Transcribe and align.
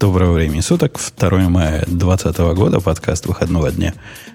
Доброго 0.00 0.32
времени 0.32 0.60
суток. 0.60 0.98
2 1.18 1.50
мая 1.50 1.84
2020 1.86 2.38
года, 2.56 2.80
подкаст 2.80 3.26
выходного 3.26 3.70
дня. 3.70 3.92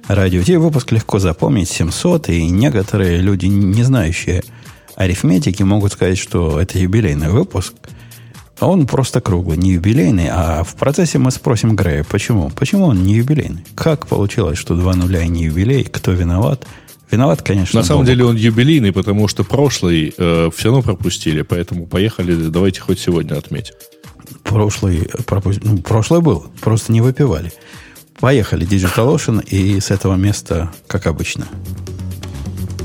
Радио 0.08 0.44
Ти. 0.44 0.58
Выпуск 0.58 0.92
легко 0.92 1.18
запомнить, 1.18 1.68
700. 1.68 2.30
И 2.30 2.48
некоторые 2.52 3.18
люди, 3.18 3.48
не 3.48 3.82
знающие 3.82 4.44
арифметики, 4.96 5.64
могут 5.64 5.94
сказать, 5.94 6.20
что 6.20 6.62
это 6.62 6.78
юбилейный 6.78 7.30
выпуск. 7.32 7.74
А 8.60 8.68
он 8.68 8.86
просто 8.86 9.22
круглый, 9.22 9.58
не 9.58 9.72
юбилейный. 9.72 10.28
А 10.30 10.64
в 10.64 10.76
процессе 10.76 11.18
мы 11.18 11.32
спросим 11.32 11.76
Грея, 11.76 12.06
почему? 12.08 12.52
Почему 12.52 12.86
он 12.86 13.02
не 13.04 13.16
юбилейный? 13.16 13.66
Как 13.74 14.06
получилось, 14.06 14.60
что 14.60 14.76
два 14.76 14.94
нуля 14.94 15.24
и 15.24 15.28
не 15.28 15.46
юбилей? 15.46 15.84
Кто 15.84 16.12
виноват? 16.12 16.68
Виноват, 17.10 17.42
конечно. 17.42 17.80
На 17.80 17.84
самом 17.84 18.02
Бобок. 18.02 18.14
деле 18.14 18.26
он 18.26 18.36
юбилейный, 18.36 18.92
потому 18.92 19.28
что 19.28 19.44
прошлый 19.44 20.14
э, 20.16 20.50
все 20.56 20.68
равно 20.68 20.84
пропустили, 20.84 21.42
поэтому 21.42 21.88
поехали, 21.88 22.36
давайте 22.50 22.82
хоть 22.82 23.00
сегодня 23.00 23.36
отметим. 23.36 23.74
Прошлый, 24.44 25.10
пропу... 25.26 25.52
ну, 25.62 25.78
прошлый 25.78 26.22
был, 26.22 26.46
просто 26.62 26.92
не 26.92 27.02
выпивали. 27.02 27.52
Поехали, 28.20 28.66
Digital 28.66 29.14
Ocean, 29.16 29.46
и 29.46 29.80
с 29.80 29.92
этого 29.92 30.16
места, 30.16 30.72
как 30.88 31.08
обычно. 31.08 31.48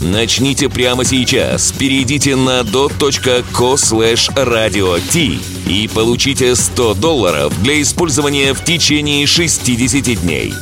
Начните 0.00 0.70
прямо 0.70 1.04
сейчас. 1.04 1.72
Перейдите 1.72 2.34
на 2.34 2.62
dot.co 2.62 3.74
slash 3.76 4.34
radio 4.34 4.98
t 5.12 5.38
и 5.66 5.88
получите 5.88 6.56
100 6.56 6.94
долларов 6.94 7.52
для 7.62 7.82
использования 7.82 8.54
в 8.54 8.64
течение 8.64 9.26
60 9.26 10.22
дней. 10.22 10.54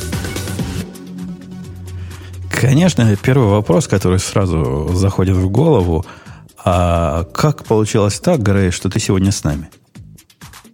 Конечно, 2.51 3.15
первый 3.15 3.47
вопрос, 3.47 3.87
который 3.87 4.19
сразу 4.19 4.91
заходит 4.93 5.37
в 5.37 5.49
голову, 5.49 6.05
а 6.65 7.23
как 7.33 7.63
получилось 7.63 8.19
так, 8.19 8.43
Грей, 8.43 8.71
что 8.71 8.89
ты 8.89 8.99
сегодня 8.99 9.31
с 9.31 9.45
нами? 9.45 9.69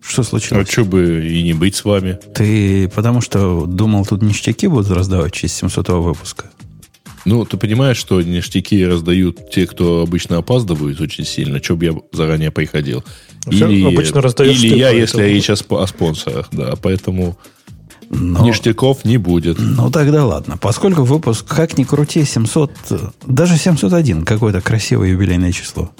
Что 0.01 0.23
случилось? 0.23 0.67
А 0.67 0.71
что 0.71 0.85
бы 0.85 1.23
и 1.27 1.43
не 1.43 1.53
быть 1.53 1.75
с 1.75 1.85
вами? 1.85 2.17
Ты 2.33 2.89
потому 2.89 3.21
что 3.21 3.67
думал, 3.67 4.05
тут 4.07 4.23
ништяки 4.23 4.65
будут 4.65 4.89
раздавать 4.89 5.33
через 5.33 5.53
700 5.53 5.89
выпуска? 5.89 6.45
Ну, 7.25 7.43
ты 7.43 7.57
понимаешь, 7.57 7.97
что 7.97 8.21
ништяки 8.21 8.85
раздают 8.85 9.49
те, 9.49 9.65
кто 9.65 10.01
обычно 10.01 10.37
опаздывают 10.37 11.01
очень 11.01 11.25
сильно, 11.25 11.61
что 11.61 11.75
бы 11.75 11.85
я 11.85 11.95
заранее 12.11 12.51
приходил. 12.51 13.03
Или, 13.47 13.83
обычно 13.83 14.19
или 14.43 14.77
я, 14.77 14.89
если 14.89 15.21
я 15.21 15.27
речь 15.27 15.49
о, 15.49 15.53
о 15.53 15.87
спонсорах, 15.87 16.49
да, 16.51 16.75
поэтому 16.81 17.37
но, 18.09 18.45
ништяков 18.45 19.05
не 19.05 19.17
будет. 19.17 19.57
Ну, 19.59 19.89
тогда 19.89 20.25
ладно. 20.25 20.57
Поскольку 20.57 21.03
выпуск, 21.03 21.45
как 21.47 21.77
ни 21.77 21.83
крути, 21.83 22.23
700, 22.23 22.71
даже 23.25 23.57
701 23.57 24.23
какое-то 24.23 24.61
красивое 24.61 25.09
юбилейное 25.09 25.51
число. 25.51 25.91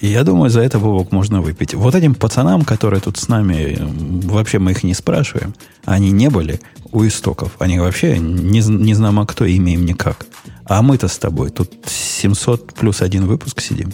И 0.00 0.08
я 0.08 0.24
думаю, 0.24 0.50
за 0.50 0.60
это, 0.60 0.78
Бобок, 0.78 1.12
можно 1.12 1.40
выпить. 1.40 1.72
Вот 1.74 1.94
этим 1.94 2.14
пацанам, 2.14 2.62
которые 2.62 3.00
тут 3.00 3.16
с 3.16 3.28
нами, 3.28 3.78
вообще 4.26 4.58
мы 4.58 4.72
их 4.72 4.82
не 4.82 4.92
спрашиваем, 4.92 5.54
они 5.84 6.10
не 6.10 6.28
были 6.28 6.60
у 6.92 7.06
истоков. 7.06 7.52
Они 7.58 7.78
вообще 7.78 8.18
не, 8.18 8.60
не 8.60 8.94
знамо 8.94 9.26
кто, 9.26 9.44
имя 9.44 9.72
им 9.74 9.84
никак. 9.84 10.26
А 10.66 10.82
мы-то 10.82 11.08
с 11.08 11.18
тобой 11.18 11.50
тут 11.50 11.72
700 11.86 12.74
плюс 12.74 13.02
один 13.02 13.26
выпуск 13.26 13.60
сидим. 13.60 13.92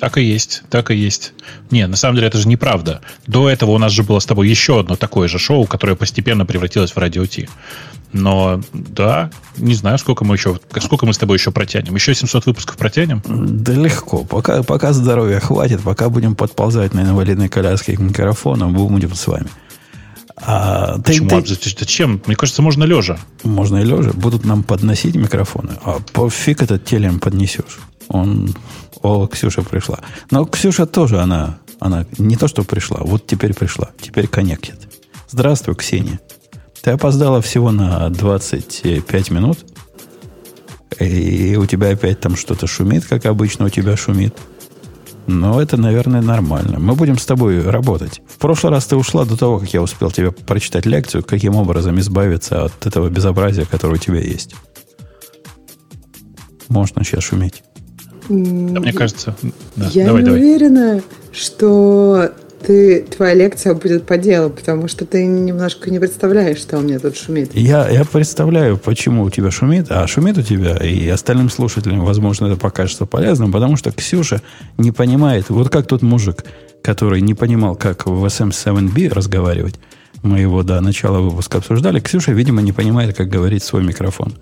Так 0.00 0.16
и 0.16 0.22
есть, 0.22 0.62
так 0.70 0.90
и 0.90 0.96
есть. 0.96 1.34
Не, 1.70 1.86
на 1.86 1.94
самом 1.94 2.16
деле 2.16 2.28
это 2.28 2.38
же 2.38 2.48
неправда. 2.48 3.02
До 3.26 3.50
этого 3.50 3.72
у 3.72 3.78
нас 3.78 3.92
же 3.92 4.02
было 4.02 4.18
с 4.18 4.24
тобой 4.24 4.48
еще 4.48 4.80
одно 4.80 4.96
такое 4.96 5.28
же 5.28 5.38
шоу, 5.38 5.66
которое 5.66 5.94
постепенно 5.94 6.46
превратилось 6.46 6.92
в 6.92 6.96
радио 6.96 7.26
Ти. 7.26 7.50
Но 8.14 8.62
да, 8.72 9.30
не 9.58 9.74
знаю, 9.74 9.98
сколько 9.98 10.24
мы 10.24 10.36
еще, 10.36 10.58
сколько 10.80 11.04
мы 11.04 11.12
с 11.12 11.18
тобой 11.18 11.36
еще 11.36 11.50
протянем. 11.50 11.94
Еще 11.94 12.14
700 12.14 12.46
выпусков 12.46 12.78
протянем? 12.78 13.22
Да 13.26 13.74
легко. 13.74 14.24
Пока, 14.24 14.62
пока 14.62 14.94
здоровья 14.94 15.38
хватит, 15.38 15.82
пока 15.82 16.08
будем 16.08 16.34
подползать 16.34 16.94
на 16.94 17.00
инвалидной 17.00 17.50
коляске 17.50 17.94
к 17.94 18.00
микрофону, 18.00 18.70
будем 18.70 19.14
с 19.14 19.26
вами. 19.26 19.48
А, 20.42 20.98
Почему? 20.98 21.28
Ты, 21.28 21.56
ты, 21.56 21.70
Зачем? 21.78 22.22
Мне 22.26 22.36
кажется, 22.36 22.62
можно 22.62 22.84
лежа. 22.84 23.18
Можно 23.42 23.78
и 23.78 23.84
лежа. 23.84 24.12
Будут 24.12 24.44
нам 24.44 24.62
подносить 24.62 25.14
микрофоны. 25.14 25.78
А 25.84 25.98
пофиг 26.12 26.62
этот 26.62 26.84
телем 26.84 27.20
поднесешь. 27.20 27.78
Он... 28.08 28.54
О, 29.02 29.26
Ксюша 29.26 29.62
пришла. 29.62 30.00
Но 30.30 30.44
Ксюша 30.44 30.86
тоже, 30.86 31.20
она, 31.20 31.58
она 31.78 32.06
не 32.18 32.36
то, 32.36 32.48
что 32.48 32.64
пришла. 32.64 33.00
Вот 33.00 33.26
теперь 33.26 33.54
пришла. 33.54 33.90
Теперь 34.00 34.26
коннектит. 34.26 34.78
Здравствуй, 35.28 35.74
Ксения. 35.74 36.20
Ты 36.82 36.90
опоздала 36.92 37.40
всего 37.40 37.70
на 37.70 38.08
25 38.10 39.30
минут. 39.30 39.58
И 40.98 41.56
у 41.56 41.66
тебя 41.66 41.90
опять 41.90 42.20
там 42.20 42.36
что-то 42.36 42.66
шумит, 42.66 43.06
как 43.06 43.26
обычно 43.26 43.66
у 43.66 43.68
тебя 43.68 43.96
шумит. 43.96 44.36
Но 45.32 45.62
это, 45.62 45.76
наверное, 45.76 46.22
нормально. 46.22 46.80
Мы 46.80 46.96
будем 46.96 47.16
с 47.16 47.24
тобой 47.24 47.62
работать. 47.62 48.20
В 48.26 48.38
прошлый 48.38 48.72
раз 48.72 48.86
ты 48.86 48.96
ушла 48.96 49.24
до 49.24 49.36
того, 49.36 49.60
как 49.60 49.72
я 49.72 49.80
успел 49.80 50.10
тебе 50.10 50.32
прочитать 50.32 50.86
лекцию, 50.86 51.22
каким 51.22 51.54
образом 51.54 52.00
избавиться 52.00 52.64
от 52.64 52.84
этого 52.84 53.08
безобразия, 53.08 53.64
которое 53.64 53.94
у 53.94 53.98
тебя 53.98 54.18
есть. 54.18 54.56
Можно 56.68 57.04
сейчас 57.04 57.22
шуметь. 57.22 57.62
Да, 58.28 58.80
мне 58.80 58.92
кажется, 58.92 59.36
да. 59.76 59.88
Я 59.92 60.06
давай, 60.06 60.22
не 60.22 60.26
давай. 60.26 60.40
уверена, 60.40 61.02
что 61.32 62.32
ты, 62.64 63.02
твоя 63.02 63.34
лекция 63.34 63.74
будет 63.74 64.06
по 64.06 64.16
делу, 64.16 64.50
потому 64.50 64.88
что 64.88 65.06
ты 65.06 65.24
немножко 65.24 65.90
не 65.90 65.98
представляешь, 65.98 66.58
что 66.58 66.78
у 66.78 66.82
меня 66.82 66.98
тут 66.98 67.16
шумит. 67.16 67.50
Я, 67.54 67.88
я 67.88 68.04
представляю, 68.04 68.76
почему 68.76 69.22
у 69.24 69.30
тебя 69.30 69.50
шумит, 69.50 69.86
а 69.90 70.06
шумит 70.06 70.38
у 70.38 70.42
тебя, 70.42 70.76
и 70.76 71.08
остальным 71.08 71.50
слушателям, 71.50 72.04
возможно, 72.04 72.46
это 72.46 72.56
покажется 72.56 73.06
полезным, 73.06 73.52
потому 73.52 73.76
что 73.76 73.90
Ксюша 73.92 74.42
не 74.78 74.92
понимает, 74.92 75.48
вот 75.48 75.70
как 75.70 75.86
тот 75.86 76.02
мужик, 76.02 76.44
который 76.82 77.20
не 77.20 77.34
понимал, 77.34 77.76
как 77.76 78.06
в 78.06 78.24
SM7B 78.24 79.12
разговаривать, 79.12 79.76
мы 80.22 80.40
его 80.40 80.62
до 80.62 80.80
начала 80.80 81.18
выпуска 81.20 81.58
обсуждали, 81.58 82.00
Ксюша, 82.00 82.32
видимо, 82.32 82.62
не 82.62 82.72
понимает, 82.72 83.16
как 83.16 83.28
говорить 83.28 83.64
свой 83.64 83.82
микрофон. 83.82 84.34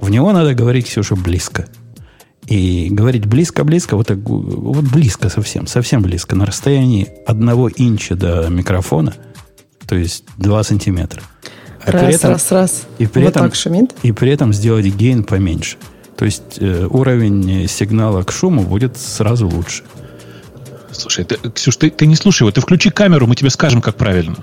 В 0.00 0.08
него 0.08 0.32
надо 0.32 0.54
говорить, 0.54 0.86
Ксюша, 0.86 1.16
близко. 1.16 1.66
И 2.50 2.88
говорить 2.90 3.26
близко-близко, 3.26 3.96
вот, 3.96 4.08
так, 4.08 4.18
вот 4.18 4.84
близко 4.84 5.28
совсем, 5.28 5.68
совсем 5.68 6.02
близко, 6.02 6.34
на 6.34 6.44
расстоянии 6.44 7.08
одного 7.24 7.70
инча 7.70 8.16
до 8.16 8.48
микрофона, 8.48 9.14
то 9.86 9.94
есть 9.94 10.24
2 10.36 10.64
сантиметра. 10.64 11.22
А 11.84 11.92
раз, 11.92 12.16
этом, 12.16 12.32
раз, 12.32 12.50
раз. 12.50 12.86
И 12.98 13.06
при, 13.06 13.22
вот 13.22 13.28
этом, 13.30 13.42
так 13.44 13.54
шумит. 13.54 13.94
и 14.02 14.10
при 14.10 14.32
этом 14.32 14.52
сделать 14.52 14.84
гейн 14.84 15.22
поменьше. 15.22 15.76
То 16.16 16.24
есть 16.24 16.58
э, 16.58 16.88
уровень 16.90 17.68
сигнала 17.68 18.24
к 18.24 18.32
шуму 18.32 18.64
будет 18.64 18.98
сразу 18.98 19.48
лучше. 19.48 19.84
Слушай, 20.90 21.24
ты, 21.24 21.36
Ксюш, 21.50 21.76
ты, 21.76 21.88
ты 21.88 22.06
не 22.06 22.16
слушай 22.16 22.42
его, 22.42 22.50
ты 22.50 22.60
включи 22.60 22.90
камеру, 22.90 23.28
мы 23.28 23.36
тебе 23.36 23.50
скажем, 23.50 23.80
как 23.80 23.94
правильно. 23.94 24.36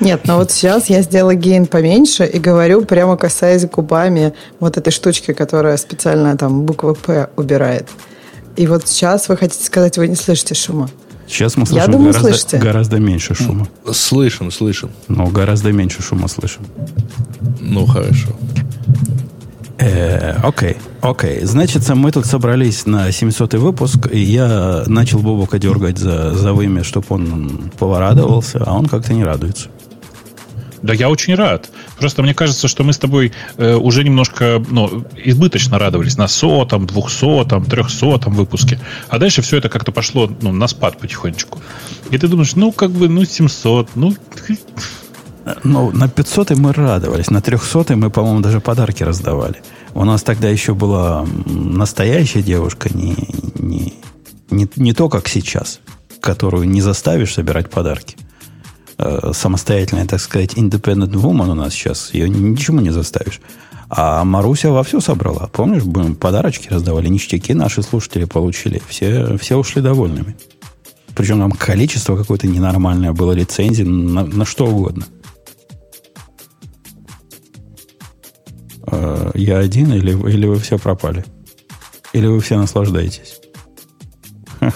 Нет, 0.00 0.22
но 0.26 0.36
вот 0.38 0.50
сейчас 0.50 0.88
я 0.90 1.02
сделала 1.02 1.34
гейн 1.34 1.66
поменьше 1.66 2.24
и 2.24 2.38
говорю, 2.38 2.84
прямо 2.84 3.16
касаясь 3.16 3.66
губами 3.66 4.34
вот 4.58 4.76
этой 4.76 4.90
штучки, 4.90 5.32
которая 5.32 5.76
специально 5.76 6.36
там 6.36 6.62
буквы 6.62 6.94
«П» 6.94 7.30
убирает. 7.36 7.88
И 8.56 8.66
вот 8.66 8.86
сейчас 8.86 9.28
вы 9.28 9.36
хотите 9.36 9.64
сказать, 9.64 9.96
вы 9.96 10.08
не 10.08 10.16
слышите 10.16 10.54
шума. 10.54 10.90
Сейчас 11.26 11.56
мы 11.56 11.64
слышим 11.64 11.86
Я 11.86 11.92
думаю, 11.92 12.12
гораздо, 12.12 12.30
слышите. 12.30 12.58
гораздо 12.58 12.98
меньше 12.98 13.34
шума. 13.34 13.68
Слышим, 13.92 14.50
слышим. 14.50 14.90
Но 15.06 15.26
гораздо 15.28 15.70
меньше 15.70 16.02
шума 16.02 16.26
слышим. 16.26 16.66
Ну, 17.60 17.86
хорошо. 17.86 18.30
Э, 19.80 20.38
окей, 20.42 20.76
окей. 21.00 21.40
Значит, 21.44 21.88
мы 21.88 22.12
тут 22.12 22.26
собрались 22.26 22.84
на 22.84 23.10
700 23.10 23.54
выпуск, 23.54 24.08
и 24.12 24.18
я 24.18 24.84
начал 24.86 25.20
Бобука 25.20 25.58
дергать 25.58 25.96
за, 25.96 26.34
за 26.34 26.52
вымя, 26.52 26.84
чтобы 26.84 27.06
он 27.08 27.70
порадовался, 27.78 28.62
а 28.66 28.74
он 28.74 28.86
как-то 28.86 29.14
не 29.14 29.24
радуется. 29.24 29.68
Да 30.82 30.94
я 30.94 31.08
очень 31.10 31.34
рад. 31.34 31.70
Просто 31.98 32.22
мне 32.22 32.34
кажется, 32.34 32.68
что 32.68 32.84
мы 32.84 32.92
с 32.92 32.98
тобой 32.98 33.32
э, 33.56 33.74
уже 33.74 34.04
немножко 34.04 34.62
ну, 34.70 35.04
избыточно 35.16 35.78
радовались 35.78 36.16
на 36.16 36.28
сотом, 36.28 36.86
двухсотом, 36.86 37.64
трехсотом 37.64 38.34
выпуске. 38.34 38.78
А 39.08 39.18
дальше 39.18 39.42
все 39.42 39.58
это 39.58 39.68
как-то 39.68 39.92
пошло 39.92 40.30
ну, 40.40 40.52
на 40.52 40.68
спад 40.68 40.98
потихонечку. 40.98 41.60
И 42.10 42.18
ты 42.18 42.28
думаешь, 42.28 42.54
ну, 42.54 42.72
как 42.72 42.90
бы, 42.90 43.08
ну, 43.08 43.24
700, 43.24 43.90
ну... 43.94 44.14
Ну, 45.64 45.90
на 45.92 46.08
500 46.08 46.50
мы 46.50 46.72
радовались, 46.72 47.30
на 47.30 47.40
300 47.40 47.96
мы, 47.96 48.10
по-моему, 48.10 48.40
даже 48.40 48.60
подарки 48.60 49.02
раздавали. 49.02 49.62
У 49.94 50.04
нас 50.04 50.22
тогда 50.22 50.48
еще 50.48 50.74
была 50.74 51.26
настоящая 51.46 52.42
девушка, 52.42 52.90
не, 52.94 53.16
не, 53.58 53.94
не, 54.50 54.68
не 54.76 54.92
то, 54.92 55.08
как 55.08 55.28
сейчас, 55.28 55.80
которую 56.20 56.68
не 56.68 56.82
заставишь 56.82 57.34
собирать 57.34 57.70
подарки. 57.70 58.16
э, 58.98 59.32
самостоятельная, 59.32 60.06
так 60.06 60.20
сказать, 60.20 60.54
independent 60.54 61.12
woman 61.12 61.50
у 61.50 61.54
нас 61.54 61.72
сейчас. 61.72 62.12
Ее 62.12 62.28
ничему 62.28 62.80
не 62.80 62.90
заставишь. 62.90 63.40
А 63.88 64.24
Маруся 64.24 64.70
вовсю 64.70 65.00
собрала. 65.00 65.48
Помнишь, 65.52 65.82
мы 65.84 66.14
подарочки 66.14 66.68
раздавали, 66.68 67.08
ништяки 67.08 67.54
наши 67.54 67.82
слушатели 67.82 68.24
получили. 68.24 68.80
Все, 68.88 69.36
все 69.38 69.56
ушли 69.56 69.82
довольными. 69.82 70.36
Причем 71.16 71.40
там 71.40 71.50
количество 71.50 72.16
какое-то 72.16 72.46
ненормальное 72.46 73.12
было 73.12 73.32
лицензий 73.32 73.84
на, 73.84 74.24
на 74.24 74.44
что 74.44 74.66
угодно. 74.66 75.06
Э, 78.90 79.30
я 79.34 79.58
один 79.58 79.92
или, 79.92 80.10
или 80.10 80.46
вы 80.46 80.58
все 80.58 80.78
пропали? 80.78 81.24
Или 82.12 82.26
вы 82.26 82.40
все 82.40 82.56
наслаждаетесь? 82.56 83.40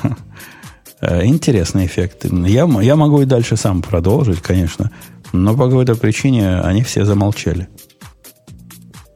Э, 1.00 1.26
интересный 1.26 1.84
эффект. 1.84 2.25
Я, 2.25 2.66
я 2.81 2.96
могу 2.96 3.20
и 3.20 3.26
дальше 3.26 3.56
сам 3.56 3.82
продолжить, 3.82 4.40
конечно, 4.40 4.90
но 5.34 5.55
по 5.55 5.66
какой-то 5.66 5.96
причине 5.96 6.61
они 6.61 6.82
все 6.82 7.05
замолчали. 7.05 7.69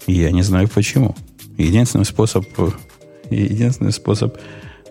Я 0.07 0.31
не 0.31 0.43
знаю 0.43 0.69
почему. 0.69 1.17
Единственный 1.57 2.05
способ... 2.05 2.45
Единственный 3.31 3.93
способ... 3.93 4.37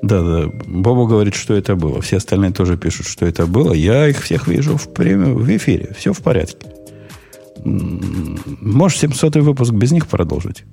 Да, 0.01 0.21
да. 0.21 0.51
Боба 0.65 1.05
говорит, 1.07 1.35
что 1.35 1.53
это 1.53 1.75
было. 1.75 2.01
Все 2.01 2.17
остальные 2.17 2.51
тоже 2.51 2.77
пишут, 2.77 3.05
что 3.05 3.27
это 3.27 3.45
было. 3.45 3.73
Я 3.73 4.07
их 4.07 4.23
всех 4.23 4.47
вижу 4.47 4.77
в, 4.77 4.91
прямом, 4.93 5.35
в 5.35 5.57
эфире. 5.57 5.93
Все 5.97 6.13
в 6.13 6.21
порядке. 6.21 6.67
Можешь 7.63 8.99
700 8.99 9.37
выпуск 9.37 9.71
без 9.71 9.91
них 9.91 10.07
продолжить? 10.07 10.63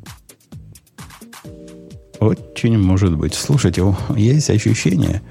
Очень 2.21 2.79
может 2.79 3.17
быть. 3.17 3.35
Слушайте, 3.35 3.83
есть 4.17 4.51
ощущение... 4.51 5.23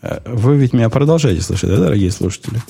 Э, 0.00 0.20
вы 0.24 0.56
ведь 0.56 0.72
меня 0.72 0.88
продолжаете 0.88 1.42
слышать, 1.42 1.70
да, 1.70 1.76
дорогие 1.76 2.10
слушатели? 2.10 2.60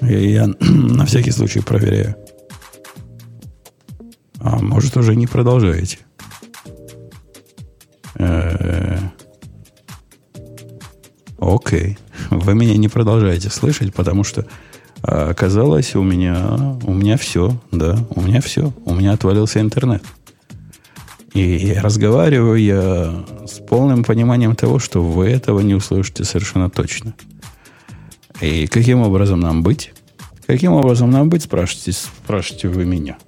Я, 0.00 0.18
я 0.18 0.46
на 0.60 1.06
всякий 1.06 1.30
случай 1.30 1.60
проверяю. 1.60 2.16
А 4.40 4.58
может, 4.60 4.96
уже 4.96 5.16
не 5.16 5.26
продолжаете? 5.26 5.98
Э, 8.16 8.98
окей. 11.38 11.98
Вы 12.30 12.54
меня 12.54 12.76
не 12.76 12.88
продолжаете 12.88 13.50
слышать, 13.50 13.94
потому 13.94 14.24
что 14.24 14.46
а, 15.02 15.30
оказалось, 15.30 15.94
у 15.94 16.02
меня, 16.02 16.76
у 16.84 16.92
меня 16.92 17.16
все, 17.16 17.58
да, 17.70 17.98
у 18.10 18.20
меня 18.20 18.40
все. 18.40 18.72
У 18.84 18.94
меня 18.94 19.12
отвалился 19.12 19.60
интернет. 19.60 20.02
И 21.34 21.76
разговариваю 21.80 22.56
я 22.56 23.24
с 23.46 23.60
полным 23.60 24.02
пониманием 24.02 24.56
того, 24.56 24.78
что 24.78 25.02
вы 25.02 25.28
этого 25.28 25.60
не 25.60 25.74
услышите 25.74 26.24
совершенно 26.24 26.70
точно. 26.70 27.14
И 28.40 28.66
каким 28.66 29.02
образом 29.02 29.40
нам 29.40 29.62
быть? 29.62 29.92
Каким 30.46 30.72
образом 30.72 31.10
нам 31.10 31.28
быть, 31.28 31.42
спрашиваете, 31.42 31.92
спрашиваете 31.92 32.68
вы 32.68 32.84
меня. 32.86 33.18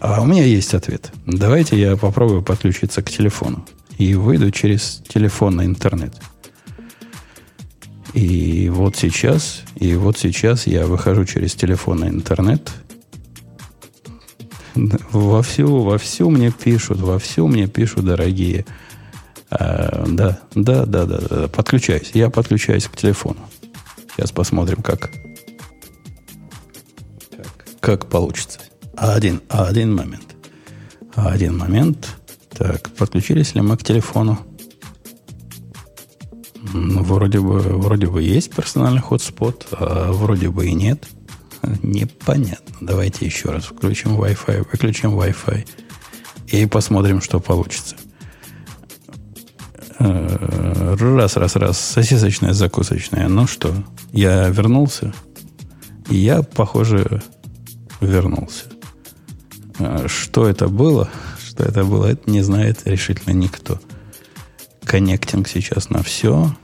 А 0.00 0.20
у 0.20 0.26
меня 0.26 0.44
есть 0.44 0.74
ответ. 0.74 1.12
Давайте 1.24 1.80
я 1.80 1.96
попробую 1.96 2.42
подключиться 2.42 3.02
к 3.02 3.10
телефону. 3.10 3.64
И 3.96 4.14
выйду 4.14 4.50
через 4.50 5.02
телефон 5.08 5.56
на 5.56 5.64
интернет. 5.64 6.14
И 8.14 8.68
вот 8.68 8.94
сейчас, 8.96 9.62
и 9.74 9.96
вот 9.96 10.16
сейчас 10.16 10.68
я 10.68 10.86
выхожу 10.86 11.24
через 11.24 11.54
телефон 11.54 11.98
на 11.98 12.08
интернет. 12.08 12.70
Вовсю, 15.10 15.82
вовсю 15.82 16.30
мне 16.30 16.52
пишут, 16.52 17.00
вовсю 17.00 17.48
мне 17.48 17.66
пишут, 17.66 18.04
дорогие. 18.04 18.66
А, 19.50 20.04
да, 20.08 20.40
да, 20.54 20.86
да, 20.86 21.06
да, 21.06 21.18
да, 21.18 21.48
подключаюсь. 21.48 22.12
Я 22.14 22.30
подключаюсь 22.30 22.86
к 22.86 22.96
телефону. 22.96 23.40
Сейчас 24.16 24.30
посмотрим, 24.30 24.80
как, 24.80 25.10
как, 27.30 27.66
как 27.80 28.06
получится. 28.06 28.60
Один, 28.96 29.40
один 29.48 29.92
момент. 29.92 30.36
Один 31.16 31.58
момент. 31.58 32.16
Так, 32.50 32.90
подключились 32.90 33.56
ли 33.56 33.60
мы 33.60 33.76
к 33.76 33.82
телефону? 33.82 34.38
Ну, 36.72 37.02
вроде 37.02 37.40
бы, 37.40 37.58
вроде 37.60 38.06
бы 38.06 38.22
есть 38.22 38.54
персональный 38.54 39.02
хотспот, 39.02 39.66
а 39.72 40.12
вроде 40.12 40.48
бы 40.48 40.66
и 40.66 40.72
нет. 40.72 41.06
Непонятно. 41.82 42.76
Давайте 42.80 43.26
еще 43.26 43.50
раз 43.50 43.64
включим 43.64 44.20
Wi-Fi, 44.20 44.66
выключим 44.70 45.18
Wi-Fi 45.18 45.66
и 46.48 46.66
посмотрим, 46.66 47.20
что 47.20 47.40
получится. 47.40 47.96
Э, 49.98 50.96
раз, 50.98 51.36
раз, 51.36 51.56
раз. 51.56 51.78
Сосисочная, 51.78 52.52
закусочная. 52.52 53.28
Ну 53.28 53.46
что, 53.46 53.74
я 54.12 54.48
вернулся. 54.48 55.14
Я, 56.08 56.42
похоже, 56.42 57.22
вернулся. 58.00 58.64
А, 59.78 60.06
что 60.08 60.46
это 60.46 60.68
было? 60.68 61.08
Что 61.42 61.64
это 61.64 61.84
было, 61.84 62.06
это 62.06 62.30
не 62.30 62.42
знает 62.42 62.82
решительно 62.84 63.32
никто. 63.32 63.80
Коннектинг 64.84 65.48
сейчас 65.48 65.90
на 65.90 66.02
все. 66.02 66.54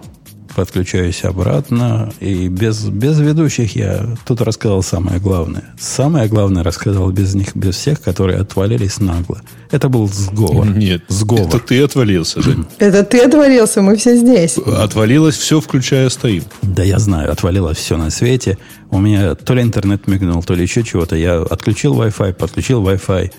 Подключаюсь 0.54 1.22
обратно. 1.24 2.12
И 2.18 2.48
без, 2.48 2.84
без 2.84 3.20
ведущих 3.20 3.76
я 3.76 4.16
тут 4.26 4.40
рассказал 4.40 4.82
самое 4.82 5.20
главное. 5.20 5.74
Самое 5.78 6.28
главное 6.28 6.64
рассказал 6.64 7.10
без 7.12 7.34
них, 7.34 7.54
без 7.54 7.76
всех, 7.76 8.00
которые 8.00 8.40
отвалились 8.40 8.98
нагло. 8.98 9.42
Это 9.70 9.88
был 9.88 10.08
сговор. 10.08 10.66
Нет, 10.66 11.02
сговор. 11.08 11.46
это 11.46 11.60
ты 11.60 11.80
отвалился, 11.82 12.42
Жень. 12.42 12.66
Это 12.78 13.04
ты 13.04 13.20
отвалился, 13.20 13.80
мы 13.80 13.96
все 13.96 14.16
здесь. 14.16 14.58
Отвалилось 14.58 15.36
все, 15.36 15.60
включая 15.60 16.08
стоим. 16.08 16.42
Да 16.62 16.82
я 16.82 16.98
знаю, 16.98 17.30
отвалилось 17.30 17.78
все 17.78 17.96
на 17.96 18.10
свете. 18.10 18.58
У 18.90 18.98
меня 18.98 19.36
то 19.36 19.54
ли 19.54 19.62
интернет 19.62 20.08
мигнул, 20.08 20.42
то 20.42 20.54
ли 20.54 20.62
еще 20.62 20.82
чего-то. 20.82 21.14
Я 21.14 21.40
отключил 21.42 21.94
Wi-Fi, 21.94 22.34
подключил 22.34 22.82
Wi-Fi, 22.82 23.30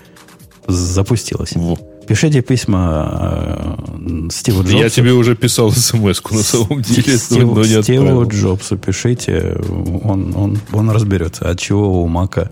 запустилось. 0.66 1.52
Во. 1.54 1.78
Пишите 2.06 2.42
письма 2.42 3.78
э, 4.00 4.28
Стиву 4.30 4.62
Джобсу. 4.62 4.76
Я 4.76 4.88
тебе 4.88 5.12
уже 5.12 5.36
писал 5.36 5.70
смс 5.70 6.20
на 6.30 6.42
самом 6.42 6.82
деле, 6.82 7.16
Стиву, 7.16 7.54
но 7.54 7.62
не 7.62 7.82
Стиву 7.82 8.26
Джобсу 8.28 8.76
пишите, 8.76 9.56
он, 10.02 10.34
он, 10.36 10.58
он 10.72 10.90
разберется, 10.90 11.48
от 11.48 11.58
чего 11.58 12.02
у 12.02 12.08
Мака 12.08 12.50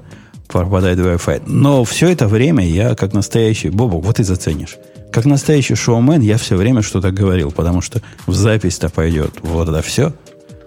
пропадает 0.49 0.99
Wi-Fi. 0.99 1.43
Но 1.47 1.85
все 1.85 2.08
это 2.08 2.29
время 2.29 2.67
я, 2.67 2.94
как 2.94 3.12
настоящий... 3.12 3.70
Бобок, 3.70 4.05
вот 4.05 4.20
и 4.20 4.23
заценишь. 4.23 4.76
Как 5.12 5.25
настоящий 5.25 5.75
шоумен 5.75 6.20
я 6.20 6.38
все 6.38 6.56
время 6.56 6.82
что-то 6.82 7.11
говорил, 7.11 7.50
потому 7.50 7.81
что 7.81 8.00
в 8.26 8.35
запись-то 8.35 8.88
пойдет 8.88 9.35
вот 9.43 9.69
это 9.69 9.82
все. 9.82 10.12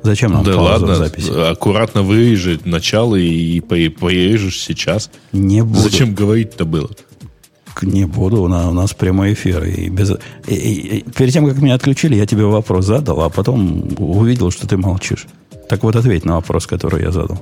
Зачем 0.03 0.33
нам 0.33 0.43
да 0.43 0.59
ладно, 0.59 0.93
в 0.93 0.95
записи? 0.97 1.31
Аккуратно 1.31 2.03
вырежет 2.03 2.65
начало 2.65 3.15
и 3.15 3.61
порежешь 3.61 4.59
сейчас. 4.59 5.09
Не 5.31 5.63
буду. 5.63 5.79
Зачем 5.79 6.13
говорить-то 6.13 6.65
было? 6.65 6.89
Не 7.81 8.05
буду, 8.05 8.43
у 8.43 8.47
нас, 8.47 8.67
у 8.67 8.71
нас 8.71 8.93
прямой 8.93 9.33
эфир. 9.33 9.63
И 9.63 9.89
без... 9.89 10.11
и, 10.47 10.53
и, 10.53 10.97
и, 10.97 11.03
перед 11.11 11.33
тем, 11.33 11.47
как 11.47 11.57
меня 11.57 11.75
отключили, 11.75 12.15
я 12.15 12.25
тебе 12.25 12.45
вопрос 12.45 12.85
задал, 12.85 13.21
а 13.21 13.29
потом 13.29 13.87
увидел, 13.97 14.51
что 14.51 14.67
ты 14.67 14.77
молчишь. 14.77 15.25
Так 15.69 15.83
вот, 15.83 15.95
ответь 15.95 16.25
на 16.25 16.35
вопрос, 16.35 16.67
который 16.67 17.01
я 17.01 17.11
задал. 17.11 17.39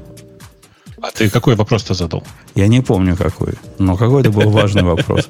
А 1.02 1.10
ты 1.10 1.30
какой 1.30 1.56
вопрос-то 1.56 1.96
задал? 1.96 2.24
Я 2.54 2.68
не 2.68 2.82
помню 2.82 3.18
какой, 3.18 3.54
но 3.80 3.98
какой-то 3.98 4.30
был 4.30 4.52
важный 4.52 4.84
вопрос. 4.84 5.30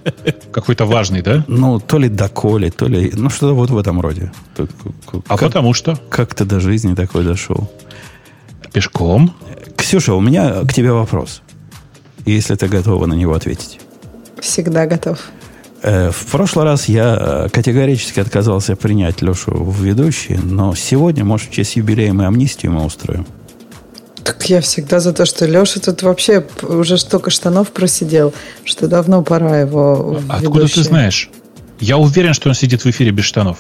Какой-то 0.52 0.86
важный, 0.86 1.22
да? 1.22 1.46
Ну, 1.48 1.80
то 1.80 1.98
ли 1.98 2.10
доколе, 2.10 2.72
то 2.72 2.88
ли... 2.88 3.12
Ну, 3.16 3.30
что-то 3.30 3.56
вот 3.56 3.70
в 3.70 3.78
этом 3.78 4.02
роде. 4.02 4.34
А 5.28 5.38
потому 5.38 5.74
что? 5.74 5.98
Как 6.10 6.36
ты 6.36 6.44
до 6.44 6.60
жизни 6.60 6.94
такой 6.94 7.24
дошел? 7.24 7.72
Пешком? 8.74 9.34
Ксюша, 9.78 10.14
у 10.14 10.20
меня 10.20 10.62
к 10.64 10.74
тебе 10.74 10.92
вопрос. 10.92 11.42
Если 12.26 12.56
ты 12.56 12.68
готова 12.68 13.06
на 13.06 13.14
него 13.14 13.34
ответить. 13.34 13.80
Всегда 14.42 14.88
готов. 14.88 15.20
Э, 15.84 16.12
в 16.12 16.26
прошлый 16.32 16.66
раз 16.66 16.90
я 16.90 17.46
э, 17.46 17.50
категорически 17.50 18.20
отказался 18.20 18.76
принять 18.76 19.22
Лешу 19.22 19.52
в 19.52 19.82
ведущие, 19.82 20.40
но 20.40 20.76
сегодня, 20.76 21.24
может, 21.24 21.50
в 21.50 21.54
честь 21.54 21.76
юбилея 21.76 22.14
мы 22.14 22.26
амнистию 22.26 22.72
мы 22.72 22.84
устроим. 22.84 23.26
Так 24.24 24.50
я 24.50 24.62
всегда 24.62 25.00
за 25.00 25.14
то, 25.14 25.26
что 25.26 25.46
Леша 25.46 25.80
тут 25.80 26.04
вообще 26.04 26.46
уже 26.62 26.98
столько 26.98 27.32
штанов 27.32 27.72
просидел, 27.72 28.34
что 28.64 28.88
давно 28.88 29.24
пора 29.24 29.62
его 29.62 30.20
Откуда 30.30 30.68
ты 30.68 30.84
знаешь? 30.84 31.30
Я 31.80 31.98
уверен, 31.98 32.34
что 32.34 32.50
он 32.50 32.56
сидит 32.56 32.84
в 32.84 32.90
эфире 32.90 33.12
без 33.12 33.26
штанов. 33.26 33.60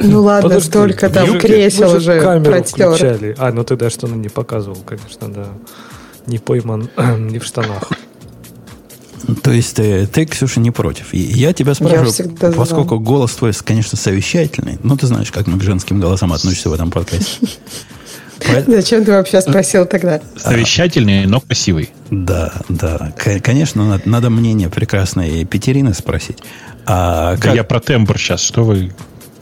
Ну 0.00 0.22
ладно, 0.22 0.48
Подожди, 0.48 0.68
столько 0.68 1.10
там 1.10 1.38
кресел 1.38 1.96
уже 1.96 2.20
протер. 2.20 2.90
Включали. 2.90 3.34
А, 3.38 3.52
ну 3.52 3.64
тогда 3.64 3.90
что 3.90 4.06
он 4.06 4.20
не 4.20 4.28
показывал, 4.28 4.78
конечно, 4.84 5.28
да. 5.28 5.46
Не 6.26 6.38
пойман, 6.38 6.88
не 7.18 7.38
в 7.38 7.44
штанах. 7.44 7.90
То 9.42 9.50
есть 9.52 9.76
ты, 9.76 10.06
ты, 10.06 10.24
Ксюша, 10.26 10.60
не 10.60 10.70
против. 10.70 11.12
И 11.12 11.18
я 11.18 11.52
тебя 11.52 11.74
спрашиваю, 11.74 12.12
я 12.40 12.50
поскольку 12.52 12.98
голос 12.98 13.34
твой, 13.34 13.52
конечно, 13.52 13.96
совещательный, 13.96 14.78
ну, 14.82 14.96
ты 14.96 15.06
знаешь, 15.06 15.30
как 15.30 15.46
мы 15.46 15.58
к 15.58 15.62
женским 15.62 16.00
голосам 16.00 16.32
относимся 16.32 16.70
в 16.70 16.72
этом 16.72 16.90
подкасте. 16.90 17.46
Зачем 18.66 19.04
ты 19.04 19.12
вообще 19.12 19.40
спросил 19.40 19.84
тогда? 19.84 20.20
Совещательный, 20.36 21.26
но 21.26 21.40
красивый. 21.40 21.90
Да, 22.10 22.52
да. 22.68 23.12
Конечно, 23.42 24.00
надо 24.04 24.30
мнение 24.30 24.68
прекрасной 24.68 25.44
Петерины 25.44 25.92
спросить. 25.94 26.38
А 26.86 27.32
как... 27.36 27.44
Да 27.44 27.54
я 27.54 27.64
про 27.64 27.80
тембр 27.80 28.18
сейчас. 28.18 28.40
Что 28.40 28.64
вы... 28.64 28.92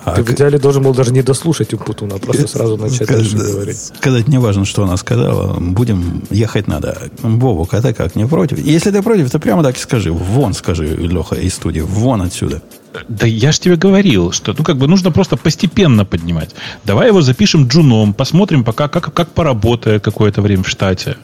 А 0.06 0.12
Ты 0.12 0.22
в 0.22 0.30
идеале 0.30 0.56
должен 0.60 0.84
был 0.84 0.94
даже 0.94 1.12
не 1.12 1.20
дослушать 1.20 1.74
Умпутуна, 1.74 2.14
а 2.14 2.18
просто 2.20 2.46
сразу 2.46 2.76
начать 2.76 3.08
дальше 3.08 3.36
говорить. 3.36 3.76
Сказать 3.76 4.28
не 4.28 4.38
важно, 4.38 4.64
что 4.64 4.84
она 4.84 4.96
сказала. 4.96 5.58
Будем 5.58 6.22
ехать 6.30 6.68
надо. 6.68 7.10
Бобук, 7.24 7.74
а 7.74 7.82
ты 7.82 7.92
как, 7.92 8.14
не 8.14 8.24
против? 8.24 8.64
Если 8.64 8.92
ты 8.92 9.02
против, 9.02 9.28
то 9.32 9.40
прямо 9.40 9.64
так 9.64 9.76
и 9.76 9.80
скажи. 9.80 10.12
Вон, 10.12 10.54
скажи, 10.54 10.86
Леха, 10.86 11.34
из 11.34 11.54
студии. 11.54 11.80
Вон 11.80 12.22
отсюда. 12.22 12.62
Да 13.08 13.26
я 13.26 13.50
же 13.50 13.58
тебе 13.58 13.74
говорил, 13.74 14.30
что 14.30 14.54
ну 14.56 14.62
как 14.62 14.76
бы 14.76 14.86
нужно 14.86 15.10
просто 15.10 15.36
постепенно 15.36 16.04
поднимать. 16.04 16.50
Давай 16.84 17.08
его 17.08 17.20
запишем 17.20 17.66
джуном, 17.66 18.14
посмотрим 18.14 18.62
пока, 18.62 18.86
как, 18.86 19.12
как 19.12 19.30
поработает 19.30 20.04
какое-то 20.04 20.40
время 20.40 20.62
в 20.62 20.68
штате. 20.68 21.16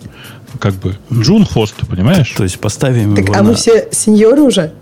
Как 0.58 0.74
бы 0.74 0.98
джун 1.12 1.44
хост, 1.44 1.76
понимаешь? 1.88 2.30
То, 2.30 2.38
то 2.38 2.42
есть 2.42 2.58
поставим 2.58 3.14
так, 3.14 3.26
его 3.26 3.34
А 3.34 3.42
на... 3.42 3.50
мы 3.50 3.54
все 3.54 3.88
сеньоры 3.92 4.42
уже? 4.42 4.72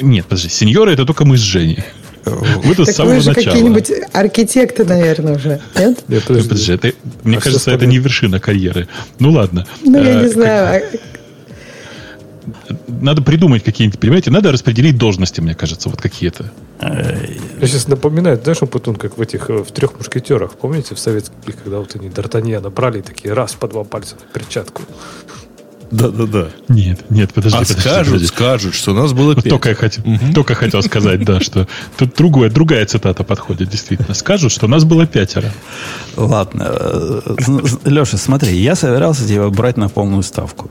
Нет, 0.00 0.24
подожди, 0.26 0.50
сеньоры 0.50 0.92
это 0.92 1.04
только 1.04 1.24
мы 1.24 1.36
с 1.36 1.40
Женей. 1.40 1.84
Вы 2.24 2.74
тут 2.74 2.88
с 2.88 2.94
самого 2.94 3.20
же 3.20 3.34
какие-нибудь 3.34 3.90
архитекты, 4.12 4.84
наверное, 4.84 5.36
уже, 5.36 5.60
нет? 5.76 6.04
Нет, 6.08 6.24
подожди, 6.24 6.72
это, 6.72 6.92
мне 7.24 7.38
а 7.38 7.40
кажется, 7.40 7.70
это 7.70 7.86
не 7.86 7.98
вершина 7.98 8.40
карьеры. 8.40 8.88
Ну 9.18 9.30
ладно. 9.30 9.66
Ну, 9.82 10.02
я 10.02 10.14
не 10.14 10.26
э, 10.26 10.28
знаю. 10.28 10.82
А 10.84 10.98
надо 12.88 13.22
придумать 13.22 13.62
какие-нибудь, 13.62 13.98
понимаете, 13.98 14.30
надо 14.30 14.52
распределить 14.52 14.98
должности, 14.98 15.40
мне 15.40 15.54
кажется, 15.54 15.88
вот 15.88 16.00
какие-то. 16.00 16.50
Я 16.80 17.66
сейчас 17.66 17.86
напоминаю, 17.86 18.40
знаешь, 18.42 18.58
Путун, 18.58 18.96
как 18.96 19.16
в 19.16 19.20
этих, 19.20 19.50
э, 19.50 19.62
в 19.62 19.70
трех 19.70 19.96
мушкетерах, 19.96 20.54
помните, 20.54 20.94
в 20.94 20.98
советских, 20.98 21.56
когда 21.62 21.78
вот 21.78 21.94
они 21.94 22.08
Д'Артаньяна 22.08 22.70
брали, 22.70 23.02
такие 23.02 23.34
раз 23.34 23.54
по 23.54 23.68
два 23.68 23.84
пальца 23.84 24.16
в 24.16 24.32
перчатку. 24.32 24.82
Да-да-да. 25.92 26.48
Нет, 26.68 27.10
нет, 27.10 27.34
подожди. 27.34 27.58
А 27.58 27.60
подожди, 27.60 27.80
скажут, 27.80 28.06
подожди. 28.06 28.26
скажут, 28.26 28.74
что 28.74 28.92
у 28.92 28.94
нас 28.94 29.12
было 29.12 29.34
пять. 29.34 29.50
Только 29.50 29.68
я 29.68 29.74
хотел, 29.74 30.02
угу. 30.04 30.32
только 30.34 30.54
хотел 30.54 30.82
сказать, 30.82 31.22
да, 31.22 31.38
что 31.40 31.68
тут 31.98 32.14
другое, 32.16 32.50
другая 32.50 32.86
цитата 32.86 33.22
подходит, 33.24 33.68
действительно. 33.68 34.14
Скажут, 34.14 34.52
что 34.52 34.66
у 34.66 34.68
нас 34.70 34.84
было 34.84 35.06
пятеро. 35.06 35.52
Ладно. 36.16 36.66
Э, 36.66 37.20
Леша, 37.84 38.16
смотри, 38.16 38.56
я 38.56 38.74
собирался 38.74 39.28
тебя 39.28 39.48
брать 39.50 39.76
на 39.76 39.90
полную 39.90 40.22
ставку. 40.22 40.70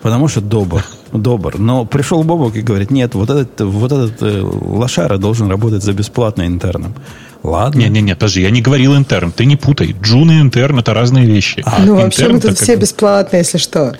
Потому 0.00 0.26
что 0.28 0.40
добр. 0.40 0.82
Добр. 1.12 1.58
Но 1.58 1.84
пришел 1.84 2.22
Бобок 2.22 2.56
и 2.56 2.62
говорит, 2.62 2.90
нет, 2.90 3.14
вот 3.14 3.28
этот, 3.28 3.60
вот 3.60 3.92
этот 3.92 4.22
э, 4.22 4.40
лошара 4.40 5.18
должен 5.18 5.50
работать 5.50 5.82
за 5.82 5.92
бесплатно 5.92 6.46
интерном. 6.46 6.94
Ладно. 7.42 7.80
Не, 7.80 7.88
не, 7.88 8.00
не, 8.00 8.14
подожди, 8.14 8.40
я 8.40 8.50
не 8.50 8.62
говорил 8.62 8.96
интерн. 8.96 9.32
Ты 9.32 9.44
не 9.44 9.56
путай. 9.56 9.94
Джун 10.00 10.30
и 10.30 10.40
интерн 10.40 10.78
это 10.78 10.94
разные 10.94 11.26
вещи. 11.26 11.62
А, 11.66 11.82
ну, 11.84 11.96
вообще 11.96 12.28
мы 12.28 12.40
тут 12.40 12.56
все 12.56 12.72
как... 12.72 12.82
бесплатные, 12.82 13.40
если 13.40 13.58
что. 13.58 13.94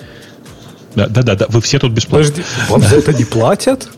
Да, 0.95 1.07
да, 1.07 1.21
да, 1.21 1.35
да, 1.35 1.45
вы 1.49 1.61
все 1.61 1.79
тут 1.79 1.91
бесплатно. 1.91 2.27
Подожди, 2.27 2.43
вам 2.69 2.81
за 2.81 2.95
это 2.95 3.13
не 3.13 3.25
платят? 3.25 3.89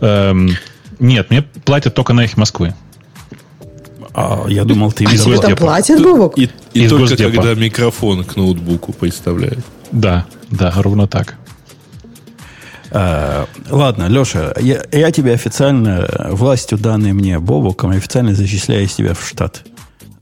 Эм, 0.00 0.50
нет, 0.98 1.30
мне 1.30 1.42
платят 1.42 1.94
только 1.94 2.12
на 2.12 2.24
их 2.24 2.36
Москвы. 2.36 2.74
А, 4.12 4.44
я 4.48 4.64
думал, 4.64 4.92
ты 4.92 5.04
из 5.04 5.24
Госдепа. 5.24 5.56
платят, 5.56 6.00
Бубок? 6.02 6.38
И, 6.38 6.48
и 6.72 6.88
только 6.88 7.08
Госдепа. 7.08 7.32
когда 7.32 7.54
микрофон 7.54 8.24
к 8.24 8.36
ноутбуку 8.36 8.92
представляют. 8.92 9.64
Да, 9.90 10.26
да, 10.50 10.72
ровно 10.76 11.08
так. 11.08 11.34
А, 12.90 13.46
ладно, 13.70 14.06
Леша, 14.06 14.54
я, 14.60 14.84
я 14.92 15.10
тебе 15.10 15.32
официально, 15.32 16.08
властью 16.30 16.78
данной 16.78 17.12
мне 17.12 17.40
Бобуком, 17.40 17.90
официально 17.90 18.34
зачисляю 18.34 18.86
тебя 18.86 19.14
в 19.14 19.26
штат. 19.26 19.64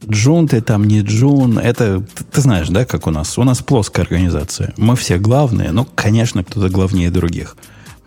Джун 0.09 0.49
ты 0.49 0.61
там, 0.61 0.85
не 0.85 1.01
Джун, 1.01 1.59
это, 1.59 2.01
ты, 2.15 2.25
ты 2.25 2.41
знаешь, 2.41 2.69
да, 2.69 2.85
как 2.85 3.07
у 3.07 3.11
нас? 3.11 3.39
У 3.39 3.45
нас 3.45 3.63
плоская 3.63 4.05
организация. 4.05 4.75
Мы 4.77 4.97
все 4.97 5.19
главные, 5.19 5.73
но, 5.73 5.85
конечно, 5.85 6.43
кто-то 6.45 6.69
главнее 6.69 7.11
других. 7.11 7.57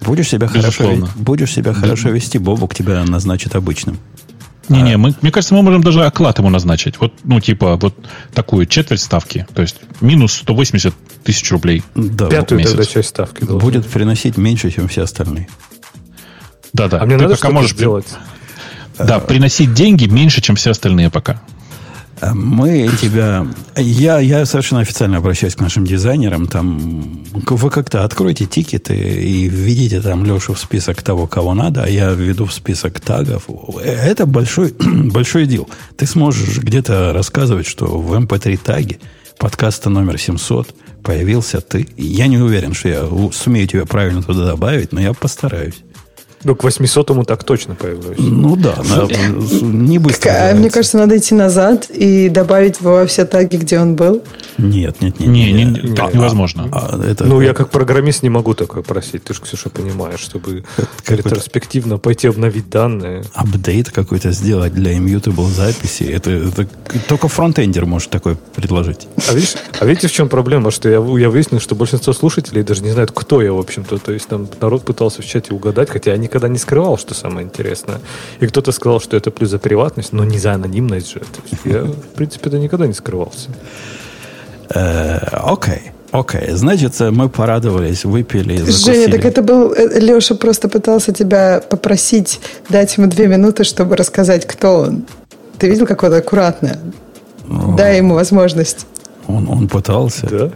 Будешь 0.01 0.29
себя, 0.29 0.47
хорошо, 0.47 1.07
будешь 1.15 1.53
себя 1.53 1.71
да. 1.73 1.79
хорошо 1.79 2.09
вести, 2.09 2.37
Бобук 2.37 2.75
тебя 2.75 3.03
назначит 3.05 3.55
обычным. 3.55 3.97
Не-не, 4.67 4.95
а... 4.95 4.97
мы, 4.97 5.13
мне 5.21 5.31
кажется, 5.31 5.53
мы 5.53 5.61
можем 5.61 5.83
даже 5.83 6.03
оклад 6.05 6.37
ему 6.39 6.49
назначить. 6.49 6.99
Вот, 6.99 7.13
ну, 7.23 7.39
типа, 7.39 7.77
вот 7.77 7.95
такую 8.33 8.65
четверть 8.65 9.01
ставки. 9.01 9.47
То 9.53 9.61
есть 9.61 9.77
минус 10.01 10.33
180 10.33 10.93
тысяч 11.23 11.49
рублей. 11.51 11.83
Да, 11.95 12.27
Пятую 12.27 12.59
месяц. 12.59 12.71
тогда 12.71 12.85
часть 12.85 13.09
ставки. 13.09 13.43
Будет 13.43 13.87
приносить 13.87 14.37
меньше, 14.37 14.71
чем 14.71 14.87
все 14.87 15.03
остальные. 15.03 15.47
Да-да. 16.73 17.01
А 17.01 17.05
мне 17.05 17.17
Ты 17.17 17.23
надо 17.23 17.35
пока 17.35 17.51
можешь 17.51 17.71
сделать. 17.71 18.07
Да, 18.97 19.19
приносить 19.19 19.73
деньги 19.73 20.05
меньше, 20.05 20.41
чем 20.41 20.55
все 20.55 20.71
остальные 20.71 21.09
пока. 21.09 21.41
Мы 22.21 22.89
тебя... 23.01 23.45
Я, 23.75 24.19
я 24.19 24.45
совершенно 24.45 24.81
официально 24.81 25.17
обращаюсь 25.17 25.55
к 25.55 25.59
нашим 25.59 25.85
дизайнерам. 25.85 26.47
Там, 26.47 27.23
вы 27.33 27.69
как-то 27.69 28.03
откройте 28.03 28.45
тикеты 28.45 28.95
и 28.95 29.47
введите 29.49 30.01
там 30.01 30.25
Лешу 30.25 30.53
в 30.53 30.59
список 30.59 31.01
того, 31.01 31.27
кого 31.27 31.53
надо, 31.53 31.83
а 31.83 31.89
я 31.89 32.11
введу 32.11 32.45
в 32.45 32.53
список 32.53 32.99
тагов. 33.01 33.49
Это 33.83 34.25
большой, 34.25 34.73
большой 34.79 35.45
дел. 35.45 35.67
Ты 35.97 36.05
сможешь 36.05 36.59
где-то 36.59 37.11
рассказывать, 37.13 37.67
что 37.67 37.85
в 37.85 38.13
MP3 38.13 38.51
эм 38.51 38.57
таге 38.57 38.99
подкаста 39.37 39.89
номер 39.89 40.17
700 40.17 40.73
появился 41.03 41.61
ты. 41.61 41.87
Я 41.97 42.27
не 42.27 42.37
уверен, 42.37 42.73
что 42.73 42.89
я 42.89 43.09
сумею 43.33 43.67
тебя 43.67 43.85
правильно 43.85 44.23
туда 44.23 44.45
добавить, 44.45 44.93
но 44.93 45.01
я 45.01 45.13
постараюсь. 45.13 45.75
Ну, 46.45 46.55
к 46.55 46.63
800-му 46.63 47.23
так 47.23 47.43
точно 47.43 47.73
появилось. 47.73 48.19
Ну 48.19 48.55
да, 48.55 48.75
не 49.63 49.97
быстро. 49.97 50.29
А, 50.29 50.53
мне 50.53 50.69
кажется, 50.69 50.99
надо 50.99 51.17
идти 51.17 51.33
назад 51.33 51.89
и 51.89 52.29
добавить 52.29 52.81
во 52.81 53.07
все 53.07 53.25
таги, 53.25 53.57
где 53.57 53.79
он 53.79 53.95
был. 53.95 54.21
Нет, 54.59 55.01
нет, 55.01 55.19
нет. 55.19 55.27
Не, 55.27 55.51
не, 55.51 55.63
не 55.63 55.95
так 55.95 56.13
невозможно. 56.13 56.69
А, 56.71 57.01
это, 57.03 57.25
ну, 57.25 57.41
я 57.41 57.55
как 57.55 57.71
программист 57.71 58.21
не 58.21 58.29
могу 58.29 58.53
такое 58.53 58.83
просить. 58.83 59.23
Ты 59.23 59.33
же, 59.33 59.41
Ксюша, 59.41 59.69
понимаешь, 59.69 60.19
чтобы 60.19 60.63
ретроспективно 61.07 61.97
пойти 61.97 62.27
обновить 62.27 62.69
данные. 62.69 63.23
Апдейт 63.33 63.89
какой-то 63.89 64.29
сделать 64.31 64.71
для 64.71 64.95
immutable 64.95 65.49
записи. 65.49 66.03
Это, 66.03 66.29
это 66.29 66.67
только 67.07 67.27
фронтендер 67.27 67.87
может 67.87 68.11
такое 68.11 68.37
предложить. 68.53 69.07
А, 69.27 69.33
видишь, 69.33 69.55
а 69.79 69.85
видите, 69.87 70.07
в 70.07 70.11
чем 70.11 70.29
проблема? 70.29 70.69
Что 70.69 70.89
я, 70.89 70.97
я 70.97 71.31
выяснил, 71.31 71.59
что 71.59 71.73
большинство 71.73 72.13
слушателей 72.13 72.61
даже 72.61 72.83
не 72.83 72.91
знают, 72.91 73.11
кто 73.11 73.41
я, 73.41 73.51
в 73.51 73.57
общем-то. 73.57 73.97
То 73.97 74.11
есть 74.11 74.27
там 74.27 74.47
народ 74.61 74.85
пытался 74.85 75.23
в 75.23 75.25
чате 75.25 75.51
угадать, 75.51 75.89
хотя 75.89 76.11
они 76.11 76.27
никогда 76.35 76.47
не 76.49 76.57
скрывал, 76.57 76.97
что 76.97 77.13
самое 77.13 77.45
интересное. 77.45 77.99
И 78.41 78.47
кто-то 78.47 78.71
сказал, 78.71 78.99
что 78.99 79.15
это 79.15 79.31
плюс 79.31 79.49
за 79.49 79.57
приватность, 79.57 80.13
но 80.13 80.25
не 80.25 80.37
за 80.37 80.53
анонимность 80.53 81.11
же. 81.13 81.19
То 81.19 81.41
есть 81.49 81.65
я, 81.65 81.83
в 81.83 82.15
принципе, 82.15 82.49
это 82.49 82.59
никогда 82.59 82.87
не 82.87 82.93
скрывался. 82.93 83.49
Э, 84.69 85.17
окей. 85.31 85.91
Окей, 86.11 86.51
значит, 86.51 86.99
мы 86.99 87.29
порадовались, 87.29 88.05
выпили, 88.05 88.57
закусили. 88.57 88.95
Женя, 88.95 89.11
так 89.11 89.25
это 89.25 89.41
был... 89.41 89.73
Э, 89.73 89.99
Леша 89.99 90.35
просто 90.35 90.67
пытался 90.69 91.13
тебя 91.13 91.61
попросить 91.69 92.39
дать 92.69 92.97
ему 92.97 93.07
две 93.07 93.27
минуты, 93.27 93.63
чтобы 93.63 93.95
рассказать, 93.95 94.45
кто 94.45 94.79
он. 94.79 95.05
Ты 95.57 95.69
видел, 95.69 95.87
как 95.87 96.03
он 96.03 96.13
аккуратно? 96.13 96.77
Дай 97.77 97.97
ему 97.97 98.15
возможность. 98.15 98.87
Он, 99.27 99.49
он 99.49 99.67
пытался. 99.67 100.27
Да? 100.27 100.51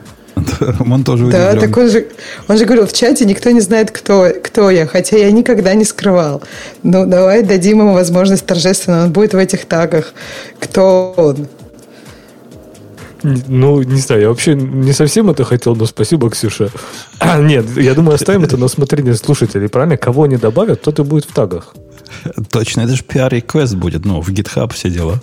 Он 0.80 1.04
тоже 1.04 1.28
Да, 1.28 1.56
так 1.56 1.76
он 1.78 1.90
же, 1.90 2.08
он 2.48 2.58
же 2.58 2.66
говорил, 2.66 2.86
в 2.88 2.94
чате 2.94 3.26
никто 3.26 3.52
не 3.52 3.62
знает, 3.62 3.92
кто, 3.92 4.30
кто 4.44 4.70
я, 4.70 4.86
хотя 4.88 5.18
я 5.18 5.32
никогда 5.32 5.74
не 5.74 5.86
скрывал. 5.86 6.42
Ну, 6.84 7.06
давай 7.06 7.44
дадим 7.44 7.80
ему 7.80 7.94
возможность 7.94 8.46
торжественно, 8.46 9.04
он 9.04 9.12
будет 9.12 9.34
в 9.34 9.38
этих 9.38 9.66
тагах. 9.66 10.14
Кто 10.60 11.14
он? 11.18 11.48
Ну, 13.24 13.82
не 13.82 14.00
знаю, 14.00 14.22
я 14.22 14.30
вообще 14.30 14.56
не 14.56 14.94
совсем 14.94 15.30
это 15.30 15.44
хотел, 15.44 15.76
но 15.76 15.86
спасибо, 15.86 16.30
Ксюша. 16.30 16.70
А, 17.20 17.38
нет, 17.42 17.66
я 17.76 17.94
думаю, 17.94 18.16
оставим 18.16 18.44
это 18.44 18.58
на 18.58 18.66
усмотрение 18.66 19.16
слушателей, 19.16 19.68
правильно? 19.68 19.98
Кого 19.98 20.24
они 20.24 20.38
добавят, 20.38 20.82
тот 20.82 21.00
и 21.00 21.04
будет 21.04 21.26
в 21.26 21.34
тагах. 21.34 21.76
Точно, 22.52 22.82
это 22.82 22.96
же 22.96 23.04
пиар-реквест 23.04 23.76
будет, 23.76 24.06
ну, 24.06 24.22
в 24.22 24.30
GitHub 24.30 24.74
все 24.74 24.90
дела. 24.90 25.22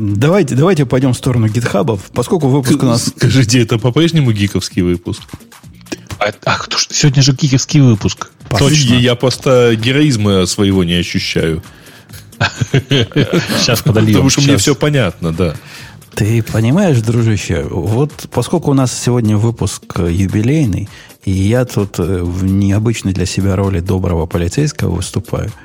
Давайте, 0.00 0.54
давайте 0.54 0.86
пойдем 0.86 1.12
в 1.12 1.16
сторону 1.16 1.46
гитхабов, 1.48 2.10
поскольку 2.14 2.48
выпуск 2.48 2.82
у 2.82 2.86
нас... 2.86 3.12
Скажите, 3.14 3.60
это 3.60 3.78
по-прежнему 3.78 4.32
гиковский 4.32 4.80
выпуск? 4.80 5.20
А, 6.18 6.32
ах, 6.46 6.70
сегодня 6.88 7.22
же 7.22 7.32
гиковский 7.32 7.80
выпуск. 7.80 8.30
Точно. 8.48 8.94
Я 8.94 9.14
просто 9.14 9.76
героизма 9.76 10.46
своего 10.46 10.84
не 10.84 10.94
ощущаю. 10.94 11.62
Сейчас 12.38 13.82
подольем. 13.82 14.14
Потому 14.14 14.30
что 14.30 14.40
мне 14.40 14.56
все 14.56 14.74
понятно, 14.74 15.32
да. 15.32 15.54
Ты 16.14 16.42
понимаешь, 16.42 16.98
дружище, 17.02 17.66
вот 17.70 18.26
поскольку 18.32 18.70
у 18.70 18.74
нас 18.74 18.98
сегодня 18.98 19.36
выпуск 19.36 19.82
юбилейный, 19.98 20.88
и 21.24 21.30
я 21.30 21.66
тут 21.66 21.98
э, 21.98 22.22
в 22.22 22.42
необычной 22.44 23.12
для 23.12 23.26
себя 23.26 23.54
роли 23.54 23.80
доброго 23.80 24.24
полицейского 24.24 24.96
выступаю– 24.96 25.52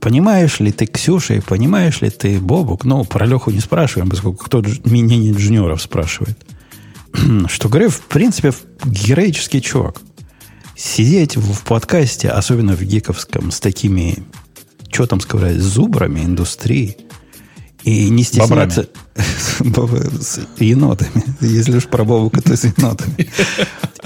Понимаешь 0.00 0.60
ли 0.60 0.72
ты 0.72 0.86
Ксюша 0.86 1.34
и 1.34 1.40
понимаешь 1.40 2.00
ли 2.00 2.10
ты 2.10 2.38
Бобук? 2.40 2.84
Ну, 2.84 3.04
про 3.04 3.26
Леху 3.26 3.50
не 3.50 3.60
спрашиваем, 3.60 4.10
поскольку 4.10 4.44
кто 4.44 4.62
меня 4.84 5.16
не 5.16 5.32
джуниоров 5.32 5.82
спрашивает. 5.82 6.38
Что 7.48 7.68
Грей, 7.68 7.88
в 7.88 8.00
принципе, 8.02 8.52
героический 8.84 9.60
чувак. 9.60 10.00
Сидеть 10.76 11.36
в 11.36 11.64
подкасте, 11.64 12.28
особенно 12.28 12.76
в 12.76 12.82
гиковском, 12.82 13.50
с 13.50 13.60
такими, 13.60 14.18
что 14.92 15.06
там 15.06 15.20
сказать, 15.20 15.58
зубрами 15.58 16.20
индустрии, 16.20 16.98
и 17.86 18.10
не 18.10 18.24
стесняться... 18.24 18.88
С 19.16 20.40
енотами. 20.58 21.24
Если 21.40 21.76
уж 21.76 21.86
про 21.86 22.04
Бобука, 22.04 22.42
то 22.42 22.54
с 22.54 22.64
енотами. 22.64 23.28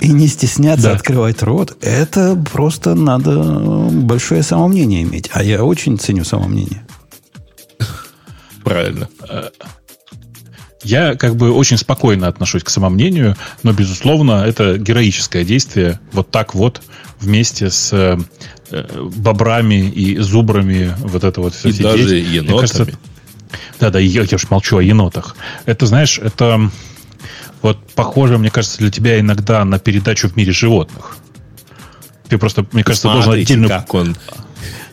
и 0.01 0.09
не 0.13 0.29
стесняться 0.29 0.89
да. 0.89 0.93
открывать 0.93 1.43
рот, 1.43 1.77
это 1.81 2.37
просто 2.53 2.95
надо 2.95 3.43
большое 3.91 4.43
самомнение 4.43 5.03
иметь. 5.03 5.31
А 5.33 5.43
я 5.43 5.65
очень 5.65 5.99
ценю 5.99 6.25
самомнение. 6.25 6.87
Правильно. 8.63 9.09
Я 10.85 11.17
как 11.17 11.35
бы 11.35 11.51
очень 11.51 11.77
спокойно 11.77 12.29
отношусь 12.29 12.63
к 12.63 12.71
самомнению, 12.71 13.37
но, 13.63 13.73
безусловно, 13.73 14.45
это 14.47 14.79
героическое 14.79 15.45
действие 15.45 15.99
вот 16.13 16.31
так 16.31 16.55
вот 16.55 16.83
вместе 17.19 17.71
с 17.71 17.93
э, 17.93 18.19
бобрами 19.17 19.91
и 19.91 20.19
зубрами 20.19 20.95
вот 21.01 21.25
это 21.25 21.41
вот 21.41 21.55
все 21.55 21.71
И 21.71 21.83
даже 21.83 22.17
енотами. 22.17 22.61
Кажется, 22.61 22.87
да, 23.79 23.91
да, 23.91 23.99
я, 23.99 24.23
я 24.23 24.37
уж 24.37 24.51
молчу 24.51 24.79
о 24.79 24.83
енотах. 24.83 25.37
Это, 25.67 25.87
знаешь, 25.87 26.19
это 26.19 26.71
вот 27.63 27.79
похоже, 27.95 28.39
мне 28.39 28.51
кажется, 28.51 28.79
для 28.79 28.91
тебя 28.91 29.21
иногда 29.21 29.65
на 29.65 29.79
передачу 29.79 30.29
в 30.29 30.37
мире 30.37 30.53
животных. 30.53 31.19
Ты 32.29 32.39
просто, 32.39 32.65
мне 32.73 32.85
кажется, 32.85 33.09
Смотрите, 33.09 33.25
должен 33.25 33.65
отдельно... 33.65 33.69
как 33.69 33.95
он 33.95 34.17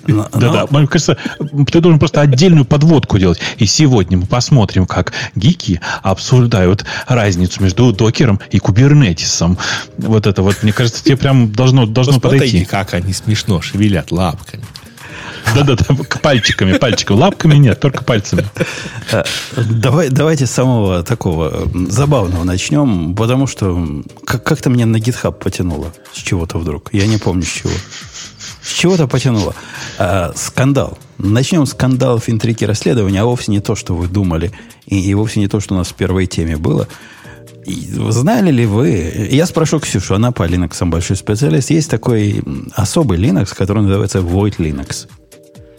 да-да, 0.08 0.68
мне 0.70 0.88
кажется, 0.88 1.18
ты 1.40 1.82
должен 1.82 2.00
просто 2.00 2.22
отдельную 2.22 2.66
подводку 2.66 3.18
делать. 3.20 3.40
И 3.58 3.66
сегодня 3.66 4.18
мы 4.18 4.26
посмотрим, 4.26 4.86
как 4.86 5.14
гики 5.36 5.82
обсуждают 6.02 6.86
разницу 7.08 7.62
между 7.62 7.92
докером 7.92 8.40
и 8.50 8.60
кубернетисом. 8.60 9.58
Вот 9.98 10.28
это 10.28 10.42
вот, 10.42 10.64
мне 10.64 10.72
кажется, 10.72 11.04
тебе 11.04 11.18
прям 11.18 11.52
должно, 11.52 11.86
должно 11.86 12.20
подойти. 12.20 12.66
как 12.66 12.94
они 12.94 13.14
смешно 13.14 13.62
шевелят 13.62 14.12
лапками. 14.12 14.64
Да-да-да, 15.55 15.86
пальчиками, 16.22 16.77
пальчиками. 16.77 17.17
Лапками 17.17 17.55
нет, 17.55 17.79
только 17.79 18.03
пальцами. 18.03 18.46
Э, 19.12 19.24
давай, 19.55 20.10
давайте 20.10 20.46
с 20.46 20.51
самого 20.51 21.03
такого 21.03 21.67
забавного 21.89 22.43
начнем, 22.43 23.15
потому 23.15 23.48
что 23.48 24.03
как-то 24.25 24.69
меня 24.69 24.86
на 24.86 24.98
GitHub 24.98 25.34
потянуло 25.34 25.93
с 26.13 26.17
чего-то 26.17 26.57
вдруг. 26.57 26.93
Я 26.93 27.07
не 27.07 27.17
помню 27.17 27.43
с 27.43 27.51
чего. 27.51 27.72
С 28.62 28.74
чего-то 28.74 29.07
потянуло. 29.07 29.55
А, 29.98 30.34
скандал. 30.36 30.98
Начнем 31.17 31.65
с 31.65 31.72
скандалов, 31.72 32.29
интриги, 32.29 32.65
расследования, 32.65 33.22
а 33.22 33.25
вовсе 33.25 33.51
не 33.51 33.60
то, 33.60 33.75
что 33.75 33.96
вы 33.96 34.07
думали, 34.07 34.51
и, 34.86 35.00
и 35.00 35.13
вовсе 35.13 35.39
не 35.39 35.48
то, 35.48 35.60
что 35.60 35.74
у 35.74 35.77
нас 35.77 35.88
в 35.88 35.93
первой 35.93 36.27
теме 36.27 36.57
было. 36.57 36.88
Знали 37.67 38.51
ли 38.51 38.65
вы, 38.65 39.27
я 39.29 39.45
спрошу 39.45 39.79
Ксюшу, 39.79 40.15
она 40.15 40.31
по 40.31 40.43
Linux 40.43 40.86
большой 40.86 41.17
специалист, 41.17 41.69
есть 41.69 41.89
такой 41.89 42.41
особый 42.74 43.19
Linux, 43.19 43.53
который 43.55 43.83
называется 43.83 44.19
Void 44.19 44.57
Linux. 44.57 45.07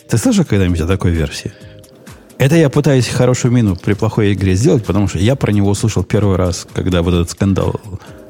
Ты 0.08 0.18
слышал 0.18 0.44
когда-нибудь 0.44 0.80
о 0.80 0.86
такой 0.86 1.12
версии? 1.12 1.52
Это 2.38 2.56
я 2.56 2.68
пытаюсь 2.68 3.08
хорошую 3.08 3.52
мину 3.52 3.74
при 3.74 3.94
плохой 3.94 4.32
игре 4.32 4.54
сделать, 4.54 4.84
потому 4.84 5.08
что 5.08 5.18
я 5.18 5.34
про 5.34 5.50
него 5.50 5.70
услышал 5.70 6.04
первый 6.04 6.36
раз, 6.36 6.66
когда 6.72 7.02
вот 7.02 7.14
этот 7.14 7.30
скандал 7.30 7.80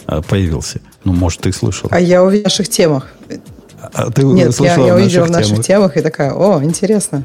а, 0.06 0.22
появился. 0.22 0.80
Ну, 1.04 1.12
может, 1.12 1.40
ты 1.42 1.52
слышал. 1.52 1.88
А 1.90 2.00
я 2.00 2.22
в 2.24 2.42
ваших 2.42 2.68
темах. 2.68 3.08
А 3.80 4.10
ты 4.10 4.22
Нет, 4.22 4.58
я, 4.60 4.76
я 4.76 4.94
увидела 4.94 5.26
в 5.26 5.30
наших 5.30 5.64
темах. 5.64 5.92
темах 5.92 5.96
и 5.98 6.00
такая, 6.00 6.32
о, 6.32 6.62
интересно. 6.64 7.24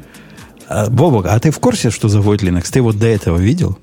А, 0.68 0.90
Бобок, 0.90 1.26
а 1.26 1.38
ты 1.40 1.50
в 1.50 1.58
курсе, 1.58 1.90
что 1.90 2.08
за 2.08 2.18
Void 2.18 2.40
Linux? 2.40 2.66
Ты 2.70 2.82
вот 2.82 2.98
до 2.98 3.06
этого 3.06 3.38
видел? 3.38 3.78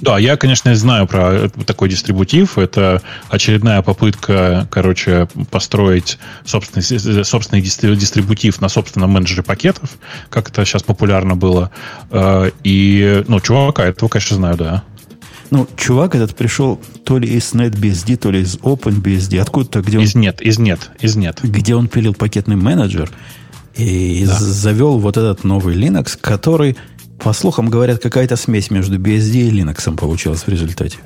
Да, 0.00 0.18
я, 0.18 0.36
конечно, 0.36 0.74
знаю 0.74 1.06
про 1.06 1.50
такой 1.66 1.88
дистрибутив. 1.88 2.58
Это 2.58 3.02
очередная 3.28 3.82
попытка, 3.82 4.66
короче, 4.70 5.28
построить 5.50 6.18
собственный, 6.44 7.24
собственный 7.24 7.62
дистрибутив 7.62 8.60
на 8.60 8.68
собственном 8.68 9.10
менеджере 9.10 9.42
пакетов, 9.42 9.90
как 10.30 10.48
это 10.48 10.64
сейчас 10.64 10.82
популярно 10.82 11.36
было. 11.36 11.70
Э, 12.10 12.50
и, 12.64 13.24
ну, 13.28 13.40
чувака, 13.40 13.84
этого, 13.84 14.08
конечно, 14.08 14.36
знаю, 14.36 14.56
да. 14.56 14.84
Ну, 15.50 15.66
чувак 15.76 16.14
этот 16.14 16.36
пришел 16.36 16.80
то 17.04 17.18
ли 17.18 17.28
из 17.28 17.52
NetBSD, 17.52 18.16
то 18.16 18.30
ли 18.30 18.40
из 18.40 18.56
OpenBSD, 18.56 19.38
откуда-то, 19.40 19.80
где 19.80 19.98
он... 19.98 20.04
Из 20.04 20.14
нет, 20.14 20.40
из 20.40 20.58
нет, 20.58 20.90
из 21.00 21.16
нет. 21.16 21.40
Где 21.42 21.74
он 21.74 21.88
пилил 21.88 22.14
пакетный 22.14 22.56
менеджер 22.56 23.10
и 23.74 24.24
да. 24.26 24.38
завел 24.38 24.98
вот 24.98 25.16
этот 25.16 25.42
новый 25.42 25.74
Linux, 25.74 26.16
который, 26.20 26.76
по 27.22 27.32
слухам 27.32 27.68
говорят, 27.68 28.02
какая-то 28.02 28.36
смесь 28.36 28.70
между 28.70 28.98
BSD 28.98 29.48
и 29.48 29.50
Linux 29.50 29.96
получилась 29.96 30.42
в 30.42 30.48
результате. 30.48 30.98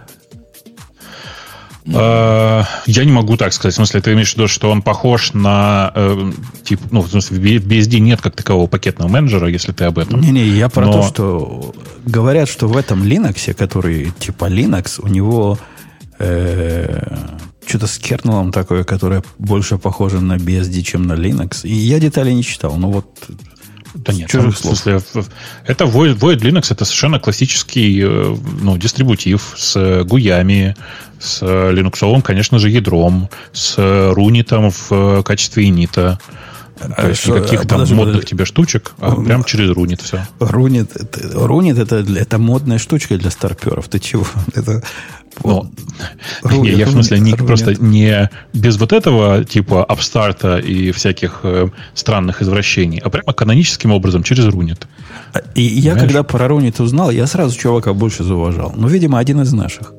Э, 1.87 2.63
я 2.87 3.05
не 3.05 3.13
могу 3.13 3.37
так 3.37 3.53
сказать. 3.53 3.75
В 3.75 3.77
смысле, 3.77 4.01
ты 4.01 4.13
имеешь 4.13 4.33
в 4.33 4.37
виду, 4.37 4.49
что 4.49 4.71
он 4.71 4.81
похож 4.81 5.35
на 5.35 5.93
э, 5.95 6.33
тип, 6.63 6.81
ну, 6.91 7.03
в 7.03 7.11
смысле, 7.11 7.59
в 7.59 7.67
BSD 7.67 7.99
нет 7.99 8.23
как 8.23 8.37
такового 8.37 8.67
пакетного 8.67 9.09
менеджера, 9.09 9.49
если 9.49 9.73
ты 9.73 9.85
об 9.85 9.99
этом. 9.99 10.21
Не-не, 10.21 10.47
я 10.47 10.69
про 10.69 10.87
Но... 10.87 10.93
то, 10.93 11.03
что 11.09 11.75
говорят, 12.07 12.49
что 12.49 12.69
в 12.69 12.77
этом 12.77 13.03
Linux, 13.03 13.53
который 13.53 14.13
типа 14.19 14.47
Linux, 14.47 15.01
у 15.03 15.09
него 15.09 15.59
э, 16.19 17.03
что-то 17.67 17.87
с 17.87 17.99
кернелом 17.99 18.51
такое, 18.53 18.85
которое 18.85 19.23
больше 19.39 19.77
похоже 19.77 20.21
на 20.21 20.37
BSD, 20.37 20.83
чем 20.83 21.07
на 21.07 21.13
Linux. 21.13 21.67
И 21.67 21.75
я 21.75 22.01
детали 22.01 22.33
не 22.33 22.43
читал, 22.43 22.77
но 22.77 22.91
вот 22.91 23.29
да 23.95 24.13
нет, 24.13 24.31
там, 24.31 24.51
в 24.51 24.59
смысле, 24.59 25.01
это 25.67 25.85
Void, 25.85 26.19
Void 26.19 26.39
Linux 26.39 26.67
это 26.71 26.85
совершенно 26.85 27.21
классический 27.21 28.03
э, 28.03 28.37
ну, 28.61 28.77
дистрибутив 28.77 29.55
с 29.57 30.03
гуями, 30.05 30.77
с 31.21 31.41
линуксовым, 31.43 32.21
конечно 32.21 32.59
же, 32.59 32.71
ядром, 32.71 33.29
с 33.53 33.77
рунитом 33.79 34.71
в 34.71 35.23
качестве 35.23 35.67
инита. 35.67 36.19
То 36.79 36.93
а 36.97 37.09
есть 37.09 37.21
что, 37.21 37.39
никаких 37.39 37.61
а, 37.61 37.63
там 37.63 37.79
подожди, 37.79 37.95
модных 37.95 38.15
подожди. 38.17 38.31
тебе 38.31 38.45
штучек, 38.45 38.95
а 38.99 39.11
ну, 39.13 39.25
прям 39.25 39.45
через 39.45 39.71
рунит 39.71 40.03
все. 40.03 40.27
Рунит, 40.41 40.91
рунит 41.33 41.79
это, 41.79 41.99
это 41.99 42.39
модная 42.39 42.79
штучка 42.79 43.17
для 43.17 43.31
старперов. 43.31 43.87
Ты 43.89 44.01
чего? 44.01 44.27
Это 44.55 44.83
ну, 45.43 45.71
не, 46.63 46.71
я 46.71 46.87
в 46.87 46.91
смысле 46.91 47.19
не, 47.21 47.35
просто 47.35 47.75
не 47.75 48.31
без 48.53 48.79
вот 48.79 48.93
этого 48.93 49.45
типа 49.45 49.85
апстарта 49.85 50.59
и 50.59 50.93
всяких 50.93 51.41
э, 51.43 51.69
странных 51.95 52.43
извращений, 52.43 52.99
а 52.99 53.11
прямо 53.11 53.33
каноническим 53.33 53.93
образом 53.93 54.23
через 54.23 54.47
рунит. 54.47 54.87
И 55.55 55.63
я 55.63 55.95
когда 55.97 56.23
про 56.23 56.49
рунит 56.49 56.81
узнал, 56.81 57.11
я 57.11 57.27
сразу 57.27 57.59
чувака 57.59 57.93
больше 57.93 58.25
зауважал. 58.25 58.73
Ну, 58.77 58.89
видимо, 58.89 59.19
один 59.19 59.41
из 59.41 59.53
наших. 59.53 59.93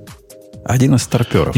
Один 0.64 0.96
из 0.96 1.04
старперов. 1.04 1.56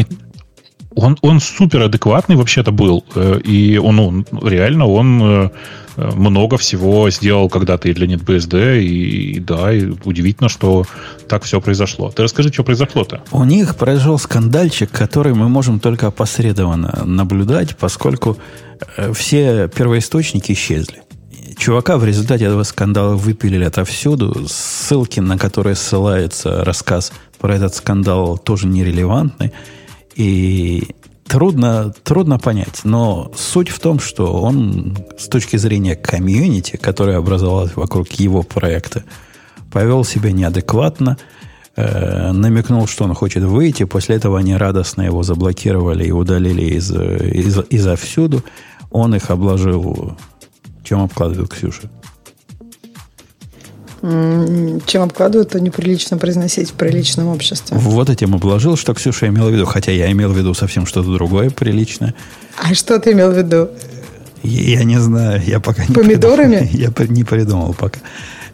Он, 0.95 1.15
он 1.21 1.39
супер 1.39 1.83
адекватный 1.83 2.35
вообще-то 2.35 2.71
был. 2.71 3.05
Э, 3.15 3.39
и 3.43 3.77
он, 3.77 3.99
он 3.99 4.25
реально 4.41 4.87
он 4.87 5.21
э, 5.21 5.49
много 5.97 6.57
всего 6.57 7.09
сделал 7.09 7.49
когда-то 7.49 7.89
и 7.89 7.93
для 7.93 8.07
NetBSD, 8.07 8.81
и, 8.81 9.31
и 9.31 9.39
да, 9.39 9.73
и 9.73 9.85
удивительно, 10.05 10.47
что 10.47 10.85
так 11.27 11.43
все 11.43 11.59
произошло. 11.59 12.11
Ты 12.11 12.23
расскажи, 12.23 12.53
что 12.53 12.63
произошло-то. 12.63 13.23
У 13.31 13.43
них 13.43 13.75
произошел 13.75 14.19
скандальчик, 14.19 14.91
который 14.91 15.33
мы 15.33 15.49
можем 15.49 15.79
только 15.79 16.07
опосредованно 16.07 17.03
наблюдать, 17.05 17.75
поскольку 17.75 18.37
э, 18.95 19.11
все 19.13 19.67
первоисточники 19.67 20.51
исчезли. 20.51 21.01
Чувака 21.57 21.97
в 21.97 22.05
результате 22.05 22.45
этого 22.45 22.61
скандала 22.63 23.15
выпилили 23.15 23.63
отовсюду. 23.63 24.45
Ссылки, 24.47 25.19
на 25.19 25.39
которые 25.39 25.75
ссылается 25.75 26.63
рассказ 26.63 27.11
про 27.39 27.55
этот 27.55 27.73
скандал, 27.73 28.37
тоже 28.37 28.67
нерелевантны. 28.67 29.51
И 30.15 30.95
Трудно, 31.27 31.93
трудно 32.03 32.39
понять, 32.39 32.81
но 32.85 33.31
суть 33.35 33.67
в 33.67 33.79
том, 33.79 33.99
что 33.99 34.41
он 34.41 34.97
с 35.17 35.27
точки 35.27 35.57
зрения 35.57 35.95
комьюнити, 35.95 36.77
которая 36.77 37.17
образовалась 37.17 37.75
вокруг 37.75 38.09
его 38.13 38.43
проекта, 38.43 39.03
повел 39.71 40.05
себя 40.05 40.31
неадекватно, 40.31 41.17
э, 41.75 42.31
намекнул, 42.31 42.87
что 42.87 43.03
он 43.03 43.13
хочет 43.13 43.43
выйти. 43.43 43.83
После 43.83 44.15
этого 44.15 44.39
они 44.39 44.55
радостно 44.55 45.01
его 45.01 45.23
заблокировали 45.23 46.05
и 46.05 46.11
удалили 46.11 46.75
из, 46.75 46.91
из, 46.91 47.59
изо 47.69 47.95
всюду. 47.97 48.43
Он 48.89 49.13
их 49.13 49.29
обложил... 49.29 50.17
Чем 50.83 51.01
обкладывает 51.01 51.49
Ксюша? 51.49 51.89
Чем 54.85 55.01
обкладывают, 55.01 55.49
то 55.49 55.59
неприлично 55.59 56.17
произносить 56.17 56.69
в 56.69 56.73
приличном 56.73 57.27
обществе. 57.27 57.77
Вот 57.77 58.09
этим 58.09 58.35
обложил, 58.35 58.77
что 58.77 58.93
Ксюша 58.93 59.27
имела 59.27 59.49
в 59.49 59.53
виду. 59.53 59.65
Хотя 59.65 59.91
я 59.91 60.11
имел 60.11 60.31
в 60.31 60.37
виду 60.37 60.53
совсем 60.53 60.85
что-то 60.85 61.13
другое 61.13 61.49
приличное. 61.49 62.13
А 62.57 62.73
что 62.73 62.99
ты 62.99 63.11
имел 63.11 63.31
в 63.31 63.37
виду? 63.37 63.69
Я 64.43 64.83
не 64.85 64.99
знаю, 64.99 65.41
я 65.45 65.59
пока 65.59 65.85
не 65.85 65.93
Помидорами? 65.93 66.59
Придумал. 66.59 66.93
Я 66.99 67.07
не 67.07 67.23
придумал 67.23 67.73
пока. 67.73 67.99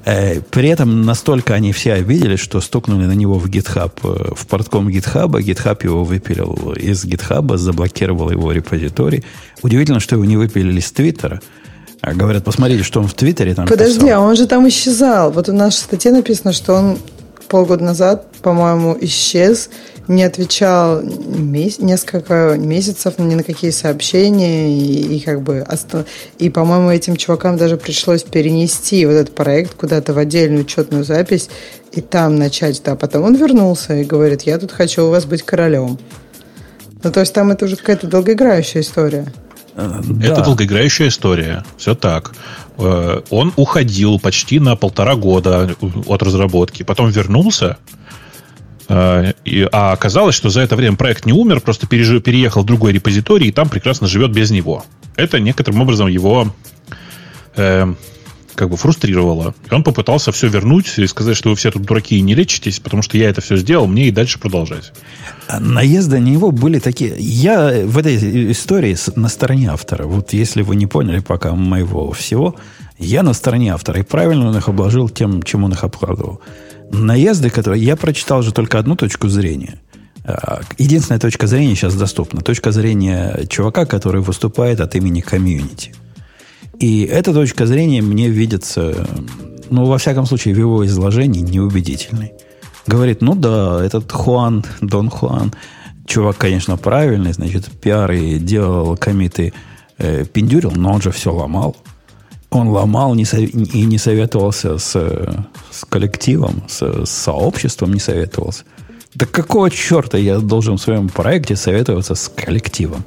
Э, 0.05 0.41
при 0.41 0.69
этом 0.69 1.03
настолько 1.03 1.53
они 1.53 1.71
все 1.71 1.93
обиделись, 1.93 2.39
что 2.39 2.59
стукнули 2.61 3.05
на 3.05 3.13
него 3.13 3.37
в 3.37 3.45
GitHub, 3.45 3.91
э, 4.03 4.33
в 4.35 4.47
портком 4.47 4.87
GitHub. 4.89 5.29
GitHub 5.39 5.83
его 5.83 6.03
выпилил 6.03 6.73
из 6.73 7.05
GitHub, 7.05 7.57
заблокировал 7.57 8.31
его 8.31 8.51
репозиторий. 8.51 9.23
Удивительно, 9.61 9.99
что 9.99 10.15
его 10.15 10.25
не 10.25 10.37
выпилили 10.37 10.79
с 10.79 10.91
Твиттера. 10.91 11.41
А 12.03 12.13
говорят, 12.13 12.43
посмотрите, 12.43 12.83
что 12.83 12.99
он 12.99 13.07
в 13.07 13.13
Твиттере 13.13 13.55
там 13.55 13.65
Подожди, 13.65 14.01
писал. 14.01 14.23
а 14.23 14.25
он 14.27 14.35
же 14.35 14.45
там 14.45 14.67
исчезал. 14.67 15.31
Вот 15.31 15.47
в 15.47 15.71
статье 15.71 16.11
написано, 16.11 16.51
что 16.51 16.73
он 16.73 16.97
полгода 17.47 17.81
назад, 17.81 18.27
по-моему, 18.41 18.97
исчез, 18.99 19.69
не 20.09 20.23
отвечал 20.23 21.01
месяц, 21.01 21.79
несколько 21.79 22.57
месяцев 22.57 23.19
ни 23.19 23.35
на 23.35 23.43
какие 23.43 23.71
сообщения, 23.71 24.77
и, 24.77 25.15
и 25.15 25.19
как 25.21 25.43
бы 25.43 25.65
и, 26.39 26.49
по-моему, 26.49 26.89
этим 26.89 27.15
чувакам 27.15 27.55
даже 27.55 27.77
пришлось 27.77 28.23
перенести 28.23 29.05
вот 29.05 29.13
этот 29.13 29.33
проект 29.33 29.75
куда-то 29.75 30.13
в 30.13 30.17
отдельную 30.17 30.65
учетную 30.65 31.05
запись 31.05 31.49
и 31.93 32.01
там 32.01 32.35
начать, 32.35 32.81
да, 32.83 32.97
потом 32.97 33.23
он 33.23 33.35
вернулся 33.35 33.95
и 33.95 34.03
говорит, 34.03 34.41
я 34.41 34.57
тут 34.59 34.73
хочу 34.73 35.05
у 35.05 35.09
вас 35.09 35.23
быть 35.23 35.43
королем. 35.43 35.97
Ну, 37.01 37.11
то 37.13 37.21
есть 37.21 37.33
там 37.33 37.51
это 37.51 37.63
уже 37.63 37.77
какая-то 37.77 38.07
долгоиграющая 38.07 38.81
история. 38.81 39.25
Э, 39.75 40.01
да. 40.03 40.27
Это 40.27 40.43
долгоиграющая 40.43 41.07
история. 41.07 41.63
Все 41.77 41.95
так. 41.95 42.33
Э, 42.77 43.21
он 43.29 43.53
уходил 43.55 44.19
почти 44.19 44.59
на 44.59 44.75
полтора 44.75 45.15
года 45.15 45.75
от 46.07 46.23
разработки. 46.23 46.83
Потом 46.83 47.09
вернулся. 47.09 47.77
Э, 48.87 49.33
а 49.71 49.91
оказалось, 49.93 50.35
что 50.35 50.49
за 50.49 50.61
это 50.61 50.75
время 50.75 50.97
проект 50.97 51.25
не 51.25 51.33
умер, 51.33 51.61
просто 51.61 51.87
переехал 51.87 52.63
в 52.63 52.65
другой 52.65 52.93
репозиторий 52.93 53.47
и 53.47 53.51
там 53.51 53.69
прекрасно 53.69 54.07
живет 54.07 54.31
без 54.31 54.51
него. 54.51 54.85
Это 55.15 55.39
некоторым 55.39 55.81
образом 55.81 56.07
его 56.07 56.51
как 58.55 58.69
бы 58.69 58.77
фрустрировало. 58.77 59.53
И 59.69 59.73
он 59.73 59.83
попытался 59.83 60.31
все 60.31 60.47
вернуть 60.47 60.97
и 60.97 61.07
сказать, 61.07 61.35
что 61.35 61.49
вы 61.49 61.55
все 61.55 61.71
тут 61.71 61.83
дураки 61.83 62.17
и 62.17 62.21
не 62.21 62.35
лечитесь, 62.35 62.79
потому 62.79 63.01
что 63.01 63.17
я 63.17 63.29
это 63.29 63.41
все 63.41 63.57
сделал, 63.57 63.87
мне 63.87 64.07
и 64.07 64.11
дальше 64.11 64.39
продолжать. 64.39 64.93
А 65.47 65.59
наезды 65.59 66.19
на 66.19 66.25
него 66.25 66.51
были 66.51 66.79
такие... 66.79 67.15
Я 67.17 67.85
в 67.85 67.97
этой 67.97 68.51
истории 68.51 68.95
на 69.15 69.29
стороне 69.29 69.71
автора. 69.71 70.05
Вот 70.05 70.33
если 70.33 70.61
вы 70.61 70.75
не 70.75 70.87
поняли 70.87 71.19
пока 71.19 71.53
моего 71.53 72.11
всего, 72.11 72.55
я 72.97 73.23
на 73.23 73.33
стороне 73.33 73.73
автора. 73.73 73.99
И 73.99 74.03
правильно 74.03 74.47
он 74.47 74.57
их 74.57 74.69
обложил 74.69 75.09
тем, 75.09 75.43
чем 75.43 75.63
он 75.63 75.73
их 75.73 75.83
обкладывал. 75.83 76.41
Наезды, 76.91 77.49
которые... 77.49 77.83
Я 77.83 77.95
прочитал 77.95 78.41
же 78.41 78.51
только 78.51 78.79
одну 78.79 78.95
точку 78.95 79.27
зрения. 79.27 79.79
А, 80.25 80.61
единственная 80.77 81.19
точка 81.19 81.47
зрения 81.47 81.75
сейчас 81.75 81.95
доступна. 81.95 82.41
Точка 82.41 82.71
зрения 82.71 83.45
чувака, 83.49 83.85
который 83.85 84.21
выступает 84.21 84.79
от 84.79 84.95
имени 84.95 85.21
комьюнити. 85.21 85.93
И 86.83 87.05
эта 87.05 87.33
точка 87.33 87.65
зрения 87.65 88.01
мне 88.01 88.27
видится, 88.27 89.07
ну, 89.69 89.85
во 89.85 89.97
всяком 89.97 90.25
случае, 90.25 90.53
в 90.53 90.57
его 90.57 90.85
изложении 90.85 91.39
неубедительной. 91.39 92.33
Говорит, 92.87 93.21
ну 93.21 93.35
да, 93.35 93.81
этот 93.81 94.11
Хуан, 94.11 94.65
Дон 94.81 95.09
Хуан, 95.09 95.53
чувак, 96.05 96.37
конечно, 96.37 96.75
правильный, 96.75 97.31
значит, 97.31 97.69
пиар 97.81 98.11
и 98.11 98.37
делал 98.37 98.97
комиты, 98.97 99.53
э, 99.97 100.25
пиндюрил, 100.25 100.71
но 100.75 100.91
он 100.91 101.01
же 101.01 101.11
все 101.11 101.33
ломал. 101.33 101.77
Он 102.49 102.67
ломал 102.67 103.15
не 103.15 103.23
сов... 103.23 103.39
и 103.39 103.85
не 103.85 103.97
советовался 103.97 104.77
с, 104.77 104.91
с 105.71 105.85
коллективом, 105.87 106.63
с, 106.67 107.05
с 107.05 107.09
сообществом 107.09 107.93
не 107.93 108.01
советовался. 108.01 108.65
Да 109.15 109.25
какого 109.25 109.71
черта 109.71 110.17
я 110.17 110.39
должен 110.39 110.75
в 110.75 110.81
своем 110.81 111.07
проекте 111.07 111.55
советоваться 111.55 112.13
с 112.13 112.27
коллективом? 112.27 113.05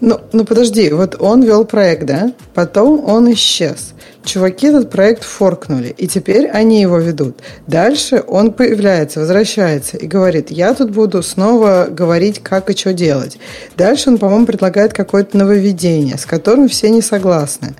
Ну, 0.00 0.20
ну 0.32 0.44
подожди, 0.44 0.90
вот 0.90 1.16
он 1.20 1.42
вел 1.42 1.64
проект, 1.64 2.06
да? 2.06 2.32
Потом 2.54 3.04
он 3.06 3.30
исчез. 3.32 3.92
Чуваки 4.24 4.66
этот 4.66 4.90
проект 4.90 5.24
форкнули, 5.24 5.94
и 5.96 6.06
теперь 6.06 6.46
они 6.46 6.80
его 6.80 6.98
ведут. 6.98 7.38
Дальше 7.66 8.22
он 8.26 8.52
появляется, 8.52 9.20
возвращается 9.20 9.96
и 9.96 10.06
говорит, 10.06 10.50
я 10.50 10.74
тут 10.74 10.90
буду 10.90 11.22
снова 11.22 11.88
говорить, 11.90 12.42
как 12.42 12.70
и 12.70 12.76
что 12.76 12.92
делать. 12.92 13.38
Дальше 13.76 14.10
он, 14.10 14.18
по-моему, 14.18 14.46
предлагает 14.46 14.92
какое-то 14.92 15.36
нововведение, 15.38 16.18
с 16.18 16.26
которым 16.26 16.68
все 16.68 16.90
не 16.90 17.02
согласны. 17.02 17.74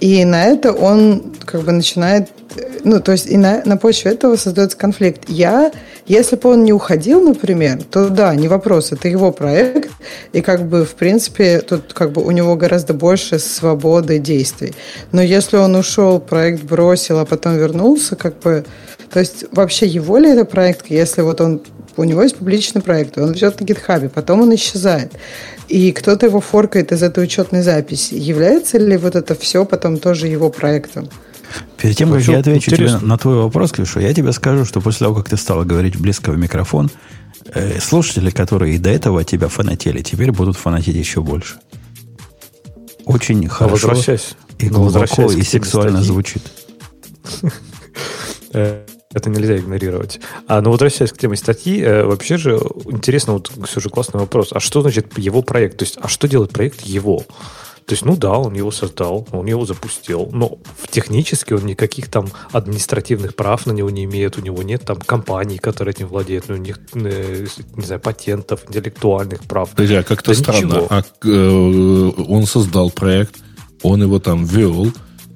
И 0.00 0.24
на 0.24 0.44
это 0.44 0.72
он 0.72 1.34
как 1.44 1.62
бы 1.62 1.72
начинает, 1.72 2.28
ну, 2.84 3.00
то 3.00 3.12
есть 3.12 3.26
и 3.26 3.36
на, 3.36 3.62
на 3.64 3.76
почве 3.76 4.12
этого 4.12 4.36
создается 4.36 4.76
конфликт. 4.76 5.28
Я, 5.28 5.72
если 6.06 6.36
бы 6.36 6.50
он 6.50 6.64
не 6.64 6.72
уходил, 6.72 7.20
например, 7.20 7.82
то 7.82 8.08
да, 8.08 8.34
не 8.34 8.48
вопрос, 8.48 8.92
это 8.92 9.08
его 9.08 9.32
проект, 9.32 9.90
и 10.32 10.40
как 10.40 10.68
бы, 10.68 10.84
в 10.84 10.94
принципе, 10.94 11.60
тут 11.60 11.92
как 11.92 12.12
бы 12.12 12.22
у 12.22 12.30
него 12.30 12.56
гораздо 12.56 12.94
больше 12.94 13.38
свободы 13.38 14.18
действий. 14.18 14.74
Но 15.12 15.22
если 15.22 15.56
он 15.56 15.74
ушел, 15.74 16.20
проект 16.20 16.62
бросил, 16.62 17.18
а 17.18 17.24
потом 17.24 17.56
вернулся, 17.56 18.16
как 18.16 18.38
бы, 18.40 18.64
то 19.10 19.20
есть 19.20 19.44
вообще 19.52 19.86
его 19.86 20.18
ли 20.18 20.30
это 20.30 20.44
проект, 20.44 20.86
если 20.90 21.22
вот 21.22 21.40
он 21.40 21.62
у 21.96 22.02
него 22.02 22.24
есть 22.24 22.36
публичный 22.36 22.82
проект, 22.82 23.16
он 23.18 23.32
ведет 23.32 23.60
на 23.60 23.64
гитхабе, 23.64 24.08
потом 24.08 24.40
он 24.40 24.54
исчезает 24.54 25.12
и 25.68 25.92
кто-то 25.92 26.26
его 26.26 26.40
форкает 26.40 26.92
из 26.92 27.02
этой 27.02 27.24
учетной 27.24 27.62
записи. 27.62 28.14
Является 28.14 28.78
ли 28.78 28.96
вот 28.96 29.14
это 29.14 29.34
все 29.34 29.64
потом 29.64 29.98
тоже 29.98 30.26
его 30.26 30.50
проектом? 30.50 31.08
Перед 31.76 31.96
тем, 31.96 32.12
как 32.12 32.22
я 32.22 32.38
отвечу 32.38 32.70
тебе 32.70 32.96
на 32.98 33.18
твой 33.18 33.36
вопрос, 33.36 33.72
Ксюша, 33.72 34.00
я 34.00 34.14
тебе 34.14 34.32
скажу, 34.32 34.64
что 34.64 34.80
после 34.80 35.06
того, 35.06 35.16
как 35.16 35.28
ты 35.28 35.36
стала 35.36 35.64
говорить 35.64 35.96
близко 35.96 36.30
в 36.30 36.38
микрофон, 36.38 36.90
э, 37.46 37.80
слушатели, 37.80 38.30
которые 38.30 38.76
и 38.76 38.78
до 38.78 38.90
этого 38.90 39.24
тебя 39.24 39.48
фанатели, 39.48 40.02
теперь 40.02 40.32
будут 40.32 40.56
фанатить 40.56 40.96
еще 40.96 41.20
больше. 41.20 41.56
Очень 43.04 43.48
хорошо 43.48 43.94
и 44.58 44.68
глубоко 44.68 45.30
и 45.30 45.42
сексуально 45.42 46.02
звучит. 46.02 46.42
Э, 48.52 48.86
это 49.12 49.30
нельзя 49.30 49.56
игнорировать. 49.56 50.20
А, 50.48 50.60
ну, 50.60 50.70
возвращаясь 50.70 51.12
к 51.12 51.18
теме 51.18 51.36
статьи, 51.36 51.80
э, 51.80 52.04
вообще 52.04 52.36
же 52.36 52.60
интересно, 52.86 53.34
вот 53.34 53.50
все 53.66 53.80
же 53.80 53.88
классный 53.88 54.20
вопрос. 54.20 54.48
А 54.52 54.60
что 54.60 54.82
значит 54.82 55.16
его 55.18 55.42
проект? 55.42 55.78
То 55.78 55.84
есть, 55.84 55.98
а 56.00 56.08
что 56.08 56.28
делает 56.28 56.52
проект 56.52 56.80
его? 56.82 57.24
То 57.86 57.92
есть, 57.92 58.04
ну 58.04 58.16
да, 58.16 58.38
он 58.38 58.54
его 58.54 58.70
создал, 58.70 59.28
он 59.30 59.46
его 59.46 59.66
запустил, 59.66 60.30
но 60.32 60.58
технически 60.90 61.52
он 61.52 61.66
никаких 61.66 62.08
там 62.08 62.28
административных 62.50 63.36
прав 63.36 63.66
на 63.66 63.72
него 63.72 63.90
не 63.90 64.04
имеет, 64.04 64.38
у 64.38 64.40
него 64.40 64.62
нет 64.62 64.84
там 64.86 64.96
компаний, 64.96 65.58
которые 65.58 65.92
этим 65.92 66.08
владеют, 66.08 66.48
у 66.48 66.56
них, 66.56 66.78
э, 66.94 67.46
не 67.76 67.84
знаю, 67.84 68.00
патентов, 68.00 68.60
интеллектуальных 68.68 69.42
прав. 69.42 69.70
Подожди, 69.70 69.96
а 69.96 70.02
как-то 70.02 70.30
да 70.30 70.34
странно. 70.34 70.86
А, 70.88 71.02
э, 71.24 72.10
он 72.28 72.46
создал 72.46 72.90
проект, 72.90 73.36
он 73.82 74.02
его 74.02 74.18
там 74.18 74.46
вел, 74.46 74.90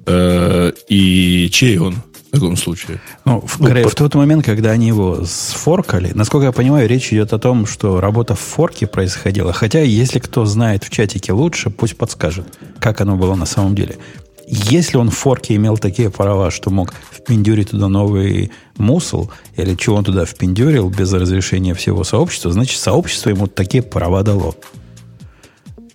э, 0.07 0.71
и 0.87 1.49
чей 1.51 1.77
он? 1.77 1.97
В 2.29 2.31
таком 2.31 2.57
случае. 2.57 3.01
Ну, 3.25 3.41
в, 3.41 3.59
ну, 3.59 3.89
в 3.89 3.95
тот 3.95 4.13
момент, 4.13 4.45
когда 4.45 4.71
они 4.71 4.87
его 4.87 5.25
сфоркали, 5.25 6.11
насколько 6.13 6.45
я 6.45 6.51
понимаю, 6.51 6.87
речь 6.87 7.11
идет 7.11 7.33
о 7.33 7.39
том, 7.39 7.65
что 7.65 7.99
работа 7.99 8.35
в 8.35 8.39
форке 8.39 8.85
происходила. 8.85 9.51
Хотя, 9.51 9.81
если 9.81 10.19
кто 10.19 10.45
знает 10.45 10.83
в 10.83 10.89
чатике 10.89 11.33
лучше, 11.33 11.71
пусть 11.71 11.97
подскажет, 11.97 12.45
как 12.79 13.01
оно 13.01 13.15
было 13.15 13.35
на 13.35 13.45
самом 13.45 13.73
деле. 13.75 13.97
Если 14.47 14.97
он 14.97 15.09
в 15.09 15.15
форке 15.15 15.55
имел 15.55 15.77
такие 15.77 16.09
права, 16.09 16.49
что 16.51 16.69
мог 16.69 16.93
впендюрить 17.11 17.71
туда 17.71 17.87
новый 17.87 18.51
мусл, 18.77 19.29
или 19.55 19.75
чего 19.75 19.95
он 19.95 20.03
туда 20.03 20.25
впендюрил 20.25 20.89
без 20.89 21.11
разрешения 21.13 21.73
всего 21.73 22.03
сообщества, 22.03 22.51
значит, 22.51 22.79
сообщество 22.79 23.29
ему 23.29 23.47
такие 23.47 23.83
права 23.83 24.23
дало. 24.23 24.55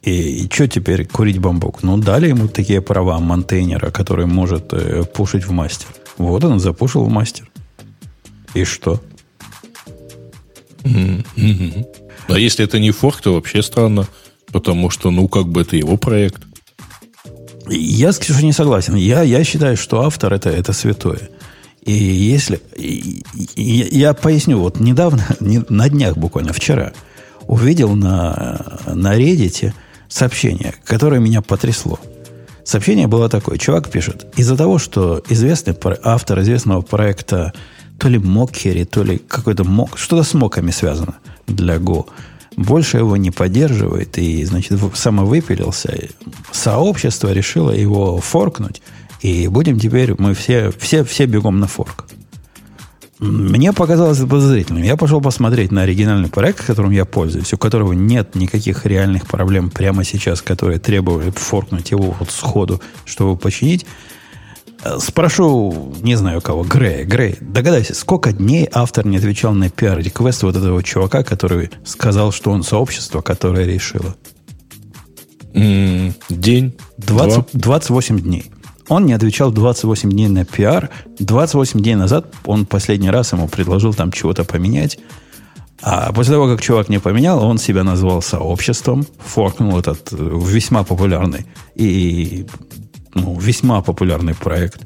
И, 0.02 0.44
и 0.44 0.50
что 0.52 0.68
теперь 0.68 1.06
курить 1.06 1.38
бамбук? 1.38 1.82
Ну, 1.82 1.96
дали 1.96 2.28
ему 2.28 2.46
такие 2.46 2.80
права 2.80 3.18
монтейнера, 3.18 3.90
который 3.90 4.26
может 4.26 4.72
э, 4.72 5.04
пушить 5.04 5.46
в 5.46 5.50
мастер. 5.50 5.88
Вот 6.16 6.44
он 6.44 6.60
запушил 6.60 7.08
мастер. 7.08 7.50
И 8.54 8.64
что? 8.64 9.00
А 10.84 12.38
если 12.38 12.64
это 12.64 12.78
не 12.78 12.90
форк, 12.90 13.20
то 13.20 13.34
вообще 13.34 13.62
странно. 13.62 14.06
Потому 14.52 14.90
что, 14.90 15.10
ну, 15.10 15.28
как 15.28 15.48
бы 15.48 15.62
это 15.62 15.76
его 15.76 15.96
проект. 15.96 16.42
Я 17.68 18.12
с 18.12 18.18
Ксюшей 18.18 18.44
не 18.44 18.52
согласен. 18.52 18.94
Я, 18.94 19.22
я 19.22 19.42
считаю, 19.42 19.76
что 19.76 20.02
автор 20.02 20.32
это, 20.32 20.50
это 20.50 20.72
святое. 20.72 21.30
И 21.82 21.92
если... 21.92 22.60
И, 22.76 23.22
и, 23.56 23.98
я 23.98 24.14
поясню. 24.14 24.58
Вот 24.58 24.80
недавно, 24.80 25.26
не, 25.40 25.62
на 25.68 25.88
днях 25.88 26.16
буквально, 26.16 26.52
вчера, 26.52 26.92
увидел 27.46 27.94
на, 27.94 28.80
на 28.86 29.18
Reddit 29.18 29.72
сообщение, 30.08 30.74
которое 30.84 31.20
меня 31.20 31.42
потрясло. 31.42 31.98
Сообщение 32.64 33.06
было 33.06 33.28
такое. 33.28 33.58
Чувак 33.58 33.90
пишет, 33.90 34.26
из-за 34.36 34.56
того, 34.56 34.78
что 34.78 35.22
известный 35.28 35.76
автор 36.02 36.40
известного 36.40 36.80
проекта 36.80 37.52
то 37.98 38.08
ли 38.08 38.18
Мокхери, 38.18 38.84
то 38.84 39.02
ли 39.02 39.18
какой-то 39.18 39.64
мок, 39.64 39.96
что-то 39.96 40.24
с 40.24 40.34
моками 40.34 40.70
связано 40.70 41.16
для 41.46 41.76
Go, 41.76 42.06
больше 42.56 42.98
его 42.98 43.16
не 43.16 43.30
поддерживает 43.30 44.18
и, 44.18 44.44
значит, 44.44 44.80
самовыпилился. 44.94 46.08
Сообщество 46.52 47.32
решило 47.32 47.70
его 47.70 48.18
форкнуть, 48.18 48.82
и 49.20 49.48
будем 49.48 49.78
теперь 49.78 50.14
мы 50.18 50.34
все, 50.34 50.72
все, 50.78 51.04
все 51.04 51.26
бегом 51.26 51.60
на 51.60 51.66
форк. 51.66 52.06
Мне 53.18 53.72
показалось 53.72 54.18
это 54.18 54.26
подозрительным. 54.26 54.82
Я 54.82 54.96
пошел 54.96 55.20
посмотреть 55.20 55.70
на 55.70 55.82
оригинальный 55.82 56.28
проект, 56.28 56.64
которым 56.64 56.90
я 56.90 57.04
пользуюсь, 57.04 57.52
у 57.52 57.58
которого 57.58 57.92
нет 57.92 58.34
никаких 58.34 58.86
реальных 58.86 59.26
проблем 59.26 59.70
прямо 59.70 60.04
сейчас, 60.04 60.42
которые 60.42 60.80
требовали 60.80 61.30
форкнуть 61.30 61.92
его 61.92 62.16
вот 62.18 62.30
сходу, 62.30 62.80
чтобы 63.04 63.36
починить. 63.36 63.86
Э, 64.82 64.98
спрошу, 65.00 65.94
не 66.02 66.16
знаю 66.16 66.40
кого, 66.40 66.64
Грея. 66.64 67.04
Грей, 67.04 67.36
догадайся, 67.40 67.94
сколько 67.94 68.32
дней 68.32 68.68
автор 68.72 69.06
не 69.06 69.16
отвечал 69.16 69.54
на 69.54 69.70
пиар-реквест 69.70 70.42
вот 70.42 70.56
этого 70.56 70.82
чувака, 70.82 71.22
который 71.22 71.70
сказал, 71.84 72.32
что 72.32 72.50
он 72.50 72.62
сообщество, 72.62 73.20
которое 73.20 73.66
решило? 73.66 74.16
день? 76.28 76.74
20, 76.98 77.44
28 77.52 78.20
дней. 78.20 78.50
Он 78.88 79.06
не 79.06 79.12
отвечал 79.12 79.50
28 79.50 80.10
дней 80.10 80.28
на 80.28 80.44
пиар. 80.44 80.90
28 81.18 81.80
дней 81.80 81.94
назад 81.94 82.26
он 82.44 82.66
последний 82.66 83.10
раз 83.10 83.32
ему 83.32 83.48
предложил 83.48 83.94
там 83.94 84.12
чего-то 84.12 84.44
поменять. 84.44 84.98
А 85.82 86.12
после 86.12 86.34
того, 86.34 86.46
как 86.48 86.62
чувак 86.62 86.88
не 86.88 86.98
поменял, 86.98 87.44
он 87.44 87.58
себя 87.58 87.84
назвал 87.84 88.22
сообществом, 88.22 89.06
форкнул 89.18 89.78
этот 89.78 90.12
э, 90.12 90.16
весьма 90.16 90.82
популярный 90.82 91.46
и 91.74 92.46
ну, 93.14 93.38
весьма 93.38 93.82
популярный 93.82 94.34
проект. 94.34 94.80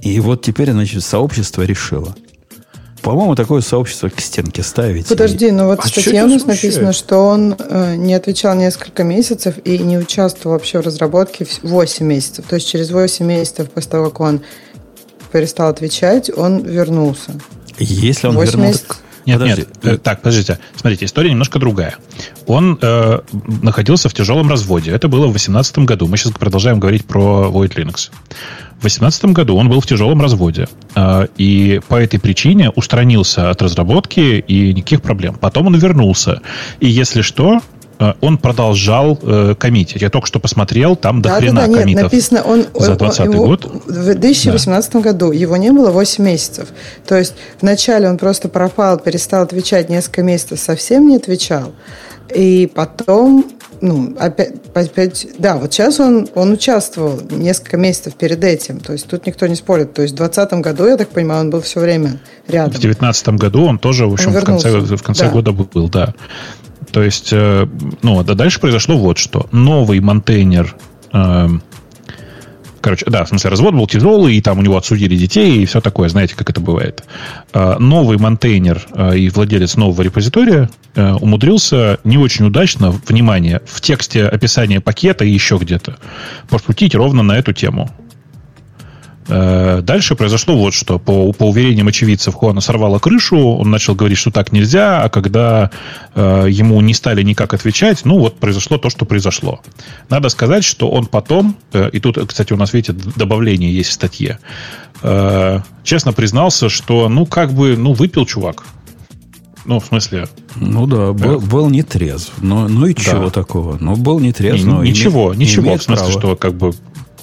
И 0.00 0.18
вот 0.20 0.42
теперь, 0.42 0.72
значит, 0.72 1.04
сообщество 1.04 1.62
решило. 1.62 2.14
По-моему, 3.02 3.34
такое 3.34 3.60
сообщество 3.60 4.08
к 4.08 4.20
стенке 4.20 4.62
ставить. 4.62 5.06
Подожди, 5.06 5.48
и... 5.48 5.50
ну 5.50 5.66
вот 5.66 5.80
а 5.80 5.82
в 5.82 5.86
статье 5.88 6.24
у 6.24 6.26
нас 6.26 6.44
написано, 6.44 6.92
что 6.92 7.18
он 7.18 7.56
э, 7.58 7.96
не 7.96 8.14
отвечал 8.14 8.54
несколько 8.54 9.04
месяцев 9.04 9.54
и 9.64 9.78
не 9.78 9.98
участвовал 9.98 10.56
вообще 10.56 10.80
в 10.80 10.86
разработке 10.86 11.46
8 11.62 12.06
месяцев. 12.06 12.44
То 12.48 12.56
есть 12.56 12.68
через 12.68 12.90
8 12.90 13.24
месяцев 13.24 13.70
после 13.70 13.90
того, 13.90 14.10
как 14.10 14.20
он 14.20 14.40
перестал 15.32 15.68
отвечать, 15.68 16.30
он 16.36 16.62
вернулся. 16.64 17.32
Если 17.78 18.26
он 18.26 18.34
вернулся... 18.34 18.58
Месяцев... 18.58 19.02
Нет, 19.26 19.38
Подожди. 19.38 19.62
нет. 19.62 19.78
Э, 19.82 19.98
так, 19.98 20.22
подождите. 20.22 20.58
Смотрите, 20.76 21.04
история 21.04 21.30
немножко 21.30 21.58
другая. 21.58 21.96
Он 22.46 22.78
э, 22.80 23.20
находился 23.62 24.08
в 24.08 24.14
тяжелом 24.14 24.48
разводе. 24.48 24.90
Это 24.90 25.08
было 25.08 25.22
в 25.22 25.32
2018 25.32 25.78
году. 25.80 26.06
Мы 26.06 26.16
сейчас 26.16 26.32
продолжаем 26.32 26.80
говорить 26.80 27.04
про 27.04 27.50
Void 27.52 27.74
Linux. 27.74 28.10
В 28.78 28.82
2018 28.82 29.26
году 29.26 29.56
он 29.56 29.68
был 29.68 29.80
в 29.80 29.86
тяжелом 29.86 30.22
разводе. 30.22 30.68
Э, 30.94 31.26
и 31.36 31.80
по 31.88 31.96
этой 31.96 32.18
причине 32.18 32.70
устранился 32.70 33.50
от 33.50 33.60
разработки 33.62 34.20
и 34.46 34.72
никаких 34.72 35.02
проблем. 35.02 35.34
Потом 35.34 35.66
он 35.66 35.76
вернулся. 35.76 36.40
И 36.80 36.88
если 36.88 37.20
что, 37.22 37.60
он 38.20 38.38
продолжал 38.38 39.18
э, 39.22 39.54
коммитить. 39.58 40.00
Я 40.00 40.10
только 40.10 40.26
что 40.26 40.40
посмотрел, 40.40 40.96
там 40.96 41.20
да, 41.20 41.30
до 41.30 41.36
хрена 41.36 41.60
да, 41.66 41.66
да, 41.66 41.84
нет, 41.84 42.02
написано, 42.02 42.42
он, 42.42 42.64
за 42.74 42.96
2020 42.96 43.26
год. 43.34 43.64
В 43.86 44.04
2018 44.14 44.92
да. 44.92 45.00
году 45.00 45.32
его 45.32 45.56
не 45.56 45.70
было 45.70 45.90
8 45.90 46.24
месяцев. 46.24 46.68
То 47.06 47.18
есть 47.18 47.34
вначале 47.60 48.08
он 48.08 48.16
просто 48.16 48.48
пропал, 48.48 48.98
перестал 48.98 49.42
отвечать 49.42 49.90
несколько 49.90 50.22
месяцев, 50.22 50.58
совсем 50.58 51.08
не 51.08 51.16
отвечал. 51.16 51.72
И 52.34 52.70
потом 52.74 53.44
ну, 53.80 54.14
опять, 54.18 54.54
опять, 54.74 55.26
да, 55.38 55.56
вот 55.56 55.72
сейчас 55.72 56.00
он, 56.00 56.28
он 56.34 56.52
участвовал 56.52 57.20
несколько 57.30 57.76
месяцев 57.76 58.14
перед 58.14 58.44
этим, 58.44 58.78
то 58.78 58.92
есть 58.92 59.06
тут 59.08 59.26
никто 59.26 59.46
не 59.46 59.54
спорит. 59.54 59.94
То 59.94 60.02
есть 60.02 60.14
в 60.14 60.16
2020 60.18 60.64
году, 60.64 60.86
я 60.86 60.96
так 60.96 61.08
понимаю, 61.08 61.42
он 61.42 61.50
был 61.50 61.62
все 61.62 61.80
время 61.80 62.20
рядом. 62.46 62.72
В 62.72 62.80
2019 62.80 63.28
году 63.30 63.64
он 63.64 63.78
тоже, 63.78 64.06
в 64.06 64.12
общем, 64.12 64.32
в 64.32 64.44
конце, 64.44 64.70
в 64.80 65.02
конце 65.02 65.24
да. 65.24 65.30
года 65.30 65.52
был, 65.52 65.88
да. 65.88 66.14
То 66.92 67.02
есть, 67.02 67.30
э, 67.32 67.66
ну, 68.02 68.22
да 68.22 68.34
дальше 68.34 68.60
произошло 68.60 68.96
вот 68.96 69.18
что. 69.18 69.46
Новый 69.52 70.00
монтейнер 70.00 70.74
э, 71.12 71.48
Короче, 72.82 73.04
да, 73.10 73.26
в 73.26 73.28
смысле, 73.28 73.50
развод 73.50 73.74
был 73.74 73.86
тяжелый, 73.86 74.36
и 74.36 74.40
там 74.40 74.58
у 74.58 74.62
него 74.62 74.78
отсудили 74.78 75.14
детей, 75.14 75.62
и 75.62 75.66
все 75.66 75.82
такое, 75.82 76.08
знаете, 76.08 76.34
как 76.34 76.48
это 76.48 76.62
бывает. 76.62 77.04
Э, 77.52 77.76
новый 77.78 78.16
монтейнер 78.16 78.86
и 79.14 79.28
владелец 79.28 79.76
нового 79.76 80.00
репозитория 80.00 80.70
умудрился 80.96 81.98
не 82.04 82.16
очень 82.16 82.46
удачно, 82.46 82.90
внимание, 83.06 83.60
в 83.66 83.80
тексте 83.80 84.24
описания 84.24 84.80
пакета 84.80 85.24
и 85.24 85.30
еще 85.30 85.58
где-то 85.58 85.98
пошутить 86.48 86.94
ровно 86.94 87.22
на 87.22 87.38
эту 87.38 87.52
тему. 87.52 87.90
Э, 89.30 89.80
дальше 89.82 90.16
произошло 90.16 90.56
вот 90.56 90.74
что. 90.74 90.98
По, 90.98 91.32
по 91.32 91.44
уверениям 91.44 91.86
очевидцев, 91.86 92.34
Хуана 92.34 92.60
сорвала 92.60 92.98
крышу, 92.98 93.38
он 93.38 93.70
начал 93.70 93.94
говорить, 93.94 94.18
что 94.18 94.32
так 94.32 94.50
нельзя, 94.50 95.02
а 95.02 95.08
когда 95.08 95.70
э, 96.14 96.46
ему 96.50 96.80
не 96.80 96.94
стали 96.94 97.22
никак 97.22 97.54
отвечать, 97.54 98.04
ну 98.04 98.18
вот 98.18 98.38
произошло 98.38 98.76
то, 98.76 98.90
что 98.90 99.04
произошло. 99.04 99.60
Надо 100.08 100.30
сказать, 100.30 100.64
что 100.64 100.90
он 100.90 101.06
потом, 101.06 101.56
э, 101.72 101.90
и 101.92 102.00
тут, 102.00 102.18
кстати, 102.26 102.52
у 102.52 102.56
нас, 102.56 102.72
видите, 102.72 102.92
добавление 103.14 103.72
есть 103.72 103.90
в 103.90 103.92
статье, 103.92 104.40
э, 105.02 105.60
честно 105.84 106.12
признался, 106.12 106.68
что, 106.68 107.08
ну, 107.08 107.24
как 107.24 107.52
бы, 107.52 107.76
ну, 107.76 107.92
выпил 107.92 108.26
чувак. 108.26 108.64
Ну, 109.64 109.78
в 109.78 109.86
смысле... 109.86 110.26
Ну 110.56 110.86
да, 110.86 111.12
был, 111.12 111.38
был 111.38 111.70
не 111.70 111.82
трезв. 111.82 112.32
Но, 112.38 112.66
ну 112.66 112.86
и 112.86 112.94
чего 112.94 113.26
да. 113.26 113.30
такого? 113.30 113.76
Ну, 113.78 113.94
был 113.94 114.18
не 114.18 114.32
трезв, 114.32 114.64
но... 114.64 114.82
Ничего, 114.82 115.32
име, 115.32 115.44
ничего. 115.44 115.76
В 115.76 115.82
смысле, 115.82 116.06
право. 116.06 116.18
что 116.18 116.36
как 116.36 116.54
бы 116.54 116.72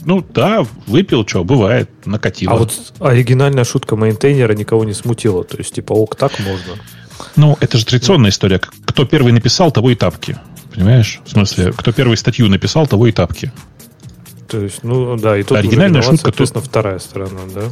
ну 0.07 0.25
да, 0.33 0.65
выпил, 0.87 1.27
что, 1.27 1.43
бывает, 1.43 1.89
накатило. 2.05 2.53
А 2.53 2.55
вот 2.55 2.71
оригинальная 2.99 3.65
шутка 3.65 3.97
мейнтейнера 3.97 4.53
никого 4.53 4.85
не 4.85 4.93
смутила. 4.93 5.43
То 5.43 5.57
есть, 5.57 5.75
типа, 5.75 5.91
ок, 5.91 6.15
так 6.15 6.31
можно. 6.39 6.81
Ну, 7.35 7.57
это 7.59 7.77
же 7.77 7.85
традиционная 7.85 8.29
история. 8.29 8.61
Кто 8.85 9.03
первый 9.03 9.33
написал, 9.33 9.69
того 9.69 9.91
и 9.91 9.95
тапки. 9.95 10.39
Понимаешь? 10.73 11.19
В 11.25 11.31
смысле, 11.31 11.73
кто 11.73 11.91
первый 11.91 12.15
статью 12.15 12.47
написал, 12.47 12.87
того 12.87 13.07
и 13.07 13.11
тапки. 13.11 13.51
То 14.47 14.61
есть, 14.61 14.81
ну 14.81 15.17
да, 15.17 15.37
и 15.37 15.43
тут 15.43 15.57
оригинальная 15.57 16.01
шутка, 16.01 16.27
соответственно, 16.27 16.61
тут... 16.61 16.69
вторая 16.69 16.99
сторона, 16.99 17.41
да? 17.53 17.63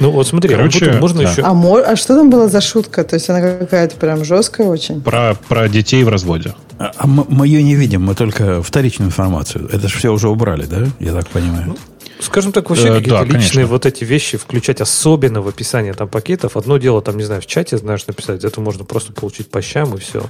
Ну 0.00 0.10
вот 0.10 0.26
смотри, 0.26 0.56
Короче, 0.56 0.90
а 0.90 0.98
можно 0.98 1.22
да. 1.22 1.30
еще. 1.30 1.42
А, 1.42 1.52
а 1.52 1.94
что 1.94 2.16
там 2.16 2.30
была 2.30 2.48
за 2.48 2.60
шутка? 2.60 3.04
То 3.04 3.14
есть 3.14 3.30
она 3.30 3.40
какая-то 3.40 3.94
прям 3.94 4.24
жесткая 4.24 4.66
очень. 4.66 5.00
Про, 5.00 5.36
про 5.48 5.68
детей 5.68 6.02
в 6.02 6.08
разводе. 6.08 6.54
А, 6.78 6.92
а 6.96 7.06
мы, 7.06 7.46
ее 7.46 7.62
не 7.62 7.74
видим, 7.74 8.02
мы 8.02 8.14
только 8.14 8.62
вторичную 8.62 9.08
информацию. 9.08 9.68
Это 9.72 9.88
же 9.88 9.98
все 9.98 10.12
уже 10.12 10.28
убрали, 10.28 10.66
да? 10.66 10.86
Я 10.98 11.12
так 11.12 11.28
понимаю. 11.28 11.64
Ну, 11.68 11.76
Скажем 12.20 12.52
так, 12.52 12.70
вообще 12.70 12.88
э, 12.88 12.96
какие-то 12.96 13.18
да, 13.18 13.24
личные 13.24 13.40
конечно. 13.40 13.66
вот 13.66 13.86
эти 13.86 14.04
вещи 14.04 14.38
включать 14.38 14.80
особенно 14.80 15.42
в 15.42 15.48
описание 15.48 15.94
там 15.94 16.08
пакетов. 16.08 16.56
Одно 16.56 16.78
дело, 16.78 17.02
там, 17.02 17.16
не 17.16 17.24
знаю, 17.24 17.40
в 17.40 17.46
чате 17.46 17.76
знаешь 17.76 18.06
написать, 18.06 18.44
это 18.44 18.60
можно 18.60 18.84
просто 18.84 19.12
получить 19.12 19.50
по 19.50 19.60
щам 19.62 19.94
и 19.94 19.98
все. 19.98 20.24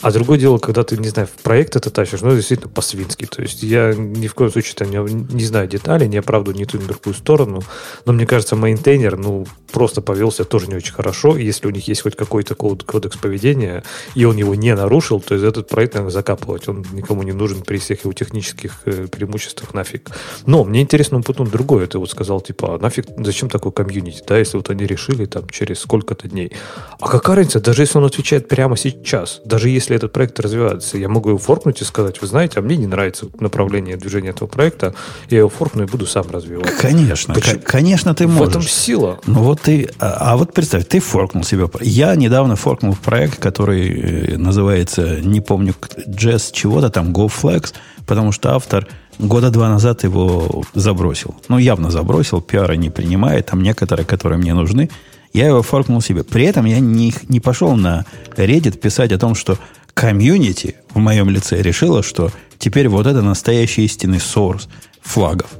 А 0.00 0.10
другое 0.12 0.38
дело, 0.38 0.58
когда 0.58 0.84
ты, 0.84 0.96
не 0.96 1.08
знаю, 1.08 1.28
в 1.28 1.42
проект 1.42 1.76
это 1.76 1.90
тащишь, 1.90 2.20
ну, 2.22 2.34
действительно 2.34 2.68
по-свински. 2.68 3.26
То 3.26 3.42
есть 3.42 3.62
я 3.62 3.94
ни 3.94 4.26
в 4.26 4.34
коем 4.34 4.50
случае 4.50 4.74
там 4.74 4.90
не, 4.90 4.98
не 5.34 5.44
знаю 5.44 5.68
деталей, 5.68 6.08
не 6.08 6.18
оправдываю 6.18 6.58
ни 6.58 6.64
ту, 6.64 6.78
ни 6.78 6.84
другую 6.84 7.14
сторону, 7.14 7.62
но 8.04 8.12
мне 8.12 8.26
кажется, 8.26 8.56
maintainer, 8.56 9.16
ну, 9.16 9.46
просто 9.72 10.00
повелся 10.00 10.44
тоже 10.44 10.68
не 10.68 10.76
очень 10.76 10.92
хорошо. 10.92 11.36
И 11.36 11.44
если 11.44 11.66
у 11.66 11.70
них 11.70 11.86
есть 11.88 12.02
хоть 12.02 12.16
какой-то 12.16 12.54
кодекс 12.54 13.16
поведения, 13.16 13.84
и 14.14 14.24
он 14.24 14.36
его 14.36 14.54
не 14.54 14.74
нарушил, 14.74 15.20
то 15.20 15.34
есть 15.34 15.46
этот 15.46 15.68
проект, 15.68 15.94
наверное, 15.94 16.12
закапывать. 16.12 16.68
Он 16.68 16.84
никому 16.92 17.22
не 17.22 17.32
нужен 17.32 17.62
при 17.62 17.78
всех 17.78 18.04
его 18.04 18.12
технических 18.12 18.80
э, 18.86 19.06
преимуществах 19.06 19.74
нафиг. 19.74 20.10
Но 20.46 20.64
мне 20.64 20.80
интересно, 20.80 21.18
потом 21.26 21.50
другое. 21.50 21.86
Ты 21.86 21.98
вот 21.98 22.10
сказал, 22.10 22.40
типа, 22.40 22.76
а 22.76 22.78
нафиг, 22.78 23.06
зачем 23.18 23.48
такой 23.48 23.72
community, 23.72 24.22
да, 24.26 24.38
если 24.38 24.56
вот 24.56 24.70
они 24.70 24.86
решили 24.86 25.26
там 25.26 25.48
через 25.50 25.80
сколько-то 25.80 26.28
дней. 26.28 26.52
А 27.00 27.08
какая 27.08 27.36
разница, 27.36 27.60
даже 27.60 27.82
если 27.82 27.98
он 27.98 28.04
отвечает 28.04 28.48
прямо 28.48 28.76
сейчас, 28.76 29.40
даже 29.44 29.68
если 29.68 29.96
этот 29.96 30.12
проект 30.12 30.38
развивается, 30.40 30.98
я 30.98 31.08
могу 31.08 31.30
его 31.30 31.38
форкнуть 31.38 31.80
и 31.80 31.84
сказать, 31.84 32.20
вы 32.20 32.26
знаете, 32.26 32.60
а 32.60 32.62
мне 32.62 32.76
не 32.76 32.86
нравится 32.86 33.26
направление 33.40 33.96
движения 33.96 34.30
этого 34.30 34.48
проекта, 34.48 34.94
я 35.30 35.38
его 35.38 35.48
форкну 35.48 35.84
и 35.84 35.86
буду 35.86 36.06
сам 36.06 36.30
развивать. 36.30 36.76
Конечно, 36.78 37.34
Почему? 37.34 37.60
конечно 37.64 38.14
ты 38.14 38.26
можешь. 38.26 38.46
В 38.46 38.48
этом 38.48 38.62
сила. 38.62 39.18
Ну 39.26 39.42
вот 39.42 39.62
ты, 39.62 39.90
а, 39.98 40.32
а 40.32 40.36
вот 40.36 40.52
представь, 40.52 40.86
ты 40.86 41.00
форкнул 41.00 41.44
себе. 41.44 41.68
Я 41.80 42.14
недавно 42.14 42.56
форкнул 42.56 42.94
проект, 42.94 43.38
который 43.40 44.34
э, 44.34 44.36
называется, 44.36 45.20
не 45.20 45.40
помню, 45.40 45.74
Jazz 46.06 46.50
чего-то 46.52 46.90
там, 46.90 47.12
GoFlex, 47.12 47.74
потому 48.06 48.32
что 48.32 48.54
автор 48.54 48.86
года 49.18 49.50
два 49.50 49.68
назад 49.68 50.04
его 50.04 50.64
забросил. 50.74 51.34
Ну, 51.48 51.58
явно 51.58 51.90
забросил, 51.90 52.40
пиара 52.40 52.74
не 52.74 52.90
принимает, 52.90 53.46
там 53.46 53.62
некоторые, 53.62 54.06
которые 54.06 54.38
мне 54.38 54.54
нужны. 54.54 54.90
Я 55.32 55.48
его 55.48 55.62
форкнул 55.62 56.00
себе. 56.00 56.24
При 56.24 56.44
этом 56.44 56.64
я 56.64 56.80
не, 56.80 57.12
не 57.28 57.40
пошел 57.40 57.76
на 57.76 58.06
Reddit 58.36 58.78
писать 58.78 59.12
о 59.12 59.18
том, 59.18 59.34
что 59.34 59.58
комьюнити 59.94 60.76
в 60.94 60.98
моем 60.98 61.28
лице 61.30 61.60
решила, 61.62 62.02
что 62.02 62.30
теперь 62.58 62.88
вот 62.88 63.06
это 63.06 63.22
настоящий 63.22 63.84
истинный 63.84 64.18
source 64.18 64.68
флагов. 65.00 65.50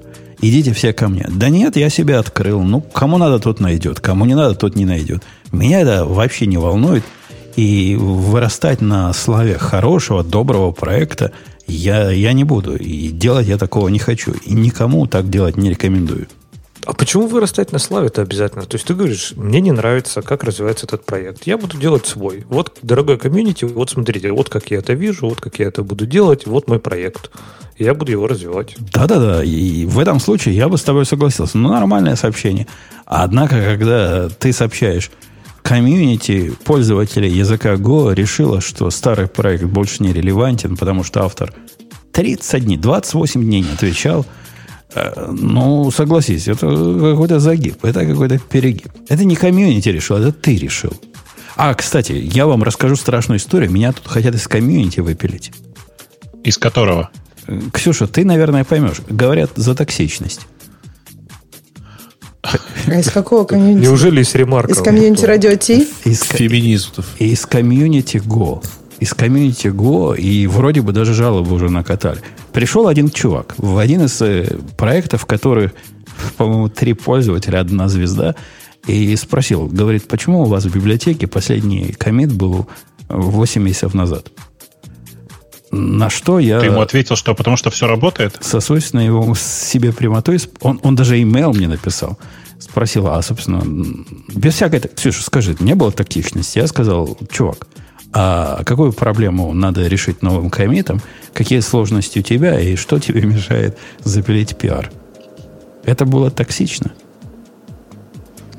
Идите 0.40 0.72
все 0.72 0.92
ко 0.92 1.08
мне. 1.08 1.26
Да 1.30 1.48
нет, 1.48 1.76
я 1.76 1.88
себя 1.88 2.18
открыл. 2.18 2.62
Ну, 2.62 2.80
кому 2.80 3.16
надо, 3.16 3.38
тот 3.38 3.58
найдет. 3.60 4.00
Кому 4.00 4.26
не 4.26 4.34
надо, 4.34 4.54
тот 4.54 4.76
не 4.76 4.84
найдет. 4.84 5.22
Меня 5.50 5.80
это 5.80 6.04
вообще 6.04 6.46
не 6.46 6.58
волнует. 6.58 7.04
И 7.56 7.96
вырастать 7.98 8.82
на 8.82 9.14
славе 9.14 9.56
хорошего, 9.56 10.22
доброго 10.22 10.72
проекта– 10.72 11.32
я, 11.66 12.10
я 12.10 12.32
не 12.32 12.44
буду. 12.44 12.76
И 12.76 13.08
делать 13.08 13.46
я 13.46 13.58
такого 13.58 13.88
не 13.88 13.98
хочу. 13.98 14.32
И 14.44 14.54
никому 14.54 15.06
так 15.06 15.30
делать 15.30 15.56
не 15.56 15.70
рекомендую. 15.70 16.28
А 16.86 16.92
почему 16.92 17.26
вырастать 17.26 17.72
на 17.72 17.80
славе-то 17.80 18.22
обязательно? 18.22 18.64
То 18.64 18.76
есть 18.76 18.86
ты 18.86 18.94
говоришь, 18.94 19.32
мне 19.34 19.60
не 19.60 19.72
нравится, 19.72 20.22
как 20.22 20.44
развивается 20.44 20.86
этот 20.86 21.04
проект. 21.04 21.44
Я 21.44 21.58
буду 21.58 21.76
делать 21.76 22.06
свой. 22.06 22.44
Вот, 22.48 22.78
дорогой 22.80 23.18
комьюнити, 23.18 23.64
вот 23.64 23.90
смотрите, 23.90 24.30
вот 24.30 24.48
как 24.48 24.70
я 24.70 24.78
это 24.78 24.92
вижу, 24.92 25.28
вот 25.28 25.40
как 25.40 25.58
я 25.58 25.66
это 25.66 25.82
буду 25.82 26.06
делать, 26.06 26.46
вот 26.46 26.68
мой 26.68 26.78
проект. 26.78 27.32
Я 27.76 27.92
буду 27.92 28.12
его 28.12 28.28
развивать. 28.28 28.76
Да-да-да. 28.92 29.42
И 29.42 29.84
в 29.84 29.98
этом 29.98 30.20
случае 30.20 30.54
я 30.54 30.68
бы 30.68 30.78
с 30.78 30.82
тобой 30.82 31.04
согласился. 31.06 31.58
Ну, 31.58 31.70
нормальное 31.70 32.14
сообщение. 32.14 32.68
Однако, 33.04 33.60
когда 33.62 34.28
ты 34.28 34.52
сообщаешь, 34.52 35.10
комьюнити 35.66 36.52
пользователей 36.64 37.28
языка 37.28 37.74
Go 37.74 38.14
решила, 38.14 38.60
что 38.60 38.88
старый 38.90 39.26
проект 39.26 39.64
больше 39.64 40.00
не 40.00 40.12
релевантен, 40.12 40.76
потому 40.76 41.02
что 41.02 41.24
автор 41.24 41.52
30 42.12 42.64
дней, 42.64 42.76
28 42.76 43.42
дней 43.42 43.62
не 43.62 43.72
отвечал. 43.72 44.24
Э, 44.94 45.28
ну, 45.32 45.90
согласись, 45.90 46.46
это 46.46 46.68
какой-то 46.68 47.40
загиб, 47.40 47.84
это 47.84 48.06
какой-то 48.06 48.38
перегиб. 48.38 48.92
Это 49.08 49.24
не 49.24 49.34
community 49.34 49.88
решил, 49.88 50.16
это 50.16 50.30
ты 50.30 50.56
решил. 50.56 50.92
А, 51.56 51.74
кстати, 51.74 52.12
я 52.12 52.46
вам 52.46 52.62
расскажу 52.62 52.94
страшную 52.94 53.38
историю. 53.38 53.70
Меня 53.72 53.92
тут 53.92 54.06
хотят 54.06 54.36
из 54.36 54.46
community 54.46 55.00
выпилить. 55.00 55.52
Из 56.44 56.58
которого? 56.58 57.10
Ксюша, 57.72 58.06
ты, 58.06 58.24
наверное, 58.24 58.62
поймешь. 58.62 59.00
Говорят 59.08 59.50
за 59.56 59.74
токсичность. 59.74 60.46
А 62.86 62.98
из 62.98 63.10
какого 63.10 63.44
community? 63.44 63.84
Неужели 63.84 64.22
из 64.22 64.34
ремарка? 64.34 64.72
Из 64.72 64.78
комьюнити 64.78 65.24
радио 65.24 65.54
Ти? 65.56 65.88
Из 66.04 66.22
феминистов. 66.22 67.06
Из 67.18 67.44
community 67.46 68.18
Go. 68.18 68.62
Из 69.00 69.12
комьюнити 69.12 69.68
Го, 69.68 70.14
и 70.14 70.46
вроде 70.46 70.80
бы 70.80 70.92
даже 70.92 71.12
жалобы 71.14 71.54
уже 71.54 71.68
накатали. 71.68 72.20
Пришел 72.52 72.88
один 72.88 73.10
чувак 73.10 73.54
в 73.58 73.76
один 73.78 74.04
из 74.04 74.20
э, 74.22 74.56
проектов, 74.76 75.22
в 75.22 75.26
которых, 75.26 75.72
по-моему, 76.36 76.68
три 76.68 76.94
пользователя, 76.94 77.60
одна 77.60 77.88
звезда, 77.88 78.34
И 78.86 79.16
спросил, 79.16 79.66
говорит, 79.66 80.06
почему 80.08 80.42
у 80.42 80.44
вас 80.44 80.64
в 80.64 80.74
библиотеке 80.74 81.26
последний 81.26 81.92
комит 81.92 82.32
был 82.32 82.66
8 83.08 83.62
месяцев 83.62 83.94
назад? 83.94 84.30
На 85.76 86.10
что 86.10 86.38
я... 86.38 86.60
Ты 86.60 86.66
ему 86.66 86.80
ответил, 86.80 87.16
что 87.16 87.34
потому 87.34 87.56
что 87.56 87.70
все 87.70 87.86
работает? 87.86 88.38
Со 88.40 88.60
свойственной 88.60 89.06
его 89.06 89.34
себе 89.34 89.92
прямотой, 89.92 90.38
он, 90.60 90.80
он 90.82 90.94
даже 90.96 91.20
имейл 91.20 91.52
мне 91.52 91.68
написал. 91.68 92.18
Спросил, 92.58 93.06
а, 93.08 93.20
собственно, 93.22 93.62
без 94.34 94.54
всякой... 94.54 94.80
Ксюша, 94.80 95.22
скажи, 95.22 95.56
не 95.60 95.74
было 95.74 95.92
тактичности? 95.92 96.58
Я 96.58 96.66
сказал, 96.66 97.18
чувак, 97.30 97.66
а 98.12 98.64
какую 98.64 98.92
проблему 98.92 99.52
надо 99.52 99.86
решить 99.86 100.22
новым 100.22 100.48
комитом? 100.48 101.02
Какие 101.34 101.60
сложности 101.60 102.20
у 102.20 102.22
тебя 102.22 102.58
и 102.58 102.76
что 102.76 102.98
тебе 102.98 103.22
мешает 103.26 103.76
запилить 104.02 104.56
пиар? 104.56 104.90
Это 105.84 106.06
было 106.06 106.30
токсично. 106.30 106.92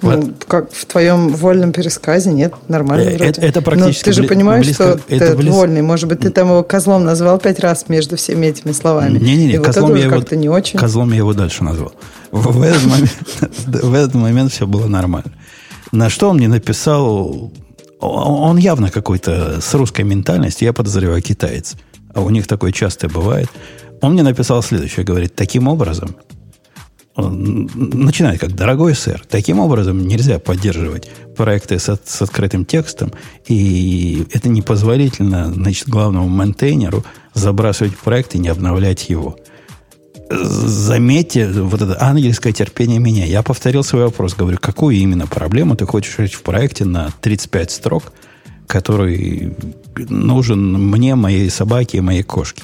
Ну, 0.02 0.34
как 0.48 0.72
в 0.72 0.86
твоем 0.86 1.30
вольном 1.30 1.72
пересказе, 1.72 2.32
нет, 2.32 2.54
нормально 2.68 3.10
это, 3.10 3.24
вроде. 3.24 3.42
Это 3.42 3.62
практически 3.62 4.10
Но 4.10 4.14
ты 4.14 4.22
же 4.22 4.28
понимаешь, 4.28 4.66
близко, 4.66 4.84
что 4.84 5.02
это 5.08 5.32
ты 5.32 5.38
близ... 5.38 5.54
вольный. 5.54 5.82
Может 5.82 6.08
быть, 6.08 6.20
ты 6.20 6.30
там 6.30 6.50
его 6.50 6.64
козлом 6.64 7.04
назвал 7.04 7.40
пять 7.40 7.60
раз 7.60 7.86
между 7.90 8.16
всеми 8.16 8.48
этими 8.48 8.72
словами. 8.72 9.18
Не-не-не, 9.18 9.60
козлом, 9.60 9.90
вот 9.90 9.98
я 9.98 10.06
его, 10.06 10.24
не 10.32 10.50
очень. 10.50 10.80
козлом 10.80 11.12
я 11.12 11.18
его 11.18 11.34
дальше 11.34 11.64
назвал. 11.64 11.94
В, 12.32 12.52
в, 12.52 12.62
этот 12.62 12.86
момент, 12.86 13.18
в 13.66 13.94
этот 13.94 14.14
момент 14.14 14.52
все 14.52 14.68
было 14.68 14.88
нормально. 14.88 15.32
На 15.92 16.10
что 16.10 16.30
он 16.30 16.38
мне 16.38 16.48
написал... 16.48 17.52
Он 18.00 18.58
явно 18.58 18.92
какой-то 18.92 19.60
с 19.60 19.74
русской 19.74 20.02
ментальностью, 20.02 20.68
я 20.68 20.74
подозреваю, 20.74 21.22
китаец. 21.24 21.74
А 22.14 22.22
у 22.22 22.30
них 22.30 22.46
такое 22.46 22.72
часто 22.72 23.10
бывает. 23.10 23.50
Он 24.02 24.14
мне 24.14 24.22
написал 24.22 24.62
следующее, 24.62 25.04
говорит, 25.04 25.34
таким 25.36 25.68
образом, 25.68 26.16
начинает 27.18 28.40
как 28.40 28.54
«Дорогой 28.54 28.96
сэр, 28.96 29.24
таким 29.28 29.60
образом 29.60 30.08
нельзя 30.08 30.40
поддерживать 30.40 31.10
проекты 31.36 31.80
с, 31.80 32.00
с 32.04 32.22
открытым 32.22 32.64
текстом, 32.64 33.12
и 33.48 34.26
это 34.32 34.50
непозволительно 34.50 35.52
значит, 35.52 35.90
главному 35.90 36.30
мейнтейнеру 36.30 37.04
забрасывать 37.34 37.98
проект 37.98 38.36
и 38.36 38.40
не 38.40 38.50
обновлять 38.50 39.10
его». 39.10 39.38
Заметьте, 40.30 41.48
вот 41.48 41.82
это 41.82 41.98
ангельское 42.02 42.52
терпение 42.52 43.00
меня. 43.00 43.26
Я 43.26 43.44
повторил 43.44 43.84
свой 43.84 44.04
вопрос, 44.04 44.36
говорю, 44.36 44.58
какую 44.60 44.98
именно 44.98 45.26
проблему 45.26 45.76
ты 45.76 45.86
хочешь 45.86 46.18
решить 46.18 46.34
в 46.34 46.42
проекте 46.42 46.84
на 46.84 47.12
35 47.22 47.72
строк, 47.72 48.12
который 48.68 49.56
нужен 49.96 50.74
мне, 50.74 51.16
моей 51.16 51.50
собаке 51.50 52.00
и 52.00 52.02
моей 52.02 52.24
кошке. 52.24 52.62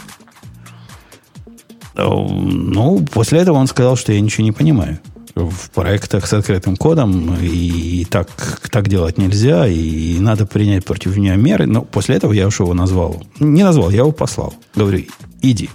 Ну, 1.96 3.06
после 3.12 3.40
этого 3.40 3.58
он 3.58 3.68
сказал, 3.68 3.96
что 3.96 4.14
я 4.14 4.22
ничего 4.22 4.44
не 4.44 4.52
понимаю. 4.52 5.00
В 5.36 5.72
проектах 5.72 6.28
с 6.28 6.34
открытым 6.34 6.76
кодом 6.76 7.36
и 7.42 8.06
так, 8.06 8.30
так 8.72 8.88
делать 8.88 9.18
нельзя, 9.18 9.68
и 9.68 10.20
надо 10.20 10.46
принять 10.46 10.86
против 10.86 11.18
него 11.18 11.36
меры. 11.36 11.66
Но 11.66 11.82
после 11.82 12.16
этого 12.16 12.34
я 12.34 12.48
уж 12.48 12.60
его 12.60 12.74
назвал. 12.74 13.24
Не 13.40 13.64
назвал, 13.64 13.90
я 13.90 14.00
его 14.00 14.12
послал. 14.12 14.54
Говорю, 14.76 15.06
иди, 15.42 15.70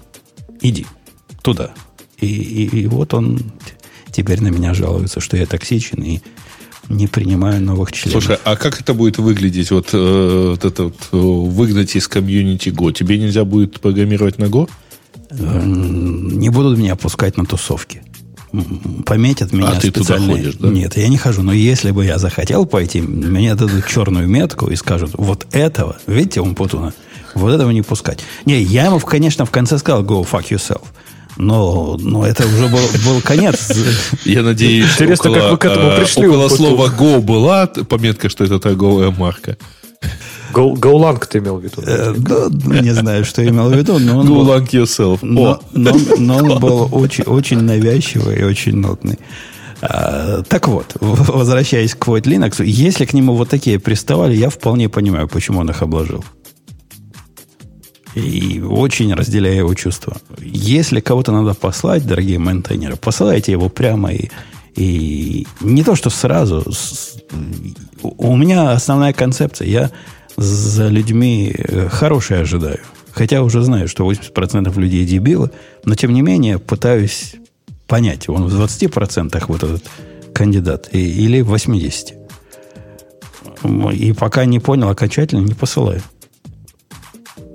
иди 0.61 0.87
туда. 1.43 1.73
И, 2.21 2.27
и, 2.27 2.83
и 2.83 2.87
вот 2.87 3.15
он 3.15 3.41
теперь 4.13 4.41
на 4.43 4.49
меня 4.49 4.75
жалуется, 4.75 5.21
что 5.21 5.37
я 5.37 5.47
токсичен 5.47 6.03
и 6.03 6.21
не 6.89 7.07
принимаю 7.07 7.61
новых 7.61 7.93
членов. 7.93 8.23
Слушай, 8.23 8.39
а 8.45 8.57
как 8.57 8.81
это 8.81 8.95
будет 8.95 9.19
выглядеть? 9.19 9.71
Вот, 9.71 9.91
э, 9.93 10.49
вот 10.51 10.65
это 10.65 10.85
вот, 10.85 10.97
э, 11.13 11.17
выгнать 11.17 11.95
из 11.97 12.09
комьюнити 12.09 12.71
Go. 12.71 12.93
Тебе 12.93 13.19
нельзя 13.19 13.45
будет 13.45 13.81
программировать 13.81 14.39
на 14.39 14.45
Go? 14.45 14.69
Не 15.31 16.49
будут 16.49 16.79
меня 16.79 16.95
опускать 16.95 17.37
на 17.37 17.45
тусовки. 17.45 18.03
Пометят 19.05 19.53
меня 19.53 19.69
а 19.69 19.81
ты 19.81 19.91
туда 19.91 20.19
ходишь, 20.19 20.55
да? 20.55 20.69
Нет, 20.69 20.97
я 20.97 21.09
не 21.09 21.19
хожу. 21.19 21.43
Но 21.43 21.53
если 21.53 21.91
бы 21.91 22.05
я 22.05 22.19
захотел 22.19 22.65
пойти, 22.65 23.03
мне 23.03 23.55
дадут 23.55 23.87
черную 23.87 24.27
метку 24.27 24.69
и 24.69 24.77
скажут, 24.77 25.11
вот 25.15 25.47
этого, 25.53 25.99
видите, 26.07 26.41
он 26.41 26.55
Путуна, 26.55 26.95
вот 27.35 27.53
этого 27.53 27.71
не 27.71 27.83
пускать. 27.83 28.21
Не, 28.47 28.63
я 28.63 28.87
ему, 28.87 29.01
конечно, 29.01 29.45
в 29.45 29.51
конце 29.51 29.77
сказал, 29.79 30.03
go 30.03 30.27
fuck 30.27 30.49
yourself. 30.49 30.85
Но, 31.37 31.97
но 32.01 32.27
это 32.27 32.47
уже 32.47 32.69
был, 32.69 32.81
был 33.05 33.21
конец. 33.21 33.71
Я 34.25 34.43
надеюсь, 34.43 34.93
Интересно, 34.93 35.31
около, 35.31 35.41
как 35.41 35.51
вы 35.51 35.59
к 35.59 35.65
этому 35.67 35.89
э, 35.91 36.01
пришли. 36.01 36.27
Около 36.27 36.49
слова 36.49 36.87
go 36.89 37.21
была 37.21 37.67
пометка, 37.67 38.29
что 38.29 38.45
это 38.45 38.59
торговая 38.59 39.11
марка. 39.11 39.57
Гоуланг 40.53 41.27
ты 41.27 41.39
имел 41.39 41.59
в 41.59 41.65
виду? 41.65 41.83
Э, 41.87 42.15
да, 42.17 42.49
не 42.81 42.93
знаю, 42.95 43.25
что 43.25 43.47
имел 43.47 43.69
в 43.69 43.77
виду, 43.77 43.99
но 43.99 44.19
он 44.19 44.29
Go 44.29 44.45
был... 44.45 44.57
yourself. 44.59 45.19
Но, 45.23 45.61
он 45.73 46.59
был 46.61 46.89
очень, 46.93 47.61
навязчивый 47.61 48.41
и 48.41 48.45
очень 48.45 48.77
нотный. 48.77 49.19
А, 49.81 50.43
так 50.43 50.69
вот, 50.69 50.97
возвращаясь 51.01 51.95
к 51.95 52.09
Void 52.09 52.23
Linux, 52.23 52.65
если 52.65 53.05
к 53.05 53.13
нему 53.13 53.35
вот 53.35 53.49
такие 53.49 53.79
приставали, 53.79 54.35
я 54.35 54.51
вполне 54.51 54.89
понимаю, 54.89 55.29
почему 55.29 55.61
он 55.61 55.71
их 55.71 55.83
обложил. 55.83 56.25
И 58.15 58.61
очень 58.61 59.15
разделяю 59.15 59.59
его 59.59 59.75
чувства. 59.75 60.17
Если 60.41 61.01
кого-то 61.01 61.31
надо 61.31 61.55
послать, 61.55 62.07
дорогие 62.07 62.39
мейнтейнеры, 62.39 62.97
посылайте 62.97 63.53
его 63.53 63.69
прямо 63.69 64.13
и, 64.13 64.31
и 64.75 65.47
не 65.61 65.85
то, 65.85 65.95
что 65.95 66.11
сразу. 66.11 66.65
У 68.03 68.37
меня 68.37 68.73
основная 68.73 69.13
концепция. 69.13 69.69
Я 69.69 69.91
за 70.39 70.89
людьми 70.89 71.53
э, 71.57 71.89
хорошее 71.89 72.43
ожидаю. 72.43 72.81
Хотя 73.13 73.43
уже 73.43 73.63
знаю, 73.63 73.89
что 73.89 74.09
80% 74.09 74.79
людей 74.79 75.05
дебилы, 75.05 75.51
но 75.85 75.95
тем 75.97 76.13
не 76.13 76.23
менее 76.23 76.59
пытаюсь 76.59 77.35
понять, 77.89 78.29
он 78.29 78.47
в 78.47 78.61
20% 78.61 79.45
вот 79.49 79.63
этот 79.65 79.83
кандидат 80.33 80.89
или 80.93 81.41
в 81.41 81.53
80%. 81.53 82.15
И 83.93 84.13
пока 84.13 84.45
не 84.45 84.61
понял 84.61 84.89
окончательно, 84.89 85.41
не 85.41 85.55
посылаю. 85.55 86.03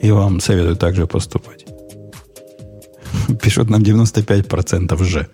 И 0.01 0.11
вам 0.11 0.41
советую 0.41 0.75
также 0.75 1.07
поступать. 1.07 1.65
Пишут 3.41 3.69
нам 3.69 3.81
95% 3.81 5.01
же. 5.05 5.29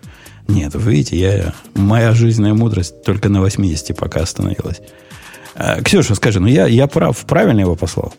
Нет, 0.46 0.74
вы 0.76 0.92
видите, 0.92 1.18
я, 1.18 1.54
моя 1.74 2.12
жизненная 2.12 2.54
мудрость 2.54 3.02
только 3.02 3.28
на 3.28 3.40
80 3.40 3.96
пока 3.96 4.20
остановилась. 4.20 4.80
А, 5.54 5.82
Ксюша, 5.82 6.14
скажи, 6.14 6.40
ну 6.40 6.46
я, 6.46 6.66
я 6.66 6.86
прав, 6.86 7.16
правильно 7.26 7.60
его 7.60 7.76
послал? 7.76 8.12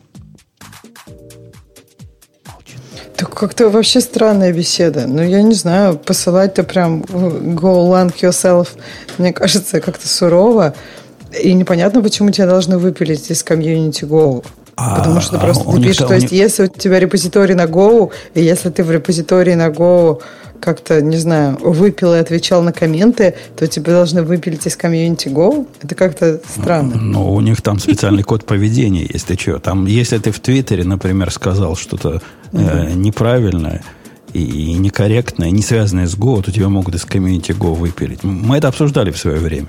Так 3.15 3.33
как-то 3.35 3.69
вообще 3.69 4.01
странная 4.01 4.51
беседа. 4.51 5.05
Ну, 5.07 5.21
я 5.21 5.43
не 5.43 5.53
знаю, 5.53 5.97
посылать-то 5.97 6.63
прям 6.63 7.01
go 7.01 7.91
land 7.91 8.15
yourself, 8.19 8.69
мне 9.19 9.31
кажется, 9.31 9.79
как-то 9.79 10.07
сурово. 10.07 10.73
И 11.39 11.53
непонятно, 11.53 12.01
почему 12.01 12.31
тебя 12.31 12.47
должны 12.47 12.77
выпилить 12.77 13.29
из 13.29 13.43
комьюнити 13.43 14.03
Go. 14.03 14.43
А, 14.75 14.99
Потому 14.99 15.21
что 15.21 15.37
а 15.37 15.39
просто 15.39 15.63
ты 15.63 15.81
пишешь, 15.81 15.97
то 15.97 16.13
есть, 16.13 16.31
если 16.31 16.63
у 16.63 16.67
тебя 16.67 16.99
репозиторий 16.99 17.55
на 17.55 17.65
Go, 17.65 18.11
и 18.33 18.41
если 18.41 18.69
ты 18.69 18.83
в 18.83 18.91
репозитории 18.91 19.53
на 19.53 19.67
Go 19.67 20.21
как-то, 20.61 21.01
не 21.01 21.17
знаю, 21.17 21.57
выпил 21.61 22.13
и 22.13 22.17
отвечал 22.17 22.61
на 22.61 22.71
комменты, 22.71 23.35
то 23.57 23.67
тебя 23.67 23.93
должны 23.93 24.23
выпилить 24.23 24.65
из 24.65 24.75
комьюнити 24.77 25.27
Go? 25.27 25.67
Это 25.81 25.95
как-то 25.95 26.39
странно. 26.47 26.95
Ну, 26.95 27.33
у 27.33 27.41
них 27.41 27.61
там 27.61 27.79
специальный 27.79 28.23
код 28.23 28.45
поведения 28.45 29.05
есть. 29.11 29.27
Ты 29.27 29.37
что? 29.37 29.59
Там, 29.59 29.85
если 29.85 30.17
ты 30.19 30.31
в 30.31 30.39
Твиттере, 30.39 30.83
например, 30.83 31.31
сказал 31.31 31.75
что-то 31.75 32.21
э, 32.53 32.91
неправильное, 32.93 33.83
и 34.33 34.73
некорректное, 34.73 35.51
не 35.51 35.61
связанное 35.61 36.07
с 36.07 36.15
Go, 36.15 36.41
то 36.41 36.51
тебя 36.51 36.69
могут 36.69 36.95
из 36.95 37.03
комьюнити 37.03 37.51
Go 37.51 37.73
выпилить. 37.73 38.23
Мы 38.23 38.57
это 38.57 38.69
обсуждали 38.69 39.11
в 39.11 39.17
свое 39.17 39.39
время. 39.39 39.67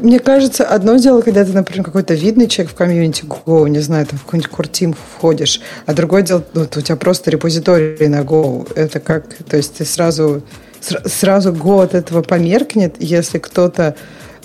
Мне 0.00 0.18
кажется, 0.18 0.64
одно 0.64 0.96
дело, 0.96 1.22
когда 1.22 1.44
ты, 1.44 1.52
например, 1.52 1.84
какой-то 1.84 2.14
видный 2.14 2.48
человек 2.48 2.72
в 2.72 2.76
комьюнити 2.76 3.24
Go, 3.24 3.68
не 3.68 3.80
знаю, 3.80 4.06
там 4.06 4.18
в 4.18 4.24
какой-нибудь 4.24 4.50
куртим 4.50 4.94
входишь, 4.94 5.60
а 5.86 5.94
другое 5.94 6.22
дело, 6.22 6.44
вот 6.54 6.76
у 6.76 6.80
тебя 6.80 6.96
просто 6.96 7.30
репозиторий 7.30 8.08
на 8.08 8.20
Go. 8.20 8.70
Это 8.74 9.00
как, 9.00 9.34
то 9.48 9.56
есть 9.56 9.74
ты 9.74 9.84
сразу, 9.84 10.42
сразу 10.80 11.52
Go 11.52 11.82
от 11.82 11.94
этого 11.94 12.22
померкнет, 12.22 12.96
если 12.98 13.38
кто-то 13.38 13.96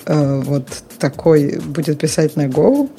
э, 0.05 0.41
вот 0.45 0.67
такой 0.99 1.59
будет 1.59 1.99
писать 1.99 2.35
на 2.35 2.47
Go, 2.47 2.89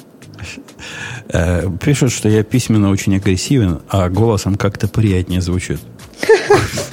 э, 1.28 1.68
Пишут, 1.80 2.12
что 2.12 2.28
я 2.28 2.42
письменно 2.42 2.90
очень 2.90 3.16
агрессивен, 3.16 3.80
а 3.88 4.08
голосом 4.08 4.56
как-то 4.56 4.88
приятнее 4.88 5.40
звучит. 5.40 5.80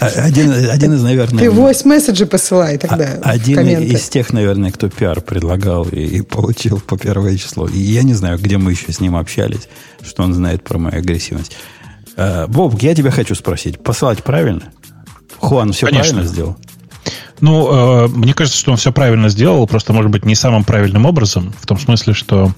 Один, 0.00 0.52
один 0.70 0.94
из, 0.94 1.02
наверное... 1.02 1.44
Ты 1.44 1.46
voice 1.50 1.86
месседжи 1.86 2.26
посылай 2.26 2.78
тогда. 2.78 3.18
Один 3.22 3.60
из 3.68 4.08
тех, 4.08 4.32
наверное, 4.32 4.70
кто 4.70 4.88
пиар 4.88 5.20
предлагал 5.20 5.84
и, 5.88 6.00
и 6.00 6.22
получил 6.22 6.80
по 6.80 6.98
первое 6.98 7.36
число. 7.36 7.68
И 7.68 7.78
я 7.78 8.02
не 8.02 8.14
знаю, 8.14 8.38
где 8.38 8.58
мы 8.58 8.72
еще 8.72 8.92
с 8.92 9.00
ним 9.00 9.16
общались, 9.16 9.68
что 10.02 10.22
он 10.22 10.34
знает 10.34 10.62
про 10.64 10.78
мою 10.78 10.98
агрессивность. 10.98 11.56
А, 12.16 12.46
Боб, 12.46 12.80
я 12.82 12.94
тебя 12.94 13.10
хочу 13.10 13.34
спросить. 13.34 13.82
Посылать 13.82 14.22
правильно? 14.22 14.72
Хуан 15.38 15.72
все 15.72 15.86
Конечно. 15.86 16.14
правильно 16.14 16.32
сделал? 16.32 16.56
Ну, 17.40 18.04
э, 18.04 18.08
мне 18.08 18.34
кажется, 18.34 18.58
что 18.58 18.72
он 18.72 18.76
все 18.76 18.92
правильно 18.92 19.28
сделал, 19.28 19.66
просто, 19.66 19.92
может 19.92 20.10
быть, 20.10 20.24
не 20.24 20.34
самым 20.34 20.64
правильным 20.64 21.06
образом, 21.06 21.54
в 21.60 21.66
том 21.66 21.78
смысле, 21.78 22.14
что 22.14 22.52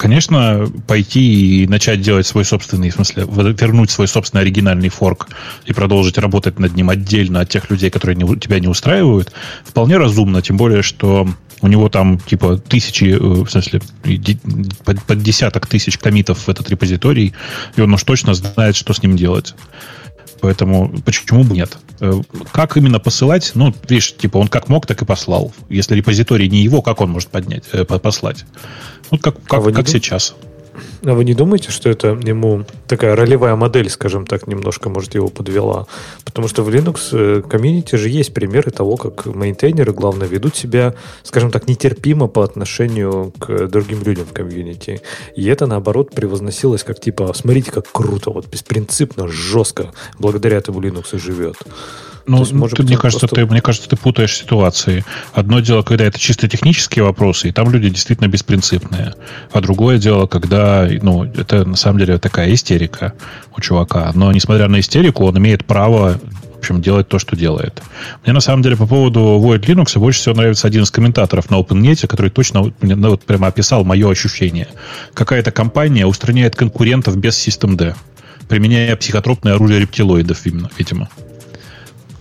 Конечно, 0.00 0.66
пойти 0.86 1.62
и 1.62 1.66
начать 1.66 2.00
делать 2.00 2.26
свой 2.26 2.46
собственный, 2.46 2.88
в 2.88 2.94
смысле, 2.94 3.26
вернуть 3.28 3.90
свой 3.90 4.08
собственный 4.08 4.40
оригинальный 4.40 4.88
форк 4.88 5.28
и 5.66 5.74
продолжить 5.74 6.16
работать 6.16 6.58
над 6.58 6.74
ним 6.74 6.88
отдельно 6.88 7.40
от 7.40 7.50
тех 7.50 7.68
людей, 7.68 7.90
которые 7.90 8.16
не, 8.16 8.36
тебя 8.38 8.60
не 8.60 8.66
устраивают, 8.66 9.30
вполне 9.62 9.98
разумно. 9.98 10.40
Тем 10.40 10.56
более, 10.56 10.80
что 10.80 11.28
у 11.60 11.68
него 11.68 11.90
там 11.90 12.18
типа 12.18 12.56
тысячи, 12.56 13.14
э, 13.14 13.18
в 13.18 13.50
смысле, 13.50 13.82
под, 14.86 15.02
под 15.02 15.22
десяток 15.22 15.66
тысяч 15.66 15.98
комитов 15.98 16.46
в 16.46 16.48
этот 16.48 16.70
репозиторий, 16.70 17.34
и 17.76 17.80
он 17.82 17.92
уж 17.92 18.02
точно 18.02 18.32
знает, 18.32 18.76
что 18.76 18.94
с 18.94 19.02
ним 19.02 19.18
делать. 19.18 19.54
Поэтому 20.40 20.92
почему 21.04 21.44
бы 21.44 21.54
нет? 21.54 21.76
Э, 22.00 22.20
как 22.52 22.76
именно 22.76 22.98
посылать? 22.98 23.52
Ну, 23.54 23.74
видишь, 23.88 24.16
типа 24.16 24.38
он 24.38 24.48
как 24.48 24.68
мог, 24.68 24.86
так 24.86 25.02
и 25.02 25.04
послал. 25.04 25.52
Если 25.68 25.94
репозиторий 25.94 26.48
не 26.48 26.62
его, 26.62 26.82
как 26.82 27.00
он 27.00 27.10
может 27.10 27.28
поднять, 27.28 27.64
э, 27.72 27.84
послать? 27.84 28.44
Ну, 29.10 29.18
как, 29.18 29.42
как, 29.44 29.66
а 29.66 29.72
как 29.72 29.88
сейчас. 29.88 30.34
А 31.04 31.14
вы 31.14 31.24
не 31.24 31.34
думаете, 31.34 31.70
что 31.70 31.88
это 31.90 32.08
ему 32.08 32.64
такая 32.86 33.16
ролевая 33.16 33.56
модель, 33.56 33.88
скажем 33.88 34.26
так, 34.26 34.46
немножко, 34.46 34.88
может, 34.88 35.14
его 35.14 35.28
подвела? 35.28 35.86
Потому 36.24 36.48
что 36.48 36.62
в 36.62 36.68
Linux 36.68 37.08
э, 37.12 37.42
комьюнити 37.42 37.96
же 37.96 38.08
есть 38.08 38.34
примеры 38.34 38.70
того, 38.70 38.96
как 38.96 39.26
мейнтейнеры, 39.26 39.92
главное, 39.92 40.28
ведут 40.28 40.56
себя, 40.56 40.94
скажем 41.22 41.50
так, 41.50 41.68
нетерпимо 41.68 42.26
по 42.26 42.44
отношению 42.44 43.32
к 43.38 43.66
другим 43.68 44.02
людям 44.02 44.26
в 44.26 44.32
комьюнити. 44.32 45.00
И 45.36 45.46
это, 45.46 45.66
наоборот, 45.66 46.10
превозносилось 46.12 46.84
как 46.84 47.00
типа, 47.00 47.32
смотрите, 47.34 47.70
как 47.70 47.90
круто, 47.90 48.30
вот 48.30 48.46
беспринципно, 48.46 49.28
жестко, 49.28 49.92
благодаря 50.18 50.58
этому 50.58 50.80
Linux 50.80 51.16
и 51.16 51.18
живет. 51.18 51.56
Ну, 52.30 52.38
есть, 52.38 52.52
может 52.52 52.76
ты, 52.76 52.82
быть, 52.82 52.90
мне, 52.90 52.96
кажется, 52.96 53.26
просто... 53.26 53.44
ты, 53.44 53.46
мне 53.50 53.60
кажется, 53.60 53.88
ты 53.88 53.96
путаешь 53.96 54.36
ситуации. 54.36 55.04
Одно 55.32 55.58
дело, 55.58 55.82
когда 55.82 56.04
это 56.04 56.16
чисто 56.16 56.48
технические 56.48 57.04
вопросы, 57.04 57.48
и 57.48 57.52
там 57.52 57.70
люди 57.72 57.88
действительно 57.88 58.28
беспринципные. 58.28 59.14
А 59.52 59.60
другое 59.60 59.98
дело, 59.98 60.28
когда, 60.28 60.88
ну, 61.02 61.24
это 61.24 61.64
на 61.64 61.74
самом 61.74 61.98
деле 61.98 62.18
такая 62.18 62.54
истерика 62.54 63.14
у 63.56 63.60
чувака. 63.60 64.12
Но 64.14 64.30
несмотря 64.32 64.68
на 64.68 64.78
истерику, 64.78 65.24
он 65.24 65.38
имеет 65.38 65.64
право 65.64 66.20
в 66.54 66.58
общем, 66.60 66.82
делать 66.82 67.08
то, 67.08 67.18
что 67.18 67.36
делает. 67.36 67.82
Мне 68.22 68.34
на 68.34 68.40
самом 68.40 68.62
деле 68.62 68.76
по 68.76 68.86
поводу 68.86 69.20
Void 69.42 69.62
Linux 69.62 69.98
больше 69.98 70.20
всего 70.20 70.36
нравится 70.36 70.68
один 70.68 70.82
из 70.82 70.90
комментаторов 70.90 71.50
на 71.50 71.58
OpenNet, 71.58 72.06
который 72.06 72.30
точно 72.30 72.72
ну, 72.82 73.10
вот 73.10 73.22
прямо 73.24 73.46
описал 73.46 73.82
мое 73.82 74.08
ощущение. 74.08 74.68
Какая-то 75.14 75.52
компания 75.52 76.06
устраняет 76.06 76.54
конкурентов 76.54 77.16
без 77.16 77.34
Systemd, 77.34 77.94
применяя 78.46 78.94
психотропное 78.94 79.54
оружие 79.54 79.80
рептилоидов, 79.80 80.44
видимо. 80.44 81.08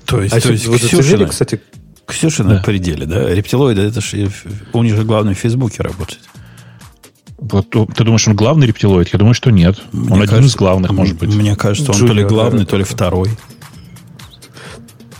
То 0.09 0.21
есть, 0.21 0.35
а 0.35 0.41
то 0.41 0.51
есть 0.51 0.65
вы 0.65 0.77
Ксюшина, 0.79 1.27
кстати, 1.27 1.61
Ксюша 2.07 2.43
да. 2.43 2.55
на 2.55 2.63
пределе, 2.63 3.05
да? 3.05 3.33
Рептилоиды, 3.33 3.81
это 3.81 4.01
же 4.01 4.31
у 4.73 4.81
них 4.81 4.95
же 4.95 5.03
главное 5.03 5.35
в 5.35 5.37
Фейсбуке 5.37 5.83
работать. 5.83 6.19
Вот, 7.37 7.69
ты 7.69 8.03
думаешь, 8.03 8.27
он 8.27 8.35
главный 8.35 8.67
рептилоид? 8.67 9.09
Я 9.13 9.19
думаю, 9.19 9.33
что 9.33 9.49
нет. 9.49 9.79
Мне 9.93 10.03
он 10.03 10.09
кажется, 10.09 10.35
один 10.35 10.47
из 10.47 10.55
главных, 10.55 10.91
может 10.91 11.17
быть. 11.17 11.33
Мне 11.33 11.55
кажется, 11.55 11.91
он 11.91 11.97
Джуниор, 11.97 12.15
то 12.15 12.21
ли 12.21 12.27
главный, 12.27 12.65
то 12.65 12.75
ли 12.75 12.83
второй. 12.83 13.29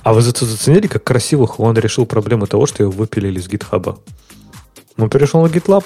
А 0.04 0.14
вы 0.14 0.22
заценили, 0.22 0.88
как 0.88 1.04
красиво 1.04 1.46
он 1.46 1.78
решил 1.78 2.06
проблему 2.06 2.48
того, 2.48 2.66
что 2.66 2.84
его 2.84 2.92
выпилили 2.92 3.40
с 3.40 3.48
гитхаба? 3.48 4.00
Он 4.98 5.10
перешел 5.10 5.42
на 5.44 5.48
GitLab, 5.48 5.86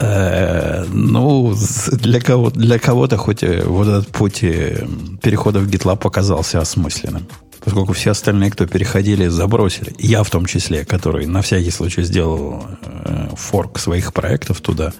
ну, 0.00 1.54
для, 1.92 2.20
кого, 2.20 2.50
для 2.50 2.78
кого-то 2.78 3.16
хоть 3.16 3.42
вот 3.42 3.86
этот 3.86 4.08
путь 4.08 4.42
э, 4.42 4.86
перехода 5.22 5.60
в 5.60 5.68
GitLab 5.68 5.98
показался 5.98 6.60
осмысленным. 6.60 7.26
Поскольку 7.62 7.92
все 7.92 8.12
остальные, 8.12 8.50
кто 8.50 8.66
переходили, 8.66 9.28
забросили. 9.28 9.94
Я 9.98 10.22
в 10.22 10.30
том 10.30 10.46
числе, 10.46 10.84
который 10.86 11.26
на 11.26 11.42
всякий 11.42 11.70
случай 11.70 12.02
сделал 12.02 12.64
э, 12.82 13.28
форк 13.36 13.78
своих 13.78 14.14
проектов 14.14 14.60
туда, 14.62 14.92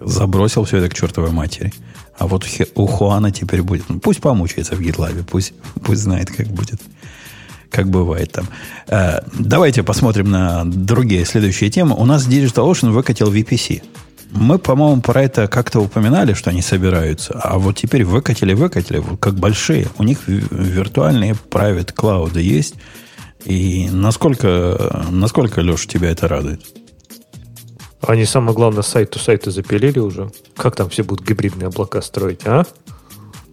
забросил 0.00 0.64
все 0.64 0.78
это 0.78 0.88
к 0.88 0.94
чертовой 0.94 1.30
матери. 1.30 1.72
А 2.18 2.26
вот 2.26 2.44
у 2.74 2.86
Хуана 2.86 3.30
теперь 3.30 3.62
будет. 3.62 3.88
Ну, 3.88 4.00
пусть 4.00 4.20
помучается 4.20 4.74
в 4.74 4.80
GitLab, 4.80 5.24
пусть, 5.30 5.54
пусть 5.84 6.02
знает, 6.02 6.30
как 6.30 6.48
будет. 6.48 6.80
Как 7.70 7.88
бывает 7.88 8.32
там. 8.32 8.48
Э, 8.88 9.20
давайте 9.38 9.84
посмотрим 9.84 10.28
на 10.30 10.64
другие 10.64 11.24
следующие 11.24 11.70
темы. 11.70 11.94
У 11.96 12.04
нас 12.04 12.26
DigitalOcean 12.26 12.90
выкатил 12.90 13.32
VPC. 13.32 13.82
Мы, 14.32 14.58
по-моему, 14.58 15.02
про 15.02 15.22
это 15.22 15.48
как-то 15.48 15.80
упоминали, 15.80 16.34
что 16.34 16.50
они 16.50 16.62
собираются. 16.62 17.38
А 17.42 17.58
вот 17.58 17.76
теперь 17.76 18.04
выкатили, 18.04 18.54
выкатили, 18.54 19.02
как 19.20 19.34
большие. 19.34 19.88
У 19.98 20.04
них 20.04 20.26
виртуальные 20.26 21.36
private 21.50 21.92
клауды 21.92 22.40
есть. 22.40 22.74
И 23.44 23.88
насколько, 23.90 25.04
насколько, 25.10 25.60
Леша, 25.60 25.88
тебя 25.88 26.10
это 26.10 26.28
радует? 26.28 26.64
Они, 28.06 28.24
самое 28.24 28.54
главное, 28.54 28.82
сайт-то-сайты 28.82 29.50
запилили 29.50 29.98
уже. 29.98 30.30
Как 30.56 30.76
там 30.76 30.88
все 30.88 31.02
будут 31.02 31.26
гибридные 31.26 31.68
облака 31.68 32.00
строить, 32.00 32.40
а? 32.46 32.64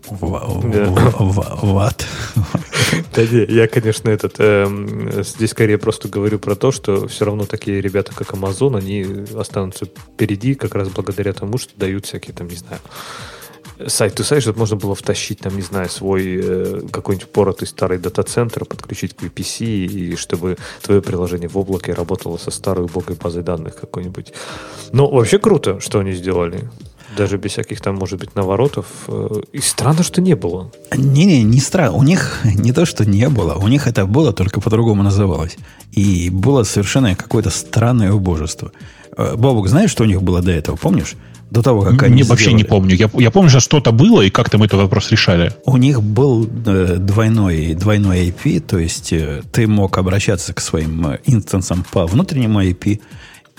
Ват. 0.09 2.05
Да 3.17 3.25
не, 3.25 3.45
я, 3.45 3.67
конечно, 3.67 4.11
этот 4.11 4.35
эм, 4.37 5.23
здесь 5.23 5.49
скорее 5.49 5.79
просто 5.79 6.07
говорю 6.07 6.37
про 6.37 6.55
то, 6.55 6.71
что 6.71 7.07
все 7.07 7.25
равно 7.25 7.47
такие 7.47 7.81
ребята, 7.81 8.13
как 8.13 8.35
Amazon, 8.35 8.77
они 8.77 9.25
останутся 9.35 9.85
впереди 9.85 10.53
как 10.53 10.75
раз 10.75 10.89
благодаря 10.89 11.33
тому, 11.33 11.57
что 11.57 11.71
дают 11.75 12.05
всякие 12.05 12.35
там, 12.35 12.47
не 12.47 12.57
знаю, 12.57 12.79
сайт-то-сайт, 13.87 14.43
чтобы 14.43 14.59
можно 14.59 14.75
было 14.75 14.93
втащить, 14.93 15.39
там, 15.39 15.55
не 15.55 15.63
знаю, 15.63 15.89
свой 15.89 16.39
э, 16.43 16.81
какой-нибудь 16.91 17.31
поротый 17.31 17.67
старый 17.67 17.97
дата-центр, 17.97 18.65
подключить 18.65 19.15
к 19.15 19.23
VPC, 19.23 19.65
и 19.65 20.15
чтобы 20.15 20.57
твое 20.83 21.01
приложение 21.01 21.49
в 21.49 21.57
облаке 21.57 21.93
работало 21.93 22.37
со 22.37 22.51
старой 22.51 22.85
убогой 22.85 23.15
базой 23.15 23.41
данных 23.41 23.77
какой-нибудь. 23.77 24.31
Но 24.91 25.09
вообще 25.09 25.39
круто, 25.39 25.79
что 25.79 25.97
они 25.97 26.11
сделали 26.13 26.69
даже 27.17 27.37
без 27.37 27.51
всяких 27.51 27.81
там, 27.81 27.95
может 27.95 28.19
быть, 28.19 28.35
наворотов. 28.35 28.85
Э, 29.07 29.41
и 29.51 29.59
странно, 29.59 30.03
что 30.03 30.21
не 30.21 30.35
было. 30.35 30.71
Не-не, 30.95 31.43
не 31.43 31.59
странно. 31.59 31.97
У 31.97 32.03
них 32.03 32.39
не 32.45 32.71
то, 32.71 32.85
что 32.85 33.05
не 33.05 33.27
было. 33.29 33.55
У 33.55 33.67
них 33.67 33.87
это 33.87 34.05
было, 34.05 34.31
только 34.31 34.61
по-другому 34.61 35.03
называлось. 35.03 35.57
И 35.91 36.29
было 36.29 36.63
совершенно 36.63 37.15
какое-то 37.15 37.49
странное 37.49 38.11
убожество. 38.13 38.71
Э, 39.17 39.35
Бобок, 39.35 39.67
знаешь, 39.67 39.91
что 39.91 40.03
у 40.03 40.07
них 40.07 40.21
было 40.21 40.41
до 40.41 40.51
этого? 40.51 40.77
Помнишь? 40.77 41.15
До 41.49 41.61
того, 41.61 41.81
как 41.81 42.03
они 42.03 42.15
Не, 42.15 42.23
вообще 42.23 42.53
не 42.53 42.65
помню. 42.65 42.95
Я, 42.95 43.09
я 43.13 43.31
помню, 43.31 43.49
что 43.49 43.61
что-то 43.61 43.91
было, 43.91 44.21
и 44.21 44.29
как-то 44.29 44.57
мы 44.57 44.65
этот 44.65 44.81
вопрос 44.81 45.11
решали. 45.11 45.53
У 45.65 45.77
них 45.77 46.03
был 46.03 46.45
э, 46.65 46.97
двойной, 46.99 47.73
двойной 47.73 48.27
IP, 48.27 48.59
то 48.59 48.77
есть 48.77 49.13
э, 49.13 49.43
ты 49.51 49.65
мог 49.65 49.97
обращаться 49.97 50.53
к 50.53 50.59
своим 50.59 51.07
э, 51.07 51.19
инстансам 51.25 51.85
по 51.89 52.05
внутреннему 52.05 52.61
IP 52.61 52.99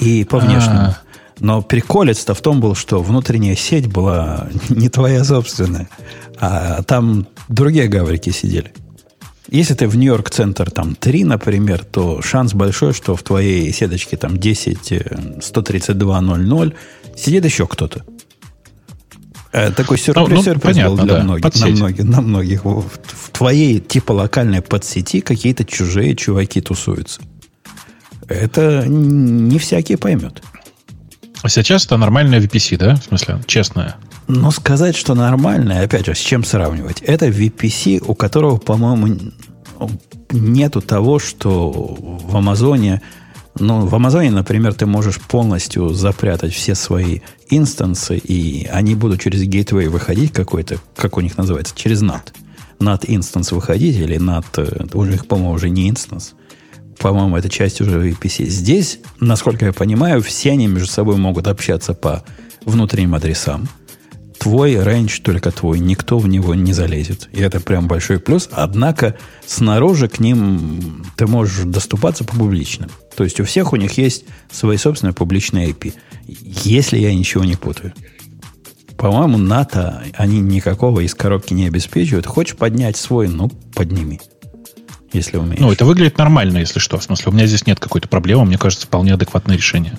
и 0.00 0.24
по 0.24 0.38
внешнему. 0.38 0.80
А-а-а. 0.80 1.07
Но 1.40 1.62
приколец-то 1.62 2.34
в 2.34 2.40
том 2.40 2.60
был, 2.60 2.74
что 2.74 3.02
внутренняя 3.02 3.54
сеть 3.54 3.86
была 3.86 4.48
не 4.68 4.88
твоя 4.88 5.24
собственная, 5.24 5.88
а 6.38 6.82
там 6.82 7.26
другие 7.48 7.88
гаврики 7.88 8.30
сидели. 8.30 8.72
Если 9.50 9.74
ты 9.74 9.88
в 9.88 9.96
Нью-Йорк 9.96 10.28
центр 10.30 10.70
там 10.70 10.94
3, 10.94 11.24
например, 11.24 11.82
то 11.84 12.20
шанс 12.20 12.52
большой, 12.52 12.92
что 12.92 13.16
в 13.16 13.22
твоей 13.22 13.72
сеточке 13.72 14.16
там 14.18 14.36
10 14.36 14.92
132.00 14.92 16.74
сидит 17.16 17.44
еще 17.44 17.66
кто-то. 17.66 18.04
Э, 19.52 19.70
такой 19.70 19.96
сюрприз, 19.96 20.28
ну, 20.28 20.34
ну, 20.36 20.42
сюрприз 20.42 20.76
понятно, 20.76 20.96
был 20.96 21.04
для 21.04 21.14
да. 21.14 21.22
многих, 21.22 21.54
на 21.54 21.66
многих, 21.68 22.04
на 22.04 22.20
многих. 22.20 22.64
В, 22.64 22.82
в 22.82 23.30
твоей 23.30 23.80
типа 23.80 24.12
локальной 24.12 24.60
подсети 24.60 25.20
какие-то 25.20 25.64
чужие 25.64 26.14
чуваки 26.14 26.60
тусуются. 26.60 27.22
Это 28.28 28.84
не 28.86 29.58
всякий 29.58 29.96
поймет. 29.96 30.42
А 31.42 31.48
сейчас 31.48 31.86
это 31.86 31.96
нормальная 31.96 32.40
VPC, 32.40 32.76
да? 32.76 32.96
В 32.96 33.04
смысле, 33.04 33.40
честная? 33.46 33.96
Ну, 34.26 34.50
сказать, 34.50 34.96
что 34.96 35.14
нормальная, 35.14 35.84
опять 35.84 36.06
же, 36.06 36.14
с 36.14 36.18
чем 36.18 36.44
сравнивать? 36.44 37.00
Это 37.02 37.28
VPC, 37.28 38.02
у 38.06 38.14
которого, 38.14 38.56
по-моему, 38.56 39.32
нету 40.30 40.80
того, 40.80 41.18
что 41.18 41.70
в 41.70 42.36
Амазоне... 42.36 43.02
Ну, 43.60 43.86
в 43.86 43.94
Амазоне, 43.94 44.30
например, 44.30 44.74
ты 44.74 44.86
можешь 44.86 45.20
полностью 45.20 45.88
запрятать 45.90 46.52
все 46.52 46.74
свои 46.74 47.20
instance'ы, 47.48 48.18
и 48.18 48.66
они 48.66 48.94
будут 48.94 49.20
через 49.20 49.42
gateway 49.42 49.88
выходить 49.88 50.32
какой-то, 50.32 50.78
как 50.96 51.16
у 51.16 51.20
них 51.20 51.36
называется, 51.38 51.74
через 51.74 52.02
NAT. 52.02 52.32
NAT 52.78 53.04
instance 53.08 53.50
выходить, 53.50 53.96
или 53.96 54.16
NAT, 54.18 54.44
э, 54.56 54.86
уже 54.96 55.14
их, 55.14 55.26
по-моему, 55.26 55.52
уже 55.52 55.70
не 55.70 55.88
instance 55.88 56.34
по-моему, 56.98 57.36
это 57.36 57.48
часть 57.48 57.80
уже 57.80 57.98
VPC. 57.98 58.46
Здесь, 58.46 59.00
насколько 59.20 59.66
я 59.66 59.72
понимаю, 59.72 60.22
все 60.22 60.52
они 60.52 60.66
между 60.66 60.88
собой 60.88 61.16
могут 61.16 61.46
общаться 61.46 61.94
по 61.94 62.24
внутренним 62.64 63.14
адресам. 63.14 63.68
Твой 64.38 64.82
range 64.82 65.20
только 65.20 65.50
твой, 65.50 65.80
никто 65.80 66.18
в 66.18 66.28
него 66.28 66.54
не 66.54 66.72
залезет. 66.72 67.28
И 67.32 67.40
это 67.40 67.60
прям 67.60 67.88
большой 67.88 68.20
плюс. 68.20 68.48
Однако 68.52 69.16
снаружи 69.46 70.08
к 70.08 70.20
ним 70.20 71.04
ты 71.16 71.26
можешь 71.26 71.64
доступаться 71.64 72.24
по 72.24 72.36
публичным. 72.36 72.90
То 73.16 73.24
есть 73.24 73.40
у 73.40 73.44
всех 73.44 73.72
у 73.72 73.76
них 73.76 73.98
есть 73.98 74.24
свои 74.50 74.76
собственные 74.76 75.14
публичные 75.14 75.70
IP. 75.70 75.92
Если 76.26 76.98
я 76.98 77.12
ничего 77.14 77.44
не 77.44 77.56
путаю. 77.56 77.92
По-моему, 78.96 79.38
НАТО 79.38 80.02
они 80.14 80.40
никакого 80.40 81.00
из 81.00 81.14
коробки 81.14 81.52
не 81.52 81.66
обеспечивают. 81.66 82.26
Хочешь 82.26 82.56
поднять 82.56 82.96
свой, 82.96 83.28
ну, 83.28 83.48
подними 83.74 84.20
если 85.12 85.36
умеешь. 85.36 85.60
Ну, 85.60 85.72
это 85.72 85.84
выглядит 85.84 86.18
нормально, 86.18 86.58
если 86.58 86.78
что. 86.78 86.98
В 86.98 87.02
смысле, 87.02 87.32
у 87.32 87.34
меня 87.34 87.46
здесь 87.46 87.66
нет 87.66 87.80
какой-то 87.80 88.08
проблемы, 88.08 88.44
мне 88.44 88.58
кажется, 88.58 88.86
вполне 88.86 89.14
адекватное 89.14 89.56
решение. 89.56 89.98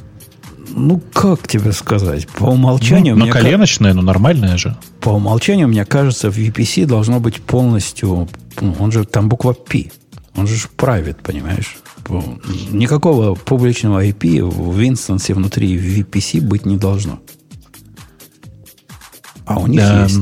Ну, 0.70 1.01
как 1.14 1.47
тебе 1.47 1.72
сказать? 1.72 2.28
По 2.28 2.45
умолчанию... 2.45 3.16
Ну, 3.16 3.26
на 3.26 3.32
коленочное, 3.32 3.93
но 3.93 4.01
нормальное 4.01 4.57
же. 4.57 4.78
По 5.01 5.10
умолчанию, 5.10 5.68
мне 5.68 5.84
кажется, 5.84 6.30
в 6.30 6.38
VPC 6.38 6.86
должно 6.86 7.20
быть 7.20 7.41
полностью... 7.41 8.30
Ну, 8.62 8.76
он 8.80 8.91
же 8.91 9.03
там 9.05 9.30
буква 9.30 9.53
P. 9.53 9.91
Он 10.36 10.47
же 10.47 10.68
правит, 10.76 11.18
понимаешь? 11.22 11.78
Никакого 12.72 13.36
публичного 13.36 14.05
IP 14.05 14.41
в 14.41 14.88
инстансе 14.88 15.34
внутри 15.34 15.78
VPC 15.78 16.41
быть 16.41 16.66
не 16.66 16.78
должно. 16.78 17.20
А 19.45 19.60
у 19.60 19.68
них 19.68 19.82
да. 19.82 20.03
есть. 20.03 20.20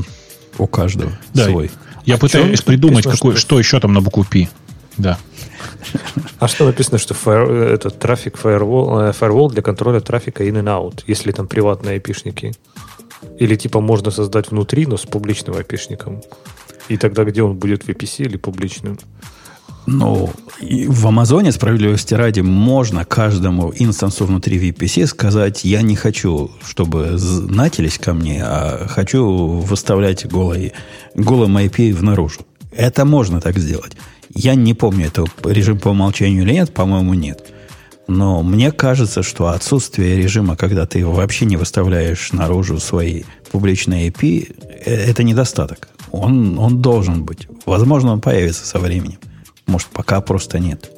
У 0.58 0.66
каждого 0.66 1.12
да. 1.34 1.44
свой. 1.44 1.70
Я 2.04 2.14
а 2.14 2.18
пытаюсь 2.18 2.62
придумать, 2.62 3.04
какой, 3.04 3.36
что 3.36 3.58
еще 3.58 3.78
там 3.80 3.92
на 3.92 4.00
букву 4.00 4.24
P. 4.24 4.48
Да. 4.98 5.18
А 6.38 6.48
что 6.48 6.66
написано, 6.66 6.98
что 6.98 7.14
fire, 7.14 7.50
это 7.62 7.90
трафик 7.90 8.36
firewall, 8.36 9.10
э, 9.10 9.12
firewall 9.18 9.50
для 9.50 9.62
контроля 9.62 10.00
трафика 10.00 10.44
in 10.44 10.54
and 10.54 10.64
out, 10.64 11.04
если 11.06 11.32
там 11.32 11.46
приватные 11.46 11.94
айпишники? 11.94 12.54
Или 13.38 13.56
типа 13.56 13.80
можно 13.80 14.10
создать 14.10 14.50
внутри, 14.50 14.86
но 14.86 14.96
с 14.96 15.06
публичным 15.06 15.56
айпишником? 15.56 16.20
И 16.88 16.96
тогда 16.96 17.24
где 17.24 17.42
он 17.42 17.56
будет, 17.56 17.84
в 17.84 17.88
VPC 17.88 18.24
или 18.24 18.36
публичным? 18.36 18.98
Ну, 19.90 20.30
в 20.60 21.06
Амазоне, 21.06 21.50
справедливости 21.50 22.12
ради, 22.12 22.40
можно 22.40 23.06
каждому 23.06 23.72
инстансу 23.74 24.26
внутри 24.26 24.58
VPC 24.58 25.06
сказать, 25.06 25.64
я 25.64 25.80
не 25.80 25.96
хочу, 25.96 26.50
чтобы 26.62 27.16
знателись 27.16 27.98
ко 27.98 28.12
мне, 28.12 28.42
а 28.44 28.86
хочу 28.86 29.24
выставлять 29.26 30.26
голый, 30.26 30.74
голым 31.14 31.56
IP 31.56 31.94
внаружи. 31.94 32.40
Это 32.70 33.04
можно 33.04 33.40
так 33.40 33.58
сделать. 33.58 33.92
Я 34.34 34.54
не 34.54 34.74
помню, 34.74 35.06
это 35.06 35.24
режим 35.44 35.78
по 35.78 35.88
умолчанию 35.88 36.42
или 36.42 36.52
нет, 36.52 36.72
по-моему, 36.72 37.14
нет. 37.14 37.52
Но 38.08 38.42
мне 38.42 38.72
кажется, 38.72 39.22
что 39.22 39.48
отсутствие 39.48 40.16
режима, 40.16 40.56
когда 40.56 40.86
ты 40.86 41.04
вообще 41.04 41.44
не 41.44 41.56
выставляешь 41.56 42.32
наружу 42.32 42.78
свои 42.78 43.24
публичные 43.50 44.08
IP, 44.08 44.56
э, 44.84 44.94
это 45.10 45.22
недостаток. 45.22 45.88
Он, 46.10 46.58
он 46.58 46.80
должен 46.80 47.24
быть. 47.24 47.48
Возможно, 47.66 48.12
он 48.12 48.20
появится 48.20 48.66
со 48.66 48.78
временем. 48.78 49.18
Может, 49.66 49.88
пока 49.88 50.22
просто 50.22 50.58
нет. 50.58 50.90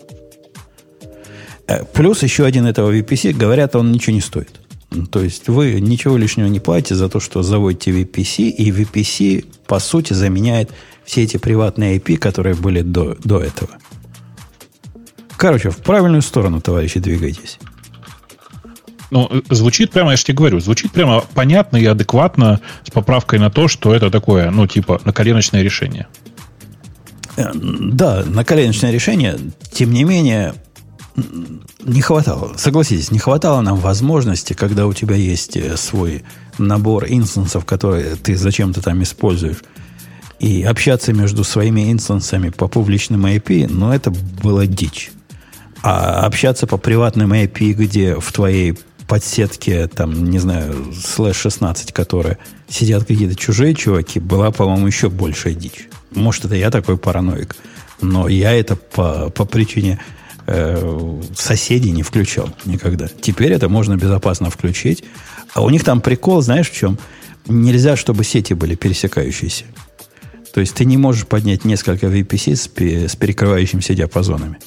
Э, 1.66 1.84
плюс 1.92 2.22
еще 2.22 2.44
один 2.44 2.66
этого 2.66 2.92
VPC, 2.92 3.32
говорят, 3.32 3.74
он 3.74 3.90
ничего 3.90 4.14
не 4.14 4.20
стоит. 4.20 4.59
То 5.10 5.22
есть 5.22 5.48
вы 5.48 5.80
ничего 5.80 6.16
лишнего 6.16 6.46
не 6.46 6.58
платите 6.58 6.96
за 6.96 7.08
то, 7.08 7.20
что 7.20 7.42
заводите 7.42 7.92
VPC, 7.92 8.48
и 8.48 8.70
VPC, 8.70 9.46
по 9.66 9.78
сути, 9.78 10.12
заменяет 10.12 10.70
все 11.04 11.22
эти 11.22 11.36
приватные 11.36 11.98
IP, 11.98 12.16
которые 12.16 12.56
были 12.56 12.82
до, 12.82 13.16
до 13.22 13.40
этого. 13.40 13.70
Короче, 15.36 15.70
в 15.70 15.78
правильную 15.78 16.22
сторону, 16.22 16.60
товарищи, 16.60 17.00
двигайтесь. 17.00 17.58
Ну, 19.10 19.28
звучит 19.48 19.90
прямо, 19.90 20.12
я 20.12 20.16
же 20.16 20.24
тебе 20.24 20.36
говорю, 20.36 20.60
звучит 20.60 20.92
прямо 20.92 21.24
понятно 21.34 21.76
и 21.76 21.84
адекватно 21.84 22.60
с 22.84 22.90
поправкой 22.90 23.38
на 23.38 23.50
то, 23.50 23.66
что 23.66 23.94
это 23.94 24.10
такое, 24.10 24.50
ну, 24.50 24.66
типа, 24.66 25.00
наколеночное 25.04 25.62
решение. 25.62 26.06
Э, 27.36 27.50
да, 27.54 28.24
наколеночное 28.24 28.92
решение. 28.92 29.38
Тем 29.72 29.92
не 29.92 30.04
менее, 30.04 30.54
не 31.16 32.00
хватало, 32.00 32.54
согласитесь, 32.56 33.10
не 33.10 33.18
хватало 33.18 33.60
нам 33.60 33.76
возможности, 33.78 34.52
когда 34.52 34.86
у 34.86 34.92
тебя 34.92 35.16
есть 35.16 35.56
э, 35.56 35.76
свой 35.76 36.22
набор 36.58 37.06
инстансов, 37.08 37.64
которые 37.64 38.16
ты 38.16 38.36
зачем-то 38.36 38.80
там 38.80 39.02
используешь, 39.02 39.58
и 40.38 40.62
общаться 40.62 41.12
между 41.12 41.44
своими 41.44 41.92
инстансами 41.92 42.48
по 42.48 42.66
публичным 42.68 43.26
IP, 43.26 43.66
ну, 43.68 43.92
это 43.92 44.10
было 44.10 44.66
дичь. 44.66 45.10
А 45.82 46.26
общаться 46.26 46.66
по 46.66 46.78
приватным 46.78 47.32
IP, 47.32 47.72
где 47.72 48.18
в 48.18 48.32
твоей 48.32 48.78
подсетке, 49.06 49.86
там, 49.88 50.30
не 50.30 50.38
знаю, 50.38 50.92
слэш 50.94 51.36
16, 51.36 51.92
которые 51.92 52.38
сидят 52.68 53.04
какие-то 53.04 53.34
чужие 53.34 53.74
чуваки, 53.74 54.20
была, 54.20 54.50
по-моему, 54.50 54.86
еще 54.86 55.10
большая 55.10 55.54
дичь. 55.54 55.88
Может, 56.14 56.46
это 56.46 56.54
я 56.54 56.70
такой 56.70 56.96
параноик, 56.96 57.56
но 58.00 58.28
я 58.28 58.52
это 58.52 58.76
по, 58.76 59.30
по 59.30 59.44
причине 59.44 60.00
соседей 61.34 61.90
не 61.90 62.02
включал 62.02 62.50
никогда. 62.64 63.08
Теперь 63.08 63.52
это 63.52 63.68
можно 63.68 63.96
безопасно 63.96 64.50
включить. 64.50 65.04
А 65.54 65.62
у 65.62 65.70
них 65.70 65.84
там 65.84 66.00
прикол, 66.00 66.42
знаешь, 66.42 66.70
в 66.70 66.74
чем? 66.74 66.98
Нельзя, 67.46 67.96
чтобы 67.96 68.24
сети 68.24 68.54
были 68.54 68.74
пересекающиеся. 68.74 69.64
То 70.52 70.60
есть 70.60 70.74
ты 70.74 70.84
не 70.84 70.96
можешь 70.96 71.26
поднять 71.26 71.64
несколько 71.64 72.06
VPC 72.06 72.56
с, 72.56 72.70
с 73.12 73.16
перекрывающимися 73.16 73.94
диапазонами. 73.94 74.58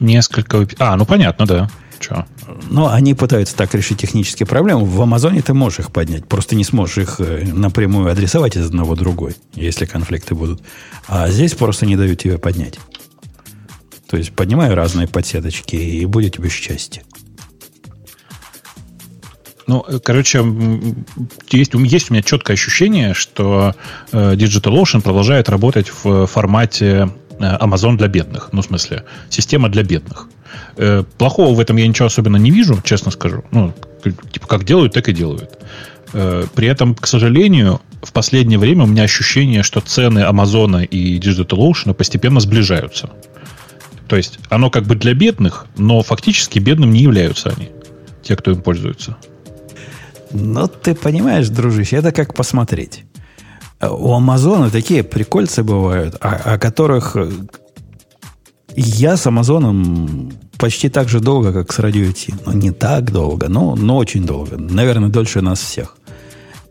Несколько. 0.00 0.66
А, 0.78 0.96
ну 0.96 1.06
понятно, 1.06 1.46
да. 1.46 1.70
Че? 2.00 2.26
Но 2.68 2.92
они 2.92 3.14
пытаются 3.14 3.56
так 3.56 3.74
решить 3.74 3.98
технические 3.98 4.46
проблемы. 4.46 4.84
В 4.84 5.00
Амазоне 5.00 5.42
ты 5.42 5.54
можешь 5.54 5.78
их 5.78 5.92
поднять. 5.92 6.26
Просто 6.26 6.56
не 6.56 6.64
сможешь 6.64 6.98
их 6.98 7.20
э, 7.20 7.44
напрямую 7.44 8.10
адресовать 8.10 8.56
из 8.56 8.66
одного 8.66 8.94
в 8.94 8.98
другой, 8.98 9.36
если 9.54 9.86
конфликты 9.86 10.34
будут. 10.34 10.62
А 11.06 11.30
здесь 11.30 11.54
просто 11.54 11.86
не 11.86 11.96
дают 11.96 12.18
тебе 12.18 12.38
поднять. 12.38 12.78
То 14.12 14.18
есть 14.18 14.32
поднимай 14.32 14.74
разные 14.74 15.08
подсеточки, 15.08 15.74
и 15.74 16.04
будет 16.04 16.34
тебе 16.34 16.50
счастье. 16.50 17.02
Ну, 19.66 19.82
э, 19.88 20.00
короче, 20.04 20.44
есть, 21.48 21.72
есть 21.72 22.10
у 22.10 22.12
меня 22.12 22.22
четкое 22.22 22.54
ощущение, 22.54 23.14
что 23.14 23.74
э, 24.12 24.34
DigitalOcean 24.34 25.00
продолжает 25.00 25.48
работать 25.48 25.90
в 26.04 26.26
формате 26.26 27.08
э, 27.40 27.56
Amazon 27.56 27.96
для 27.96 28.08
бедных. 28.08 28.50
Ну, 28.52 28.60
в 28.60 28.66
смысле, 28.66 29.04
система 29.30 29.70
для 29.70 29.82
бедных. 29.82 30.28
Плохого 31.16 31.54
в 31.54 31.60
этом 31.60 31.78
я 31.78 31.88
ничего 31.88 32.08
особенно 32.08 32.36
не 32.36 32.50
вижу, 32.50 32.82
честно 32.84 33.10
скажу. 33.10 33.44
Ну, 33.50 33.72
типа, 34.04 34.46
как 34.46 34.64
делают, 34.64 34.92
так 34.92 35.08
и 35.08 35.14
делают. 35.14 35.58
При 36.12 36.66
этом, 36.66 36.94
к 36.94 37.06
сожалению, 37.06 37.80
в 38.02 38.12
последнее 38.12 38.58
время 38.58 38.84
у 38.84 38.86
меня 38.86 39.04
ощущение, 39.04 39.62
что 39.62 39.80
цены 39.80 40.18
Амазона 40.18 40.84
и 40.84 41.18
DigitalOcean 41.18 41.94
постепенно 41.94 42.40
сближаются. 42.40 43.08
То 44.08 44.16
есть 44.16 44.38
оно 44.50 44.70
как 44.70 44.84
бы 44.84 44.94
для 44.94 45.14
бедных, 45.14 45.66
но 45.76 46.02
фактически 46.02 46.58
бедным 46.58 46.92
не 46.92 47.00
являются 47.00 47.50
они, 47.50 47.70
те, 48.22 48.36
кто 48.36 48.50
им 48.50 48.62
пользуется. 48.62 49.16
Ну, 50.32 50.66
ты 50.68 50.94
понимаешь, 50.94 51.48
дружище, 51.48 51.96
это 51.96 52.12
как 52.12 52.34
посмотреть. 52.34 53.04
У 53.80 54.12
Амазона 54.12 54.70
такие 54.70 55.02
прикольцы 55.02 55.62
бывают, 55.62 56.16
о, 56.20 56.54
о 56.54 56.58
которых 56.58 57.16
я 58.76 59.16
с 59.16 59.26
Амазоном 59.26 60.32
почти 60.58 60.88
так 60.88 61.08
же 61.08 61.20
долго, 61.20 61.52
как 61.52 61.72
с 61.72 61.78
Радио 61.78 62.10
Ти. 62.12 62.34
Ну, 62.46 62.52
не 62.52 62.70
так 62.70 63.10
долго, 63.10 63.48
но, 63.48 63.74
но 63.74 63.96
очень 63.96 64.24
долго. 64.24 64.56
Наверное, 64.56 65.08
дольше 65.08 65.40
нас 65.40 65.60
всех. 65.60 65.96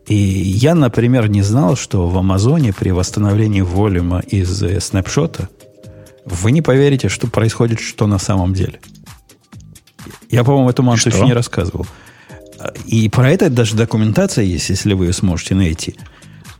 И 0.06 0.14
я, 0.14 0.74
например, 0.74 1.28
не 1.28 1.42
знал, 1.42 1.76
что 1.76 2.08
в 2.08 2.18
Амазоне 2.18 2.72
при 2.72 2.90
восстановлении 2.90 3.60
волюма 3.60 4.20
из 4.20 4.62
э, 4.62 4.80
снапшота 4.80 5.48
вы 6.24 6.52
не 6.52 6.62
поверите, 6.62 7.08
что 7.08 7.26
происходит, 7.26 7.80
что 7.80 8.06
на 8.06 8.18
самом 8.18 8.54
деле. 8.54 8.80
Я, 10.30 10.44
по-моему, 10.44 10.70
эту 10.70 10.82
манту 10.82 11.08
еще 11.08 11.24
не 11.24 11.32
рассказывал. 11.32 11.86
И 12.86 13.08
про 13.08 13.30
это 13.30 13.50
даже 13.50 13.76
документация 13.76 14.44
есть, 14.44 14.68
если 14.70 14.94
вы 14.94 15.06
ее 15.06 15.12
сможете 15.12 15.54
найти. 15.54 15.96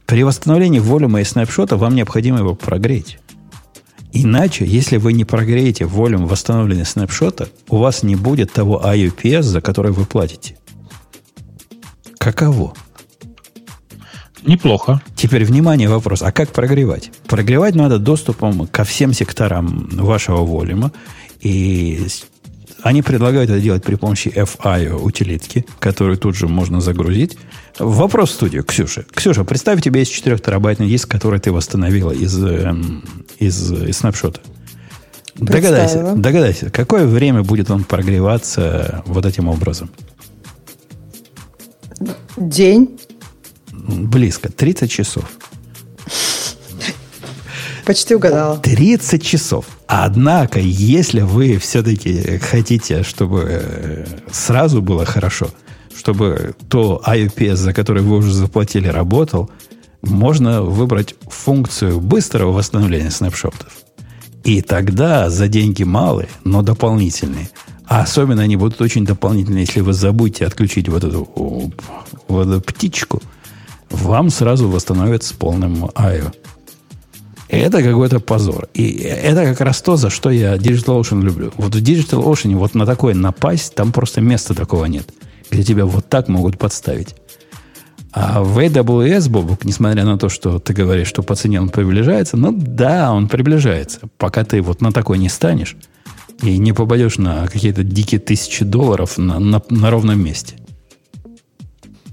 При 0.06 0.24
восстановлении 0.24 0.80
волюма 0.80 1.20
и 1.20 1.24
снапшота 1.24 1.76
вам 1.76 1.94
необходимо 1.94 2.38
его 2.38 2.54
прогреть. 2.54 3.18
Иначе, 4.12 4.66
если 4.66 4.98
вы 4.98 5.14
не 5.14 5.24
прогреете 5.24 5.86
волюм 5.86 6.26
восстановленного 6.26 6.84
снапшота, 6.84 7.48
у 7.68 7.78
вас 7.78 8.02
не 8.02 8.14
будет 8.14 8.52
того 8.52 8.82
IUPS, 8.84 9.42
за 9.42 9.60
который 9.62 9.92
вы 9.92 10.04
платите. 10.04 10.58
Каково? 12.18 12.74
Неплохо. 14.45 15.01
Теперь, 15.16 15.45
внимание, 15.45 15.88
вопрос. 15.88 16.22
А 16.22 16.32
как 16.32 16.51
прогревать? 16.51 17.11
Прогревать 17.26 17.74
надо 17.74 17.99
доступом 17.99 18.66
ко 18.66 18.84
всем 18.84 19.12
секторам 19.12 19.88
вашего 19.93 20.45
волюма. 20.45 20.93
И 21.40 22.07
они 22.82 23.03
предлагают 23.03 23.51
это 23.51 23.61
делать 23.61 23.84
при 23.84 23.95
помощи 23.95 24.28
FIO 24.28 25.01
утилитки, 25.01 25.64
которую 25.78 26.18
тут 26.18 26.36
же 26.36 26.49
можно 26.49 26.80
загрузить. 26.80 27.38
Вопрос 27.78 28.30
в 28.30 28.34
студию, 28.34 28.64
Ксюша. 28.64 29.05
Ксюша, 29.14 29.45
представь, 29.45 29.78
у 29.78 29.82
тебя 29.82 30.01
есть 30.01 30.12
4-терабайтный 30.12 30.88
диск, 30.88 31.09
который 31.09 31.38
ты 31.38 31.53
восстановила 31.53 32.11
из, 32.11 32.43
эм, 32.43 33.05
из, 33.38 33.72
из 33.72 33.99
снапшота. 33.99 34.40
Догадайся, 35.36 36.14
догадайся, 36.14 36.70
какое 36.70 37.07
время 37.07 37.43
будет 37.43 37.70
он 37.70 37.84
прогреваться 37.84 39.03
вот 39.07 39.24
этим 39.24 39.49
образом? 39.49 39.90
День. 42.36 42.99
Близко, 43.89 44.51
30 44.51 44.91
часов. 44.91 45.24
Почти 47.85 48.14
угадала. 48.14 48.59
30 48.59 49.24
часов. 49.24 49.66
Однако, 49.89 50.61
если 50.61 51.20
вы 51.20 51.59
все-таки 51.59 52.39
хотите, 52.39 53.03
чтобы 53.03 53.47
э, 53.49 54.07
сразу 54.30 54.80
было 54.80 55.05
хорошо, 55.05 55.51
чтобы 55.97 56.55
то 56.68 57.03
IUPS, 57.05 57.57
за 57.57 57.72
который 57.72 58.03
вы 58.03 58.18
уже 58.18 58.33
заплатили, 58.33 58.87
работал, 58.87 59.51
можно 60.01 60.62
выбрать 60.62 61.16
функцию 61.28 62.01
быстрого 62.01 62.53
восстановления 62.53 63.11
снапшотов. 63.11 63.72
И 64.45 64.62
тогда 64.62 65.28
за 65.28 65.49
деньги 65.49 65.83
малые, 65.83 66.28
но 66.45 66.62
дополнительные. 66.62 67.51
А 67.87 68.03
особенно 68.03 68.43
они 68.43 68.57
будут 68.57 68.80
очень 68.80 69.05
дополнительные, 69.05 69.64
если 69.64 69.80
вы 69.80 69.93
забудете 69.93 70.47
отключить 70.47 70.89
вот 70.89 71.05
эту, 71.05 71.28
вот 72.28 72.49
эту 72.49 72.61
птичку, 72.61 73.20
вам 73.93 74.30
сразу 74.30 74.68
восстановят 74.68 75.22
с 75.22 75.32
полным 75.32 75.84
IO. 75.84 76.32
Это 77.49 77.82
какой-то 77.82 78.18
позор. 78.18 78.68
И 78.72 78.93
это 79.03 79.45
как 79.45 79.61
раз 79.61 79.82
то, 79.82 79.97
за 79.97 80.09
что 80.09 80.30
я 80.30 80.57
DigitalOcean 80.57 81.22
люблю. 81.22 81.53
Вот 81.59 81.74
в 81.74 81.82
DigitalOcean 81.82 82.57
вот 82.57 82.74
на 82.74 82.86
такое 82.86 83.14
напасть, 83.14 83.74
там 83.74 83.93
просто 83.93 84.22
места 84.22 84.55
такого 84.55 84.86
нет, 84.86 85.12
где 85.51 85.62
тебя 85.62 85.84
вот 85.84 86.09
так 86.09 86.28
могут 86.28 86.59
подставить. 86.59 87.14
А 88.11 88.43
в 88.43 88.59
AWS, 88.59 89.28
Бобук, 89.28 89.64
несмотря 89.64 90.05
на 90.05 90.18
то, 90.18 90.28
что 90.28 90.59
ты 90.59 90.72
говоришь, 90.72 91.09
что 91.09 91.22
по 91.22 91.34
цене 91.34 91.61
он 91.61 91.68
приближается, 91.68 92.36
ну 92.36 92.53
да, 92.53 93.12
он 93.12 93.28
приближается. 93.28 94.01
Пока 94.18 94.45
ты 94.45 94.62
вот 94.62 94.80
на 94.80 94.93
такой 94.93 95.18
не 95.18 95.28
станешь 95.28 95.76
и 96.43 96.57
не 96.59 96.72
попадешь 96.72 97.18
на 97.18 97.47
какие-то 97.49 97.84
дикие 97.84 98.20
тысячи 98.20 98.64
долларов 98.64 99.18
на, 99.18 99.38
на, 99.38 99.62
на 99.68 99.90
ровном 99.90 100.22
месте. 100.22 100.57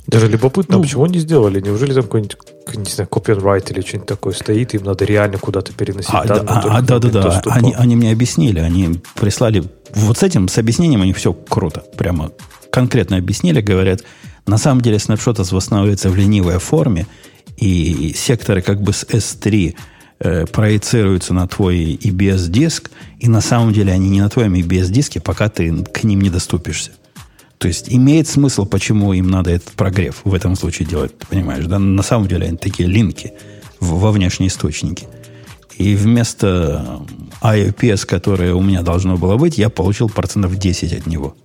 Даже 0.09 0.27
любопытно, 0.27 0.77
ну, 0.77 0.81
почему 0.81 1.05
не 1.05 1.19
сделали? 1.19 1.59
Неужели 1.59 1.93
там 1.93 2.03
какой-нибудь, 2.03 2.37
не 2.75 2.91
знаю, 2.91 3.07
copyright 3.09 3.71
или 3.71 3.81
что-нибудь 3.81 4.07
такое 4.07 4.33
стоит, 4.33 4.73
им 4.73 4.83
надо 4.83 5.05
реально 5.05 5.37
куда-то 5.37 5.71
переносить 5.73 6.09
а, 6.13 6.25
данные? 6.25 6.47
А, 6.47 6.77
а, 6.77 6.81
да, 6.81 6.99
да, 6.99 7.09
да. 7.09 7.41
Они, 7.45 7.73
они 7.73 7.95
мне 7.95 8.11
объяснили, 8.11 8.59
они 8.59 9.01
прислали... 9.15 9.63
Вот 9.93 10.17
с 10.17 10.23
этим, 10.23 10.47
с 10.47 10.57
объяснением 10.57 11.01
они 11.03 11.13
все 11.13 11.33
круто. 11.33 11.83
Прямо 11.95 12.31
конкретно 12.71 13.17
объяснили, 13.17 13.61
говорят, 13.61 14.03
на 14.47 14.57
самом 14.57 14.81
деле 14.81 14.97
снапшот 14.97 15.37
восстанавливается 15.37 16.09
в 16.09 16.15
ленивой 16.15 16.57
форме, 16.57 17.05
и 17.57 18.13
секторы 18.15 18.61
как 18.61 18.81
бы 18.81 18.93
с 18.93 19.03
S3 19.03 19.75
э, 20.19 20.45
проецируются 20.47 21.33
на 21.33 21.47
твой 21.47 21.95
EBS-диск, 21.95 22.89
и 23.19 23.27
на 23.27 23.41
самом 23.41 23.73
деле 23.73 23.93
они 23.93 24.09
не 24.09 24.21
на 24.21 24.29
твоем 24.29 24.55
EBS-диске, 24.55 25.19
пока 25.19 25.49
ты 25.49 25.83
к 25.83 26.03
ним 26.03 26.21
не 26.21 26.29
доступишься. 26.29 26.91
То 27.59 27.67
есть 27.67 27.89
имеет 27.89 28.27
смысл, 28.27 28.65
почему 28.65 29.11
им 29.11 29.29
надо 29.29 29.51
этот 29.51 29.73
прогрев 29.73 30.21
в 30.23 30.33
этом 30.33 30.55
случае 30.55 30.87
делать, 30.87 31.17
ты 31.17 31.27
понимаешь? 31.27 31.65
Да? 31.65 31.77
На 31.77 32.03
самом 32.03 32.27
деле 32.27 32.47
они 32.47 32.57
такие 32.57 32.87
линки 32.87 33.33
во 33.81 34.11
внешние 34.11 34.47
источники. 34.47 35.07
И 35.77 35.95
вместо 35.95 37.05
IOPS, 37.41 38.05
которое 38.05 38.53
у 38.53 38.61
меня 38.61 38.81
должно 38.81 39.17
было 39.17 39.35
быть, 39.35 39.57
я 39.57 39.69
получил 39.69 40.09
процентов 40.09 40.57
10 40.57 40.93
от 40.93 41.05
него. 41.05 41.35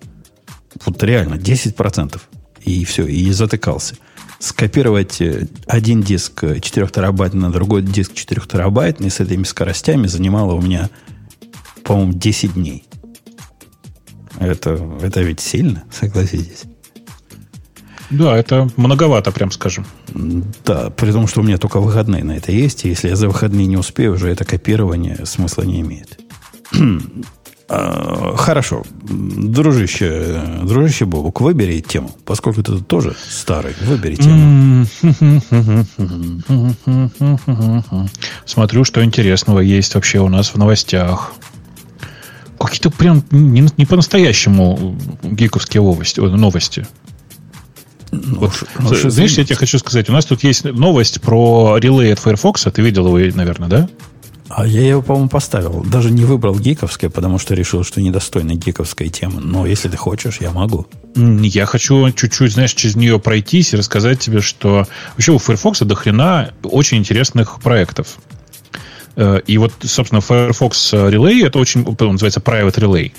Вот 0.87 1.03
реально, 1.03 1.37
10 1.37 1.75
процентов 1.75 2.29
и 2.65 2.85
все, 2.85 3.07
и 3.07 3.31
затыкался. 3.33 3.97
Скопировать 4.39 5.21
э, 5.21 5.49
один 5.67 6.01
диск 6.01 6.45
4 6.61 6.87
терабайт 6.89 7.35
на 7.35 7.51
другой 7.51 7.83
диск 7.83 8.15
4 8.15 8.43
терабайтный 8.43 9.11
с 9.11 9.19
этими 9.19 9.45
скоростями 9.45 10.07
занимало 10.07 10.55
у 10.55 10.61
меня, 10.61 10.91
по-моему, 11.83 12.13
10 12.13 12.55
дней. 12.55 12.85
Это, 14.39 14.99
это 15.03 15.23
ведь 15.23 15.41
сильно, 15.41 15.85
согласитесь. 15.91 16.65
Да, 18.11 18.37
это 18.37 18.69
многовато, 18.77 19.33
прям 19.33 19.51
скажем. 19.51 19.87
Да, 20.65 20.91
при 20.91 21.11
том, 21.11 21.27
что 21.27 21.41
у 21.41 21.45
меня 21.45 21.59
только 21.59 21.81
выходные 21.81 22.23
на 22.23 22.33
это 22.33 22.53
есть. 22.53 22.85
И 22.85 22.89
если 22.89 23.09
я 23.09 23.17
за 23.17 23.29
выходные 23.29 23.67
не 23.67 23.77
успею, 23.77 24.13
уже 24.13 24.29
это 24.29 24.45
копирование 24.45 25.25
смысла 25.25 25.63
не 25.63 25.81
имеет. 25.81 26.19
А, 27.67 28.37
хорошо. 28.37 28.83
Дружище, 29.03 30.61
дружище 30.65 31.07
Бобук, 31.07 31.41
выбери 31.41 31.81
тему. 31.81 32.11
Поскольку 32.27 32.63
ты 32.63 32.79
тоже 32.79 33.17
старый, 33.27 33.75
выбери 33.81 34.17
тему. 34.17 34.87
Смотрю, 38.45 38.85
что 38.85 39.03
интересного 39.03 39.61
есть 39.61 39.95
вообще 39.95 40.21
у 40.21 40.29
нас 40.29 40.51
в 40.51 40.59
новостях. 40.59 41.33
Какие-то 42.65 42.91
прям 42.91 43.23
не, 43.31 43.67
не 43.77 43.87
по-настоящему 43.87 44.97
гиковские 45.23 45.83
новости. 45.83 46.21
новости. 46.21 46.87
Ну, 48.11 48.41
вот, 48.41 48.65
ну, 48.79 49.11
знаешь, 49.11 49.37
я 49.39 49.45
тебе 49.45 49.57
хочу 49.57 49.79
сказать, 49.79 50.09
у 50.09 50.13
нас 50.13 50.25
тут 50.25 50.45
есть 50.45 50.65
новость 50.65 51.21
про 51.21 51.79
релей 51.79 52.13
от 52.13 52.19
Firefox. 52.19 52.67
Ты 52.73 52.83
видел 52.83 53.07
его, 53.07 53.37
наверное, 53.37 53.69
да? 53.69 53.89
А 54.49 54.67
я 54.67 54.87
его, 54.87 55.03
по-моему, 55.03 55.29
поставил. 55.29 55.83
Даже 55.83 56.11
не 56.11 56.25
выбрал 56.25 56.57
гиковское, 56.59 57.11
потому 57.11 57.39
что 57.39 57.55
решил, 57.55 57.83
что 57.83 58.01
недостойна 58.01 58.55
гиковской 58.55 59.09
темы. 59.09 59.41
Но 59.41 59.67
если 59.67 59.89
ты 59.89 59.97
хочешь, 59.97 60.39
я 60.41 60.53
могу. 60.53 60.87
Я 61.17 61.67
хочу 61.67 62.11
чуть-чуть, 62.13 62.53
знаешь, 62.53 62.75
через 62.75 62.95
нее 62.95 63.19
пройтись 63.19 63.73
и 63.73 63.77
рассказать 63.77 64.21
тебе, 64.21 64.41
что 64.41 64.87
вообще 65.13 65.33
у 65.33 65.39
Firefox 65.39 65.81
до 65.81 65.95
хрена 65.95 66.53
очень 66.63 66.99
интересных 66.99 67.61
проектов. 67.61 68.19
Э, 69.17 69.41
и 69.47 69.59
вот, 69.59 69.73
собственно, 69.83 70.21
Firefox 70.21 70.95
Relay, 70.95 71.47
это 71.47 71.59
очень, 71.59 71.85
он 71.85 72.13
называется 72.13 72.41
Private 72.41 72.75
Relay, 72.77 73.13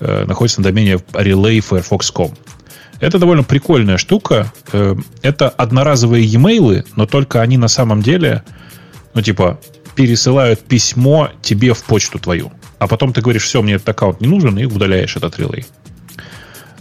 э, 0.00 0.24
находится 0.26 0.60
на 0.60 0.64
домене 0.64 0.94
relayfirefox.com. 1.12 2.34
Это 2.98 3.18
довольно 3.18 3.42
прикольная 3.42 3.98
штука. 3.98 4.52
Э, 4.72 4.94
это 5.22 5.48
одноразовые 5.48 6.24
e-mail, 6.24 6.86
но 6.96 7.06
только 7.06 7.42
они 7.42 7.58
на 7.58 7.68
самом 7.68 8.02
деле, 8.02 8.42
ну, 9.14 9.22
типа, 9.22 9.60
пересылают 9.94 10.60
письмо 10.60 11.30
тебе 11.42 11.74
в 11.74 11.82
почту 11.84 12.18
твою. 12.18 12.52
А 12.78 12.86
потом 12.86 13.12
ты 13.12 13.20
говоришь, 13.20 13.44
все, 13.44 13.62
мне 13.62 13.74
этот 13.74 13.88
аккаунт 13.88 14.20
не 14.20 14.28
нужен, 14.28 14.58
и 14.58 14.64
удаляешь 14.64 15.16
этот 15.16 15.38
релей. 15.38 15.66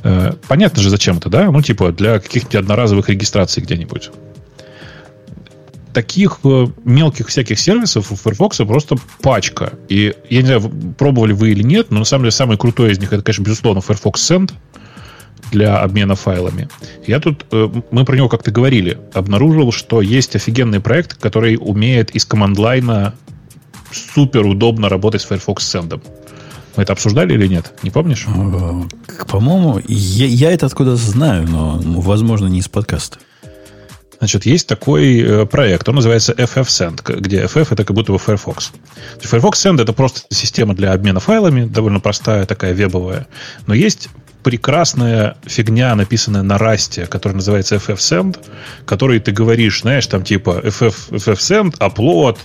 Э, 0.03 0.33
понятно 0.47 0.81
же, 0.81 0.89
зачем 0.89 1.17
это, 1.17 1.29
да? 1.29 1.51
Ну, 1.51 1.61
типа, 1.61 1.91
для 1.91 2.19
каких-нибудь 2.19 2.55
одноразовых 2.55 3.09
регистраций 3.09 3.63
где-нибудь. 3.63 4.11
Таких 5.95 6.39
э, 6.43 6.67
мелких 6.83 7.29
всяких 7.29 7.57
сервисов 7.57 8.11
у 8.11 8.17
Firefox 8.17 8.57
просто 8.57 8.97
пачка. 9.21 9.71
И 9.87 10.13
я 10.29 10.41
не 10.41 10.47
знаю, 10.47 10.69
пробовали 10.97 11.31
вы 11.31 11.51
или 11.51 11.63
нет, 11.63 11.89
но 11.89 11.99
на 11.99 12.05
самом 12.05 12.23
деле 12.23 12.31
самый 12.31 12.57
крутой 12.57 12.91
из 12.91 12.99
них 12.99 13.13
это, 13.13 13.23
конечно, 13.23 13.43
безусловно, 13.43 13.79
Firefox 13.79 14.29
Send 14.29 14.51
для 15.51 15.77
обмена 15.77 16.15
файлами. 16.15 16.67
Я 17.07 17.21
тут, 17.21 17.45
э, 17.49 17.69
мы 17.91 18.03
про 18.03 18.17
него 18.17 18.27
как-то 18.27 18.51
говорили, 18.51 18.99
обнаружил, 19.13 19.71
что 19.71 20.01
есть 20.01 20.35
офигенный 20.35 20.81
проект, 20.81 21.13
который 21.13 21.57
умеет 21.57 22.11
из 22.11 22.25
команд-лайна 22.25 23.13
супер 23.89 24.45
удобно 24.45 24.89
работать 24.89 25.21
с 25.21 25.25
Firefox 25.25 25.63
Send. 25.63 26.01
Мы 26.75 26.83
это 26.83 26.91
обсуждали 26.91 27.35
или 27.35 27.47
нет? 27.47 27.71
Не 27.83 27.89
помнишь? 27.89 28.25
Э, 28.27 28.81
по-моему, 29.29 29.79
я, 29.87 30.25
я 30.25 30.51
это 30.51 30.65
откуда 30.65 30.97
знаю, 30.97 31.47
но, 31.47 31.79
возможно, 31.81 32.47
не 32.47 32.59
из 32.59 32.67
подкаста. 32.67 33.19
Значит, 34.19 34.45
есть 34.45 34.67
такой 34.67 35.19
э, 35.19 35.45
проект, 35.45 35.87
он 35.89 35.95
называется 35.95 36.33
FFSend, 36.33 37.19
где 37.19 37.43
FF 37.43 37.67
это 37.71 37.83
как 37.83 37.95
будто 37.95 38.13
бы 38.13 38.19
Firefox. 38.19 38.71
Firefox 39.21 39.65
Send 39.65 39.81
это 39.81 39.93
просто 39.93 40.21
система 40.29 40.73
для 40.73 40.93
обмена 40.93 41.19
файлами, 41.19 41.65
довольно 41.65 41.99
простая, 41.99 42.45
такая 42.45 42.73
вебовая. 42.73 43.27
Но 43.67 43.73
есть 43.73 44.09
прекрасная 44.45 45.37
фигня, 45.47 45.95
написанная 45.95 46.43
на 46.43 46.59
расте, 46.59 47.07
которая 47.07 47.37
называется 47.37 47.77
FFSend, 47.77 48.37
который 48.85 49.19
ты 49.19 49.31
говоришь, 49.31 49.81
знаешь, 49.81 50.05
там 50.05 50.23
типа 50.23 50.61
FF, 50.63 51.09
FFSend, 51.09 51.79
upload, 51.79 52.37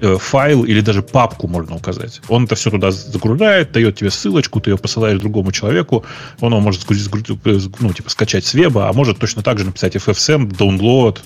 файл 0.00 0.64
или 0.64 0.80
даже 0.80 1.02
папку 1.02 1.48
можно 1.48 1.76
указать. 1.76 2.20
Он 2.28 2.44
это 2.44 2.54
все 2.54 2.70
туда 2.70 2.90
загружает, 2.90 3.72
дает 3.72 3.96
тебе 3.96 4.10
ссылочку, 4.10 4.60
ты 4.60 4.70
ее 4.70 4.78
посылаешь 4.78 5.18
другому 5.18 5.52
человеку, 5.52 6.04
он 6.40 6.52
его 6.52 6.60
может 6.60 6.84
ну, 6.88 7.92
типа, 7.92 8.10
скачать 8.10 8.44
с 8.44 8.54
веба, 8.54 8.88
а 8.88 8.92
может 8.92 9.18
точно 9.18 9.42
так 9.42 9.58
же 9.58 9.64
написать 9.64 9.96
FFSend, 9.96 10.56
download, 10.56 11.20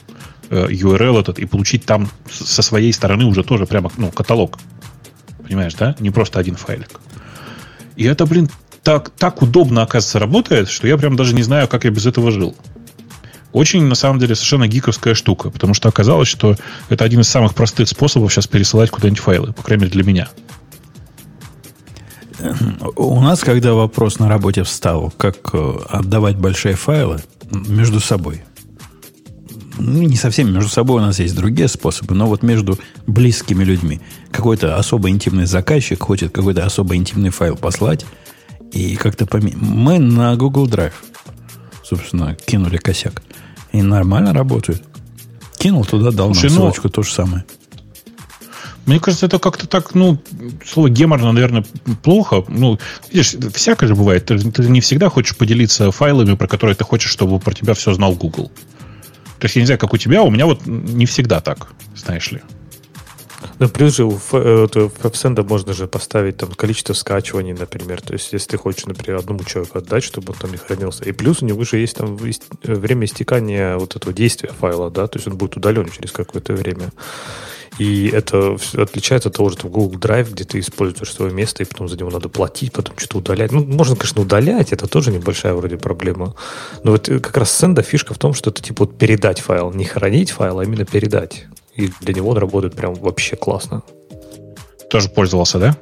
э, 0.50 0.66
URL 0.70 1.20
этот 1.20 1.38
и 1.38 1.46
получить 1.46 1.84
там 1.84 2.10
со 2.30 2.62
своей 2.62 2.92
стороны 2.92 3.24
уже 3.24 3.42
тоже 3.42 3.66
прямо 3.66 3.90
ну, 3.96 4.10
каталог. 4.10 4.58
Понимаешь, 5.42 5.74
да? 5.74 5.96
Не 5.98 6.10
просто 6.10 6.38
один 6.38 6.56
файлик. 6.56 7.00
И 7.96 8.04
это, 8.04 8.24
блин, 8.24 8.48
так, 8.82 9.10
так 9.10 9.42
удобно, 9.42 9.82
оказывается, 9.82 10.18
работает, 10.18 10.68
что 10.68 10.86
я 10.86 10.96
прям 10.96 11.16
даже 11.16 11.34
не 11.34 11.42
знаю, 11.42 11.68
как 11.68 11.84
я 11.84 11.90
без 11.90 12.06
этого 12.06 12.30
жил. 12.30 12.56
Очень, 13.52 13.84
на 13.84 13.94
самом 13.94 14.18
деле, 14.18 14.34
совершенно 14.34 14.68
гиковская 14.68 15.14
штука, 15.14 15.50
потому 15.50 15.74
что 15.74 15.88
оказалось, 15.88 16.28
что 16.28 16.56
это 16.88 17.04
один 17.04 17.20
из 17.20 17.28
самых 17.28 17.54
простых 17.54 17.88
способов 17.88 18.32
сейчас 18.32 18.46
пересылать 18.46 18.90
куда-нибудь 18.90 19.20
файлы, 19.20 19.52
по 19.52 19.62
крайней 19.62 19.84
мере, 19.84 19.92
для 19.92 20.04
меня. 20.04 20.28
У 22.96 23.20
нас, 23.20 23.40
когда 23.40 23.74
вопрос 23.74 24.18
на 24.18 24.28
работе 24.28 24.62
встал, 24.62 25.12
как 25.16 25.36
э, 25.52 25.78
отдавать 25.88 26.36
большие 26.36 26.74
файлы 26.74 27.20
между 27.50 28.00
собой, 28.00 28.42
ну, 29.78 30.02
не 30.02 30.16
совсем 30.16 30.52
между 30.52 30.68
собой 30.68 31.02
у 31.02 31.04
нас 31.04 31.18
есть 31.18 31.34
другие 31.34 31.68
способы, 31.68 32.14
но 32.14 32.26
вот 32.26 32.42
между 32.42 32.78
близкими 33.06 33.64
людьми. 33.64 34.00
Какой-то 34.30 34.76
особо 34.76 35.10
интимный 35.10 35.46
заказчик 35.46 36.02
хочет 36.02 36.32
какой-то 36.32 36.64
особо 36.64 36.96
интимный 36.96 37.30
файл 37.30 37.56
послать, 37.56 38.06
и 38.72 38.96
как-то 38.96 39.26
поме... 39.26 39.52
Мы 39.56 39.98
на 39.98 40.36
Google 40.36 40.66
Drive, 40.68 40.92
собственно, 41.82 42.34
кинули 42.34 42.76
косяк. 42.76 43.22
И 43.72 43.82
нормально 43.82 44.32
работает. 44.32 44.82
Кинул 45.58 45.84
туда, 45.84 46.10
дал 46.10 46.34
Слушай, 46.34 46.46
нам 46.46 46.52
ну, 46.52 46.60
ссылочку, 46.60 46.88
ну, 46.88 46.90
то 46.90 47.02
же 47.02 47.12
самое. 47.12 47.44
Мне 48.86 48.98
кажется, 48.98 49.26
это 49.26 49.38
как-то 49.38 49.68
так, 49.68 49.94
ну, 49.94 50.18
слово 50.66 50.88
геморно, 50.88 51.32
наверное, 51.32 51.64
плохо. 52.02 52.44
Ну, 52.48 52.78
видишь, 53.12 53.36
всякое 53.54 53.86
же 53.86 53.94
бывает. 53.94 54.26
Ты, 54.26 54.38
ты 54.38 54.62
не 54.68 54.80
всегда 54.80 55.10
хочешь 55.10 55.36
поделиться 55.36 55.90
файлами, 55.92 56.34
про 56.34 56.48
которые 56.48 56.74
ты 56.74 56.84
хочешь, 56.84 57.10
чтобы 57.10 57.38
про 57.38 57.52
тебя 57.52 57.74
все 57.74 57.92
знал 57.92 58.14
Google. 58.14 58.50
То 59.38 59.44
есть, 59.44 59.56
я 59.56 59.62
не 59.62 59.66
знаю, 59.66 59.78
как 59.78 59.92
у 59.92 59.96
тебя, 59.96 60.22
у 60.22 60.30
меня 60.30 60.46
вот 60.46 60.66
не 60.66 61.06
всегда 61.06 61.40
так, 61.40 61.72
знаешь 61.94 62.32
ли. 62.32 62.40
Ну, 63.58 63.68
плюс 63.68 63.96
же 63.96 64.04
у 64.04 64.12
WebSend 64.12 65.42
можно 65.48 65.72
же 65.72 65.86
поставить 65.86 66.36
там 66.36 66.52
количество 66.52 66.92
скачиваний, 66.92 67.52
например. 67.52 68.00
То 68.00 68.12
есть, 68.12 68.32
если 68.32 68.50
ты 68.50 68.56
хочешь, 68.58 68.86
например, 68.86 69.18
одному 69.20 69.44
человеку 69.44 69.78
отдать, 69.78 70.04
чтобы 70.04 70.32
он 70.32 70.38
там 70.38 70.50
не 70.50 70.58
хранился. 70.58 71.04
И 71.04 71.12
плюс 71.12 71.42
у 71.42 71.46
него 71.46 71.64
же 71.64 71.78
есть 71.78 71.96
там 71.96 72.16
время 72.62 73.04
истекания 73.06 73.76
вот 73.76 73.96
этого 73.96 74.12
действия 74.12 74.50
файла, 74.50 74.90
да, 74.90 75.06
то 75.06 75.18
есть 75.18 75.28
он 75.28 75.36
будет 75.36 75.56
удален 75.56 75.88
через 75.88 76.12
какое-то 76.12 76.52
время. 76.52 76.90
И 77.78 78.08
это 78.08 78.56
отличается 78.74 79.28
от 79.28 79.36
того, 79.36 79.50
что 79.50 79.68
в 79.68 79.70
Google 79.70 79.98
Drive, 79.98 80.32
где 80.32 80.44
ты 80.44 80.58
используешь 80.58 81.12
свое 81.12 81.32
место, 81.32 81.62
и 81.62 81.66
потом 81.66 81.88
за 81.88 81.96
него 81.96 82.10
надо 82.10 82.28
платить, 82.28 82.72
потом 82.72 82.98
что-то 82.98 83.18
удалять. 83.18 83.52
Ну, 83.52 83.64
можно, 83.64 83.96
конечно, 83.96 84.22
удалять, 84.22 84.72
это 84.72 84.86
тоже 84.86 85.10
небольшая 85.10 85.54
вроде 85.54 85.76
проблема. 85.76 86.34
Но 86.82 86.92
вот 86.92 87.06
как 87.06 87.36
раз 87.36 87.50
сенда 87.50 87.82
фишка 87.82 88.12
в 88.12 88.18
том, 88.18 88.34
что 88.34 88.50
это 88.50 88.60
типа 88.62 88.84
вот 88.84 88.98
передать 88.98 89.40
файл. 89.40 89.72
Не 89.72 89.84
хранить 89.84 90.30
файл, 90.30 90.58
а 90.58 90.64
именно 90.64 90.84
передать. 90.84 91.46
И 91.74 91.90
для 92.00 92.14
него 92.14 92.30
он 92.30 92.38
работает 92.38 92.74
прям 92.74 92.94
вообще 92.94 93.36
классно. 93.36 93.82
Тоже 94.90 95.08
пользовался, 95.08 95.58
да? 95.58 95.76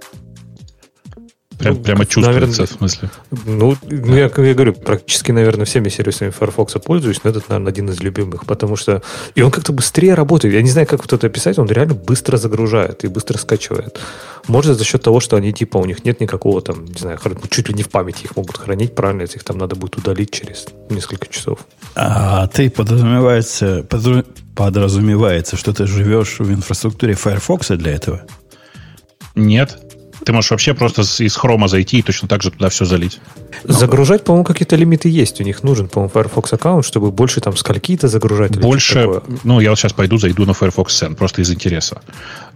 Прям, 1.59 1.75
ну, 1.75 1.83
прямо 1.83 2.07
чувствуется, 2.07 2.33
наверное, 2.33 2.67
в 2.67 2.71
смысле. 2.71 3.11
Ну, 3.47 3.77
ну 3.83 4.15
я, 4.15 4.31
я 4.37 4.55
говорю, 4.55 4.75
практически, 4.75 5.33
наверное, 5.33 5.67
всеми 5.67 5.89
сервисами 5.89 6.31
Firefox 6.31 6.75
пользуюсь, 6.85 7.25
но 7.25 7.31
этот, 7.31 7.49
наверное, 7.49 7.73
один 7.73 7.89
из 7.89 8.01
любимых, 8.01 8.47
потому 8.47 8.77
что... 8.77 9.03
И 9.35 9.43
он 9.43 9.51
как-то 9.51 9.73
быстрее 9.73 10.15
работает. 10.15 10.55
Я 10.55 10.63
не 10.63 10.71
знаю, 10.71 10.87
как 10.87 11.01
вот 11.01 11.13
это 11.13 11.27
описать, 11.27 11.59
он 11.59 11.67
реально 11.67 11.95
быстро 11.95 12.37
загружает 12.37 13.03
и 13.05 13.09
быстро 13.09 13.39
скачивает. 13.39 13.99
Может, 14.47 14.79
за 14.79 14.85
счет 14.85 15.03
того, 15.03 15.19
что 15.19 15.37
они, 15.37 15.53
типа, 15.53 15.79
у 15.79 15.85
них 15.85 16.05
нет 16.05 16.21
никакого 16.21 16.63
там, 16.63 16.85
не 16.85 16.99
знаю, 16.99 17.19
чуть 17.51 17.69
ли 17.69 17.75
не 17.75 17.83
в 17.83 17.89
памяти 17.89 18.25
их 18.25 18.37
могут 18.37 18.57
хранить, 18.57 18.95
правильно, 18.95 19.23
если 19.23 19.39
их 19.39 19.45
там 19.45 19.59
надо 19.59 19.75
будет 19.75 19.97
удалить 19.97 20.31
через 20.31 20.67
несколько 20.91 21.27
часов. 21.27 21.59
А 21.97 22.47
ты 22.47 22.71
подразумевается, 22.71 23.85
подразумевается, 24.55 25.57
что 25.57 25.73
ты 25.73 25.87
живешь 25.89 26.39
в 26.39 26.53
инфраструктуре 26.53 27.15
Firefox 27.15 27.69
для 27.69 27.93
этого? 27.93 28.23
Нет. 29.35 29.79
Ты 30.29 30.35
можешь 30.35 30.51
вообще 30.51 30.75
просто 30.75 31.05
из 31.25 31.35
хрома 31.37 31.69
зайти 31.69 32.01
и 32.01 32.03
точно 32.03 32.29
так 32.29 32.43
же 32.43 32.51
туда 32.51 32.69
все 32.69 32.85
залить. 32.85 33.19
Загружать, 33.65 34.25
по-моему, 34.25 34.45
какие-то 34.45 34.77
лимиты 34.77 35.09
есть. 35.09 35.41
У 35.41 35.43
них 35.43 35.63
нужен, 35.63 35.89
по-моему, 35.89 36.13
Firefox 36.13 36.53
аккаунт, 36.53 36.85
чтобы 36.85 37.11
больше 37.11 37.41
там 37.41 37.57
скольки-то 37.57 38.09
загружать. 38.09 38.59
Больше, 38.59 39.23
ну, 39.45 39.59
я 39.59 39.71
вот 39.71 39.79
сейчас 39.79 39.95
пойду, 39.95 40.19
зайду 40.19 40.45
на 40.45 40.53
Firefox 40.53 41.03
Send, 41.03 41.15
просто 41.15 41.41
из 41.41 41.51
интереса. 41.51 42.03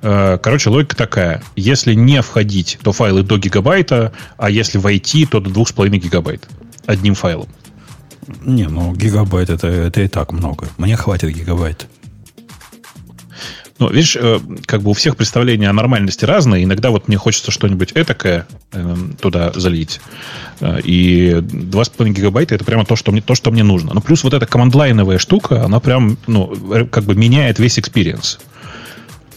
Э, 0.03 0.37
короче, 0.37 0.69
логика 0.69 0.95
такая. 0.95 1.43
Если 1.57 1.95
не 1.95 2.21
входить, 2.21 2.79
то 2.83 2.93
файлы 2.93 3.23
до 3.23 3.39
гигабайта, 3.39 4.13
а 4.37 4.51
если 4.51 4.77
войти, 4.77 5.25
то 5.25 5.41
до 5.41 5.49
2,5 5.49 5.89
гигабайт 5.97 6.47
одним 6.85 7.15
файлом. 7.15 7.49
Не, 8.45 8.69
ну 8.69 8.95
гигабайт 8.95 9.49
это, 9.49 9.69
это 9.69 10.03
и 10.03 10.09
так 10.09 10.33
много. 10.33 10.69
Мне 10.77 10.95
хватит 10.97 11.31
гигабайт. 11.31 11.87
Ну, 13.79 13.89
видишь, 13.89 14.17
э, 14.17 14.39
как 14.67 14.83
бы 14.83 14.91
у 14.91 14.95
всех 14.95 15.17
представления 15.17 15.69
о 15.69 15.73
нормальности 15.73 16.25
разные. 16.25 16.65
Иногда 16.65 16.91
вот 16.91 17.09
мне 17.09 17.17
хочется 17.17 17.51
что-нибудь 17.51 17.93
этакое 17.95 18.47
э, 18.73 18.97
туда 19.21 19.53
залить. 19.55 20.01
Э, 20.61 20.81
и 20.81 21.31
2,5 21.31 22.09
гигабайта 22.11 22.55
это 22.55 22.65
прямо 22.65 22.85
то, 22.85 22.97
что 22.97 23.13
мне, 23.13 23.23
то, 23.23 23.35
что 23.35 23.51
мне 23.51 23.63
нужно. 23.63 23.93
Ну, 23.95 24.01
плюс 24.01 24.25
вот 24.25 24.35
эта 24.35 24.47
command 24.47 24.76
line'овая 24.76 25.19
штука, 25.19 25.65
она 25.65 25.81
прям, 25.81 26.19
ну, 26.27 26.55
как 26.91 27.05
бы 27.05 27.15
меняет 27.15 27.59
весь 27.59 27.79
experience. 27.79 28.39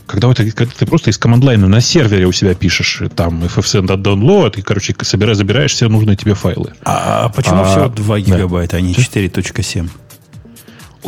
Когда, 0.06 0.30
это, 0.30 0.50
когда 0.52 0.72
ты 0.78 0.86
просто 0.86 1.10
из 1.10 1.18
command 1.18 1.45
line'а 1.45 1.68
на 1.68 1.82
сервере 1.82 2.28
у 2.28 2.32
себя 2.32 2.54
пишешь, 2.54 3.02
там, 3.16 3.44
ffsend 3.44 3.90
download, 3.90 4.60
и, 4.60 4.62
короче, 4.62 4.96
собираешь, 5.02 5.38
забираешь 5.38 5.74
все 5.74 5.90
нужные 5.90 6.16
тебе 6.16 6.36
файлы. 6.36 6.74
А, 6.84 7.26
а 7.26 7.30
почему 7.30 7.62
а, 7.62 7.66
всего 7.66 7.88
2 7.88 8.20
гигабайта, 8.20 8.74
да. 8.74 8.78
а 8.78 8.82
не 8.82 8.94
4.7? 8.94 9.90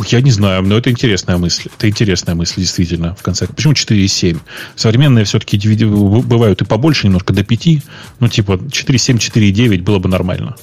Я 0.06 0.20
не 0.20 0.30
знаю, 0.30 0.62
но 0.62 0.78
это 0.78 0.90
интересная 0.90 1.38
мысль. 1.38 1.68
Это 1.76 1.88
интересная 1.88 2.34
мысль, 2.34 2.60
действительно, 2.60 3.14
в 3.14 3.22
конце. 3.22 3.46
Почему 3.46 3.72
4,7? 3.72 4.38
Современные 4.76 5.24
все-таки 5.24 5.58
бывают 5.86 6.62
и 6.62 6.64
побольше 6.64 7.06
немножко, 7.06 7.32
до 7.32 7.44
5. 7.44 7.68
Ну, 8.20 8.28
типа 8.28 8.52
4,7, 8.52 9.16
4,9 9.18 9.82
было 9.82 9.98
бы 9.98 10.08
нормально. 10.08 10.56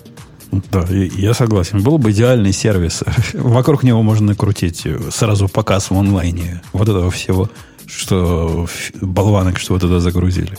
Да, 0.71 0.87
я 0.89 1.33
согласен. 1.33 1.81
Был 1.81 1.97
бы 1.97 2.11
идеальный 2.11 2.53
сервис. 2.53 3.03
Вокруг 3.33 3.83
него 3.83 4.01
можно 4.03 4.27
накрутить 4.27 4.87
сразу 5.11 5.47
показ 5.47 5.89
в 5.89 5.97
онлайне 5.97 6.61
вот 6.71 6.87
этого 6.87 7.11
всего, 7.11 7.49
что 7.87 8.67
болванок, 9.01 9.59
что 9.59 9.73
вы 9.73 9.79
туда 9.79 9.99
загрузили. 9.99 10.57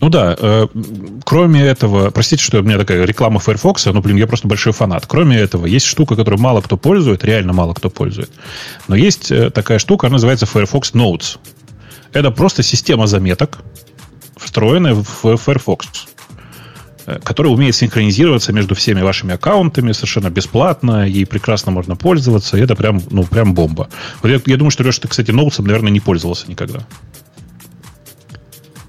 Ну 0.00 0.08
да, 0.08 0.36
э, 0.38 0.66
кроме 1.24 1.62
этого, 1.62 2.10
простите, 2.10 2.42
что 2.42 2.60
у 2.60 2.62
меня 2.62 2.78
такая 2.78 3.04
реклама 3.04 3.40
Firefox, 3.40 3.86
но, 3.86 4.00
блин, 4.00 4.16
я 4.16 4.26
просто 4.26 4.48
большой 4.48 4.72
фанат. 4.72 5.06
Кроме 5.06 5.38
этого, 5.38 5.66
есть 5.66 5.86
штука, 5.86 6.16
которую 6.16 6.40
мало 6.40 6.60
кто 6.60 6.76
пользует, 6.76 7.24
реально 7.24 7.52
мало 7.52 7.74
кто 7.74 7.90
пользует. 7.90 8.30
Но 8.88 8.96
есть 8.96 9.30
э, 9.30 9.50
такая 9.50 9.78
штука, 9.78 10.06
она 10.06 10.14
называется 10.14 10.46
Firefox 10.46 10.92
Notes. 10.92 11.38
Это 12.12 12.30
просто 12.30 12.62
система 12.62 13.06
заметок, 13.06 13.58
встроенная 14.36 14.94
в 14.94 15.36
Firefox 15.36 15.86
э, 17.06 17.18
которая 17.22 17.52
умеет 17.52 17.74
синхронизироваться 17.74 18.52
между 18.52 18.74
всеми 18.74 19.00
вашими 19.00 19.34
аккаунтами 19.34 19.92
совершенно 19.92 20.30
бесплатно, 20.30 21.06
ей 21.06 21.26
прекрасно 21.26 21.72
можно 21.72 21.96
пользоваться, 21.96 22.56
и 22.56 22.60
это 22.60 22.76
прям, 22.76 23.00
ну, 23.10 23.24
прям 23.24 23.54
бомба. 23.54 23.88
Вот 24.22 24.28
я, 24.30 24.40
я 24.44 24.56
думаю, 24.56 24.70
что, 24.70 24.82
Леша, 24.82 25.02
ты, 25.02 25.08
кстати, 25.08 25.30
ноутсом, 25.30 25.66
наверное, 25.66 25.90
не 25.90 26.00
пользовался 26.00 26.50
никогда. 26.50 26.80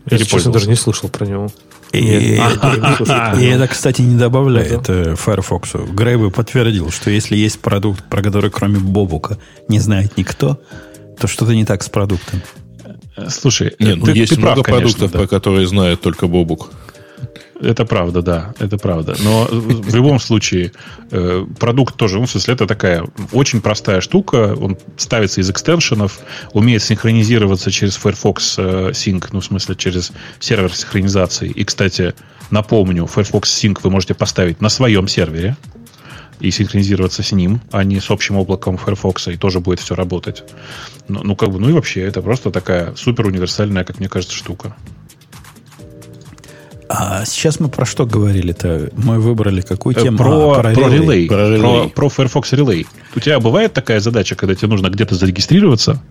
Я, 0.10 0.18
Или 0.18 0.24
честно, 0.26 0.52
даже 0.52 0.70
не 0.70 0.76
слышал 0.76 1.10
про 1.10 1.26
него. 1.26 1.50
И, 1.94 2.00
и, 2.00 2.36
это, 2.38 3.68
кстати, 3.68 4.02
не 4.02 4.18
добавляет 4.18 4.90
uh 4.90 5.16
Firefox. 5.16 5.76
Грей 5.94 6.16
бы 6.16 6.32
подтвердил, 6.32 6.90
что 6.90 7.12
если 7.12 7.36
есть 7.36 7.60
продукт, 7.60 8.04
про 8.10 8.22
который 8.24 8.50
кроме 8.50 8.80
Бобука 8.80 9.38
не 9.68 9.80
знает 9.80 10.18
никто, 10.18 10.60
то 11.20 11.28
что-то 11.28 11.54
не 11.54 11.66
так 11.66 11.84
с 11.84 11.90
продуктом. 11.90 12.42
Слушай, 13.30 13.76
Нет, 13.80 13.98
ну, 13.98 14.12
есть 14.12 14.38
много 14.38 14.64
прав, 14.64 14.80
продуктов, 14.80 15.12
да. 15.12 15.20
про 15.20 15.28
которые 15.28 15.68
знает 15.68 16.02
только 16.02 16.28
Бобук. 16.28 16.72
Это 17.60 17.86
правда, 17.86 18.22
да, 18.22 18.54
это 18.60 18.78
правда. 18.78 19.16
Но 19.24 19.48
в 19.50 19.96
любом 19.96 20.20
случае 20.20 20.72
э, 21.12 21.46
продукт 21.60 21.96
тоже, 21.96 22.20
ну, 22.20 22.26
в 22.26 22.30
смысле, 22.30 22.54
это 22.54 22.68
такая 22.68 23.06
очень 23.32 23.62
простая 23.62 24.02
штука. 24.02 24.56
Он 24.60 24.78
ставится 24.98 25.42
из 25.42 25.50
экстеншенов, 25.50 26.20
умеет 26.52 26.84
синхронизироваться 26.84 27.72
через 27.72 27.96
Firefox 27.96 28.56
э, 28.58 28.90
Sync, 28.92 29.30
ну, 29.32 29.40
в 29.40 29.46
смысле, 29.46 29.76
через 29.76 30.12
сервер 30.40 30.76
синхронизации. 30.76 31.50
И, 31.50 31.64
кстати, 31.64 32.14
напомню, 32.52 33.06
Firefox 33.06 33.64
Sync 33.64 33.80
вы 33.84 33.90
можете 33.90 34.14
поставить 34.14 34.62
на 34.62 34.70
своем 34.70 35.08
сервере 35.08 35.56
и 36.40 36.52
синхронизироваться 36.52 37.24
с 37.24 37.32
ним, 37.32 37.62
а 37.72 37.84
не 37.84 38.00
с 38.00 38.12
общим 38.12 38.36
облаком 38.36 38.78
Firefox, 38.78 39.30
и 39.30 39.38
тоже 39.38 39.60
будет 39.60 39.80
все 39.80 39.96
работать. 39.96 40.44
Ну, 41.08 41.22
ну, 41.24 41.36
как 41.36 41.50
бы, 41.50 41.60
ну 41.60 41.70
и 41.70 41.74
вообще, 41.74 42.02
это 42.02 42.22
просто 42.22 42.52
такая 42.52 42.96
супер 42.96 43.28
универсальная, 43.28 43.84
как 43.84 44.00
мне 44.00 44.10
кажется, 44.10 44.36
штука. 44.36 44.76
А 46.90 47.26
сейчас 47.26 47.60
мы 47.60 47.70
про 47.70 47.86
что 47.86 48.06
говорили-то? 48.06 48.90
Мы 48.94 49.20
выбрали 49.20 49.62
какую 49.62 49.96
тему? 49.96 50.18
Про, 50.18 50.52
а, 50.52 50.62
про, 50.62 50.74
про 50.74 50.84
Relay. 50.84 51.28
Про, 51.28 51.56
Relay. 51.56 51.90
Про, 51.90 51.90
про 51.90 52.10
Firefox 52.10 52.54
Relay. 52.54 52.86
У 53.16 53.20
тебя 53.20 53.40
бывает 53.40 53.74
такая 53.74 54.00
задача, 54.00 54.36
когда 54.36 54.56
тебе 54.56 54.68
нужно 54.68 54.90
где-то 54.90 55.16
зарегистрироваться, 55.16 56.02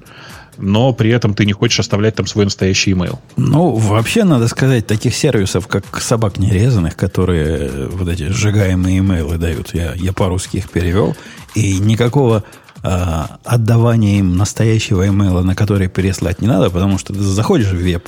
но 0.58 0.92
при 0.92 1.10
этом 1.10 1.34
ты 1.34 1.46
не 1.46 1.52
хочешь 1.52 1.80
оставлять 1.80 2.14
там 2.14 2.26
свой 2.26 2.44
настоящий 2.44 2.92
email. 2.92 3.18
Ну, 3.36 3.74
вообще, 3.74 4.24
надо 4.24 4.48
сказать, 4.48 4.86
таких 4.86 5.14
сервисов, 5.14 5.66
как 5.66 5.84
собак 6.00 6.38
нерезанных, 6.38 6.96
которые 6.96 7.46
э, 7.46 7.88
вот 7.90 8.08
эти 8.08 8.28
сжигаемые 8.28 8.98
имейлы 8.98 9.38
дают, 9.38 9.74
я, 9.74 9.94
я 9.94 10.12
по-русски 10.12 10.58
их 10.58 10.70
перевел, 10.70 11.16
и 11.54 11.78
никакого 11.78 12.44
э, 12.82 13.22
отдавания 13.44 14.18
им 14.18 14.36
настоящего 14.36 15.06
имейла, 15.06 15.42
на 15.42 15.54
который 15.54 15.88
переслать 15.88 16.40
не 16.40 16.48
надо, 16.48 16.70
потому 16.70 16.98
что 16.98 17.12
ты 17.12 17.20
заходишь 17.20 17.70
в 17.70 17.76
веб, 17.76 18.06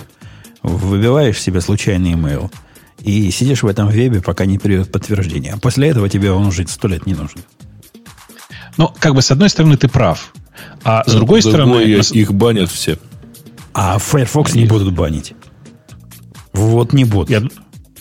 выбиваешь 0.65 1.41
себе 1.41 1.61
случайный 1.61 2.13
email 2.13 2.51
и 3.03 3.31
сидишь 3.31 3.63
в 3.63 3.67
этом 3.67 3.89
вебе, 3.89 4.21
пока 4.21 4.47
не 4.47 4.59
придет 4.59 4.91
подтверждение. 4.91 5.53
А 5.53 5.59
после 5.59 5.89
этого 5.89 6.09
тебе 6.09 6.33
он 6.33 6.47
уже 6.47 6.67
сто 6.67 6.89
лет 6.89 7.07
не 7.07 7.15
нужен. 7.15 7.41
Ну, 8.77 8.91
как 8.99 9.15
бы 9.15 9.23
с 9.23 9.31
одной 9.31 9.51
стороны 9.51 9.77
ты 9.77 9.89
прав, 9.89 10.33
а 10.83 11.05
с 11.05 11.13
Но 11.13 11.19
другой 11.19 11.43
стороны... 11.43 11.83
Их 11.83 12.33
банят 12.33 12.71
все. 12.71 12.99
А 13.73 13.99
Firefox 13.99 14.55
не 14.55 14.67
будут 14.67 14.93
банить. 14.93 15.35
Вот 16.53 16.93
не 16.93 17.05
будут. 17.05 17.31
Я, 17.31 17.43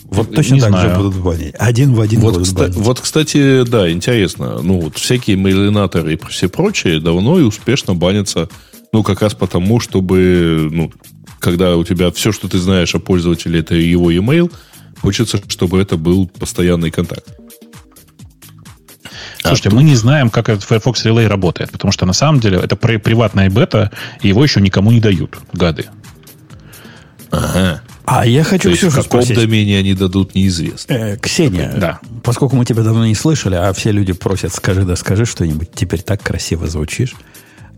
вот 0.04 0.34
точно 0.34 0.54
не 0.54 0.60
так 0.60 0.70
знаю. 0.70 0.90
же 0.90 0.96
будут 0.96 1.16
банить. 1.16 1.54
Один 1.58 1.94
в 1.94 2.00
один 2.00 2.20
вот, 2.20 2.34
будут 2.34 2.48
кста- 2.48 2.58
банить. 2.58 2.76
Вот, 2.76 3.00
кстати, 3.00 3.64
да, 3.64 3.90
интересно. 3.90 4.60
Ну, 4.62 4.80
вот 4.80 4.96
всякие 4.96 5.36
мейлинаторы 5.36 6.14
и 6.14 6.20
все 6.28 6.48
прочее 6.48 7.00
давно 7.00 7.38
и 7.38 7.42
успешно 7.42 7.94
банятся, 7.94 8.48
ну, 8.92 9.02
как 9.02 9.22
раз 9.22 9.34
потому, 9.34 9.80
чтобы, 9.80 10.68
ну, 10.70 10.92
когда 11.44 11.76
у 11.76 11.84
тебя 11.84 12.10
все, 12.10 12.32
что 12.32 12.48
ты 12.48 12.58
знаешь 12.58 12.94
о 12.94 12.98
пользователе, 12.98 13.60
это 13.60 13.74
его 13.74 14.10
email, 14.10 14.50
хочется, 15.02 15.38
чтобы 15.48 15.78
это 15.78 15.98
был 15.98 16.26
постоянный 16.26 16.90
контакт. 16.90 17.28
Слушайте, 19.42 19.68
а 19.68 19.74
мы 19.74 19.82
не 19.82 19.94
знаем, 19.94 20.30
как 20.30 20.48
этот 20.48 20.64
Firefox 20.64 21.04
Relay 21.04 21.26
работает, 21.26 21.70
потому 21.70 21.92
что 21.92 22.06
на 22.06 22.14
самом 22.14 22.40
деле 22.40 22.58
это 22.58 22.76
приватная 22.76 23.50
бета, 23.50 23.90
и 24.22 24.28
его 24.28 24.42
еще 24.42 24.62
никому 24.62 24.90
не 24.90 25.00
дают, 25.00 25.36
гады. 25.52 25.84
Ага. 27.30 27.82
А 28.06 28.26
я 28.26 28.42
хочу 28.42 28.70
То 28.70 28.76
Ксюшу 28.76 28.92
в 28.92 29.04
каком 29.04 29.22
спросить. 29.22 29.36
домене 29.36 29.78
они 29.78 29.92
дадут, 29.92 30.34
неизвестно. 30.34 30.94
Э, 30.94 31.16
Ксения, 31.18 31.74
да. 31.76 32.00
поскольку 32.22 32.56
мы 32.56 32.64
тебя 32.64 32.82
давно 32.82 33.06
не 33.06 33.14
слышали, 33.14 33.56
а 33.56 33.70
все 33.74 33.92
люди 33.92 34.14
просят, 34.14 34.54
скажи, 34.54 34.84
да 34.84 34.96
скажи 34.96 35.26
что-нибудь, 35.26 35.68
теперь 35.74 36.00
так 36.00 36.22
красиво 36.22 36.66
звучишь. 36.68 37.14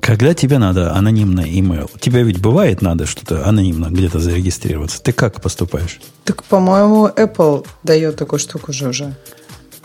Когда 0.07 0.35
тебе 0.35 0.59
надо 0.59 0.95
анонимный 0.95 1.51
email, 1.51 1.91
тебе 1.99 2.23
ведь 2.23 2.41
бывает 2.41 2.81
надо 2.81 3.07
что-то 3.07 3.45
анонимно 3.45 3.87
где-то 3.87 4.21
зарегистрироваться. 4.21 5.03
Ты 5.03 5.11
как 5.11 5.41
поступаешь? 5.41 5.99
Так, 6.23 6.45
по-моему, 6.45 7.09
Apple 7.09 7.67
дает 7.83 8.15
такую 8.15 8.39
штуку 8.39 8.73
же 8.73 8.91
уже. 8.91 9.17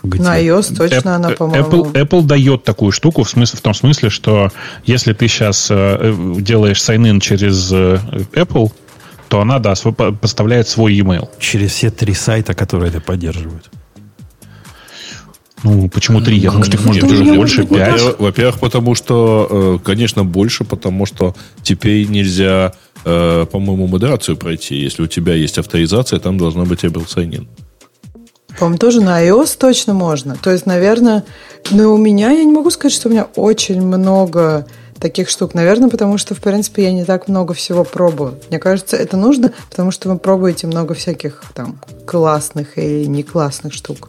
Где? 0.04 0.22
На 0.22 0.40
iOS 0.40 0.76
точно 0.76 1.08
Apple, 1.08 1.14
она, 1.14 1.30
по-моему. 1.30 1.66
Apple, 1.66 1.92
Apple 1.94 2.22
дает 2.22 2.62
такую 2.62 2.92
штуку 2.92 3.24
в, 3.24 3.30
смысле, 3.30 3.58
в 3.58 3.62
том 3.62 3.74
смысле, 3.74 4.10
что 4.10 4.52
если 4.84 5.12
ты 5.12 5.26
сейчас 5.26 5.66
э, 5.70 6.14
делаешь 6.38 6.78
sign-in 6.78 7.18
через 7.18 7.72
э, 7.72 7.98
Apple, 8.32 8.70
то 9.28 9.40
она, 9.40 9.58
да, 9.58 9.74
свой, 9.74 9.92
поставляет 9.92 10.68
свой 10.68 10.94
e-mail. 10.94 11.30
Через 11.40 11.72
все 11.72 11.90
три 11.90 12.14
сайта, 12.14 12.54
которые 12.54 12.90
это 12.90 13.00
поддерживают. 13.00 13.70
Ну, 15.64 15.88
почему 15.88 16.20
три? 16.20 16.38
Я 16.38 16.50
думаю, 16.50 16.64
что 16.64 16.76
их 16.76 16.84
может 16.84 17.08
быть 17.08 17.36
больше, 17.36 17.64
пять. 17.64 18.18
Во-первых, 18.18 18.58
потому 18.58 18.94
что, 18.94 19.78
э, 19.82 19.84
конечно, 19.84 20.24
больше, 20.24 20.64
потому 20.64 21.06
что 21.06 21.34
теперь 21.62 22.08
нельзя, 22.08 22.72
э, 23.04 23.46
по-моему, 23.50 23.86
модерацию 23.86 24.36
пройти. 24.36 24.76
Если 24.76 25.02
у 25.02 25.06
тебя 25.06 25.34
есть 25.34 25.58
авторизация, 25.58 26.18
там 26.18 26.38
должна 26.38 26.64
быть 26.64 26.84
Apple 26.84 27.06
Sign-in. 27.06 27.46
По-моему, 28.58 28.78
тоже 28.78 29.00
на 29.00 29.24
iOS 29.24 29.56
точно 29.58 29.94
можно. 29.94 30.36
То 30.36 30.50
есть, 30.50 30.66
наверное, 30.66 31.24
но 31.70 31.94
у 31.94 31.96
меня, 31.96 32.30
я 32.32 32.44
не 32.44 32.52
могу 32.52 32.70
сказать, 32.70 32.94
что 32.94 33.08
у 33.08 33.12
меня 33.12 33.28
очень 33.36 33.80
много 33.80 34.66
таких 35.02 35.28
штук. 35.28 35.54
Наверное, 35.54 35.90
потому 35.90 36.16
что, 36.16 36.34
в 36.34 36.40
принципе, 36.40 36.84
я 36.84 36.92
не 36.92 37.04
так 37.04 37.28
много 37.28 37.52
всего 37.52 37.84
пробую. 37.84 38.38
Мне 38.48 38.58
кажется, 38.58 38.96
это 38.96 39.16
нужно, 39.16 39.52
потому 39.68 39.90
что 39.90 40.08
вы 40.08 40.18
пробуете 40.18 40.66
много 40.66 40.94
всяких 40.94 41.42
там 41.54 41.78
классных 42.06 42.78
и 42.78 43.06
не 43.06 43.22
классных 43.32 43.74
штук. 43.74 44.08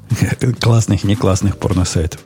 Классных, 0.61 1.03
не 1.03 1.15
классных 1.15 1.57
порносайтов. 1.57 2.21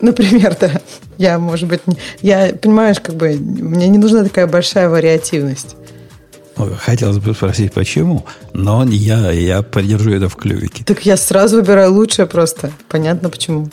Например, 0.00 0.56
да. 0.58 0.80
Я, 1.18 1.38
может 1.38 1.68
быть, 1.68 1.86
не... 1.86 1.96
я, 2.22 2.52
понимаешь, 2.60 3.00
как 3.00 3.14
бы 3.14 3.36
мне 3.38 3.88
не 3.88 3.98
нужна 3.98 4.24
такая 4.24 4.46
большая 4.46 4.88
вариативность. 4.88 5.76
Хотелось 6.56 7.18
бы 7.18 7.34
спросить, 7.34 7.72
почему, 7.72 8.26
но 8.52 8.84
я, 8.84 9.30
я 9.30 9.62
поддержу 9.62 10.12
это 10.12 10.28
в 10.28 10.36
клювике. 10.36 10.84
Так 10.84 11.06
я 11.06 11.16
сразу 11.16 11.56
выбираю 11.56 11.94
лучшее 11.94 12.26
просто. 12.26 12.70
Понятно 12.88 13.30
почему. 13.30 13.70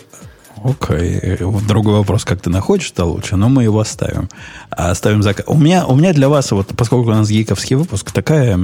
Окей. 0.63 1.19
Okay. 1.19 1.67
Другой 1.67 1.95
вопрос, 1.95 2.25
как 2.25 2.41
ты 2.41 2.49
находишь 2.49 2.91
это 2.91 3.05
лучше, 3.05 3.35
но 3.35 3.49
мы 3.49 3.63
его 3.63 3.79
оставим. 3.79 4.29
А 4.69 4.91
оставим 4.91 5.23
заказ. 5.23 5.45
У 5.47 5.57
меня, 5.57 5.85
у 5.85 5.95
меня 5.95 6.13
для 6.13 6.29
вас, 6.29 6.51
вот, 6.51 6.67
поскольку 6.75 7.09
у 7.09 7.13
нас 7.13 7.29
гиковский 7.29 7.75
выпуск, 7.75 8.11
такая 8.11 8.59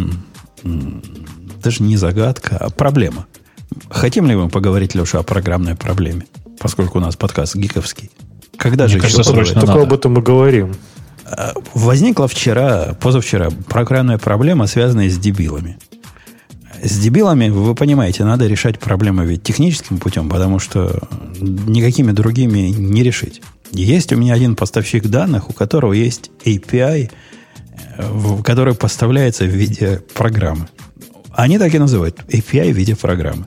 даже 0.63 1.83
не 1.83 1.97
загадка, 1.97 2.57
а 2.57 2.69
проблема. 2.69 3.25
Хотим 3.89 4.27
ли 4.27 4.35
мы 4.35 4.49
поговорить, 4.49 4.95
Леша, 4.95 5.19
о 5.19 5.23
программной 5.23 5.75
проблеме? 5.75 6.25
Поскольку 6.59 6.99
у 6.99 7.01
нас 7.01 7.15
подкаст 7.15 7.55
гиковский. 7.55 8.11
Когда 8.57 8.85
Мне 8.85 8.93
же 8.93 8.99
кажется, 8.99 9.21
еще 9.21 9.31
срочно 9.31 9.61
Только 9.61 9.81
об 9.81 9.93
этом 9.93 10.13
мы 10.13 10.21
говорим. 10.21 10.75
А, 11.25 11.53
возникла 11.73 12.27
вчера, 12.27 12.95
позавчера, 12.99 13.49
программная 13.67 14.17
проблема, 14.17 14.67
связанная 14.67 15.09
с 15.09 15.17
дебилами. 15.17 15.77
С 16.83 16.99
дебилами, 16.99 17.47
вы 17.47 17.75
понимаете, 17.75 18.25
надо 18.25 18.45
решать 18.45 18.77
проблемы 18.77 19.25
ведь 19.25 19.41
техническим 19.41 19.99
путем, 19.99 20.27
потому 20.27 20.59
что 20.59 21.07
никакими 21.39 22.11
другими 22.11 22.59
не 22.67 23.03
решить. 23.03 23.41
Есть 23.71 24.11
у 24.11 24.17
меня 24.17 24.33
один 24.33 24.57
поставщик 24.57 25.07
данных, 25.07 25.49
у 25.49 25.53
которого 25.53 25.93
есть 25.93 26.29
API, 26.43 27.09
который 28.43 28.75
поставляется 28.75 29.45
в 29.45 29.47
виде 29.47 30.01
программы. 30.13 30.67
Они 31.31 31.57
так 31.57 31.73
и 31.73 31.79
называют 31.79 32.19
API 32.27 32.73
в 32.73 32.77
виде 32.77 32.97
программы. 32.97 33.45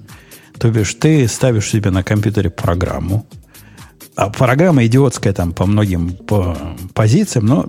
То 0.59 0.71
бишь, 0.71 0.95
ты 0.95 1.29
ставишь 1.29 1.69
себе 1.69 1.91
на 1.91 2.03
компьютере 2.03 2.49
программу, 2.49 3.27
а 4.15 4.31
программа 4.31 4.87
идиотская 4.87 5.35
там 5.35 5.53
по 5.53 5.67
многим 5.67 6.13
по 6.13 6.57
позициям, 6.95 7.45
но 7.45 7.69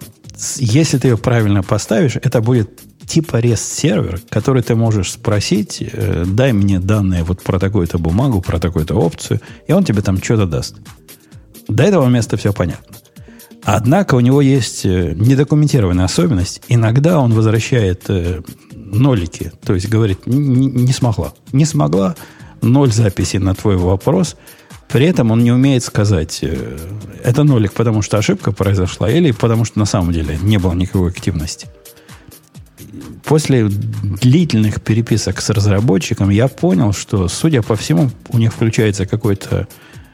если 0.56 0.98
ты 0.98 1.10
ее 1.10 1.18
правильно 1.18 1.62
поставишь, 1.62 2.16
это 2.16 2.40
будет 2.40 2.80
типа 3.08 3.38
REST-сервер, 3.38 4.20
который 4.30 4.62
ты 4.62 4.76
можешь 4.76 5.14
спросить, 5.14 5.82
э, 5.82 6.26
дай 6.28 6.52
мне 6.52 6.80
данные 6.80 7.24
вот 7.24 7.42
про 7.42 7.58
такую-то 7.58 7.98
бумагу, 7.98 8.42
про 8.42 8.60
такую-то 8.60 8.96
опцию, 8.96 9.40
и 9.66 9.72
он 9.72 9.84
тебе 9.84 10.02
там 10.02 10.22
что-то 10.22 10.46
даст. 10.46 10.76
До 11.68 11.84
этого 11.84 12.08
места 12.08 12.38
все 12.38 12.54
понятно. 12.54 12.98
Однако 13.64 14.16
у 14.16 14.20
него 14.20 14.42
есть 14.42 14.86
э, 14.86 15.14
недокументированная 15.16 16.06
особенность. 16.06 16.62
Иногда 16.68 17.20
он 17.20 17.34
возвращает 17.34 18.04
э, 18.10 18.42
нолики, 18.74 19.52
то 19.66 19.74
есть 19.74 19.90
говорит, 19.90 20.28
не, 20.28 20.92
смогла. 20.94 21.34
Не 21.52 21.66
смогла, 21.66 22.16
ноль 22.62 22.92
записи 22.92 23.38
на 23.38 23.56
твой 23.56 23.78
вопрос. 23.78 24.36
При 24.88 25.06
этом 25.06 25.32
он 25.32 25.44
не 25.44 25.52
умеет 25.52 25.84
сказать, 25.84 26.40
э, 26.42 26.78
это 27.24 27.44
нолик, 27.44 27.74
потому 27.74 28.02
что 28.02 28.18
ошибка 28.18 28.52
произошла, 28.52 29.10
или 29.10 29.32
потому 29.32 29.66
что 29.66 29.80
на 29.80 29.86
самом 29.86 30.14
деле 30.14 30.38
не 30.42 30.58
было 30.58 30.74
никакой 30.74 31.10
активности 31.10 31.68
после 33.28 33.68
длительных 33.68 34.82
переписок 34.82 35.42
с 35.42 35.50
разработчиком 35.50 36.30
я 36.30 36.48
понял, 36.48 36.94
что, 36.94 37.28
судя 37.28 37.62
по 37.62 37.76
всему, 37.76 38.10
у 38.30 38.38
них 38.38 38.54
включается 38.54 39.06
какой-то 39.06 39.68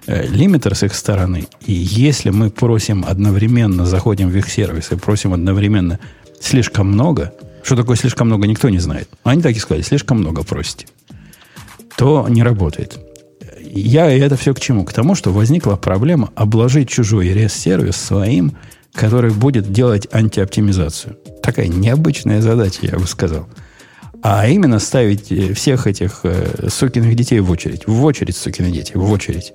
э, 0.07 0.27
лимитер 0.27 0.75
с 0.75 0.83
их 0.83 0.95
стороны. 0.95 1.47
И 1.65 1.73
если 1.73 2.31
мы 2.31 2.49
просим 2.49 3.05
одновременно, 3.07 3.85
заходим 3.85 4.29
в 4.29 4.35
их 4.35 4.49
сервис 4.49 4.91
и 4.91 4.95
просим 4.95 5.33
одновременно 5.33 5.99
слишком 6.41 6.87
много, 6.87 7.33
что 7.61 7.75
такое 7.75 7.95
слишком 7.95 8.27
много, 8.27 8.47
никто 8.47 8.69
не 8.69 8.79
знает. 8.79 9.07
Они 9.23 9.41
так 9.41 9.55
и 9.55 9.59
сказали, 9.59 9.83
слишком 9.83 10.19
много 10.19 10.43
просите. 10.43 10.87
То 11.95 12.25
не 12.27 12.43
работает. 12.43 12.99
Я 13.61 14.11
и 14.11 14.19
это 14.19 14.35
все 14.35 14.53
к 14.53 14.59
чему? 14.59 14.83
К 14.85 14.93
тому, 14.93 15.15
что 15.15 15.31
возникла 15.31 15.75
проблема 15.75 16.31
обложить 16.35 16.89
чужой 16.89 17.29
REST-сервис 17.29 17.95
своим 17.95 18.53
который 18.93 19.31
будет 19.31 19.71
делать 19.71 20.07
антиоптимизацию. 20.11 21.17
Такая 21.43 21.67
необычная 21.67 22.41
задача, 22.41 22.79
я 22.83 22.97
бы 22.97 23.05
сказал. 23.05 23.49
А 24.21 24.47
именно 24.47 24.79
ставить 24.79 25.29
э, 25.29 25.53
всех 25.53 25.85
этих 25.87 26.21
э, 26.23 26.69
сукиных 26.69 27.13
детей 27.15 27.41
в 27.41 27.51
очередь. 27.51 27.85
В 27.85 28.03
очередь, 28.05 28.37
сукины 28.37 28.71
дети, 28.71 28.93
в 28.95 29.11
очередь. 29.11 29.53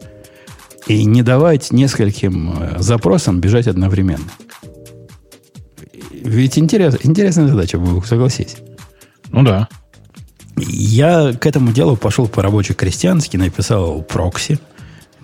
И 0.86 1.05
не 1.07 1.22
давать 1.22 1.72
нескольким 1.72 2.55
э, 2.61 2.76
запросам 2.78 3.41
бежать 3.41 3.66
одновременно. 3.66 4.30
Ведь 6.12 6.59
интерес, 6.59 6.99
интересная 7.03 7.49
задача, 7.49 7.78
вы 7.78 8.05
согласись. 8.07 8.59
Ну 9.32 9.43
да. 9.43 9.66
Я 10.57 11.32
к 11.32 11.47
этому 11.47 11.72
делу 11.72 11.97
пошел 11.97 12.28
по 12.28 12.43
рабочей 12.43 12.74
крестьянски, 12.74 13.39
написал 13.39 14.03
прокси– 14.03 14.59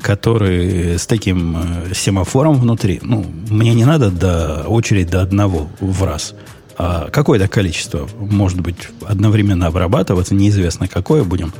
который 0.05 0.99
с 0.99 1.07
таким 1.07 1.57
э, 1.57 1.95
семафором 1.95 2.59
внутри. 2.59 3.01
Ну, 3.03 3.25
мне 3.49 3.75
не 3.75 3.87
надо 3.87 4.11
до 4.11 4.65
очередь 4.69 5.09
до 5.09 5.23
одного 5.23 5.69
в 5.81 6.05
раз. 6.05 6.35
А 6.77 7.11
какое-то 7.11 7.49
количество 7.49 8.09
может 8.19 8.61
быть 8.61 8.89
одновременно 9.07 9.67
обрабатываться, 9.67 10.35
неизвестно 10.35 10.89
какое, 10.89 11.25
будем 11.25 11.53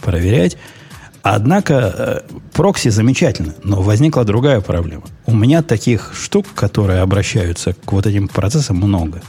проверять. 0.00 0.56
Однако 1.22 1.74
э, 1.74 2.20
прокси 2.52 2.88
замечательно, 2.88 3.54
но 3.62 3.80
возникла 3.80 4.24
другая 4.24 4.60
проблема. 4.60 5.04
У 5.26 5.34
меня 5.34 5.62
таких 5.62 6.12
штук, 6.14 6.46
которые 6.54 7.00
обращаются 7.00 7.74
к 7.74 7.92
вот 7.92 8.06
этим 8.06 8.26
процессам, 8.26 8.76
много. 8.78 9.22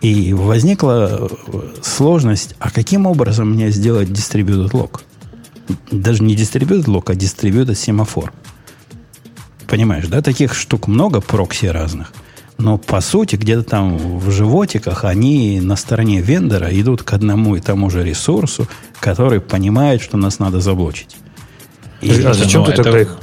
И 0.00 0.32
возникла 0.32 1.08
э, 1.10 1.28
сложность, 1.82 2.56
а 2.58 2.70
каким 2.70 3.06
образом 3.06 3.50
мне 3.50 3.70
сделать 3.70 4.08
distributed 4.08 4.70
log? 4.72 5.00
даже 5.90 6.22
не 6.22 6.34
дистрибьютор 6.34 6.90
лог, 6.90 7.10
а 7.10 7.14
дистрибьютор 7.14 7.74
семафор. 7.74 8.32
Понимаешь, 9.66 10.06
да? 10.06 10.22
Таких 10.22 10.54
штук 10.54 10.86
много, 10.86 11.20
прокси 11.20 11.66
разных. 11.66 12.12
Но 12.62 12.78
по 12.78 13.00
сути, 13.00 13.34
где-то 13.34 13.64
там 13.64 14.18
в 14.18 14.30
животиках 14.30 15.04
они 15.04 15.60
на 15.60 15.74
стороне 15.74 16.20
вендора 16.20 16.68
идут 16.70 17.02
к 17.02 17.12
одному 17.12 17.56
и 17.56 17.60
тому 17.60 17.90
же 17.90 18.04
ресурсу, 18.04 18.68
который 19.00 19.40
понимает, 19.40 20.00
что 20.00 20.16
нас 20.16 20.38
надо 20.38 20.60
заблочить. 20.60 21.16
И 22.00 22.10
а 22.22 22.32
зачем 22.34 22.64
ты 22.64 22.72
это... 22.72 22.84
тогда 22.84 23.00
их 23.00 23.18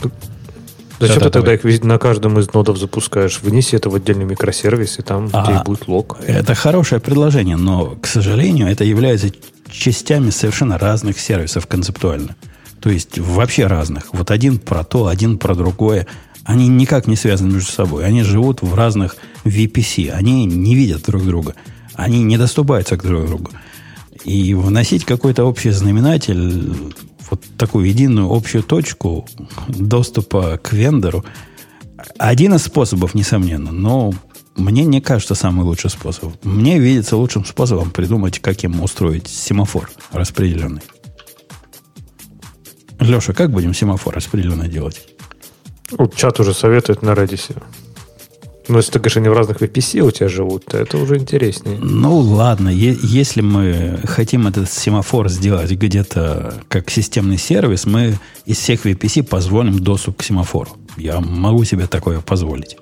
Зачем 1.00 1.22
ты 1.22 1.30
тогда 1.30 1.54
их 1.54 1.84
на 1.84 1.98
каждом 1.98 2.38
из 2.40 2.52
нодов 2.54 2.78
запускаешь? 2.78 3.40
Вынеси 3.42 3.76
это 3.76 3.90
в 3.90 3.96
отдельный 3.96 4.26
микросервис, 4.26 5.00
и 5.00 5.02
там 5.02 5.30
а, 5.32 5.46
тебя 5.46 5.64
будет 5.64 5.88
лог. 5.88 6.18
Это 6.28 6.54
хорошее 6.56 7.00
предложение, 7.00 7.56
но, 7.56 7.96
к 8.02 8.08
сожалению, 8.08 8.68
это 8.68 8.84
является 8.84 9.32
частями 9.72 10.30
совершенно 10.32 10.78
разных 10.78 11.18
сервисов 11.18 11.68
концептуально. 11.68 12.36
То 12.82 12.90
есть 12.90 13.18
вообще 13.18 13.68
разных. 13.68 14.14
Вот 14.14 14.32
один 14.32 14.60
про 14.60 14.84
то, 14.84 15.08
один 15.08 15.38
про 15.38 15.56
другое. 15.56 16.06
Они 16.50 16.68
никак 16.68 17.06
не 17.06 17.16
связаны 17.16 17.54
между 17.54 17.72
собой. 17.72 18.08
Они 18.08 18.24
живут 18.24 18.64
в 18.64 18.74
разных 18.74 19.18
VPC. 19.44 20.10
Они 20.10 20.46
не 20.46 20.74
видят 20.74 21.04
друг 21.04 21.24
друга. 21.24 21.54
Они 21.94 22.24
не 22.24 22.40
доступаются 22.40 22.98
к 22.98 23.04
друг 23.04 23.28
другу. 23.28 23.52
И 24.26 24.56
вносить 24.56 25.06
какой-то 25.06 25.46
общий 25.46 25.70
знаменатель, 25.70 26.74
вот 27.30 27.44
такую 27.56 27.88
единую 27.88 28.34
общую 28.34 28.64
точку 28.64 29.28
доступа 29.68 30.58
к 30.58 30.74
вендору, 30.74 31.24
один 32.18 32.56
из 32.56 32.64
способов, 32.64 33.14
несомненно, 33.14 33.72
но 33.72 34.12
мне 34.56 34.86
не 34.86 35.02
кажется 35.02 35.36
самый 35.36 35.66
лучший 35.66 35.92
способ. 35.92 36.34
Мне 36.44 36.80
видится 36.80 37.16
лучшим 37.16 37.46
способом 37.46 37.92
придумать, 37.92 38.40
как 38.40 38.64
им 38.64 38.82
устроить 38.82 39.28
семафор 39.28 39.92
распределенный. 40.12 40.82
Леша, 43.00 43.34
как 43.34 43.52
будем 43.52 43.76
семафор 43.76 44.16
распределенно 44.16 44.68
делать? 44.68 45.09
Вот 45.92 46.16
чат 46.16 46.40
уже 46.40 46.54
советует 46.54 47.02
на 47.02 47.12
Redis. 47.12 47.56
Но 48.68 48.78
если 48.78 48.92
ты 48.92 49.00
говоришь, 49.00 49.18
они 49.18 49.30
в 49.30 49.34
разных 49.34 49.62
VPC 49.62 50.02
у 50.02 50.12
тебя 50.12 50.30
живут, 50.30 50.66
то 50.66 50.78
это 50.78 50.98
уже 51.00 51.18
интереснее. 51.18 51.80
Ну, 51.80 52.18
ладно. 52.18 52.70
Если 52.70 53.42
мы 53.42 54.00
хотим 54.06 54.46
этот 54.46 54.72
семафор 54.72 55.28
сделать 55.28 55.72
где-то 55.72 56.54
как 56.68 56.92
системный 56.92 57.40
сервис, 57.40 57.88
мы 57.88 58.20
из 58.46 58.58
всех 58.58 58.86
VPC 58.86 59.24
позволим 59.24 59.80
доступ 59.80 60.18
к 60.18 60.24
семафору. 60.24 60.70
Я 60.98 61.20
могу 61.20 61.64
себе 61.64 61.88
такое 61.88 62.22
позволить. 62.22 62.78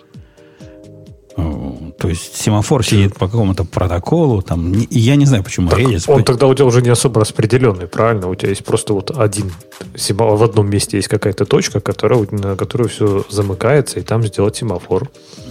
То 1.97 2.09
есть 2.09 2.35
семафор 2.35 2.85
сидит 2.85 3.15
по 3.15 3.27
какому-то 3.27 3.63
протоколу, 3.63 4.41
там, 4.43 4.71
я 4.91 5.15
не 5.15 5.25
знаю, 5.25 5.43
почему 5.43 5.69
так 5.69 5.79
Redis... 5.79 6.03
Он 6.07 6.23
тогда 6.23 6.45
у 6.45 6.53
тебя 6.53 6.65
уже 6.65 6.81
не 6.83 6.89
особо 6.89 7.21
распределенный, 7.21 7.87
правильно? 7.87 8.27
У 8.27 8.35
тебя 8.35 8.49
есть 8.49 8.63
просто 8.63 8.93
вот 8.93 9.17
один, 9.17 9.51
в 9.95 10.43
одном 10.43 10.69
месте 10.69 10.97
есть 10.97 11.07
какая-то 11.07 11.45
точка, 11.45 11.79
которая, 11.79 12.27
на 12.31 12.55
которую 12.55 12.89
все 12.89 13.25
замыкается, 13.29 13.99
и 13.99 14.03
там 14.03 14.23
сделать 14.23 14.55
семафор. 14.55 15.09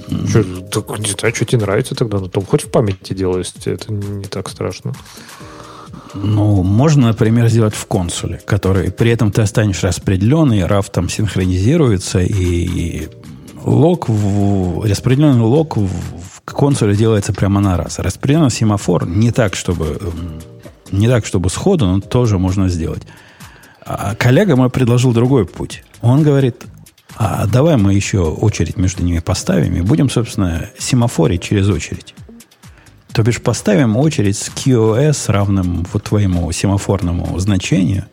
Mm. 0.09 0.29
Что, 0.29 0.83
так, 0.83 0.99
не 1.01 1.11
знаю, 1.11 1.35
что 1.35 1.45
тебе 1.45 1.63
нравится 1.63 1.97
тогда, 1.97 2.19
но 2.19 2.29
там 2.29 2.47
хоть 2.47 2.63
в 2.63 2.71
памяти 2.71 3.13
делаешь, 3.13 3.53
это 3.65 3.93
не 3.93 4.25
так 4.25 4.49
страшно. 4.49 4.93
Ну, 6.15 6.63
можно, 6.63 7.09
например, 7.09 7.49
сделать 7.49 7.75
в 7.75 7.87
консуле, 7.87 8.41
который 8.45 8.93
при 8.93 9.11
этом 9.11 9.33
ты 9.33 9.43
останешь 9.43 9.83
распределенный, 9.83 10.61
RAV 10.61 10.87
там 10.93 11.09
синхронизируется, 11.09 12.21
и 12.21 13.09
лог, 13.65 14.09
в, 14.09 14.89
распределенный 14.89 15.43
лог 15.43 15.77
в, 15.77 15.91
в 16.47 16.53
консоли 16.53 16.95
делается 16.95 17.33
прямо 17.33 17.61
на 17.61 17.77
раз. 17.77 17.99
Распределенный 17.99 18.51
семафор 18.51 19.07
не 19.07 19.33
так, 19.33 19.55
чтобы 19.57 20.01
не 20.93 21.09
так, 21.09 21.27
чтобы 21.27 21.51
сходу, 21.51 21.87
но 21.87 22.01
тоже 22.01 22.39
можно 22.39 22.69
сделать. 22.69 23.03
А 23.85 24.15
коллега 24.15 24.57
мой 24.57 24.71
предложил 24.71 25.13
другой 25.13 25.47
путь. 25.47 25.85
Он 26.01 26.23
говорит, 26.23 26.65
а 27.17 27.47
давай 27.47 27.77
мы 27.77 27.95
еще 27.95 28.21
очередь 28.21 28.77
между 28.77 29.03
ними 29.03 29.19
поставим 29.19 29.75
и 29.75 29.81
будем, 29.81 30.09
собственно, 30.09 30.71
семафорить 30.79 31.43
через 31.43 31.69
очередь. 31.69 32.15
То 33.13 33.23
бишь 33.23 33.41
поставим 33.41 33.97
очередь 33.97 34.37
с 34.37 34.49
QoS 34.51 35.33
равным 35.33 35.87
вот 35.93 36.05
твоему 36.05 36.51
семафорному 36.53 37.39
значению, 37.39 38.05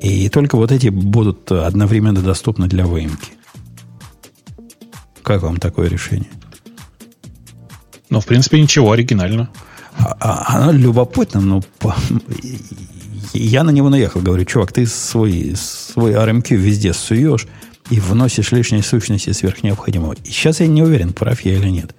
и 0.00 0.28
только 0.28 0.56
вот 0.56 0.70
эти 0.70 0.88
будут 0.88 1.50
одновременно 1.50 2.22
доступны 2.22 2.68
для 2.68 2.86
выемки. 2.86 3.32
Как 5.22 5.42
вам 5.42 5.56
такое 5.56 5.88
решение? 5.88 6.30
Ну, 8.10 8.20
в 8.20 8.26
принципе, 8.26 8.60
ничего, 8.60 8.92
оригинально. 8.92 9.50
А, 9.98 10.16
а, 10.20 10.56
оно 10.58 10.72
любопытно, 10.72 11.40
но 11.40 11.62
по, 11.78 11.94
я 13.34 13.64
на 13.64 13.70
него 13.70 13.88
наехал. 13.88 14.20
Говорю, 14.20 14.44
чувак, 14.44 14.72
ты 14.72 14.86
свой, 14.86 15.54
свой 15.56 16.12
RMQ 16.12 16.54
везде 16.56 16.92
суешь 16.92 17.46
и 17.90 18.00
вносишь 18.00 18.52
лишние 18.52 18.82
сущности 18.82 19.32
сверх 19.32 19.62
необходимого. 19.62 20.14
И 20.24 20.30
сейчас 20.30 20.60
я 20.60 20.66
не 20.66 20.82
уверен, 20.82 21.12
прав 21.12 21.40
я 21.42 21.54
или 21.54 21.68
нет. 21.68 21.94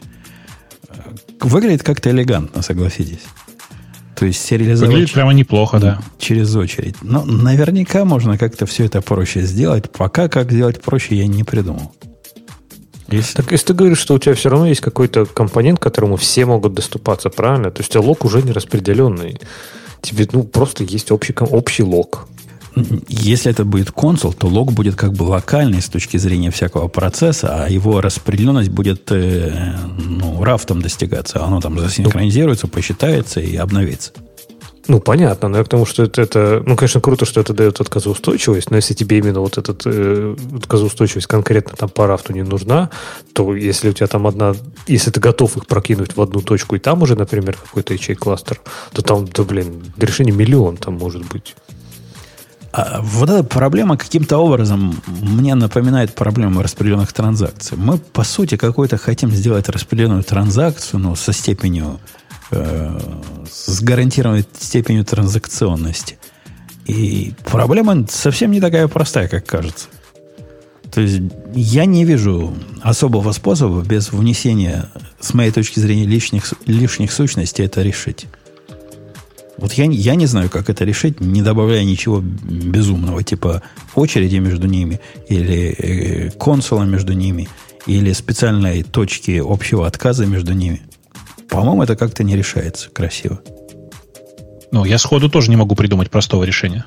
Выглядит 1.42 1.84
как-то 1.84 2.10
элегантно, 2.12 2.62
согласитесь. 2.62 3.24
То 4.16 4.26
есть 4.26 4.44
сериализовать... 4.44 4.92
Выглядит 4.92 5.14
прямо 5.14 5.32
неплохо, 5.34 5.80
да. 5.80 6.02
Через 6.18 6.54
очередь. 6.56 6.96
Но 7.02 7.24
наверняка 7.24 8.04
можно 8.04 8.38
как-то 8.38 8.66
все 8.66 8.86
это 8.86 9.02
проще 9.02 9.44
сделать. 9.44 9.90
Пока 9.92 10.28
как 10.28 10.52
сделать 10.52 10.82
проще, 10.82 11.16
я 11.16 11.28
не 11.28 11.46
придумал. 11.46 11.94
Если... 13.12 13.36
Так 13.36 13.52
если 13.52 13.68
ты 13.68 13.74
говоришь, 13.74 14.00
что 14.00 14.16
у 14.16 14.20
тебя 14.20 14.36
все 14.36 14.50
равно 14.50 14.68
есть 14.68 14.82
какой-то 14.82 15.26
компонент, 15.26 15.80
к 15.80 15.84
которому 15.84 16.16
все 16.16 16.46
могут 16.46 16.74
доступаться, 16.74 17.30
правильно? 17.30 17.72
То 17.72 17.82
есть 17.82 17.92
у 17.92 17.94
тебя 18.00 18.08
лог 18.08 18.26
уже 18.26 18.42
не 18.42 18.52
распределенный. 18.52 19.40
Тебе 20.02 20.28
ну, 20.32 20.44
просто 20.44 20.84
есть 20.84 21.12
общий, 21.12 21.36
общий 21.40 21.84
лог. 21.84 22.28
Если 23.08 23.52
это 23.52 23.66
будет 23.66 23.92
консул, 23.92 24.32
то 24.34 24.48
лог 24.48 24.72
будет 24.72 24.96
как 24.96 25.14
бы 25.14 25.24
локальный 25.24 25.82
с 25.82 25.90
точки 25.90 26.18
зрения 26.18 26.52
всякого 26.52 26.88
процесса, 26.88 27.66
а 27.66 27.70
его 27.70 28.00
распределенность 28.00 28.70
будет 28.70 29.12
э, 29.12 29.76
ну, 29.98 30.44
рафтом 30.44 30.82
достигаться. 30.82 31.44
Оно 31.44 31.60
там 31.62 31.80
засинхронизируется, 31.80 32.68
посчитается 32.68 33.42
и 33.42 33.56
обновится. 33.56 34.12
Ну, 34.90 35.00
понятно, 35.00 35.50
но 35.50 35.60
я 35.60 35.64
к 35.64 35.68
тому, 35.68 35.86
что 35.86 36.02
это, 36.02 36.20
это 36.24 36.64
ну, 36.66 36.76
конечно, 36.76 37.00
круто, 37.00 37.24
что 37.24 37.40
это 37.40 37.54
дает 37.54 37.80
отказоустойчивость, 37.80 38.72
но 38.72 38.78
если 38.78 38.96
тебе 38.96 39.20
именно 39.20 39.40
вот 39.40 39.60
эта 39.60 39.76
э, 39.86 40.36
отказоустойчивость 40.58 41.28
конкретно 41.28 41.78
там 41.78 41.90
по 41.90 42.08
рафту 42.08 42.34
не 42.34 42.42
нужна, 42.42 42.90
то 43.34 43.56
если 43.56 43.90
у 43.90 43.94
тебя 43.94 44.08
там 44.08 44.26
одна, 44.26 44.56
если 44.88 45.12
ты 45.12 45.20
готов 45.20 45.58
их 45.58 45.68
прокинуть 45.68 46.16
в 46.16 46.22
одну 46.22 46.42
точку, 46.42 46.76
и 46.76 46.80
там 46.80 47.04
уже, 47.04 47.16
например, 47.16 47.56
какой-то 47.56 47.94
ячей-кластер, 47.94 48.62
то 48.92 49.04
там, 49.04 49.28
да, 49.28 49.44
блин, 49.44 49.94
решение 49.96 50.34
миллион 50.34 50.78
там 50.78 50.96
может 50.96 51.24
быть. 51.28 51.56
А 52.72 53.00
вот 53.04 53.30
эта 53.30 53.44
проблема 53.44 53.96
каким-то 53.96 54.40
образом 54.40 55.00
мне 55.06 55.54
напоминает 55.54 56.16
проблему 56.16 56.64
распределенных 56.64 57.14
транзакций. 57.14 57.78
Мы, 57.78 58.00
по 58.00 58.24
сути, 58.24 58.58
какой-то 58.58 58.98
хотим 58.98 59.30
сделать 59.30 59.70
распределенную 59.70 60.24
транзакцию, 60.24 61.00
ну, 61.00 61.16
со 61.16 61.32
степенью 61.32 62.00
э, 62.52 63.00
с 63.50 63.82
гарантированной 63.82 64.46
степенью 64.60 65.06
транзакционности. 65.06 66.18
И 66.86 67.34
проблема 67.46 68.08
совсем 68.10 68.52
не 68.52 68.60
такая 68.60 68.88
простая, 68.88 69.28
как 69.28 69.46
кажется. 69.46 69.88
То 70.92 71.02
есть 71.02 71.22
я 71.54 71.86
не 71.86 72.04
вижу 72.04 72.54
особого 72.82 73.32
способа 73.32 73.82
без 73.82 74.12
внесения, 74.12 74.90
с 75.20 75.34
моей 75.34 75.52
точки 75.52 75.80
зрения, 75.80 76.06
лишних, 76.06 76.52
лишних 76.66 77.12
сущностей 77.12 77.66
это 77.66 77.84
решить. 77.84 78.26
Вот 79.58 79.74
я, 79.74 79.86
я 79.86 80.16
не 80.16 80.26
знаю, 80.26 80.50
как 80.50 80.70
это 80.70 80.86
решить, 80.86 81.20
не 81.20 81.42
добавляя 81.42 81.84
ничего 81.84 82.22
безумного, 82.22 83.24
типа 83.24 83.62
очереди 83.94 84.38
между 84.38 84.68
ними, 84.68 85.00
или 85.28 85.76
э, 85.78 86.32
консула 86.32 86.84
между 86.84 87.14
ними, 87.14 87.50
или 87.86 88.14
специальной 88.14 88.84
точки 88.84 89.42
общего 89.46 89.86
отказа 89.86 90.26
между 90.26 90.54
ними. 90.54 90.82
По-моему, 91.50 91.84
это 91.84 91.96
как-то 91.96 92.24
не 92.24 92.36
решается 92.36 92.90
красиво. 92.90 93.42
Ну, 94.72 94.86
я 94.86 94.98
сходу 94.98 95.30
тоже 95.30 95.50
не 95.50 95.58
могу 95.58 95.76
придумать 95.76 96.12
простого 96.12 96.44
решения. 96.44 96.86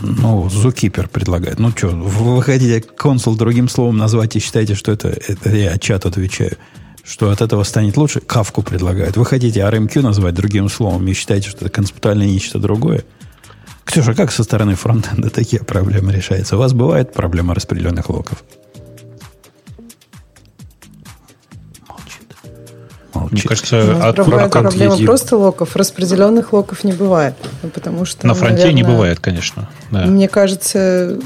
Ну, 0.00 0.48
Зукипер 0.48 1.08
предлагает. 1.08 1.58
Ну 1.58 1.70
что, 1.70 1.88
вы 1.88 2.42
хотите 2.42 2.80
консул 2.80 3.36
другим 3.36 3.68
словом 3.68 3.96
назвать 3.96 4.36
и 4.36 4.38
считаете, 4.38 4.74
что 4.74 4.92
это, 4.92 5.08
это 5.08 5.50
я 5.50 5.76
чат 5.78 6.06
отвечаю, 6.06 6.56
что 7.04 7.30
от 7.30 7.40
этого 7.40 7.64
станет 7.64 7.96
лучше? 7.96 8.20
Кавку 8.20 8.62
предлагает. 8.62 9.16
Вы 9.16 9.24
хотите 9.24 9.60
RMQ 9.60 10.02
назвать 10.02 10.34
другим 10.34 10.68
словом 10.68 11.06
и 11.08 11.14
считаете, 11.14 11.48
что 11.48 11.64
это 11.64 11.70
концептуальное 11.70 12.26
нечто 12.26 12.58
другое? 12.58 13.04
Ксюша, 13.84 14.14
как 14.14 14.30
со 14.30 14.44
стороны 14.44 14.74
фронтенда 14.74 15.30
такие 15.30 15.64
проблемы 15.64 16.12
решаются? 16.12 16.56
У 16.56 16.58
вас 16.58 16.74
бывает 16.74 17.12
проблема 17.12 17.54
распределенных 17.54 18.10
локов? 18.10 18.44
Молчит. 23.20 23.32
Мне 23.32 23.42
кажется, 23.42 24.08
от 24.08 24.16
проблема 24.50 24.96
просто 24.98 25.36
локов. 25.36 25.76
Распределенных 25.76 26.52
локов 26.52 26.84
не 26.84 26.92
бывает. 26.92 27.34
Потому 27.74 28.04
что, 28.04 28.26
На 28.26 28.34
фронте 28.34 28.62
наверное, 28.62 28.74
не 28.74 28.82
бывает, 28.82 29.20
конечно. 29.20 29.68
Да. 29.90 30.06
Мне 30.06 30.28
кажется, 30.28 31.18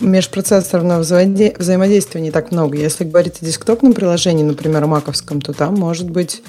межпроцессорного 0.00 1.00
взаимодействия 1.00 2.20
не 2.20 2.30
так 2.30 2.50
много. 2.50 2.76
Если 2.76 3.04
говорить 3.04 3.38
о 3.40 3.44
десктопном 3.44 3.92
приложении, 3.92 4.42
например, 4.42 4.86
маковском, 4.86 5.40
то 5.40 5.52
там 5.52 5.74
может 5.74 6.10
быть 6.10 6.42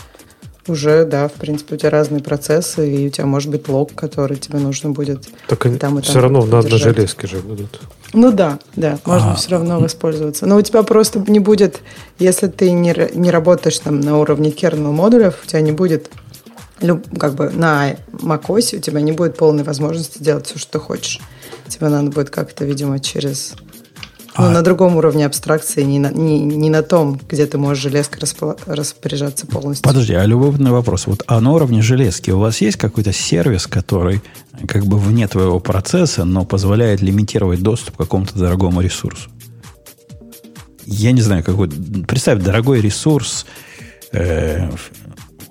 уже, 0.67 1.05
да, 1.05 1.27
в 1.27 1.33
принципе, 1.33 1.75
у 1.75 1.77
тебя 1.77 1.89
разные 1.89 2.21
процессы, 2.21 2.89
и 2.89 3.07
у 3.07 3.09
тебя 3.09 3.25
может 3.25 3.51
быть 3.51 3.67
лог, 3.67 3.93
который 3.93 4.37
тебе 4.37 4.59
нужно 4.59 4.91
будет 4.91 5.27
так 5.47 5.63
там 5.63 5.73
и 5.73 5.77
там. 5.77 6.01
Все 6.01 6.19
равно 6.19 6.45
на 6.45 6.59
одной 6.59 6.79
железке 6.79 7.27
же 7.27 7.37
будут. 7.39 7.79
Ну 8.13 8.31
да, 8.31 8.59
да, 8.75 8.97
можно 9.05 9.33
а, 9.33 9.35
все 9.35 9.51
равно 9.51 9.79
воспользоваться. 9.79 10.45
Но 10.45 10.57
у 10.57 10.61
тебя 10.61 10.83
просто 10.83 11.23
не 11.27 11.39
будет, 11.39 11.81
если 12.17 12.47
ты 12.47 12.71
не, 12.71 12.95
не 13.13 13.31
работаешь 13.31 13.77
там 13.79 13.99
на 13.99 14.17
уровне 14.17 14.51
kernel 14.51 14.91
модулев, 14.91 15.41
у 15.43 15.47
тебя 15.47 15.61
не 15.61 15.71
будет 15.71 16.09
как 17.19 17.35
бы 17.35 17.49
на 17.51 17.95
macOS 18.11 18.77
у 18.77 18.79
тебя 18.79 18.99
не 19.01 19.13
будет 19.13 19.37
полной 19.37 19.63
возможности 19.63 20.21
делать 20.21 20.45
все, 20.47 20.59
что 20.59 20.73
ты 20.73 20.79
хочешь. 20.79 21.21
Тебе 21.67 21.87
надо 21.87 22.11
будет 22.11 22.29
как-то, 22.29 22.65
видимо, 22.65 22.99
через 22.99 23.55
ну, 24.37 24.45
а... 24.45 24.49
на 24.49 24.61
другом 24.61 24.97
уровне 24.97 25.25
абстракции, 25.25 25.83
не 25.83 25.99
на, 25.99 26.11
не, 26.11 26.39
не 26.39 26.69
на 26.69 26.83
том, 26.83 27.19
где 27.29 27.45
ты 27.45 27.57
можешь 27.57 27.83
железкой 27.83 28.21
распо- 28.21 28.59
распоряжаться 28.65 29.47
полностью. 29.47 29.83
Подожди, 29.83 30.13
а 30.13 30.25
любопытный 30.25 30.71
вопрос. 30.71 31.07
Вот 31.07 31.23
а 31.27 31.39
на 31.39 31.51
уровне 31.51 31.81
железки 31.81 32.31
у 32.31 32.39
вас 32.39 32.59
есть 32.59 32.77
какой-то 32.77 33.13
сервис, 33.13 33.67
который 33.67 34.21
как 34.67 34.85
бы 34.85 34.97
вне 34.97 35.27
твоего 35.27 35.59
процесса, 35.59 36.25
но 36.25 36.43
позволяет 36.45 37.01
лимитировать 37.01 37.61
доступ 37.61 37.95
к 37.95 37.99
какому-то 37.99 38.37
дорогому 38.37 38.81
ресурсу? 38.81 39.29
Я 40.85 41.13
не 41.13 41.21
знаю, 41.21 41.43
какой... 41.43 41.69
Представь, 41.69 42.43
дорогой 42.43 42.81
ресурс, 42.81 43.45
э, 44.11 44.69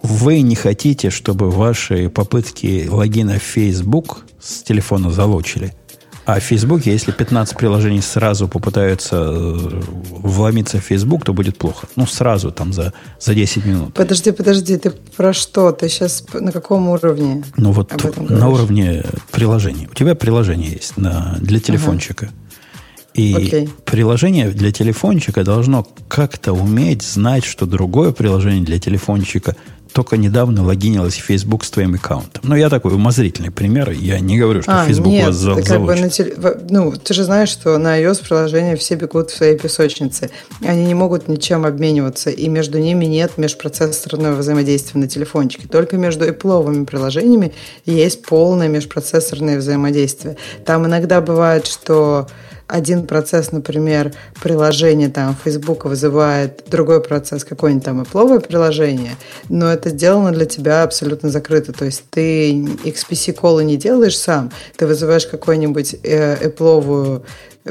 вы 0.03 0.43
не 0.43 0.55
хотите, 0.55 1.11
чтобы 1.11 1.51
ваши 1.51 2.09
попытки 2.09 2.87
логина 2.91 3.39
в 3.39 3.43
Facebook 3.43 4.27
с 4.41 4.63
телефона 4.63 5.11
залочили– 5.11 5.73
а 6.27 6.41
в 6.41 6.43
Facebook, 6.43 6.87
если 6.87 7.13
15 7.13 7.57
приложений 7.57 8.03
сразу 8.03 8.49
попытаются 8.49 9.17
э, 9.17 9.83
вломиться 10.11 10.79
в 10.79 10.85
Facebook, 10.85 11.25
то 11.25 11.35
будет 11.35 11.59
плохо. 11.59 11.87
Ну, 11.97 12.07
сразу, 12.07 12.51
там, 12.51 12.73
за, 12.73 12.93
за 13.21 13.35
10 13.35 13.67
минут. 13.67 13.95
Подожди, 13.95 14.33
подожди, 14.33 14.77
ты 14.77 14.91
про 14.91 15.33
что? 15.33 15.71
Ты 15.73 15.89
сейчас 15.89 16.25
на 16.33 16.53
каком 16.53 16.89
уровне? 16.89 17.45
Ну, 17.57 17.73
вот 17.73 17.93
на 18.31 18.49
уровне 18.49 19.05
приложений. 19.33 19.89
У 19.93 19.95
тебя 19.95 20.15
приложение 20.15 20.73
есть 20.73 20.97
на, 20.97 21.37
для 21.41 21.61
телефончика. 21.61 22.27
Ага. 22.27 22.35
И 23.15 23.33
okay. 23.33 23.71
приложение 23.85 24.49
для 24.49 24.73
телефончика 24.73 25.45
должно 25.45 25.87
как-то 26.09 26.53
уметь 26.53 27.03
знать, 27.03 27.45
что 27.45 27.65
другое 27.65 28.11
приложение 28.11 28.65
для 28.65 28.81
телефончика 28.81 29.55
только 29.95 30.17
недавно 30.17 30.65
логинилась 30.65 31.15
в 31.15 31.23
Facebook 31.23 31.65
с 31.65 31.71
твоим 31.71 31.95
аккаунтом. 31.95 32.43
Но 32.43 32.57
я 32.57 32.69
такой 32.69 32.95
умозрительный 32.95 33.53
пример. 33.53 33.91
Я 33.91 34.19
не 34.19 34.37
говорю, 34.37 34.61
что 34.61 34.83
а, 34.83 34.87
Facebook 34.87 35.13
нет, 35.13 35.27
вас 35.27 35.37
за, 35.37 35.63
как 35.63 35.81
бы 35.83 35.95
на 35.95 36.11
теле... 36.11 36.35
Ну, 36.69 36.93
ты 36.93 37.15
же 37.15 37.23
знаешь, 37.23 37.49
что 37.49 37.79
на 37.79 38.03
iOS 38.03 38.27
приложения 38.27 38.75
все 38.75 38.97
бегут 38.97 39.31
в 39.31 39.37
своей 39.37 39.57
песочнице. 39.57 40.31
Они 40.63 40.85
не 40.85 40.95
могут 40.95 41.29
ничем 41.29 41.65
обмениваться, 41.65 42.31
и 42.31 42.49
между 42.49 42.81
ними 42.81 43.05
нет 43.05 43.39
межпроцессорного 43.39 44.35
взаимодействия 44.35 45.01
на 45.01 45.07
телефончике. 45.07 45.69
Только 45.69 45.97
между 45.97 46.27
Apple 46.27 46.87
приложениями 46.87 47.55
есть 47.87 48.23
полное 48.23 48.67
межпроцессорное 48.67 49.59
взаимодействие. 49.59 50.37
Там 50.67 50.87
иногда 50.87 51.21
бывает, 51.21 51.69
что 51.69 52.27
один 52.67 53.07
процесс, 53.07 53.53
например, 53.53 54.13
приложение 54.43 55.09
там 55.09 55.37
Facebook 55.43 55.85
вызывает 55.85 56.65
другой 56.69 57.03
процесс, 57.03 57.45
какое-нибудь 57.45 57.85
там 57.85 58.01
Apple 58.03 58.41
приложение, 58.41 59.17
но 59.49 59.73
это 59.73 59.91
сделано 59.91 60.33
для 60.33 60.47
тебя 60.47 60.83
абсолютно 60.83 61.31
закрыто. 61.31 61.73
То 61.73 61.85
есть 61.85 62.05
ты 62.11 62.53
XPC-колы 62.85 63.65
не 63.65 63.77
делаешь 63.77 64.19
сам, 64.19 64.51
ты 64.77 64.87
вызываешь 64.87 65.27
какую-нибудь 65.27 65.97
э, 66.03 66.49
Apple 66.49 67.23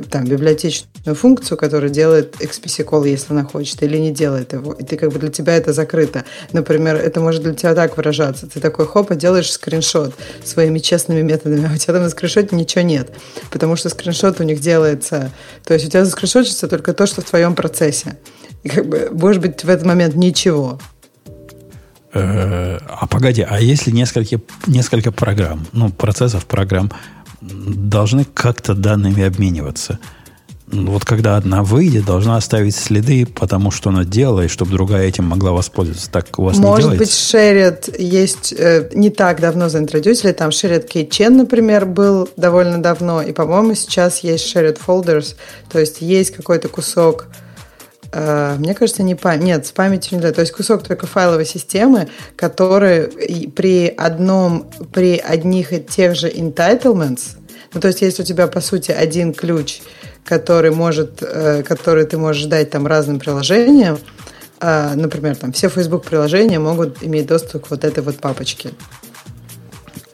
там, 0.10 0.26
библиотечную 0.26 1.16
функцию, 1.16 1.58
которая 1.58 1.90
делает 1.90 2.36
XPC 2.42 2.84
call, 2.86 3.08
если 3.08 3.32
она 3.34 3.44
хочет, 3.44 3.84
или 3.84 3.98
не 3.98 4.12
делает 4.12 4.54
его. 4.54 4.74
И 4.74 4.84
ты 4.84 4.98
как 4.98 5.12
бы 5.12 5.20
для 5.20 5.30
тебя 5.30 5.56
это 5.56 5.72
закрыто. 5.72 6.26
Например, 6.52 6.96
это 6.96 7.20
может 7.20 7.44
для 7.44 7.54
тебя 7.54 7.76
так 7.76 7.96
выражаться. 7.96 8.48
Ты 8.48 8.60
такой 8.60 8.88
хоп, 8.88 9.12
и 9.12 9.16
делаешь 9.16 9.52
скриншот 9.52 10.16
своими 10.44 10.80
честными 10.80 11.22
методами, 11.22 11.68
а 11.72 11.74
у 11.74 11.78
тебя 11.78 11.94
там 11.94 12.04
на 12.04 12.10
скриншоте 12.10 12.56
ничего 12.56 12.84
нет. 12.84 13.12
Потому 13.52 13.76
что 13.76 13.90
скриншот 13.90 14.40
у 14.40 14.44
них 14.44 14.60
делается... 14.60 15.32
То 15.64 15.76
есть 15.76 15.86
у 15.86 15.90
тебя 15.90 16.06
заскриншотится 16.06 16.68
только 16.68 16.94
то, 16.94 17.06
что 17.06 17.22
в 17.22 17.26
твоем 17.26 17.54
процессе. 17.54 18.18
И 18.64 18.70
как 18.70 18.88
бы, 18.88 19.10
может 19.12 19.42
быть, 19.42 19.64
в 19.64 19.70
этот 19.70 19.86
момент 19.86 20.16
ничего. 20.16 20.80
Э, 22.14 22.80
а 22.88 23.06
погоди, 23.08 23.46
а 23.48 23.60
если 23.60 23.92
несколько, 23.92 24.40
несколько 24.66 25.12
программ, 25.12 25.68
ну, 25.72 25.90
процессов 25.90 26.46
программ 26.46 26.92
должны 27.50 28.26
как-то 28.26 28.74
данными 28.74 29.24
обмениваться. 29.24 30.00
Вот 30.68 31.06
когда 31.06 31.38
одна 31.38 31.64
выйдет, 31.64 32.06
должна 32.06 32.38
оставить 32.38 32.76
следы, 32.76 33.28
потому 33.28 33.70
что 33.70 33.92
она 33.92 34.06
делала, 34.06 34.46
и 34.46 34.48
чтобы 34.48 34.72
другая 34.72 35.08
этим 35.08 35.26
могла 35.26 35.52
воспользоваться. 35.52 36.10
Так 36.10 36.28
у 36.40 36.44
вас 36.44 36.58
Может 36.58 36.94
не 36.94 36.98
быть, 36.98 37.10
Shared 37.10 38.02
есть 38.02 38.54
э, 38.58 38.90
не 38.94 39.12
так 39.12 39.40
давно 39.40 39.70
заинтродюсили. 39.70 40.32
Там 40.32 40.50
Shared 40.50 40.90
Keychain, 40.90 41.30
например, 41.30 41.86
был 41.86 42.28
довольно 42.38 42.82
давно. 42.82 43.22
И, 43.22 43.34
по-моему, 43.34 43.76
сейчас 43.76 44.20
есть 44.20 44.56
Shared 44.56 44.80
Folders. 44.86 45.36
То 45.70 45.80
есть 45.80 46.02
есть 46.02 46.32
какой-то 46.32 46.70
кусок 46.70 47.28
мне 48.14 48.76
кажется, 48.76 49.04
не 49.04 49.16
память. 49.16 49.44
Нет, 49.44 49.66
с 49.66 49.72
памятью 49.72 50.18
нельзя. 50.18 50.32
То 50.32 50.42
есть 50.42 50.54
кусок 50.54 50.84
только 50.84 51.08
файловой 51.08 51.46
системы, 51.46 52.10
который 52.36 53.48
при 53.48 53.88
одном, 53.88 54.70
при 54.94 55.18
одних 55.18 55.74
и 55.74 55.82
тех 55.82 56.16
же 56.16 56.30
entitlements 56.30 57.38
ну, 57.74 57.82
то 57.82 57.88
есть, 57.88 58.02
если 58.02 58.22
у 58.22 58.26
тебя, 58.26 58.48
по 58.48 58.62
сути, 58.62 58.92
один 58.92 59.34
ключ, 59.34 59.82
который, 60.24 60.72
может, 60.72 61.22
э, 61.22 61.64
который 61.64 62.06
ты 62.06 62.18
можешь 62.18 62.46
дать 62.46 62.70
там 62.70 62.86
разным 62.86 63.20
приложениям, 63.20 63.98
а, 64.60 64.96
например, 64.96 65.36
там 65.36 65.52
все 65.52 65.70
Facebook 65.70 66.06
приложения 66.06 66.60
могут 66.60 67.04
иметь 67.04 67.28
доступ 67.28 67.66
к 67.66 67.72
вот 67.72 67.84
этой 67.84 68.04
вот 68.04 68.18
папочке. 68.18 68.70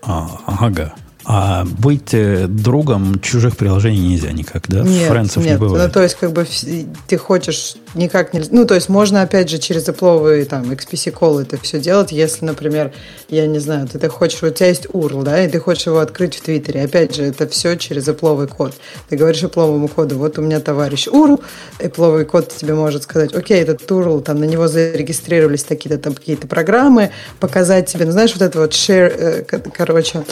А, 0.02 0.40
ага. 0.48 0.96
А 1.26 1.66
быть 1.66 2.14
э, 2.14 2.48
другом 2.48 3.20
чужих 3.20 3.58
приложений 3.58 4.00
нельзя 4.00 4.32
никак, 4.32 4.68
да? 4.70 4.84
Нет, 4.84 5.10
Френцев 5.10 5.44
нет. 5.44 5.54
не 5.54 5.58
бывает. 5.58 5.88
Ну, 5.88 5.92
то 5.92 6.02
есть, 6.02 6.16
как 6.16 6.32
бы 6.32 6.48
ты 7.08 7.18
хочешь 7.18 7.76
никак 7.94 8.34
нельзя. 8.34 8.50
Ну, 8.52 8.66
то 8.66 8.74
есть, 8.74 8.88
можно, 8.88 9.22
опять 9.22 9.50
же, 9.50 9.58
через 9.58 9.88
Apple 9.88 10.46
там, 10.46 10.72
XPC 10.72 11.14
call 11.14 11.42
это 11.42 11.58
все 11.58 11.80
делать, 11.80 12.14
если, 12.14 12.46
например, 12.46 12.94
я 13.28 13.48
не 13.48 13.60
знаю, 13.60 13.88
ты, 13.88 14.00
ты 14.00 14.08
хочешь, 14.08 14.42
у 14.42 14.50
тебя 14.50 14.68
есть 14.68 14.86
URL, 14.86 15.24
да, 15.24 15.44
и 15.44 15.50
ты 15.50 15.60
хочешь 15.60 15.88
его 15.88 16.00
открыть 16.00 16.36
в 16.36 16.42
Твиттере. 16.42 16.84
Опять 16.84 17.16
же, 17.16 17.24
это 17.24 17.48
все 17.48 17.76
через 17.76 18.08
Apple 18.08 18.48
код. 18.48 18.74
Ты 19.10 19.18
говоришь 19.18 19.44
Apple 19.44 19.88
коду, 19.90 20.18
вот 20.18 20.40
у 20.40 20.42
меня 20.42 20.62
товарищ 20.62 21.08
URL, 21.08 21.42
Apple 21.80 22.24
код 22.26 22.56
тебе 22.56 22.76
может 22.76 23.04
сказать, 23.04 23.36
окей, 23.36 23.62
этот 23.62 23.82
URL, 23.82 24.22
там 24.22 24.40
на 24.40 24.46
него 24.46 24.70
зарегистрировались 24.70 25.64
такие-то 25.64 26.02
там 26.02 26.14
какие-то 26.14 26.48
программы, 26.48 27.12
показать 27.42 27.88
тебе, 27.88 28.06
ну, 28.06 28.12
знаешь, 28.12 28.34
вот 28.34 28.42
это 28.42 28.58
вот 28.60 28.72
share, 28.72 29.14
э, 29.18 29.44
короче, 29.44 30.24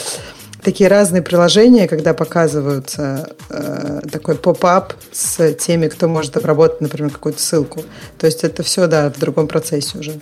такие 0.67 0.89
разные 0.89 1.21
приложения, 1.21 1.87
когда 1.87 2.13
показываются 2.13 3.29
э, 3.49 4.01
такой 4.11 4.35
поп-ап 4.35 4.95
с 5.13 5.53
теми, 5.53 5.87
кто 5.87 6.09
может 6.09 6.35
обработать, 6.35 6.81
например, 6.81 7.09
какую-то 7.09 7.41
ссылку. 7.41 7.83
То 8.17 8.25
есть 8.27 8.43
это 8.43 8.63
все, 8.63 8.87
да, 8.87 9.09
в 9.09 9.17
другом 9.17 9.47
процессе 9.47 9.97
уже. 9.97 10.19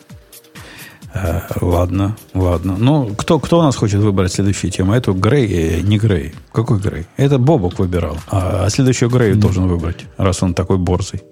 Э, 1.15 1.41
ладно, 1.61 2.15
ладно. 2.35 2.75
Ну, 2.77 3.15
кто, 3.15 3.39
кто 3.39 3.57
у 3.57 3.63
нас 3.63 3.75
хочет 3.75 4.01
выбрать 4.01 4.33
следующую 4.33 4.69
тему? 4.69 4.93
Эту 4.93 5.15
Грей, 5.15 5.79
э, 5.79 5.81
не 5.81 5.97
Грей. 5.97 6.35
Какой 6.51 6.77
Грей? 6.79 7.07
Это 7.17 7.39
Бобок 7.39 7.79
выбирал. 7.79 8.17
А, 8.27 8.65
а 8.65 8.69
следующую 8.69 9.09
Грей 9.09 9.31
mm. 9.31 9.37
должен 9.37 9.67
выбрать, 9.67 10.05
раз 10.17 10.43
он 10.43 10.53
такой 10.53 10.77
борзый. 10.77 11.23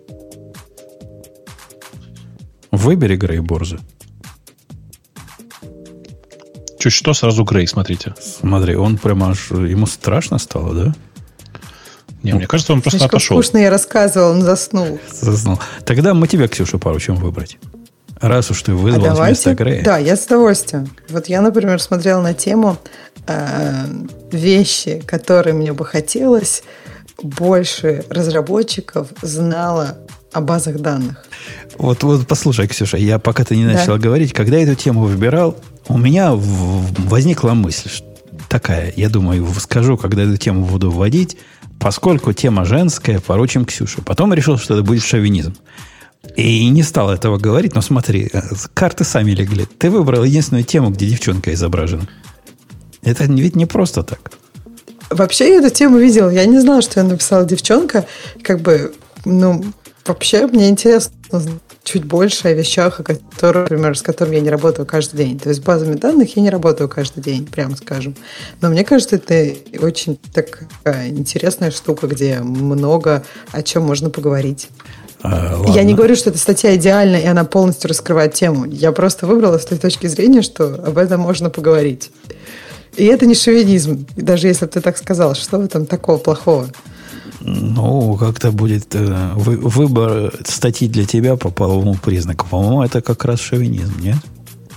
Выбери 2.71 3.15
Грей 3.15 3.41
борзый. 3.41 3.77
Чуть 6.83 6.91
что, 6.91 7.13
сразу 7.13 7.45
Грей, 7.45 7.65
смотрите. 7.65 8.13
Смотри, 8.19 8.75
он 8.75 8.97
прямо 8.97 9.29
аж... 9.29 9.51
Ему 9.51 9.85
страшно 9.85 10.37
стало, 10.37 10.73
да? 10.73 10.93
Не, 12.23 12.31
ну, 12.31 12.39
мне 12.39 12.45
кажется, 12.45 12.73
он 12.73 12.81
просто 12.81 12.99
Слишком 12.99 13.15
отошел. 13.19 13.37
вкусно 13.37 13.57
я 13.59 13.69
рассказывал, 13.69 14.31
он 14.31 14.41
заснул. 14.41 14.99
Заснул. 15.09 15.61
Тогда 15.85 16.13
мы 16.13 16.27
тебя, 16.27 16.49
Ксюша, 16.49 16.79
пару 16.79 16.99
чем 16.99 17.15
выбрать. 17.15 17.57
Раз 18.19 18.51
уж 18.51 18.63
ты 18.63 18.73
вызвал 18.73 19.05
а 19.05 19.09
давайте, 19.11 19.43
вместо 19.43 19.63
Грея. 19.63 19.81
Да, 19.81 19.97
я 19.97 20.17
с 20.17 20.25
удовольствием. 20.25 20.89
Вот 21.07 21.27
я, 21.27 21.39
например, 21.39 21.81
смотрела 21.81 22.21
на 22.21 22.33
тему 22.33 22.77
э, 23.27 23.85
вещи, 24.33 25.01
которые 25.05 25.53
мне 25.53 25.71
бы 25.71 25.85
хотелось 25.85 26.63
больше 27.21 28.03
разработчиков 28.09 29.07
знало 29.21 29.99
о 30.33 30.41
базах 30.41 30.81
данных. 30.81 31.25
Вот, 31.77 32.03
вот 32.03 32.27
послушай, 32.27 32.67
Ксюша, 32.67 32.97
я 32.97 33.19
пока 33.19 33.45
ты 33.45 33.55
не 33.55 33.63
начала 33.63 33.95
да. 33.95 34.03
говорить, 34.03 34.33
когда 34.33 34.57
я 34.57 34.63
эту 34.63 34.75
тему 34.75 35.03
выбирал, 35.03 35.55
у 35.87 35.97
меня 35.97 36.31
возникла 36.33 37.53
мысль 37.53 37.91
такая, 38.49 38.93
я 38.95 39.09
думаю, 39.09 39.47
скажу, 39.59 39.97
когда 39.97 40.23
эту 40.23 40.37
тему 40.37 40.65
буду 40.65 40.91
вводить, 40.91 41.37
поскольку 41.79 42.33
тема 42.33 42.65
женская, 42.65 43.19
поручим 43.19 43.65
Ксюше. 43.65 44.01
Потом 44.01 44.33
решил, 44.33 44.57
что 44.57 44.75
это 44.75 44.83
будет 44.83 45.03
шовинизм. 45.03 45.55
И 46.35 46.69
не 46.69 46.83
стал 46.83 47.09
этого 47.09 47.37
говорить, 47.37 47.75
но 47.75 47.81
смотри, 47.81 48.29
э, 48.31 48.41
карты 48.73 49.03
сами 49.03 49.31
легли. 49.31 49.65
Ты 49.65 49.89
выбрал 49.89 50.23
единственную 50.23 50.63
тему, 50.63 50.89
где 50.89 51.07
девчонка 51.07 51.53
изображена. 51.53 52.07
Это 53.01 53.25
ведь 53.25 53.55
не 53.55 53.65
просто 53.65 54.03
так. 54.03 54.31
Вообще 55.09 55.49
я 55.49 55.55
эту 55.55 55.69
тему 55.69 55.97
видел. 55.97 56.29
Я 56.29 56.45
не 56.45 56.59
знала, 56.59 56.81
что 56.81 57.01
я 57.01 57.05
написала 57.05 57.45
девчонка. 57.45 58.05
Как 58.41 58.61
бы, 58.61 58.93
ну, 59.25 59.63
вообще 60.05 60.47
мне 60.47 60.69
интересно 60.69 61.41
чуть 61.83 62.05
больше 62.05 62.47
о 62.47 62.53
вещах, 62.53 62.99
о 62.99 63.03
которых, 63.03 63.69
например, 63.69 63.97
с 63.97 64.01
которыми 64.01 64.35
я 64.35 64.41
не 64.41 64.49
работаю 64.49 64.85
каждый 64.85 65.17
день. 65.17 65.39
То 65.39 65.49
есть 65.49 65.63
базами 65.63 65.95
данных 65.95 66.35
я 66.35 66.41
не 66.41 66.49
работаю 66.49 66.87
каждый 66.87 67.21
день, 67.21 67.45
прямо 67.45 67.75
скажем. 67.75 68.15
Но 68.61 68.69
мне 68.69 68.83
кажется, 68.83 69.17
это 69.17 69.53
очень 69.81 70.17
такая 70.33 71.09
интересная 71.09 71.71
штука, 71.71 72.07
где 72.07 72.39
много 72.39 73.23
о 73.51 73.61
чем 73.61 73.83
можно 73.83 74.09
поговорить. 74.09 74.69
А, 75.21 75.61
я 75.67 75.83
не 75.83 75.93
говорю, 75.93 76.15
что 76.15 76.29
эта 76.29 76.39
статья 76.39 76.75
идеальна, 76.75 77.17
и 77.17 77.25
она 77.25 77.43
полностью 77.45 77.89
раскрывает 77.89 78.33
тему. 78.33 78.65
Я 78.65 78.91
просто 78.91 79.25
выбрала 79.25 79.57
с 79.57 79.65
той 79.65 79.77
точки 79.77 80.07
зрения, 80.07 80.41
что 80.41 80.75
об 80.75 80.97
этом 80.97 81.21
можно 81.21 81.49
поговорить. 81.49 82.11
И 82.95 83.05
это 83.05 83.25
не 83.25 83.33
шовинизм, 83.33 84.05
даже 84.15 84.47
если 84.47 84.65
бы 84.65 84.71
ты 84.71 84.81
так 84.81 84.97
сказал. 84.97 85.33
Что 85.35 85.57
в 85.57 85.65
этом 85.65 85.85
такого 85.85 86.17
плохого? 86.17 86.69
Ну, 87.45 88.15
как-то 88.15 88.51
будет 88.51 88.95
э, 88.95 89.31
вы, 89.35 89.57
выбор 89.57 90.33
статьи 90.45 90.87
для 90.87 91.05
тебя 91.05 91.35
по 91.35 91.49
половому 91.49 91.95
признаку. 91.95 92.47
По-моему, 92.47 92.83
это 92.83 93.01
как 93.01 93.25
раз 93.25 93.39
шовинизм, 93.41 93.99
нет? 93.99 94.17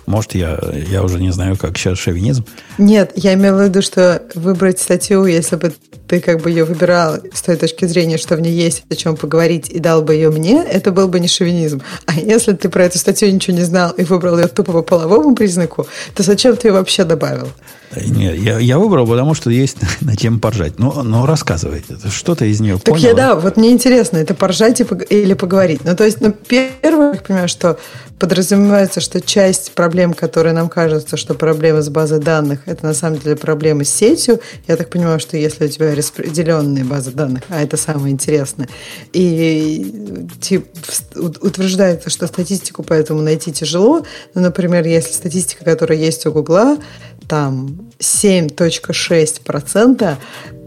Может, 0.07 0.35
я, 0.35 0.59
я 0.89 1.03
уже 1.03 1.21
не 1.21 1.33
знаю, 1.33 1.57
как 1.57 1.77
сейчас 1.79 1.99
шовинизм. 1.99 2.45
Нет, 2.79 3.13
я 3.17 3.35
имела 3.35 3.63
в 3.63 3.65
виду, 3.65 3.83
что 3.83 4.23
выбрать 4.35 4.79
статью, 4.81 5.27
если 5.27 5.57
бы 5.57 5.73
ты 6.07 6.21
как 6.21 6.43
бы 6.43 6.51
ее 6.51 6.65
выбирал 6.65 7.19
с 7.33 7.43
той 7.43 7.57
точки 7.57 7.85
зрения, 7.87 8.17
что 8.17 8.37
в 8.37 8.41
ней 8.41 8.53
есть 8.53 8.85
о 8.89 8.95
чем 8.95 9.17
поговорить, 9.17 9.69
и 9.69 9.81
дал 9.81 10.03
бы 10.03 10.15
ее 10.15 10.31
мне, 10.31 10.63
это 10.63 10.93
был 10.93 11.09
бы 11.09 11.19
не 11.19 11.29
шовинизм. 11.29 11.83
А 12.07 12.15
если 12.15 12.53
ты 12.53 12.69
про 12.69 12.85
эту 12.85 12.99
статью 12.99 13.33
ничего 13.33 13.57
не 13.57 13.65
знал 13.65 13.91
и 13.93 14.05
выбрал 14.05 14.39
ее 14.39 14.47
тупо 14.47 14.73
по 14.73 14.83
половому 14.83 15.35
признаку, 15.35 15.87
то 16.15 16.23
зачем 16.23 16.57
ты 16.57 16.69
ее 16.69 16.73
вообще 16.73 17.05
добавил? 17.05 17.49
Нет, 17.95 18.37
я, 18.37 18.59
я 18.59 18.79
выбрал, 18.79 19.07
потому 19.07 19.35
что 19.35 19.51
есть 19.51 19.79
на 20.01 20.17
чем 20.17 20.41
поржать. 20.41 20.79
Ну, 20.79 21.03
ну 21.03 21.27
рассказывайте, 21.27 21.97
что-то 22.11 22.45
из 22.45 22.61
нее 22.61 22.77
так 22.77 22.95
понял? 22.95 23.09
Я, 23.09 23.15
да, 23.15 23.35
вот 23.35 23.57
мне 23.57 23.71
интересно, 23.71 24.19
это 24.19 24.35
поржать 24.35 24.81
или 24.81 25.35
поговорить. 25.35 25.85
Ну, 25.85 25.95
то 25.95 26.05
есть, 26.05 26.21
ну, 26.21 26.33
первое, 26.33 27.15
я 27.15 27.21
понимаю, 27.21 27.49
что 27.49 27.79
подразумевается, 28.19 29.01
что 29.01 29.21
часть 29.21 29.73
проблем, 29.73 30.15
которые 30.15 30.55
нам 30.55 30.69
кажется, 30.69 31.17
что 31.17 31.35
проблемы 31.35 31.83
с 31.83 31.89
базой 31.89 32.19
данных, 32.19 32.61
это 32.67 32.87
на 32.87 32.95
самом 32.95 33.19
деле 33.19 33.37
проблемы 33.37 33.85
с 33.85 33.91
сетью. 33.91 34.41
Я 34.67 34.77
так 34.77 34.89
понимаю, 34.91 35.21
что 35.21 35.37
если 35.37 35.67
у 35.67 35.69
тебя 35.69 35.95
распределенные 35.95 36.85
базы 36.85 37.11
данных, 37.11 37.43
а 37.49 37.63
это 37.63 37.77
самое 37.77 38.13
интересное, 38.13 38.69
и 39.13 40.27
тип, 40.41 40.67
утверждается, 41.15 42.11
что 42.11 42.27
статистику 42.27 42.83
поэтому 42.83 43.21
найти 43.21 43.53
тяжело, 43.53 44.05
ну, 44.35 44.41
например, 44.41 44.87
если 44.87 45.13
статистика, 45.13 45.65
которая 45.65 45.99
есть 45.99 46.25
у 46.27 46.33
Гугла, 46.33 46.79
там 47.29 47.91
7.6% 47.99 50.17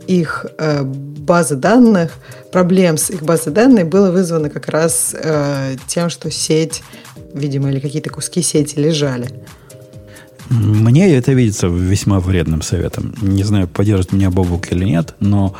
их 0.07 0.45
э, 0.57 0.83
базы 0.83 1.55
данных, 1.55 2.17
проблем 2.51 2.97
с 2.97 3.11
их 3.11 3.21
базой 3.21 3.53
данных 3.53 3.87
было 3.87 4.11
вызвано 4.11 4.49
как 4.49 4.67
раз 4.69 5.13
э, 5.13 5.75
тем, 5.87 6.09
что 6.09 6.31
сеть, 6.31 6.81
видимо, 7.33 7.69
или 7.69 7.79
какие-то 7.79 8.09
куски 8.09 8.41
сети 8.41 8.79
лежали. 8.79 9.29
Мне 10.49 11.15
это 11.15 11.33
видится 11.33 11.67
весьма 11.67 12.19
вредным 12.19 12.63
советом. 12.63 13.13
Не 13.21 13.43
знаю, 13.43 13.67
поддержит 13.67 14.11
меня 14.11 14.31
Бобук 14.31 14.71
или 14.71 14.83
нет, 14.83 15.13
но 15.19 15.53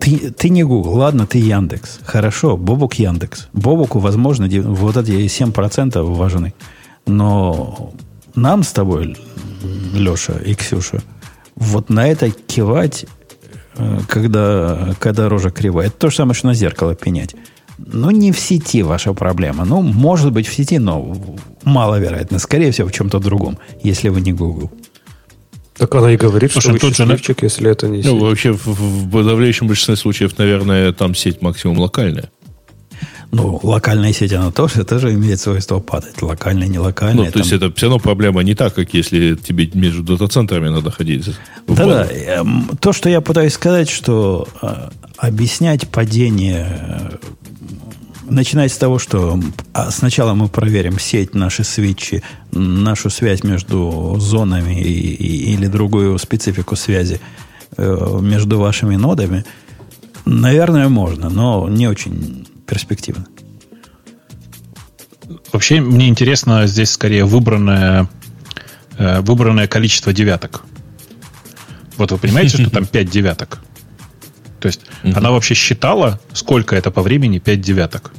ты, 0.00 0.32
ты 0.32 0.48
не 0.48 0.64
Google, 0.64 0.94
ладно, 0.94 1.28
ты 1.28 1.38
Яндекс. 1.38 2.00
Хорошо, 2.04 2.56
Бобук 2.56 2.94
Яндекс. 2.94 3.46
Бобуку, 3.52 4.00
возможно, 4.00 4.48
вот 4.48 4.96
эти 4.96 5.26
7% 5.26 6.02
важны. 6.02 6.54
Но 7.06 7.92
нам 8.38 8.62
с 8.62 8.72
тобой, 8.72 9.16
Леша 9.92 10.34
и 10.34 10.54
Ксюша, 10.54 11.02
вот 11.54 11.90
на 11.90 12.08
это 12.08 12.30
кивать, 12.30 13.06
э, 13.76 14.00
когда, 14.08 14.94
когда 14.98 15.28
рожа 15.28 15.50
кривая, 15.50 15.88
это 15.88 15.96
то 15.96 16.10
же 16.10 16.16
самое, 16.16 16.34
что 16.34 16.46
на 16.46 16.54
зеркало 16.54 16.94
пенять. 16.94 17.34
Ну, 17.78 18.10
не 18.10 18.32
в 18.32 18.38
сети 18.38 18.82
ваша 18.82 19.12
проблема. 19.12 19.64
Ну, 19.64 19.82
может 19.82 20.32
быть, 20.32 20.48
в 20.48 20.54
сети, 20.54 20.78
но 20.78 21.16
маловероятно. 21.64 22.38
Скорее 22.38 22.72
всего, 22.72 22.88
в 22.88 22.92
чем-то 22.92 23.20
другом, 23.20 23.58
если 23.82 24.08
вы 24.08 24.20
не 24.20 24.32
Google. 24.32 24.70
Так 25.76 25.94
она 25.94 26.12
и 26.12 26.16
говорит, 26.16 26.50
Слушай, 26.50 26.76
что 26.76 26.86
вы 26.88 26.92
счастливчик, 26.92 27.42
если 27.44 27.70
это 27.70 27.86
не 27.86 27.98
ну, 27.98 28.02
сеть. 28.02 28.12
Ну, 28.12 28.18
вообще, 28.18 28.52
в, 28.52 28.66
в 28.66 29.10
подавляющем 29.10 29.68
большинстве 29.68 29.94
случаев, 29.94 30.36
наверное, 30.38 30.92
там 30.92 31.14
сеть 31.14 31.40
максимум 31.40 31.78
локальная. 31.78 32.30
Ну, 33.30 33.60
локальная 33.62 34.12
сеть, 34.12 34.32
она 34.32 34.50
тоже, 34.50 34.84
тоже 34.84 35.12
имеет 35.12 35.38
свойство 35.38 35.80
падать. 35.80 36.22
Локальная, 36.22 36.66
не 36.66 36.78
локальная. 36.78 37.26
Ну, 37.26 37.30
то 37.30 37.40
есть 37.40 37.52
это 37.52 37.70
все 37.74 37.86
равно 37.86 37.98
проблема 37.98 38.42
не 38.42 38.54
так, 38.54 38.74
как 38.74 38.94
если 38.94 39.34
тебе 39.34 39.68
между 39.74 40.02
дата-центрами 40.02 40.68
надо 40.68 40.90
ходить. 40.90 41.30
Да-да. 41.66 42.06
Эм, 42.10 42.70
то, 42.80 42.94
что 42.94 43.10
я 43.10 43.20
пытаюсь 43.20 43.52
сказать, 43.52 43.90
что 43.90 44.48
э, 44.62 44.88
объяснять 45.18 45.88
падение 45.88 46.66
э, 46.80 47.16
начинать 48.30 48.72
с 48.72 48.78
того, 48.78 48.98
что 48.98 49.38
а, 49.74 49.90
сначала 49.90 50.32
мы 50.32 50.48
проверим 50.48 50.98
сеть, 50.98 51.34
наши 51.34 51.64
свитчи, 51.64 52.22
нашу 52.52 53.10
связь 53.10 53.44
между 53.44 54.16
зонами 54.18 54.80
и, 54.80 54.90
и, 54.90 55.54
или 55.54 55.66
другую 55.66 56.18
специфику 56.18 56.76
связи 56.76 57.20
э, 57.76 58.18
между 58.22 58.58
вашими 58.58 58.96
нодами, 58.96 59.44
наверное, 60.24 60.88
можно, 60.88 61.28
но 61.28 61.68
не 61.68 61.88
очень 61.88 62.47
перспективно. 62.68 63.26
Вообще, 65.52 65.80
мне 65.80 66.08
интересно 66.08 66.66
здесь 66.66 66.90
скорее 66.90 67.24
выбранное, 67.24 68.08
э, 68.96 69.20
выбранное 69.20 69.66
количество 69.66 70.12
девяток. 70.12 70.62
Вот 71.96 72.12
вы 72.12 72.18
понимаете, 72.18 72.62
что 72.62 72.70
там 72.70 72.86
5 72.92 73.10
девяток? 73.10 73.60
То 74.60 74.66
есть 74.66 74.80
она 75.02 75.30
вообще 75.30 75.54
считала, 75.54 76.20
сколько 76.32 76.76
это 76.76 76.90
по 76.90 77.02
времени 77.02 77.38
5 77.38 77.60
девяток? 77.60 78.12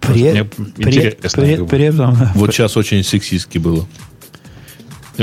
При, 0.00 0.42
при, 0.76 1.10
при, 1.10 1.66
при 1.66 1.84
этом... 1.84 2.16
Вот 2.34 2.52
сейчас 2.54 2.76
очень 2.76 3.04
сексистски 3.04 3.58
было. 3.58 3.86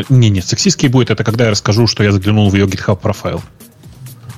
Не, 0.09 0.30
не, 0.30 0.41
сексистский 0.41 0.88
будет 0.88 1.09
это, 1.09 1.23
когда 1.23 1.45
я 1.45 1.51
расскажу, 1.51 1.88
что 1.88 2.03
я 2.03 2.11
заглянул 2.11 2.49
в 2.49 2.55
ее 2.55 2.65
GitHub 2.65 2.97
профайл. 2.97 3.41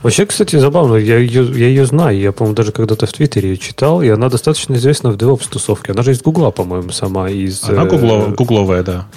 Вообще, 0.02 0.26
кстати, 0.26 0.56
забавно, 0.56 0.96
я 0.96 1.18
ее, 1.18 1.44
я 1.44 1.68
ее 1.68 1.86
знаю, 1.86 2.18
я, 2.18 2.32
по-моему, 2.32 2.56
даже 2.56 2.72
когда-то 2.72 3.06
в 3.06 3.12
Твиттере 3.12 3.50
ее 3.50 3.58
читал, 3.58 4.02
и 4.02 4.08
она 4.08 4.30
достаточно 4.30 4.76
известна 4.76 5.12
в 5.12 5.18
DevOps 5.18 5.50
тусовке. 5.50 5.92
Она 5.92 6.04
же 6.04 6.12
из 6.12 6.22
Гугла, 6.22 6.52
по-моему, 6.52 6.92
сама. 6.92 7.30
Из, 7.30 7.64
она 7.66 7.86
гуглов, 7.86 8.36
гугловая, 8.36 8.84
да. 8.84 9.08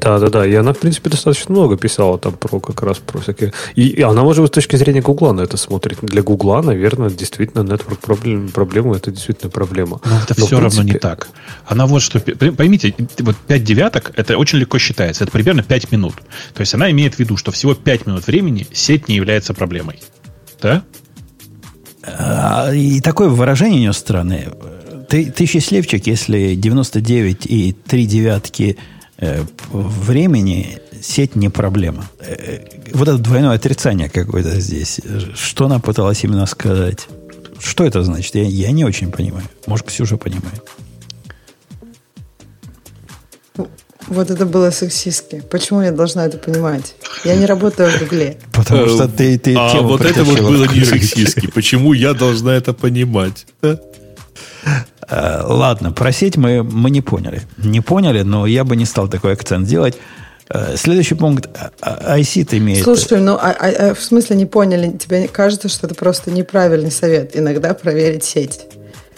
Да, 0.00 0.18
да, 0.18 0.28
да. 0.28 0.46
И 0.46 0.54
она, 0.54 0.72
в 0.72 0.78
принципе, 0.78 1.08
достаточно 1.08 1.54
много 1.54 1.78
писала 1.78 2.18
там 2.18 2.34
про 2.34 2.60
как 2.60 2.82
раз 2.82 2.98
про 2.98 3.20
всякие. 3.20 3.52
И, 3.74 3.88
и 3.88 4.02
она, 4.02 4.22
может 4.22 4.42
быть, 4.42 4.50
с 4.50 4.54
точки 4.54 4.76
зрения 4.76 5.00
Гугла 5.00 5.32
на 5.32 5.40
это 5.40 5.56
смотрит. 5.56 5.98
Для 6.02 6.22
Гугла, 6.22 6.60
наверное, 6.60 7.08
действительно 7.08 7.62
network 7.62 7.98
проблем, 8.00 8.50
проблема 8.50 8.96
это 8.96 9.10
действительно 9.10 9.50
проблема. 9.50 10.00
Но 10.04 10.18
это 10.18 10.34
Но, 10.36 10.46
все 10.46 10.58
принципе... 10.58 10.78
равно 10.78 10.82
не 10.82 10.98
так. 10.98 11.28
Она 11.64 11.86
вот 11.86 12.02
что. 12.02 12.20
Поймите, 12.20 12.94
вот 13.20 13.36
5 13.46 13.64
девяток 13.64 14.12
это 14.16 14.36
очень 14.36 14.58
легко 14.58 14.78
считается. 14.78 15.24
Это 15.24 15.32
примерно 15.32 15.62
5 15.62 15.92
минут. 15.92 16.14
То 16.52 16.60
есть 16.60 16.74
она 16.74 16.90
имеет 16.90 17.14
в 17.14 17.18
виду, 17.18 17.38
что 17.38 17.50
всего 17.50 17.74
5 17.74 18.06
минут 18.06 18.26
времени 18.26 18.66
сеть 18.72 19.08
не 19.08 19.14
является 19.14 19.54
проблемой. 19.54 20.00
Да? 20.64 20.82
А, 22.02 22.72
и 22.74 23.00
такое 23.00 23.28
выражение 23.28 23.78
у 23.78 23.80
нее 23.82 23.92
странное. 23.92 24.48
Ты, 25.08 25.30
ты 25.30 25.46
счастливчик, 25.46 26.06
если 26.06 26.54
99 26.56 27.46
и 27.46 27.72
3 27.72 28.06
девятки 28.06 28.76
Э, 29.18 29.44
времени 29.70 30.78
сеть 31.00 31.36
не 31.36 31.48
проблема. 31.48 32.04
Э, 32.20 32.58
вот 32.92 33.08
это 33.08 33.18
двойное 33.18 33.54
отрицание 33.54 34.08
какое-то 34.08 34.60
здесь. 34.60 35.00
Что 35.34 35.66
она 35.66 35.78
пыталась 35.78 36.24
именно 36.24 36.46
сказать? 36.46 37.06
Что 37.60 37.84
это 37.84 38.02
значит? 38.02 38.34
Я, 38.34 38.42
я 38.42 38.70
не 38.72 38.84
очень 38.84 39.10
понимаю. 39.10 39.46
Может, 39.66 39.86
Ксюша 39.86 40.16
понимает. 40.16 40.62
Вот 44.08 44.30
это 44.30 44.46
было 44.46 44.70
сексистски. 44.70 45.42
Почему 45.50 45.82
я 45.82 45.92
должна 45.92 46.26
это 46.26 46.38
понимать? 46.38 46.94
Я 47.24 47.36
не 47.36 47.46
работаю 47.46 47.90
в 47.90 47.98
Гугле. 48.00 48.36
Потому 48.52 48.88
что 48.88 49.08
ты, 49.08 49.38
ты 49.38 49.54
А 49.56 49.80
вот 49.80 50.04
это 50.04 50.24
вот 50.24 50.40
было 50.40 50.64
не 50.64 50.84
сексистски. 50.84 51.46
Почему 51.46 51.92
я 51.92 52.14
должна 52.14 52.54
это 52.54 52.72
понимать? 52.72 53.46
Э, 53.62 55.42
ладно, 55.44 55.92
просить 55.92 56.36
мы, 56.36 56.62
мы 56.62 56.90
не 56.90 57.02
поняли. 57.02 57.42
Не 57.58 57.80
поняли, 57.80 58.22
но 58.22 58.46
я 58.46 58.64
бы 58.64 58.76
не 58.76 58.84
стал 58.84 59.08
такой 59.08 59.32
акцент 59.32 59.66
делать. 59.66 59.96
Э, 60.48 60.76
следующий 60.76 61.14
пункт. 61.14 61.48
ISIT 61.80 62.58
имеет... 62.58 62.84
Слушай, 62.84 63.20
ну 63.20 63.34
а, 63.34 63.50
а, 63.50 63.68
а, 63.68 63.94
в 63.94 64.02
смысле 64.02 64.36
не 64.36 64.46
поняли? 64.46 64.96
Тебе 64.96 65.28
кажется, 65.28 65.68
что 65.68 65.86
это 65.86 65.94
просто 65.94 66.30
неправильный 66.30 66.90
совет? 66.90 67.36
Иногда 67.36 67.74
проверить 67.74 68.24
сеть. 68.24 68.60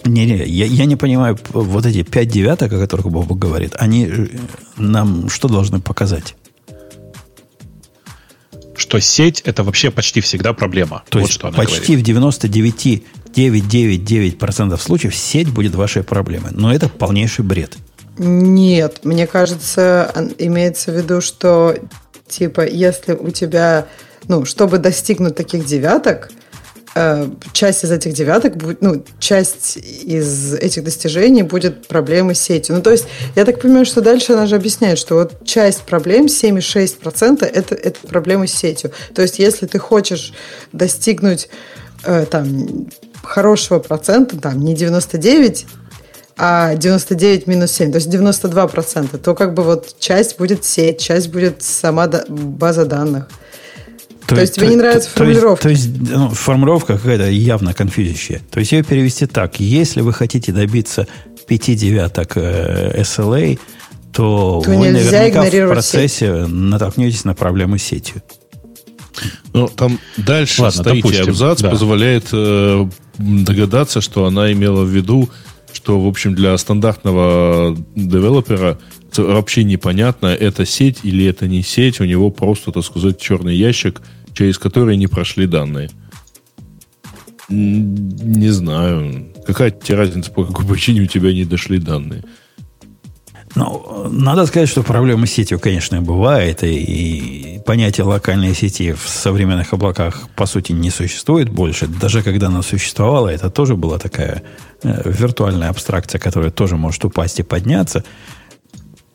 Не-не, 0.07 0.45
я, 0.45 0.67
я 0.67 0.85
не 0.85 0.97
понимаю, 0.97 1.39
вот 1.53 1.87
эти 1.87 2.03
пять 2.03 2.29
девяток, 2.29 2.73
о 2.73 2.79
которых 2.79 3.11
Боба 3.11 3.35
говорит, 3.35 3.75
они 3.79 4.07
э, 4.07 4.27
нам 4.77 5.29
что 5.29 5.49
должны 5.49 5.81
показать? 5.81 6.35
Что 8.77 9.01
сеть 9.01 9.41
это 9.45 9.65
вообще 9.65 9.91
почти 9.91 10.21
всегда 10.21 10.53
проблема. 10.53 11.03
То 11.09 11.19
вот 11.19 11.27
есть 11.27 11.35
что 11.35 11.51
почти 11.51 11.95
говорит. 11.95 12.01
в 12.01 12.03
99 12.03 13.05
999% 13.37 14.81
случаев 14.81 15.15
сеть 15.15 15.51
будет 15.51 15.75
вашей 15.75 16.03
проблемой. 16.03 16.53
Но 16.53 16.73
это 16.73 16.89
полнейший 16.89 17.45
бред. 17.45 17.77
Нет, 18.17 19.01
мне 19.05 19.27
кажется, 19.27 20.11
имеется 20.39 20.91
в 20.91 20.97
виду, 20.97 21.21
что 21.21 21.77
типа, 22.29 22.67
если 22.67 23.13
у 23.13 23.31
тебя, 23.31 23.87
ну, 24.27 24.45
чтобы 24.45 24.79
достигнуть 24.79 25.37
таких 25.37 25.67
девяток, 25.67 26.31
часть 27.53 27.85
из 27.85 27.91
этих 27.91 28.15
девяток 28.15 28.57
будет, 28.57 28.81
ну, 28.81 29.05
часть 29.19 29.77
из 29.77 30.55
этих 30.55 30.85
достижений 30.85 31.43
будет 31.43 31.87
проблемы 31.89 32.35
с 32.35 32.41
сетью. 32.41 32.77
Ну, 32.77 32.83
то 32.83 32.91
есть, 32.91 33.07
я 33.35 33.45
так 33.45 33.61
понимаю, 33.61 33.85
что 33.85 34.01
дальше 34.01 34.33
она 34.33 34.47
же 34.47 34.57
объясняет, 34.57 34.99
что 34.99 35.17
вот 35.17 35.45
часть 35.45 35.83
проблем, 35.83 36.27
7,6% 36.27 37.45
это, 37.45 37.75
это 37.75 38.07
проблемы 38.07 38.47
с 38.47 38.55
сетью. 38.55 38.93
То 39.15 39.23
есть, 39.23 39.39
если 39.39 39.67
ты 39.67 39.79
хочешь 39.79 40.33
достигнуть 40.73 41.51
э, 42.05 42.25
там 42.31 42.89
хорошего 43.23 43.79
процента, 43.79 44.39
там 44.39 44.61
не 44.61 44.75
99, 44.75 45.67
а 46.39 46.75
99 46.77 47.47
минус 47.47 47.73
7, 47.73 47.93
то 47.93 47.97
есть 47.97 48.09
92 48.09 48.69
процента, 48.69 49.19
то 49.19 49.35
как 49.35 49.53
бы 49.53 49.63
вот 49.63 49.97
часть 49.99 50.39
будет 50.39 50.65
сеть, 50.65 51.01
часть 51.01 51.29
будет 51.29 51.63
сама 51.63 52.09
база 52.29 52.87
данных. 52.87 53.29
То, 54.27 54.35
то 54.35 54.41
есть 54.41 54.55
тебе 54.55 54.67
то, 54.67 54.71
не 54.73 54.77
нравится 54.77 55.09
то, 55.11 55.19
формулировка? 55.19 55.63
То 55.63 55.69
есть, 55.69 55.95
то 55.95 56.01
есть 56.01 56.11
ну, 56.11 56.29
формулировка 56.31 56.99
какая-то 56.99 57.29
явно 57.31 57.75
конфьюзящая. 57.75 58.41
То 58.51 58.61
есть 58.61 58.73
ее 58.73 58.83
перевести 58.83 59.27
так. 59.27 59.61
Если 59.61 60.01
вы 60.01 60.13
хотите 60.13 60.53
добиться 60.53 61.07
5 61.47 61.77
девяток 61.77 62.33
э, 62.37 63.01
SLA, 63.03 63.59
то, 64.13 64.63
то 64.65 64.71
вы 64.71 64.91
наверняка 64.91 65.43
в 65.43 65.69
процессе 65.69 66.43
сеть. 66.43 66.49
натолкнетесь 66.49 67.25
на 67.25 67.35
проблемы 67.35 67.79
с 67.79 67.85
сетью. 67.85 68.23
Ну, 69.53 69.69
там 69.69 69.99
дальше 70.17 70.63
Ладно, 70.63 70.83
стоите, 70.83 71.03
допустим, 71.03 71.29
абзац 71.29 71.63
да. 71.63 71.71
позволяет 71.71 72.29
э, 72.33 72.89
догадаться, 73.19 74.01
что 74.01 74.27
она 74.27 74.53
имела 74.53 74.83
в 74.83 74.89
виду, 74.89 75.31
что, 75.73 76.01
в 76.01 76.07
общем, 76.07 76.35
для 76.35 76.57
стандартного 76.59 77.77
девелопера 77.95 78.79
вообще 79.17 79.65
непонятно, 79.65 80.27
это 80.27 80.67
сеть 80.67 80.99
или 81.03 81.25
это 81.27 81.47
не 81.47 81.63
сеть. 81.63 82.01
У 82.01 82.05
него 82.05 82.31
просто, 82.31 82.73
так 82.73 82.85
сказать, 82.85 83.21
черный 83.21 83.57
ящик, 83.57 84.03
через 84.37 84.59
который 84.59 84.97
не 84.97 85.07
прошли 85.07 85.47
данные. 85.47 85.89
Не 87.49 88.51
знаю. 88.51 89.33
Какая 89.47 89.71
тебе 89.71 89.97
разница, 89.97 90.31
по 90.31 90.45
какой 90.45 90.67
причине 90.67 91.03
у 91.03 91.07
тебя 91.07 91.33
не 91.33 91.45
дошли 91.45 91.79
данные? 91.79 92.23
Ну, 93.55 94.09
надо 94.11 94.45
сказать, 94.45 94.69
что 94.69 94.83
проблемы 94.83 95.27
с 95.27 95.33
сетью, 95.33 95.59
конечно, 95.59 96.03
бывает, 96.03 96.63
и, 96.63 97.57
и 97.57 97.59
понятие 97.61 98.05
локальной 98.05 98.55
сети 98.55 98.93
в 98.93 99.09
современных 99.09 99.73
облаках, 99.73 100.29
по 100.37 100.45
сути, 100.45 100.73
не 100.73 100.91
существует 100.91 101.49
больше. 101.49 101.87
Даже 101.87 102.23
когда 102.23 102.49
она 102.49 102.61
существовала, 102.61 103.29
это 103.29 103.49
тоже 103.49 103.75
была 103.75 103.99
такая 103.99 104.43
э, 104.83 105.11
виртуальная 105.11 105.71
абстракция, 105.71 106.19
которая 106.19 106.51
тоже 106.51 106.77
может 106.77 107.03
упасть 107.07 107.41
и 107.41 107.43
подняться. 107.43 108.05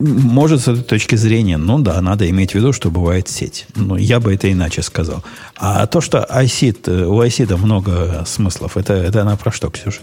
Может, 0.02 0.62
с 0.62 0.68
этой 0.68 0.82
точки 0.82 1.14
зрения, 1.14 1.58
ну 1.58 1.78
да, 1.78 2.00
надо 2.00 2.28
иметь 2.28 2.52
в 2.52 2.54
виду, 2.56 2.72
что 2.72 2.90
бывает 2.90 3.28
сеть. 3.28 3.66
Но 3.76 3.96
я 3.96 4.18
бы 4.18 4.34
это 4.34 4.50
иначе 4.50 4.82
сказал. 4.82 5.22
А 5.56 5.86
то, 5.86 6.00
что 6.00 6.26
ISID, 6.28 6.80
э, 6.86 7.06
у 7.06 7.22
ISID 7.22 7.56
много 7.56 8.24
смыслов, 8.26 8.76
это, 8.76 8.94
это 8.94 9.22
она 9.22 9.36
про 9.36 9.52
что, 9.52 9.70
Ксюша? 9.70 10.00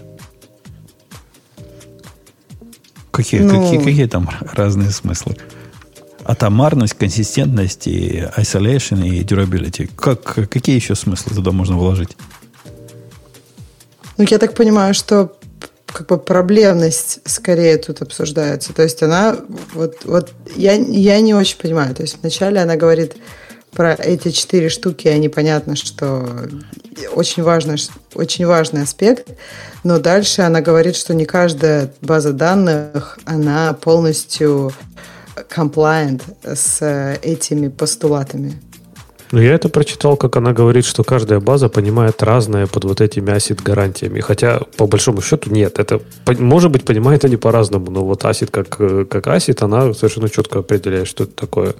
Какие, 3.10 3.40
ну, 3.40 3.62
какие, 3.62 3.78
какие 3.84 4.06
там 4.06 4.30
разные 4.54 4.90
смыслы? 4.90 5.36
Атомарность, 6.24 6.94
консистентность, 6.94 7.86
и 7.86 8.24
isolation, 8.38 9.06
и 9.06 9.22
durability. 9.22 9.90
Как, 9.96 10.22
какие 10.48 10.76
еще 10.76 10.94
смыслы 10.94 11.34
туда 11.34 11.52
можно 11.52 11.76
вложить? 11.76 12.16
Ну, 14.16 14.24
я 14.26 14.38
так 14.38 14.54
понимаю, 14.54 14.94
что 14.94 15.36
как 15.92 16.06
бы 16.06 16.18
проблемность 16.18 17.20
скорее 17.24 17.76
тут 17.76 18.02
обсуждается. 18.02 18.72
То 18.72 18.82
есть 18.82 19.02
она, 19.02 19.36
вот, 19.74 19.98
вот 20.04 20.32
я, 20.56 20.74
я 20.74 21.20
не 21.20 21.34
очень 21.34 21.58
понимаю. 21.58 21.94
То 21.94 22.02
есть 22.02 22.18
вначале 22.20 22.60
она 22.60 22.76
говорит 22.76 23.16
про 23.72 23.94
эти 23.94 24.30
четыре 24.30 24.68
штуки, 24.68 25.08
они 25.08 25.28
понятно, 25.28 25.76
что 25.76 26.48
очень 27.12 27.42
важный, 27.42 27.76
очень 28.14 28.46
важный 28.46 28.82
аспект, 28.82 29.28
но 29.84 29.98
дальше 29.98 30.42
она 30.42 30.60
говорит, 30.60 30.96
что 30.96 31.14
не 31.14 31.24
каждая 31.24 31.92
база 32.00 32.32
данных, 32.32 33.18
она 33.24 33.72
полностью 33.74 34.72
compliant 35.48 36.22
с 36.44 36.84
этими 37.22 37.68
постулатами. 37.68 38.60
Ну, 39.32 39.40
я 39.40 39.54
это 39.54 39.68
прочитал, 39.68 40.16
как 40.16 40.36
она 40.36 40.52
говорит, 40.52 40.84
что 40.84 41.04
каждая 41.04 41.38
база 41.38 41.68
понимает 41.68 42.22
разное 42.22 42.66
под 42.66 42.84
вот 42.84 43.00
этими 43.00 43.30
ACID 43.30 43.62
гарантиями. 43.62 44.20
Хотя, 44.20 44.60
по 44.76 44.86
большому 44.86 45.22
счету, 45.22 45.50
нет. 45.50 45.78
Это, 45.78 46.00
может 46.26 46.70
быть, 46.72 46.84
понимает 46.84 47.24
они 47.24 47.36
по-разному, 47.36 47.90
но 47.90 48.04
вот 48.04 48.24
ACID 48.24 48.50
как, 48.50 48.68
как 49.08 49.26
ACID, 49.26 49.64
она 49.64 49.94
совершенно 49.94 50.28
четко 50.28 50.58
определяет, 50.60 51.06
что 51.06 51.24
это 51.24 51.32
такое. 51.34 51.74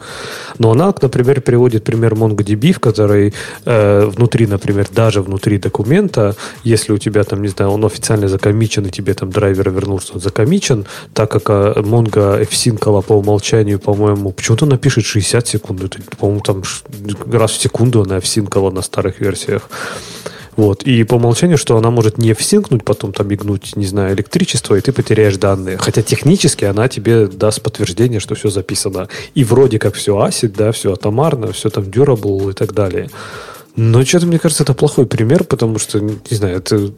Но 0.59 0.70
она, 0.70 0.94
например, 1.02 1.40
приводит 1.40 1.82
пример 1.82 2.14
MongoDB, 2.14 2.72
в 2.72 2.78
которой 2.78 3.35
э, 3.64 4.05
внутри, 4.06 4.47
например, 4.47 4.86
даже 4.94 5.20
внутри 5.20 5.59
документа, 5.59 6.36
если 6.62 6.93
у 6.93 6.98
тебя 6.98 7.24
там, 7.24 7.43
не 7.43 7.48
знаю, 7.48 7.72
он 7.72 7.85
официально 7.85 8.28
закомичен, 8.28 8.86
и 8.86 8.90
тебе 8.90 9.14
там 9.14 9.31
драйвер 9.31 9.70
вернул, 9.70 9.98
что 10.01 10.14
он 10.14 10.20
закомичен, 10.20 10.86
так 11.14 11.31
как 11.32 11.51
э, 11.51 11.81
Mongo 11.81 12.48
fsync 12.48 13.02
по 13.02 13.12
умолчанию, 13.14 13.81
по-моему, 13.81 14.31
почему-то 14.31 14.66
напишет 14.66 15.05
60 15.05 15.48
секунд. 15.48 15.82
Это, 15.82 15.98
по-моему, 16.16 16.40
там 16.43 16.62
раз 17.40 17.52
в 17.52 17.60
секунду 17.60 18.02
она 18.02 18.20
всинкала 18.20 18.70
на 18.70 18.82
старых 18.82 19.20
версиях. 19.20 19.68
Вот. 20.56 20.82
И 20.82 21.04
по 21.04 21.14
умолчанию, 21.14 21.56
что 21.56 21.76
она 21.76 21.90
может 21.90 22.18
не 22.18 22.34
всинкнуть, 22.34 22.84
потом 22.84 23.12
там 23.12 23.28
мигнуть, 23.28 23.76
не 23.76 23.86
знаю, 23.86 24.14
электричество, 24.14 24.74
и 24.74 24.80
ты 24.80 24.92
потеряешь 24.92 25.36
данные. 25.36 25.78
Хотя 25.78 26.02
технически 26.02 26.64
она 26.66 26.88
тебе 26.88 27.26
даст 27.26 27.62
подтверждение, 27.62 28.20
что 28.20 28.34
все 28.34 28.50
записано. 28.50 29.08
И 29.34 29.44
вроде 29.44 29.78
как 29.78 29.94
все 29.94 30.16
ACID, 30.16 30.54
да, 30.56 30.72
все 30.72 30.92
атомарно, 30.92 31.52
все 31.52 31.70
там 31.70 31.84
durable 31.84 32.50
и 32.50 32.52
так 32.52 32.74
далее. 32.74 33.08
Но 33.76 34.04
что-то, 34.04 34.26
мне 34.26 34.38
кажется, 34.38 34.64
это 34.64 34.74
плохой 34.74 35.06
пример, 35.06 35.44
потому 35.44 35.78
что, 35.78 36.00
не 36.00 36.36
знаю, 36.36 36.58
это 36.58 36.92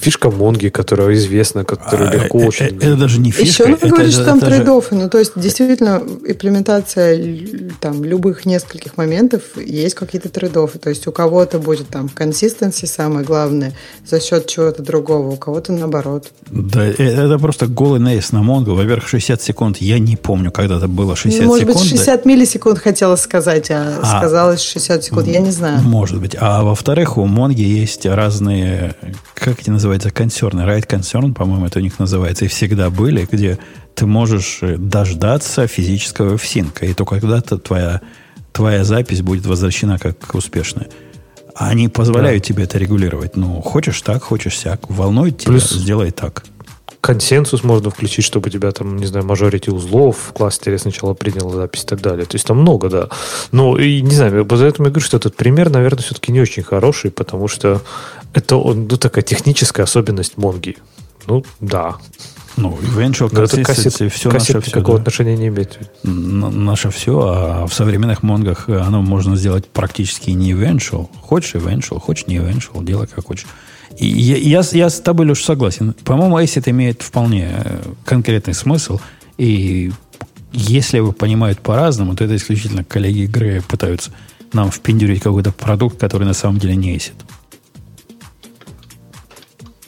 фишка 0.00 0.30
Монги, 0.30 0.68
которая 0.68 1.14
известна, 1.14 1.64
которая 1.64 2.10
а, 2.10 2.14
легко 2.14 2.38
это, 2.38 2.48
очень... 2.48 2.66
Это 2.66 2.96
даже 2.96 3.20
не 3.20 3.30
фишка. 3.30 3.64
Еще 3.64 3.66
надо 3.66 3.88
говорить, 3.88 4.12
что 4.12 4.24
там 4.24 4.40
трейдофы. 4.40 4.94
Ну, 4.94 5.08
то 5.08 5.18
есть, 5.18 5.32
действительно, 5.36 6.02
имплементация 6.26 7.20
там, 7.80 8.04
любых 8.04 8.46
нескольких 8.46 8.96
моментов 8.96 9.42
есть 9.56 9.94
какие-то 9.94 10.28
трейдофы. 10.28 10.78
То 10.78 10.90
есть, 10.90 11.06
у 11.06 11.12
кого-то 11.12 11.58
будет 11.58 11.88
там 11.88 12.08
консистенции 12.08 12.86
самое 12.86 13.24
главное 13.24 13.72
за 14.06 14.20
счет 14.20 14.46
чего-то 14.46 14.82
другого, 14.82 15.30
у 15.30 15.36
кого-то 15.36 15.72
наоборот. 15.72 16.30
Да, 16.50 16.84
э, 16.86 16.92
это 16.98 17.38
просто 17.38 17.66
голый 17.66 18.00
наезд 18.00 18.32
на 18.32 18.42
Монго. 18.42 18.70
Во-первых, 18.70 19.08
60 19.08 19.42
секунд. 19.42 19.76
Я 19.78 19.98
не 19.98 20.16
помню, 20.16 20.52
когда 20.52 20.76
это 20.76 20.88
было 20.88 21.16
60 21.16 21.40
ну, 21.40 21.48
может 21.48 21.60
секунд. 21.60 21.76
Может 21.76 21.92
быть, 21.92 21.98
60 21.98 22.24
да? 22.24 22.30
миллисекунд 22.30 22.78
хотела 22.78 23.16
сказать, 23.16 23.70
а, 23.70 24.00
а 24.02 24.18
сказалось 24.18 24.60
60 24.62 25.04
секунд. 25.04 25.26
Я 25.26 25.40
не 25.40 25.50
знаю. 25.50 25.80
Может 25.82 26.20
быть. 26.20 26.36
А 26.38 26.62
во-вторых, 26.62 27.18
у 27.18 27.26
Монги 27.26 27.62
есть 27.62 28.06
разные, 28.06 28.94
как 29.34 29.60
эти 29.60 29.70
называются, 29.70 29.87
называется 29.88 30.10
консерны. 30.10 30.60
Right 30.62 30.86
concern, 30.86 31.32
по-моему, 31.32 31.66
это 31.66 31.78
у 31.78 31.82
них 31.82 31.98
называется. 31.98 32.44
И 32.44 32.48
всегда 32.48 32.90
были, 32.90 33.26
где 33.30 33.58
ты 33.94 34.04
можешь 34.04 34.58
дождаться 34.60 35.66
физического 35.66 36.36
всинка. 36.36 36.84
И 36.84 36.92
только 36.92 37.20
когда-то 37.20 37.56
твоя, 37.56 38.02
твоя 38.52 38.84
запись 38.84 39.22
будет 39.22 39.46
возвращена 39.46 39.98
как 39.98 40.34
успешная. 40.34 40.88
Они 41.54 41.88
позволяют 41.88 42.42
да. 42.42 42.48
тебе 42.48 42.64
это 42.64 42.78
регулировать. 42.78 43.36
Ну, 43.36 43.62
хочешь 43.62 44.02
так, 44.02 44.22
хочешь 44.22 44.58
сяк. 44.58 44.90
Волнует 44.90 45.38
тебя, 45.38 45.52
Плюс 45.52 45.70
сделай 45.70 46.10
так. 46.10 46.44
Консенсус 47.00 47.64
можно 47.64 47.90
включить, 47.90 48.24
чтобы 48.24 48.48
у 48.48 48.50
тебя 48.50 48.70
там, 48.72 48.96
не 48.96 49.06
знаю, 49.06 49.24
мажорити 49.24 49.70
узлов 49.70 50.18
в 50.28 50.32
кластере 50.32 50.78
сначала 50.78 51.14
принял 51.14 51.48
запись 51.48 51.84
и 51.84 51.86
так 51.86 52.02
далее. 52.02 52.26
То 52.26 52.34
есть 52.34 52.46
там 52.46 52.58
много, 52.58 52.90
да. 52.90 53.08
Но, 53.52 53.78
и 53.78 54.02
не 54.02 54.14
знаю, 54.14 54.44
поэтому 54.44 54.88
я 54.88 54.90
говорю, 54.90 55.06
что 55.06 55.16
этот 55.16 55.34
пример, 55.34 55.70
наверное, 55.70 56.02
все-таки 56.02 56.32
не 56.32 56.40
очень 56.40 56.62
хороший, 56.62 57.10
потому 57.10 57.48
что 57.48 57.80
это 58.34 58.56
ну, 58.56 58.86
такая 58.96 59.22
техническая 59.22 59.84
особенность 59.84 60.36
Монги. 60.36 60.76
Ну, 61.26 61.44
да. 61.60 61.96
Ну, 62.56 62.76
eventual 62.82 63.30
consistency, 63.30 64.08
все 64.08 64.30
наше 64.30 64.60
все. 64.60 64.72
Какого 64.72 64.98
да. 64.98 65.02
отношения 65.02 65.36
не 65.36 65.48
имеет? 65.48 65.78
Наше 66.02 66.90
все, 66.90 67.20
а 67.20 67.66
в 67.66 67.74
современных 67.74 68.22
монгах 68.24 68.68
оно 68.68 69.00
можно 69.00 69.36
сделать 69.36 69.66
практически 69.68 70.30
не 70.30 70.52
eventual. 70.52 71.08
Хочешь 71.20 71.54
eventual, 71.54 72.00
хочешь 72.00 72.26
не 72.26 72.36
eventual, 72.36 72.84
делай 72.84 73.06
как 73.06 73.26
хочешь. 73.26 73.46
И 73.96 74.06
я, 74.06 74.36
я, 74.36 74.62
я 74.72 74.90
с 74.90 75.00
тобой, 75.00 75.26
Леш, 75.26 75.44
согласен. 75.44 75.94
По-моему, 76.04 76.38
ACID 76.38 76.70
имеет 76.70 77.02
вполне 77.02 77.48
э, 77.64 77.82
конкретный 78.04 78.54
смысл. 78.54 79.00
И 79.38 79.92
если 80.52 80.96
его 80.96 81.12
понимают 81.12 81.60
по-разному, 81.60 82.14
то 82.16 82.24
это 82.24 82.36
исключительно 82.36 82.84
коллеги 82.84 83.20
игры 83.20 83.62
пытаются 83.68 84.10
нам 84.52 84.70
впендюрить 84.70 85.22
какой-то 85.22 85.52
продукт, 85.52 85.98
который 85.98 86.24
на 86.24 86.34
самом 86.34 86.58
деле 86.58 86.76
не 86.76 86.96
ACID. 86.96 87.14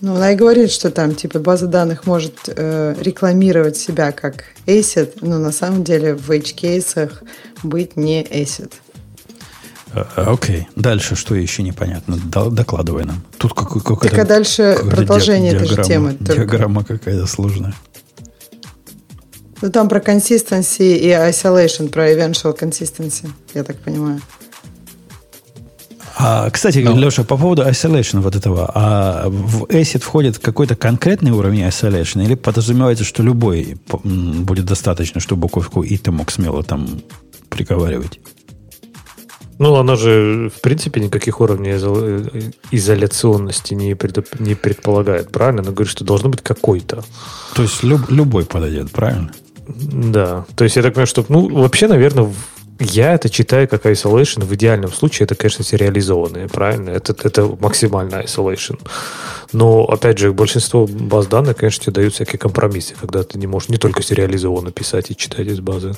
Ну, 0.01 0.15
она 0.15 0.33
и 0.33 0.37
говорит, 0.37 0.71
что 0.71 0.91
там, 0.91 1.15
типа, 1.15 1.41
база 1.41 1.67
данных 1.67 2.07
может 2.07 2.35
э, 2.47 2.95
рекламировать 3.01 3.77
себя 3.77 4.13
как 4.13 4.45
ACID, 4.67 5.19
но 5.21 5.39
на 5.39 5.53
самом 5.53 5.85
деле 5.85 6.15
в 6.15 6.31
H-кейсах 6.31 7.23
быть 7.63 7.97
не 7.97 8.23
ACID. 8.23 8.73
Э, 9.93 10.05
окей. 10.17 10.61
Okay. 10.61 10.67
Дальше 10.75 11.17
что 11.17 11.35
еще 11.35 11.63
непонятно? 11.63 12.17
Докладывай 12.17 13.05
нам. 13.05 13.23
Тут 13.37 13.53
какой 13.55 13.83
какой 13.83 14.09
Так 14.09 14.19
а 14.19 14.25
дальше 14.25 14.79
продолжение 14.91 15.53
этой 15.53 15.67
же 15.67 15.83
темы. 15.83 16.17
Диаграмма 16.19 16.85
какая-то 16.85 17.27
сложная. 17.27 17.75
Ну, 19.63 19.71
там 19.71 19.91
про 19.91 20.01
consistency 20.01 20.97
и 20.97 21.09
isolation, 21.09 21.91
про 21.91 22.11
eventual 22.11 22.59
consistency, 22.59 23.29
я 23.53 23.63
так 23.63 23.77
понимаю. 23.77 24.23
А, 26.17 26.51
кстати, 26.51 26.79
no. 26.79 26.95
Ну. 26.95 27.01
Леша, 27.01 27.25
по 27.25 27.37
поводу 27.37 27.63
isolation 27.63 28.21
вот 28.21 28.37
этого, 28.37 28.71
а 28.75 29.29
в 29.29 29.65
ACID 29.65 30.01
входит 30.01 30.39
какой-то 30.39 30.77
конкретный 30.77 31.31
уровень 31.31 31.63
isolation 31.63 32.25
или 32.25 32.35
подразумевается, 32.35 33.05
что 33.05 33.23
любой 33.23 33.77
будет 34.05 34.65
достаточно, 34.65 35.21
чтобы 35.21 35.43
буковку 35.43 35.83
и 35.83 35.97
ты 35.97 36.11
мог 36.11 36.31
смело 36.31 36.63
там 36.63 37.03
приговаривать? 37.49 38.21
Ну, 39.59 39.75
она 39.75 39.95
же, 39.95 40.51
в 40.57 40.63
принципе, 40.63 41.01
никаких 41.03 41.41
уровней 41.41 41.73
изоляционности 42.71 43.75
не, 43.75 43.95
пред, 43.95 44.41
не 44.41 44.55
предполагает, 44.55 45.31
правильно? 45.31 45.61
Она 45.61 45.73
говорит, 45.73 45.91
что 45.91 46.03
должно 46.03 46.31
быть 46.31 46.41
какой-то. 46.41 47.05
То 47.55 47.63
есть 47.63 47.83
люб, 47.83 48.11
любой 48.11 48.47
подойдет, 48.47 48.91
правильно? 48.91 49.31
Да. 49.69 50.47
То 50.57 50.65
есть 50.65 50.77
я 50.77 50.83
так 50.83 50.95
понимаю, 50.95 51.07
что, 51.07 51.27
ну, 51.29 51.49
вообще, 51.61 51.89
наверное, 51.89 52.33
я 52.81 53.15
это 53.15 53.29
читаю 53.29 53.69
как 53.69 53.87
isolation. 53.87 54.45
В 54.45 54.55
идеальном 54.55 54.93
случае 54.93 55.25
это, 55.25 55.35
конечно, 55.35 55.65
сериализованные, 55.65 56.49
правильно? 56.49 56.91
Это, 56.91 57.15
это 57.23 57.47
максимальный 57.61 58.25
isolation. 58.25 58.81
Но, 59.53 59.85
опять 59.85 60.19
же, 60.19 60.33
большинство 60.33 60.87
баз 60.87 61.27
данных, 61.27 61.59
конечно, 61.59 61.85
тебе 61.85 61.93
дают 61.93 62.15
всякие 62.15 62.39
компромиссы, 62.39 62.95
когда 62.99 63.23
ты 63.23 63.39
не 63.39 63.47
можешь 63.47 63.69
не 63.69 63.77
только 63.77 64.03
сериализованно 64.03 64.73
писать 64.73 65.11
и 65.11 65.17
читать 65.17 65.47
из 65.47 65.61
базы. 65.61 65.93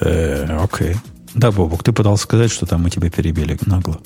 Э, 0.00 0.58
окей. 0.62 0.96
Да, 1.34 1.52
Бобук, 1.52 1.84
ты 1.84 1.92
пытался 1.92 2.24
сказать, 2.24 2.50
что 2.50 2.66
там 2.66 2.82
мы 2.82 2.90
тебя 2.90 3.10
перебили 3.10 3.56
нагло. 3.66 4.00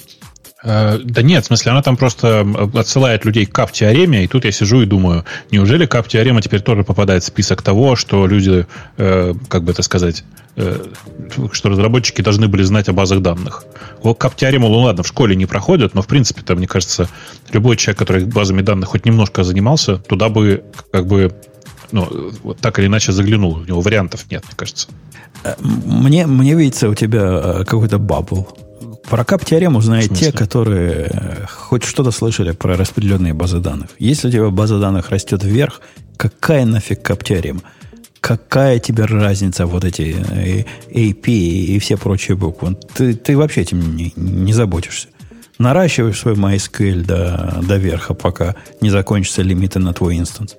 Э, 0.64 0.98
да 1.04 1.22
нет, 1.22 1.44
в 1.44 1.46
смысле, 1.48 1.72
она 1.72 1.82
там 1.82 1.96
просто 1.96 2.46
отсылает 2.74 3.24
людей 3.24 3.44
к 3.44 3.52
кап-теореме, 3.52 4.24
и 4.24 4.26
тут 4.26 4.46
я 4.46 4.52
сижу 4.52 4.80
и 4.80 4.86
думаю, 4.86 5.24
неужели 5.50 5.84
кап-теорема 5.84 6.40
теперь 6.40 6.62
тоже 6.62 6.84
попадает 6.84 7.22
в 7.22 7.26
список 7.26 7.60
того, 7.62 7.96
что 7.96 8.26
люди, 8.26 8.66
э, 8.96 9.34
как 9.48 9.62
бы 9.62 9.72
это 9.72 9.82
сказать, 9.82 10.24
э, 10.56 10.86
что 11.52 11.68
разработчики 11.68 12.22
должны 12.22 12.48
были 12.48 12.62
знать 12.62 12.88
о 12.88 12.94
базах 12.94 13.20
данных. 13.20 13.64
Кап-теорему, 14.02 14.68
ну 14.68 14.80
ладно, 14.80 15.02
в 15.02 15.06
школе 15.06 15.36
не 15.36 15.44
проходят, 15.44 15.94
но 15.94 16.00
в 16.00 16.06
принципе, 16.06 16.40
там, 16.40 16.56
мне 16.56 16.66
кажется, 16.66 17.08
любой 17.52 17.76
человек, 17.76 17.98
который 17.98 18.24
базами 18.24 18.62
данных 18.62 18.88
хоть 18.88 19.04
немножко 19.04 19.44
занимался, 19.44 19.98
туда 19.98 20.30
бы 20.30 20.64
как 20.90 21.06
бы 21.06 21.34
ну, 21.92 22.32
вот 22.42 22.58
так 22.58 22.78
или 22.78 22.86
иначе 22.86 23.12
заглянул. 23.12 23.56
У 23.56 23.64
него 23.64 23.80
вариантов 23.82 24.24
нет, 24.30 24.42
мне 24.46 24.54
кажется. 24.56 24.88
Э, 25.44 25.54
мне, 25.60 26.26
мне 26.26 26.54
видится 26.54 26.88
у 26.88 26.94
тебя 26.94 27.64
какой-то 27.66 27.98
бабл 27.98 28.48
про 29.08 29.24
кап-теорему 29.24 29.80
знают 29.80 30.14
те, 30.14 30.32
которые 30.32 31.10
э, 31.10 31.46
хоть 31.46 31.84
что-то 31.84 32.10
слышали 32.10 32.52
про 32.52 32.76
распределенные 32.76 33.34
базы 33.34 33.58
данных. 33.58 33.90
Если 33.98 34.28
у 34.28 34.30
тебя 34.30 34.50
база 34.50 34.78
данных 34.78 35.10
растет 35.10 35.44
вверх, 35.44 35.80
какая 36.16 36.64
нафиг 36.64 37.02
кап-теорема? 37.02 37.60
Какая 38.20 38.78
тебе 38.78 39.04
разница 39.04 39.66
вот 39.66 39.84
эти 39.84 40.16
э, 40.16 40.64
AP 40.90 41.28
и 41.28 41.78
все 41.78 41.96
прочие 41.96 42.36
буквы? 42.36 42.76
Ты, 42.94 43.14
ты 43.14 43.36
вообще 43.36 43.62
этим 43.62 43.94
не, 43.94 44.12
не 44.16 44.52
заботишься. 44.52 45.08
Наращиваешь 45.58 46.18
свой 46.18 46.34
MySQL 46.34 47.04
до, 47.04 47.60
до 47.62 47.76
верха, 47.76 48.14
пока 48.14 48.56
не 48.80 48.90
закончатся 48.90 49.42
лимиты 49.42 49.78
на 49.78 49.92
твой 49.92 50.18
инстанс. 50.18 50.56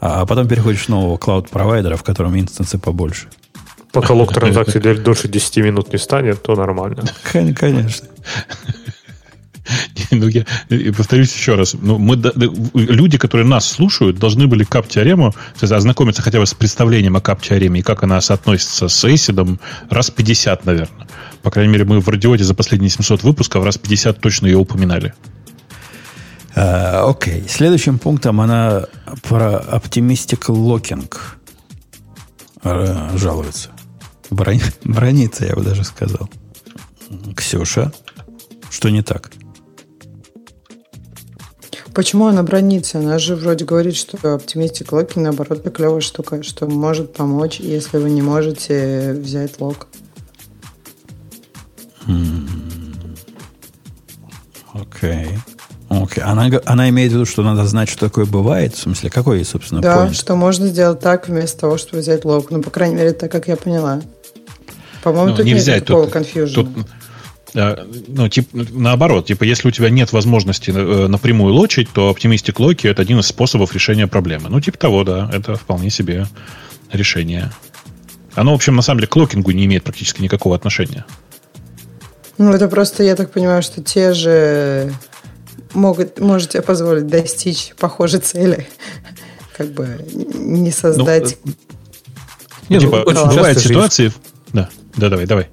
А, 0.00 0.22
а 0.22 0.26
потом 0.26 0.48
переходишь 0.48 0.86
в 0.86 0.88
нового 0.88 1.16
клауд-провайдера, 1.16 1.96
в 1.96 2.02
котором 2.02 2.38
инстансы 2.38 2.78
побольше. 2.78 3.28
Пока 3.92 4.14
лог 4.14 4.32
транзакций 4.32 4.80
дольше 4.80 5.28
10 5.28 5.56
минут 5.58 5.92
не 5.92 5.98
станет, 5.98 6.42
то 6.42 6.54
нормально. 6.54 7.04
Конечно. 7.22 8.08
Ну, 10.10 10.28
я 10.28 10.44
повторюсь 10.92 11.32
еще 11.32 11.54
раз. 11.54 11.74
Ну, 11.74 11.98
мы, 11.98 12.16
люди, 12.74 13.18
которые 13.18 13.46
нас 13.46 13.66
слушают, 13.66 14.18
должны 14.18 14.46
были 14.46 14.64
кап-теорему 14.64 15.34
ознакомиться 15.60 16.22
хотя 16.22 16.40
бы 16.40 16.46
с 16.46 16.54
представлением 16.54 17.16
о 17.16 17.20
кап-теореме 17.20 17.80
и 17.80 17.82
как 17.82 18.02
она 18.02 18.20
соотносится 18.20 18.88
с 18.88 19.04
эйсидом 19.04 19.60
раз 19.88 20.10
50, 20.10 20.66
наверное. 20.66 21.06
По 21.42 21.50
крайней 21.50 21.72
мере, 21.72 21.84
мы 21.84 22.00
в 22.00 22.08
радиоте 22.08 22.44
за 22.44 22.54
последние 22.54 22.90
700 22.90 23.22
выпусков 23.22 23.64
раз 23.64 23.78
50 23.78 24.20
точно 24.20 24.46
ее 24.46 24.56
упоминали. 24.56 25.14
А, 26.54 27.08
окей. 27.08 27.40
Okay. 27.40 27.48
Следующим 27.48 27.98
пунктом 27.98 28.40
она 28.40 28.86
про 29.28 29.62
Optimistic 29.70 30.46
Locking 30.48 31.08
uh, 32.62 33.16
жалуется. 33.16 33.70
Брон... 34.30 34.60
Бронится, 34.84 35.44
я 35.44 35.54
бы 35.54 35.62
даже 35.62 35.84
сказал. 35.84 36.28
Ксюша, 37.36 37.92
что 38.70 38.88
не 38.90 39.02
так? 39.02 39.30
Почему 41.92 42.26
она 42.28 42.42
бронится? 42.42 42.98
Она 42.98 43.18
же 43.18 43.34
вроде 43.34 43.64
говорит, 43.64 43.96
что 43.96 44.16
Optimistic 44.16 44.90
Locking, 44.90 45.20
наоборот, 45.20 45.68
клевая 45.74 46.00
штука, 46.00 46.42
что 46.42 46.66
может 46.68 47.12
помочь, 47.14 47.58
если 47.58 47.98
вы 47.98 48.10
не 48.10 48.22
можете 48.22 49.12
взять 49.12 49.60
лог. 49.60 49.88
Окей. 54.72 55.26
Okay. 55.26 55.38
Okay. 55.90 56.20
Она, 56.20 56.48
она 56.66 56.88
имеет 56.90 57.10
в 57.10 57.14
виду, 57.14 57.26
что 57.26 57.42
надо 57.42 57.66
знать, 57.66 57.88
что 57.88 58.06
такое 58.06 58.24
бывает? 58.24 58.74
В 58.76 58.78
смысле, 58.78 59.10
какой, 59.10 59.44
собственно, 59.44 59.80
Да, 59.80 60.06
point? 60.06 60.12
что 60.12 60.36
можно 60.36 60.68
сделать 60.68 61.00
так, 61.00 61.28
вместо 61.28 61.62
того, 61.62 61.78
чтобы 61.78 61.98
взять 61.98 62.24
лог. 62.24 62.50
Ну, 62.50 62.62
по 62.62 62.70
крайней 62.70 62.94
мере, 62.94 63.12
так, 63.12 63.32
как 63.32 63.48
я 63.48 63.56
поняла. 63.56 64.00
По-моему, 65.02 65.30
ну, 65.30 65.36
тут 65.36 65.46
нельзя, 65.46 65.74
нет 65.74 65.86
такого 65.86 66.06
конфьюжна. 66.06 66.54
Тут, 66.54 66.68
ну, 67.54 68.28
типа, 68.28 68.48
наоборот, 68.70 69.26
типа, 69.26 69.44
если 69.44 69.68
у 69.68 69.70
тебя 69.70 69.90
нет 69.90 70.12
возможности 70.12 70.70
э, 70.70 71.06
напрямую 71.08 71.54
лочить, 71.54 71.88
то 71.92 72.10
Optimistic 72.10 72.54
Loki 72.56 72.88
это 72.88 73.02
один 73.02 73.18
из 73.18 73.26
способов 73.26 73.72
решения 73.74 74.06
проблемы. 74.06 74.48
Ну, 74.48 74.60
типа 74.60 74.78
того, 74.78 75.04
да, 75.04 75.28
это 75.32 75.56
вполне 75.56 75.90
себе 75.90 76.26
решение. 76.92 77.50
Оно, 78.34 78.52
в 78.52 78.54
общем, 78.54 78.76
на 78.76 78.82
самом 78.82 79.00
деле 79.00 79.08
к 79.08 79.16
локингу 79.16 79.50
не 79.50 79.64
имеет 79.64 79.82
практически 79.82 80.22
никакого 80.22 80.54
отношения. 80.54 81.04
Ну, 82.38 82.52
это 82.52 82.68
просто, 82.68 83.02
я 83.02 83.16
так 83.16 83.32
понимаю, 83.32 83.62
что 83.62 83.82
те 83.82 84.14
же 84.14 84.94
могут, 85.74 86.20
можете 86.20 86.62
позволить 86.62 87.06
достичь 87.06 87.74
похожей 87.78 88.20
цели. 88.20 88.68
Как 89.56 89.72
бы 89.72 90.06
не 90.12 90.70
создать... 90.70 91.36
Ну, 91.44 91.52
э, 91.52 91.54
не, 92.68 92.78
ну, 92.78 92.90
бывают 92.90 93.58
ситуации... 93.58 94.12
Да, 94.52 94.68
да, 95.00 95.08
давай, 95.08 95.26
давай. 95.26 95.48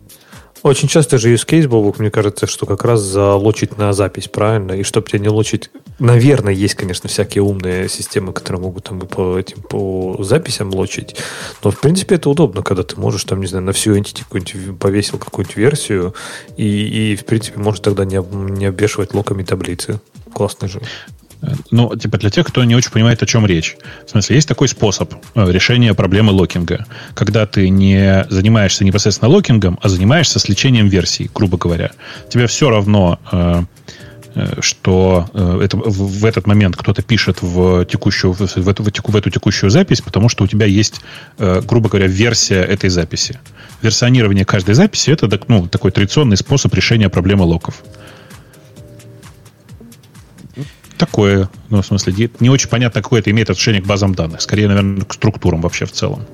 Очень 0.63 0.87
часто 0.87 1.17
же 1.17 1.33
use 1.33 1.45
case, 1.45 1.67
Бобук, 1.67 1.99
мне 1.99 2.11
кажется, 2.11 2.47
что 2.47 2.65
как 2.65 2.83
раз 2.83 3.01
залочить 3.01 3.77
на 3.77 3.93
запись, 3.93 4.27
правильно? 4.27 4.73
И 4.73 4.83
чтобы 4.83 5.07
тебя 5.07 5.19
не 5.19 5.29
лочить... 5.29 5.69
Наверное, 5.99 6.53
есть, 6.53 6.75
конечно, 6.75 7.09
всякие 7.09 7.41
умные 7.41 7.89
системы, 7.89 8.33
которые 8.33 8.61
могут 8.61 8.83
там 8.85 8.99
по, 8.99 9.37
этим, 9.37 9.61
по 9.61 10.17
записям 10.19 10.73
лочить. 10.73 11.15
Но, 11.63 11.71
в 11.71 11.79
принципе, 11.79 12.15
это 12.15 12.29
удобно, 12.29 12.63
когда 12.63 12.83
ты 12.83 12.99
можешь, 12.99 13.23
там, 13.23 13.39
не 13.39 13.47
знаю, 13.47 13.65
на 13.65 13.71
всю 13.71 13.95
entity 13.95 14.23
какую-нибудь 14.23 14.79
повесил 14.79 15.17
какую-нибудь 15.17 15.57
версию 15.57 16.13
и, 16.55 17.13
и, 17.13 17.15
в 17.15 17.25
принципе, 17.25 17.59
можешь 17.59 17.79
тогда 17.79 18.05
не, 18.05 18.21
не 18.21 18.65
обвешивать 18.65 19.13
локами 19.13 19.43
таблицы. 19.43 19.99
Классно 20.33 20.67
же. 20.67 20.81
Ну, 21.71 21.95
типа 21.95 22.17
для 22.17 22.29
тех, 22.29 22.47
кто 22.47 22.63
не 22.63 22.75
очень 22.75 22.91
понимает, 22.91 23.21
о 23.21 23.25
чем 23.25 23.45
речь. 23.45 23.77
В 24.05 24.11
смысле, 24.11 24.35
есть 24.35 24.47
такой 24.47 24.67
способ 24.67 25.13
э, 25.35 25.51
решения 25.51 25.93
проблемы 25.93 26.31
локинга, 26.31 26.85
когда 27.13 27.45
ты 27.45 27.69
не 27.69 28.25
занимаешься 28.29 28.83
непосредственно 28.83 29.29
локингом, 29.29 29.79
а 29.81 29.89
занимаешься 29.89 30.39
сличением 30.39 30.87
версий, 30.87 31.29
грубо 31.33 31.57
говоря. 31.57 31.91
Тебе 32.29 32.47
все 32.47 32.69
равно, 32.69 33.19
э, 33.31 33.63
э, 34.35 34.61
что 34.61 35.29
это, 35.61 35.77
в 35.77 36.25
этот 36.25 36.47
момент 36.47 36.75
кто-то 36.75 37.03
пишет 37.03 37.41
в, 37.41 37.85
текущую, 37.85 38.33
в, 38.33 38.69
эту, 38.69 38.83
в 38.83 39.15
эту 39.15 39.29
текущую 39.29 39.69
запись, 39.69 40.01
потому 40.01 40.29
что 40.29 40.43
у 40.43 40.47
тебя 40.47 40.65
есть, 40.65 41.01
грубо 41.37 41.89
говоря, 41.89 42.07
версия 42.07 42.61
этой 42.61 42.89
записи. 42.89 43.39
Версионирование 43.81 44.45
каждой 44.45 44.73
записи– 44.73 45.09
это 45.11 45.29
ну, 45.47 45.67
такой 45.67 45.91
традиционный 45.91 46.37
способ 46.37 46.73
решения 46.73 47.09
проблемы 47.09 47.43
локов 47.43 47.83
такое, 50.97 51.49
ну, 51.69 51.81
в 51.81 51.85
смысле, 51.85 52.29
не 52.39 52.49
очень 52.49 52.69
понятно, 52.69 53.01
какое 53.01 53.21
это 53.21 53.31
имеет 53.31 53.49
отношение 53.49 53.81
к 53.81 53.85
базам 53.85 54.15
данных. 54.15 54.41
Скорее, 54.41 54.67
наверное, 54.67 55.05
к 55.05 55.13
структурам 55.13 55.61
вообще 55.61 55.85
в 55.85 55.91
целом. 55.91 56.25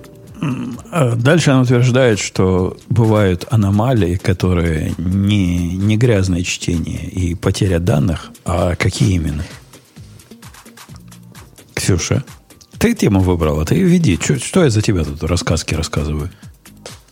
А 0.91 1.15
дальше 1.15 1.51
она 1.51 1.61
утверждает, 1.61 2.19
что 2.19 2.77
бывают 2.89 3.45
аномалии, 3.49 4.15
которые 4.15 4.93
не, 4.97 5.77
не 5.77 5.97
грязное 5.97 6.43
чтение 6.43 7.05
и 7.05 7.35
потеря 7.35 7.79
данных, 7.79 8.31
а 8.43 8.75
какие 8.75 9.13
именно? 9.13 9.43
Ксюша, 11.73 12.23
ты 12.77 12.93
тему 12.93 13.21
выбрала, 13.21 13.65
ты 13.65 13.81
веди. 13.81 14.19
Что, 14.21 14.37
что 14.37 14.63
я 14.63 14.69
за 14.69 14.81
тебя 14.81 15.03
тут 15.03 15.23
рассказки 15.23 15.73
рассказываю? 15.73 16.29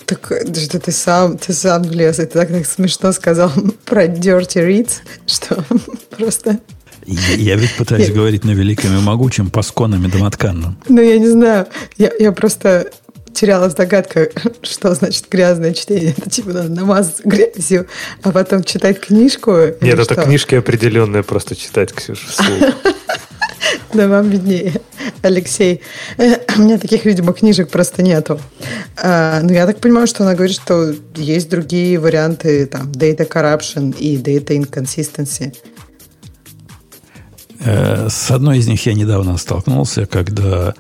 Так 0.06 0.26
что 0.54 0.80
ты 0.80 0.92
сам, 0.92 1.38
ты 1.38 1.54
сам 1.54 1.84
влез, 1.84 2.20
и 2.20 2.26
ты 2.26 2.34
так, 2.34 2.50
так 2.50 2.66
смешно 2.66 3.14
сказал 3.14 3.50
про 3.86 4.08
dirty 4.08 4.68
reads, 4.68 4.96
что 5.26 5.64
просто 6.18 6.60
я 7.06 7.56
ведь 7.56 7.76
пытаюсь 7.78 8.12
говорить 8.12 8.44
на 8.44 8.52
великом 8.52 8.98
и 8.98 9.02
могучем 9.02 9.50
пасконами 9.50 10.08
домотканном. 10.08 10.78
Ну, 10.88 11.02
я 11.02 11.18
не 11.18 11.30
знаю. 11.30 11.68
Я, 11.98 12.12
я 12.20 12.32
просто 12.32 12.92
терялась 13.34 13.74
догадка, 13.74 14.30
что 14.62 14.94
значит 14.94 15.26
грязное 15.30 15.74
чтение. 15.74 16.14
Это 16.18 16.30
типа 16.30 16.50
надо 16.52 16.70
намазаться 16.70 17.24
грязью, 17.26 17.88
а 18.24 18.32
потом 18.32 18.64
читать 18.64 19.00
книжку. 19.00 19.52
Нет, 19.82 20.00
это 20.00 20.14
что? 20.14 20.24
книжки 20.24 20.56
определенные 20.56 21.24
просто 21.24 21.56
читать, 21.56 21.94
Ксюша, 21.94 22.28
вслух. 22.28 22.74
Да 23.94 24.08
вам 24.08 24.30
виднее, 24.30 24.82
Алексей. 25.22 25.82
У 26.18 26.62
меня 26.62 26.78
таких, 26.78 27.04
видимо, 27.04 27.34
книжек 27.34 27.70
просто 27.70 28.02
нету. 28.02 28.40
А, 28.98 29.42
ну, 29.42 29.52
я 29.52 29.66
так 29.66 29.80
понимаю, 29.80 30.08
что 30.08 30.24
она 30.24 30.34
говорит, 30.34 30.56
что 30.56 30.94
есть 31.16 31.50
другие 31.50 32.00
варианты, 32.00 32.66
там, 32.68 32.90
data 32.92 33.28
corruption 33.28 33.96
и 33.98 34.16
data 34.18 34.58
inconsistency. 34.58 35.54
Э, 37.64 38.10
с 38.10 38.32
одной 38.32 38.58
из 38.58 38.68
них 38.68 38.86
я 38.86 38.94
недавно 38.94 39.38
столкнулся, 39.38 40.06
когда 40.06 40.74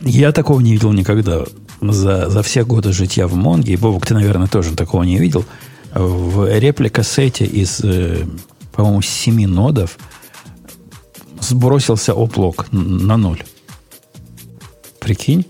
я 0.00 0.32
такого 0.32 0.60
не 0.60 0.72
видел 0.72 0.92
никогда. 0.92 1.44
За, 1.80 2.30
за 2.30 2.42
все 2.42 2.64
годы 2.64 2.92
житья 2.92 3.26
в 3.26 3.34
Монге, 3.34 3.72
и 3.72 3.76
Бобок, 3.76 4.06
ты, 4.06 4.14
наверное, 4.14 4.46
тоже 4.46 4.76
такого 4.76 5.02
не 5.02 5.18
видел, 5.18 5.44
в 5.92 6.48
реплика-сете 6.58 7.44
из, 7.44 7.80
э, 7.82 8.24
по-моему, 8.72 9.02
семи 9.02 9.46
нодов 9.46 9.98
сбросился 11.40 12.12
оплок 12.12 12.66
на 12.70 13.16
ноль. 13.16 13.42
Прикинь? 15.00 15.44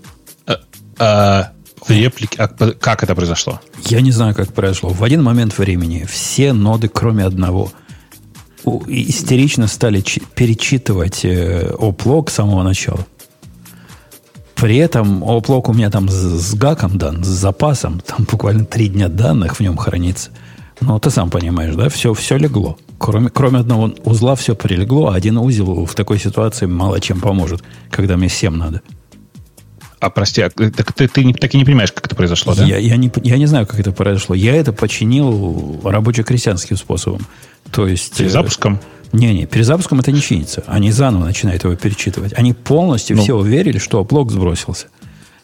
А, 0.47 0.59
а, 0.97 1.51
в 1.85 1.91
реплике... 1.91 2.41
А, 2.41 2.47
как 2.47 3.03
это 3.03 3.13
произошло? 3.13 3.61
Я 3.85 4.01
не 4.01 4.11
знаю, 4.11 4.33
как 4.33 4.53
произошло. 4.53 4.89
В 4.89 5.03
один 5.03 5.21
момент 5.21 5.55
времени 5.57 6.07
все 6.09 6.53
ноды, 6.53 6.89
кроме 6.89 7.25
одного– 7.25 7.71
истерично 8.87 9.67
стали 9.67 10.03
перечитывать 10.35 11.25
э, 11.25 11.73
оплог 11.79 12.29
с 12.29 12.35
самого 12.35 12.63
начала. 12.63 13.05
При 14.55 14.77
этом 14.77 15.23
оплог 15.23 15.67
у 15.69 15.73
меня 15.73 15.89
там 15.89 16.07
с, 16.07 16.53
гаком 16.55 16.97
дан, 16.97 17.23
с 17.23 17.27
запасом, 17.27 17.99
там 17.99 18.25
буквально 18.31 18.65
три 18.65 18.87
дня 18.87 19.09
данных 19.09 19.57
в 19.57 19.59
нем 19.59 19.75
хранится. 19.75 20.29
Ну, 20.79 20.97
ты 20.99 21.09
сам 21.09 21.29
понимаешь, 21.29 21.75
да? 21.75 21.89
Все, 21.89 22.13
все 22.13 22.37
легло. 22.37 22.77
Кроме, 22.97 23.29
кроме 23.29 23.59
одного 23.59 23.93
узла 24.05 24.35
все 24.35 24.55
прилегло, 24.55 25.09
а 25.09 25.15
один 25.15 25.37
узел 25.37 25.85
в 25.85 25.93
такой 25.95 26.19
ситуации 26.19 26.65
мало 26.65 27.01
чем 27.01 27.19
поможет, 27.19 27.61
когда 27.89 28.15
мне 28.15 28.29
всем 28.29 28.57
надо. 28.57 28.81
А 29.99 30.09
прости, 30.09 30.41
а, 30.41 30.49
так 30.49 30.91
ты, 30.93 31.07
ты, 31.07 31.23
ты 31.23 31.33
так 31.33 31.53
и 31.53 31.57
не 31.57 31.63
понимаешь, 31.63 31.91
как 31.91 32.05
это 32.05 32.15
произошло, 32.15 32.53
да? 32.53 32.65
Я, 32.65 32.77
я, 32.77 32.97
не, 32.97 33.11
я 33.23 33.37
не 33.37 33.45
знаю, 33.45 33.65
как 33.65 33.79
это 33.79 33.93
произошло. 33.93 34.35
Я 34.35 34.55
это 34.55 34.73
починил 34.73 35.79
рабоче-крестьянским 35.83 36.75
способом. 36.75 37.21
То 37.73 37.87
есть... 37.87 38.17
Перезапуском? 38.17 38.79
Не-не, 39.11 39.45
перезапуском 39.45 39.99
это 39.99 40.11
не 40.11 40.21
чинится. 40.21 40.63
Они 40.67 40.91
заново 40.91 41.25
начинают 41.25 41.63
его 41.63 41.75
перечитывать. 41.75 42.33
Они 42.35 42.53
полностью 42.53 43.15
ну. 43.15 43.23
все 43.23 43.35
уверили, 43.35 43.77
что 43.77 44.03
блок 44.03 44.31
сбросился. 44.31 44.87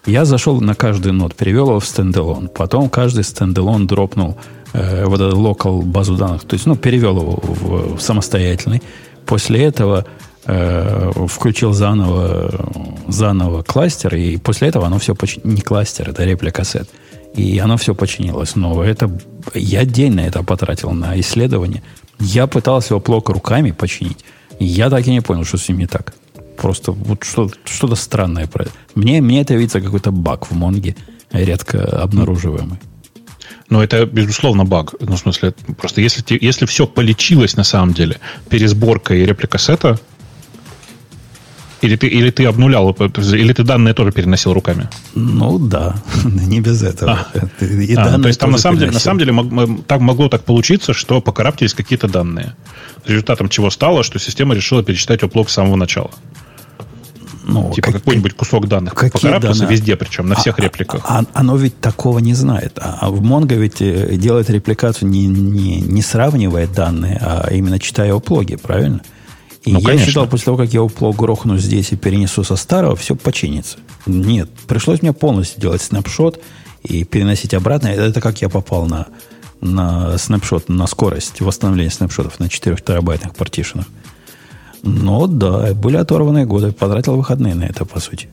Я 0.05 0.25
зашел 0.25 0.59
на 0.61 0.75
каждый 0.75 1.11
node, 1.11 1.35
перевел 1.35 1.67
его 1.67 1.79
в 1.79 1.85
standalone. 1.85 2.49
Потом 2.49 2.89
каждый 2.89 3.23
standalone 3.23 3.85
дропнул 3.85 4.37
э, 4.73 5.05
вот 5.05 5.21
этот 5.21 5.35
local 5.35 5.83
базу 5.83 6.15
данных. 6.15 6.45
То 6.45 6.55
есть, 6.55 6.65
ну, 6.65 6.75
перевел 6.75 7.17
его 7.17 7.39
в, 7.43 7.97
в 7.97 8.01
самостоятельный. 8.01 8.81
После 9.25 9.63
этого 9.63 10.05
э, 10.45 11.11
включил 11.27 11.73
заново, 11.73 12.71
заново 13.07 13.61
кластер, 13.61 14.15
и 14.15 14.37
после 14.37 14.69
этого 14.69 14.87
оно 14.87 14.97
все 14.97 15.13
починилось. 15.13 15.57
Не 15.57 15.61
кластер, 15.61 16.09
это 16.09 16.23
replica 16.23 16.63
set. 16.63 16.89
И 17.35 17.59
оно 17.59 17.77
все 17.77 17.93
починилось 17.93 18.49
снова. 18.51 18.83
Это, 18.83 19.11
я 19.53 19.85
день 19.85 20.13
на 20.13 20.21
это 20.21 20.43
потратил, 20.43 20.91
на 20.91 21.19
исследование. 21.19 21.83
Я 22.19 22.47
пытался 22.47 22.93
его 22.93 22.99
плохо 22.99 23.33
руками 23.33 23.71
починить. 23.71 24.25
Я 24.59 24.89
так 24.89 25.07
и 25.07 25.11
не 25.11 25.21
понял, 25.21 25.45
что 25.45 25.57
с 25.57 25.69
ним 25.69 25.79
не 25.79 25.87
так. 25.87 26.13
Просто 26.57 26.91
вот 26.91 27.23
что, 27.23 27.49
что-то 27.63 27.95
странное. 27.95 28.49
Мне, 28.95 29.21
мне 29.21 29.41
это 29.41 29.53
видится 29.55 29.79
какой-то 29.79 30.11
баг 30.11 30.51
в 30.51 30.55
Монге, 30.55 30.95
редко 31.31 32.01
обнаруживаемый. 32.01 32.77
Но 33.69 33.83
это, 33.83 34.05
безусловно, 34.05 34.65
баг. 34.65 34.95
Ну, 34.99 35.15
в 35.15 35.19
смысле, 35.19 35.53
просто 35.77 36.01
если, 36.01 36.23
если 36.41 36.65
все 36.65 36.87
полечилось 36.87 37.55
на 37.55 37.63
самом 37.63 37.93
деле, 37.93 38.19
пересборка 38.49 39.13
и 39.13 39.25
реплика 39.25 39.57
сета, 39.57 39.99
или 41.81 41.95
ты, 41.95 42.07
или 42.07 42.29
ты 42.29 42.45
обнулял, 42.45 42.91
или 42.91 43.53
ты 43.53 43.63
данные 43.63 43.93
тоже 43.93 44.11
переносил 44.11 44.53
руками? 44.53 44.89
Ну 45.15 45.59
да, 45.59 45.95
не 46.25 46.61
без 46.61 46.83
этого. 46.83 47.27
А. 47.33 47.63
И 47.63 47.95
а, 47.95 48.19
то 48.19 48.27
есть 48.27 48.39
там 48.39 48.51
на 48.51 48.57
самом, 48.57 48.79
деле, 48.79 48.91
на 48.91 48.99
самом 48.99 49.19
деле 49.19 49.31
мог, 49.31 49.85
так 49.85 50.01
могло 50.01 50.29
так 50.29 50.43
получиться, 50.43 50.93
что 50.93 51.21
покараптились 51.21 51.73
какие-то 51.73 52.07
данные. 52.07 52.55
Результатом 53.05 53.49
чего 53.49 53.69
стало, 53.69 54.03
что 54.03 54.19
система 54.19 54.55
решила 54.55 54.83
перечитать 54.83 55.23
оплок 55.23 55.49
с 55.49 55.53
самого 55.53 55.75
начала. 55.75 56.11
Ну, 57.43 57.71
типа 57.73 57.91
как, 57.91 58.01
какой-нибудь 58.01 58.35
кусок 58.35 58.67
данных. 58.67 58.93
Какие 58.93 59.39
данные? 59.39 59.69
везде, 59.69 59.95
причем 59.95 60.27
на 60.27 60.35
а, 60.35 60.39
всех 60.39 60.59
репликах. 60.59 61.01
А, 61.05 61.23
оно 61.33 61.55
ведь 61.55 61.79
такого 61.79 62.19
не 62.19 62.33
знает. 62.33 62.77
А, 62.79 62.99
а 63.01 63.09
в 63.09 63.21
Mongo 63.23 63.55
ведь 63.55 63.81
э, 63.81 64.15
делает 64.17 64.49
репликацию 64.49 65.09
не, 65.09 65.25
не, 65.25 65.81
не 65.81 66.01
сравнивая 66.01 66.67
данные, 66.67 67.17
а 67.21 67.47
именно 67.51 67.79
читая 67.79 68.13
оплоги, 68.13 68.55
правильно? 68.55 69.01
И 69.65 69.73
ну, 69.73 69.79
я 69.79 69.85
конечно. 69.85 70.07
считал, 70.07 70.27
после 70.27 70.45
того, 70.45 70.57
как 70.57 70.73
я 70.73 70.81
оплог 70.81 71.15
грохну 71.15 71.57
здесь 71.57 71.91
и 71.91 71.95
перенесу 71.95 72.43
со 72.43 72.55
старого, 72.55 72.95
все 72.95 73.15
починится. 73.15 73.77
Нет, 74.05 74.49
пришлось 74.67 75.01
мне 75.01 75.11
полностью 75.11 75.61
делать 75.61 75.81
снапшот 75.81 76.41
и 76.83 77.03
переносить 77.03 77.53
обратно. 77.53 77.87
Это 77.87 78.21
как 78.21 78.41
я 78.41 78.49
попал 78.49 78.85
на, 78.85 79.07
на 79.59 80.17
снапшот, 80.17 80.69
на 80.69 80.87
скорость 80.87 81.41
восстановления 81.41 81.91
снапшотов 81.91 82.39
на 82.39 82.47
4 82.47 82.77
терабайтных 82.77 83.35
партишенах. 83.35 83.85
Ну 84.81 85.27
да, 85.27 85.73
были 85.73 85.97
оторванные 85.97 86.45
годы. 86.45 86.71
Потратил 86.71 87.17
выходные 87.17 87.53
на 87.53 87.65
это, 87.65 87.83
по 87.83 87.99
сути. 87.99 88.29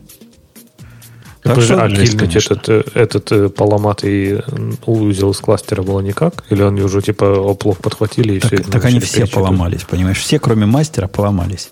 Так 1.47 1.63
что, 1.63 1.89
кильнуть 1.89 2.37
этот, 2.37 2.69
э, 2.69 2.83
этот 2.95 3.33
э, 3.33 3.49
поломатый 3.49 4.43
узел 4.87 5.31
из 5.31 5.39
кластера 5.39 5.83
было 5.83 6.01
никак? 6.01 6.45
Или 6.51 6.63
они 6.63 6.83
уже 6.83 7.03
типа 7.03 7.51
оплох 7.51 7.79
подхватили 7.79 8.35
и 8.35 8.41
так, 8.41 8.53
все? 8.53 8.63
Так 8.63 8.85
они 8.85 9.01
все 9.01 9.27
поломались, 9.27 9.85
понимаешь? 9.85 10.19
Все, 10.19 10.39
кроме 10.39 10.67
мастера, 10.67 11.09
поломались. 11.09 11.71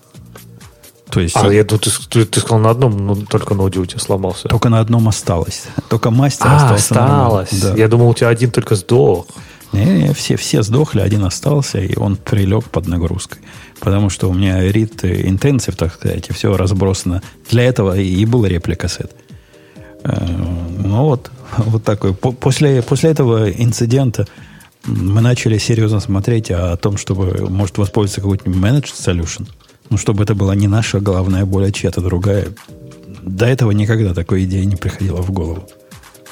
То 1.10 1.20
есть, 1.20 1.36
а, 1.36 1.52
я, 1.52 1.64
тут 1.64 1.88
ты, 2.10 2.24
ты 2.24 2.40
сказал 2.40 2.58
на 2.58 2.70
одном, 2.70 3.06
но 3.06 3.14
только 3.14 3.54
ноде 3.54 3.78
у 3.78 3.86
тебя 3.86 4.00
сломался. 4.00 4.48
Только 4.48 4.68
на 4.68 4.80
одном 4.80 5.06
осталось. 5.08 5.64
Только 5.88 6.10
мастер 6.10 6.46
а, 6.48 6.56
остался. 6.56 6.94
осталось. 6.94 7.60
Да. 7.60 7.74
Я 7.76 7.88
думал, 7.88 8.08
у 8.08 8.14
тебя 8.14 8.28
один 8.28 8.50
только 8.50 8.74
сдох. 8.74 9.26
Не, 9.72 9.84
не, 9.84 10.14
все, 10.14 10.36
все 10.36 10.62
сдохли, 10.62 11.00
один 11.00 11.24
остался, 11.24 11.78
и 11.78 11.96
он 11.96 12.16
прилег 12.16 12.64
под 12.64 12.86
нагрузкой 12.86 13.40
потому 13.84 14.08
что 14.08 14.30
у 14.30 14.32
меня 14.32 14.66
read 14.70 15.02
intensive, 15.02 15.76
так 15.76 15.94
сказать, 15.94 16.28
и 16.30 16.32
все 16.32 16.56
разбросано. 16.56 17.22
Для 17.50 17.64
этого 17.64 17.96
и 17.98 18.24
был 18.24 18.46
реплика 18.46 18.88
сет. 18.88 19.10
Э, 19.12 19.23
ну 20.04 21.04
вот, 21.04 21.30
вот 21.56 21.82
такой. 21.84 22.14
После, 22.14 22.82
после 22.82 23.10
этого 23.10 23.50
инцидента 23.50 24.26
мы 24.84 25.20
начали 25.20 25.58
серьезно 25.58 26.00
смотреть 26.00 26.50
о 26.50 26.76
том, 26.76 26.96
чтобы, 26.96 27.48
может, 27.48 27.78
воспользоваться 27.78 28.20
какой-нибудь 28.20 28.62
managed 28.62 28.94
solution. 28.94 29.48
Ну, 29.90 29.98
чтобы 29.98 30.24
это 30.24 30.34
была 30.34 30.54
не 30.54 30.68
наша 30.68 31.00
главная 31.00 31.44
боль, 31.44 31.66
а 31.66 31.72
чья-то 31.72 32.00
другая. 32.00 32.48
До 33.22 33.46
этого 33.46 33.70
никогда 33.70 34.14
такой 34.14 34.44
идеи 34.44 34.64
не 34.64 34.76
приходила 34.76 35.22
в 35.22 35.30
голову. 35.30 35.66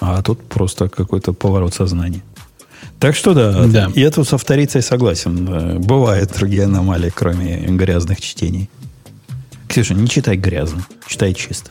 А 0.01 0.23
тут 0.23 0.43
просто 0.43 0.89
какой-то 0.89 1.33
поворот 1.33 1.75
сознания. 1.75 2.23
Так 2.99 3.17
что 3.17 3.35
да, 3.35 3.67
да. 3.67 3.91
я 3.95 4.11
тут 4.11 4.29
со 4.29 4.39
вторицей 4.39 4.83
согласен. 4.83 5.81
Бывают 5.81 6.33
другие 6.37 6.65
аномалии, 6.65 7.13
кроме 7.15 7.67
грязных 7.67 8.21
чтений. 8.21 8.69
Ксюша, 9.69 9.95
не 9.95 10.09
читай 10.09 10.37
грязно, 10.37 10.85
читай 11.07 11.35
чисто. 11.35 11.71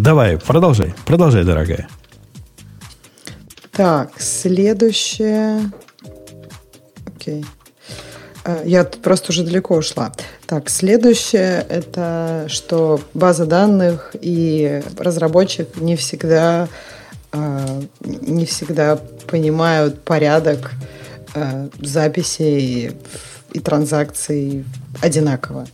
Давай, 0.00 0.38
продолжай, 0.38 0.94
продолжай, 1.04 1.44
дорогая. 1.44 1.86
Так, 3.72 4.12
следующее. 4.18 5.70
Окей. 7.04 7.44
А, 8.42 8.62
я 8.64 8.84
просто 8.84 9.32
уже 9.32 9.44
далеко 9.44 9.76
ушла. 9.76 10.10
Так, 10.46 10.70
следующее 10.70 11.66
это 11.68 12.46
что 12.48 13.02
база 13.12 13.44
данных 13.44 14.16
и 14.18 14.82
разработчик 14.96 15.76
не 15.76 15.96
всегда 15.96 16.68
а, 17.30 17.82
не 18.00 18.46
всегда 18.46 18.98
понимают 19.26 20.02
порядок 20.04 20.72
а, 21.34 21.68
записей 21.80 22.92
и 23.52 23.60
транзакций 23.60 24.64
одинаково. 25.02 25.66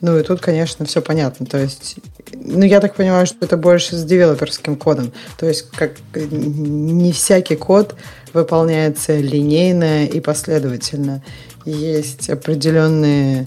Ну 0.00 0.18
и 0.18 0.22
тут, 0.22 0.40
конечно, 0.40 0.84
все 0.84 1.00
понятно. 1.00 1.46
То 1.46 1.58
есть, 1.58 1.96
ну 2.32 2.64
я 2.64 2.80
так 2.80 2.94
понимаю, 2.94 3.26
что 3.26 3.44
это 3.44 3.56
больше 3.56 3.96
с 3.96 4.04
девелоперским 4.04 4.76
кодом. 4.76 5.12
То 5.38 5.46
есть, 5.46 5.70
как 5.70 5.92
не 6.14 7.12
всякий 7.12 7.56
код 7.56 7.94
выполняется 8.32 9.16
линейно 9.16 10.04
и 10.06 10.20
последовательно. 10.20 11.22
Есть 11.64 12.28
определенные, 12.28 13.46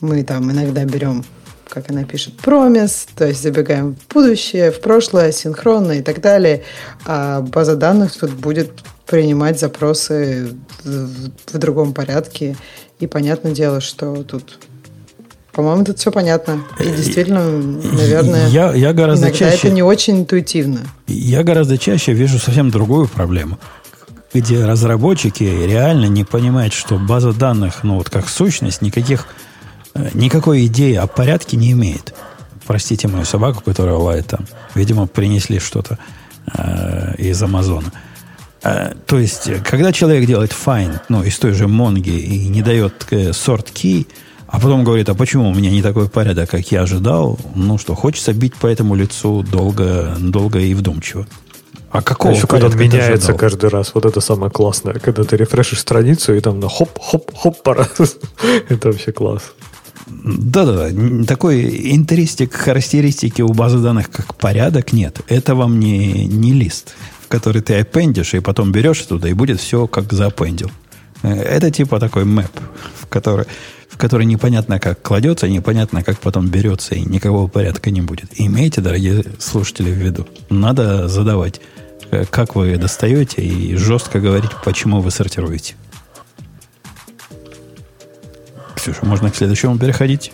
мы 0.00 0.22
там 0.24 0.50
иногда 0.50 0.84
берем 0.84 1.24
как 1.70 1.88
она 1.88 2.02
пишет, 2.02 2.36
промис, 2.36 3.06
то 3.14 3.26
есть 3.26 3.42
забегаем 3.42 3.94
в 3.94 4.12
будущее, 4.12 4.72
в 4.72 4.80
прошлое, 4.80 5.30
синхронно 5.30 5.92
и 5.92 6.02
так 6.02 6.20
далее. 6.20 6.64
А 7.06 7.40
база 7.42 7.76
данных 7.76 8.16
тут 8.18 8.32
будет 8.32 8.72
принимать 9.06 9.58
запросы 9.58 10.52
в, 10.82 11.30
в 11.52 11.58
другом 11.58 11.94
порядке. 11.94 12.56
И 12.98 13.06
понятное 13.06 13.52
дело, 13.52 13.80
что 13.80 14.22
тут 14.24 14.58
по-моему, 15.52 15.84
тут 15.84 15.98
все 15.98 16.10
понятно. 16.10 16.62
И 16.78 16.84
действительно, 16.84 17.44
наверное, 17.50 18.48
я, 18.48 18.72
я 18.74 18.92
гораздо 18.92 19.26
иногда 19.26 19.38
чаще, 19.38 19.68
это 19.68 19.70
не 19.70 19.82
очень 19.82 20.20
интуитивно. 20.20 20.80
Я 21.06 21.42
гораздо 21.42 21.78
чаще 21.78 22.12
вижу 22.12 22.38
совсем 22.38 22.70
другую 22.70 23.08
проблему, 23.08 23.58
где 24.32 24.64
разработчики 24.64 25.44
реально 25.44 26.06
не 26.06 26.24
понимают, 26.24 26.72
что 26.72 26.98
база 26.98 27.32
данных, 27.32 27.82
ну 27.82 27.96
вот 27.96 28.10
как 28.10 28.28
сущность, 28.28 28.82
никаких 28.82 29.26
Э, 29.94 30.10
никакой 30.14 30.66
идеи 30.66 30.94
о 30.94 31.06
порядке 31.06 31.56
не 31.56 31.72
имеет. 31.72 32.14
Простите 32.66 33.08
мою 33.08 33.24
собаку, 33.24 33.62
которая 33.64 33.96
лает 33.96 34.28
там. 34.28 34.46
Видимо, 34.74 35.06
принесли 35.06 35.58
что-то 35.58 35.98
э, 36.52 37.14
из 37.18 37.42
Амазона. 37.42 37.92
Э, 38.62 38.92
то 39.06 39.18
есть, 39.18 39.50
когда 39.64 39.92
человек 39.92 40.26
делает 40.26 40.52
find, 40.52 41.00
ну, 41.08 41.22
из 41.22 41.38
той 41.38 41.52
же 41.52 41.66
Монги, 41.66 42.10
и 42.10 42.48
не 42.48 42.62
дает 42.62 43.06
э, 43.10 43.30
sort 43.30 43.72
key, 43.72 44.06
а 44.50 44.58
потом 44.58 44.82
говорит, 44.82 45.08
а 45.08 45.14
почему 45.14 45.48
у 45.48 45.54
меня 45.54 45.70
не 45.70 45.80
такой 45.80 46.08
порядок, 46.08 46.50
как 46.50 46.72
я 46.72 46.82
ожидал? 46.82 47.38
Ну 47.54 47.78
что, 47.78 47.94
хочется 47.94 48.32
бить 48.32 48.56
по 48.56 48.66
этому 48.66 48.96
лицу 48.96 49.44
долго, 49.44 50.16
долго 50.18 50.58
и 50.58 50.74
вдумчиво. 50.74 51.26
А 51.90 52.02
какого? 52.02 52.34
А 52.34 52.36
еще 52.36 52.46
когда 52.46 52.68
меняется 52.68 53.32
каждый 53.32 53.70
раз. 53.70 53.92
Вот 53.94 54.04
это 54.06 54.20
самое 54.20 54.50
классное. 54.50 54.94
Когда 54.94 55.24
ты 55.24 55.36
рефрешишь 55.36 55.80
страницу, 55.80 56.34
и 56.34 56.40
там 56.40 56.58
на 56.60 56.68
хоп-хоп-хоп 56.68 57.62
пора. 57.62 57.88
это 58.68 58.88
вообще 58.88 59.12
класс. 59.12 59.52
Да-да-да. 60.06 61.24
Такой 61.26 61.92
интеристик, 61.92 62.52
характеристики 62.52 63.42
у 63.42 63.52
базы 63.52 63.78
данных 63.78 64.10
как 64.10 64.34
порядок 64.34 64.92
нет. 64.92 65.20
Это 65.28 65.54
вам 65.54 65.78
не, 65.78 66.26
не 66.26 66.52
лист, 66.52 66.94
в 67.20 67.28
который 67.28 67.62
ты 67.62 67.78
аппендишь, 67.78 68.34
и 68.34 68.40
потом 68.40 68.72
берешь 68.72 69.02
туда, 69.02 69.28
и 69.28 69.32
будет 69.32 69.60
все 69.60 69.86
как 69.86 70.12
зааппендил. 70.12 70.70
Э, 71.22 71.32
это 71.34 71.70
типа 71.70 72.00
такой 72.00 72.24
мэп, 72.24 72.50
в 73.00 73.06
который, 73.06 73.46
который 74.00 74.24
непонятно 74.24 74.80
как 74.80 75.02
кладется, 75.02 75.46
непонятно 75.46 76.02
как 76.02 76.18
потом 76.18 76.48
берется, 76.48 76.94
и 76.94 77.02
никакого 77.02 77.48
порядка 77.48 77.90
не 77.90 78.00
будет. 78.00 78.30
имейте, 78.34 78.80
дорогие 78.80 79.22
слушатели, 79.38 79.90
в 79.90 79.96
виду, 79.96 80.26
надо 80.48 81.06
задавать 81.06 81.60
э, 82.10 82.24
как 82.24 82.54
вы 82.54 82.76
достаете, 82.76 83.42
и 83.42 83.76
жестко 83.76 84.18
говорить, 84.18 84.50
почему 84.64 85.02
вы 85.02 85.10
сортируете. 85.10 85.74
Ксюша, 88.74 89.04
можно 89.04 89.30
к 89.30 89.36
следующему 89.36 89.78
переходить? 89.78 90.32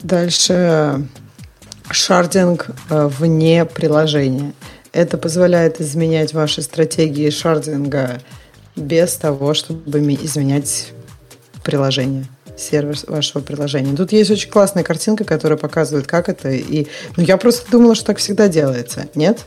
Дальше 0.00 1.08
шардинг 1.90 2.68
э, 2.88 3.08
вне 3.08 3.64
приложения. 3.64 4.52
Это 4.92 5.18
позволяет 5.18 5.80
изменять 5.80 6.32
ваши 6.32 6.62
стратегии 6.62 7.30
шардинга 7.30 8.20
без 8.76 9.16
того, 9.16 9.54
чтобы 9.54 9.98
изменять 10.14 10.92
приложение 11.64 12.28
сервер 12.56 12.96
вашего 13.06 13.42
приложения. 13.42 13.96
Тут 13.96 14.12
есть 14.12 14.30
очень 14.30 14.50
классная 14.50 14.84
картинка, 14.84 15.24
которая 15.24 15.58
показывает, 15.58 16.06
как 16.06 16.28
это. 16.28 16.50
И 16.50 16.86
ну, 17.16 17.22
я 17.24 17.36
просто 17.36 17.70
думала, 17.70 17.94
что 17.94 18.06
так 18.06 18.18
всегда 18.18 18.48
делается. 18.48 19.08
Нет? 19.14 19.46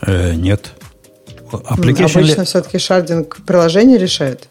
Э, 0.00 0.34
нет. 0.34 0.72
Application 1.50 2.20
Обычно 2.20 2.40
ли... 2.40 2.46
все-таки 2.46 2.78
шардинг 2.78 3.38
приложения 3.46 3.98
решает. 3.98 4.48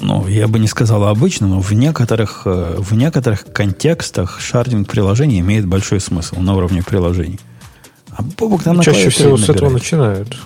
Ну, 0.00 0.26
я 0.26 0.48
бы 0.48 0.58
не 0.58 0.66
сказал 0.66 1.04
обычно, 1.04 1.46
но 1.46 1.60
в 1.60 1.72
некоторых, 1.72 2.42
э, 2.44 2.76
в 2.78 2.94
некоторых 2.94 3.44
контекстах 3.52 4.40
шардинг 4.40 4.88
приложения 4.88 5.40
имеет 5.40 5.66
большой 5.66 6.00
смысл 6.00 6.40
на 6.40 6.54
уровне 6.56 6.82
приложений. 6.82 7.40
А 8.10 8.22
Бобок 8.22 8.62
там 8.62 8.80
Чаще 8.80 9.10
всего 9.10 9.36
с 9.36 9.48
этого 9.48 9.70
начинают, 9.70 10.36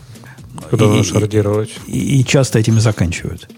когда 0.71 0.87
и, 0.87 0.89
надо 0.89 1.05
шардировать. 1.05 1.71
И, 1.87 2.21
и 2.21 2.25
часто 2.25 2.59
этим 2.59 2.79
и 2.79 2.81
заканчивают. 2.81 3.49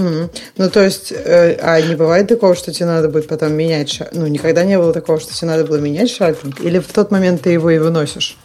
Mm-hmm. 0.00 0.30
Ну, 0.56 0.70
то 0.70 0.82
есть, 0.82 1.12
э, 1.12 1.58
а 1.60 1.80
не 1.80 1.94
бывает 1.94 2.28
такого, 2.28 2.54
что 2.54 2.72
тебе 2.72 2.86
надо 2.86 3.08
будет 3.08 3.28
потом 3.28 3.52
менять 3.52 3.90
шар... 3.90 4.08
Ну, 4.12 4.26
никогда 4.26 4.64
не 4.64 4.78
было 4.78 4.92
такого, 4.92 5.20
что 5.20 5.34
тебе 5.34 5.48
надо 5.48 5.64
было 5.64 5.76
менять 5.76 6.10
шардинг? 6.10 6.60
Или 6.60 6.78
в 6.78 6.86
тот 6.92 7.10
момент 7.10 7.42
ты 7.42 7.50
его 7.50 7.70
и 7.70 7.78
выносишь? 7.78 8.36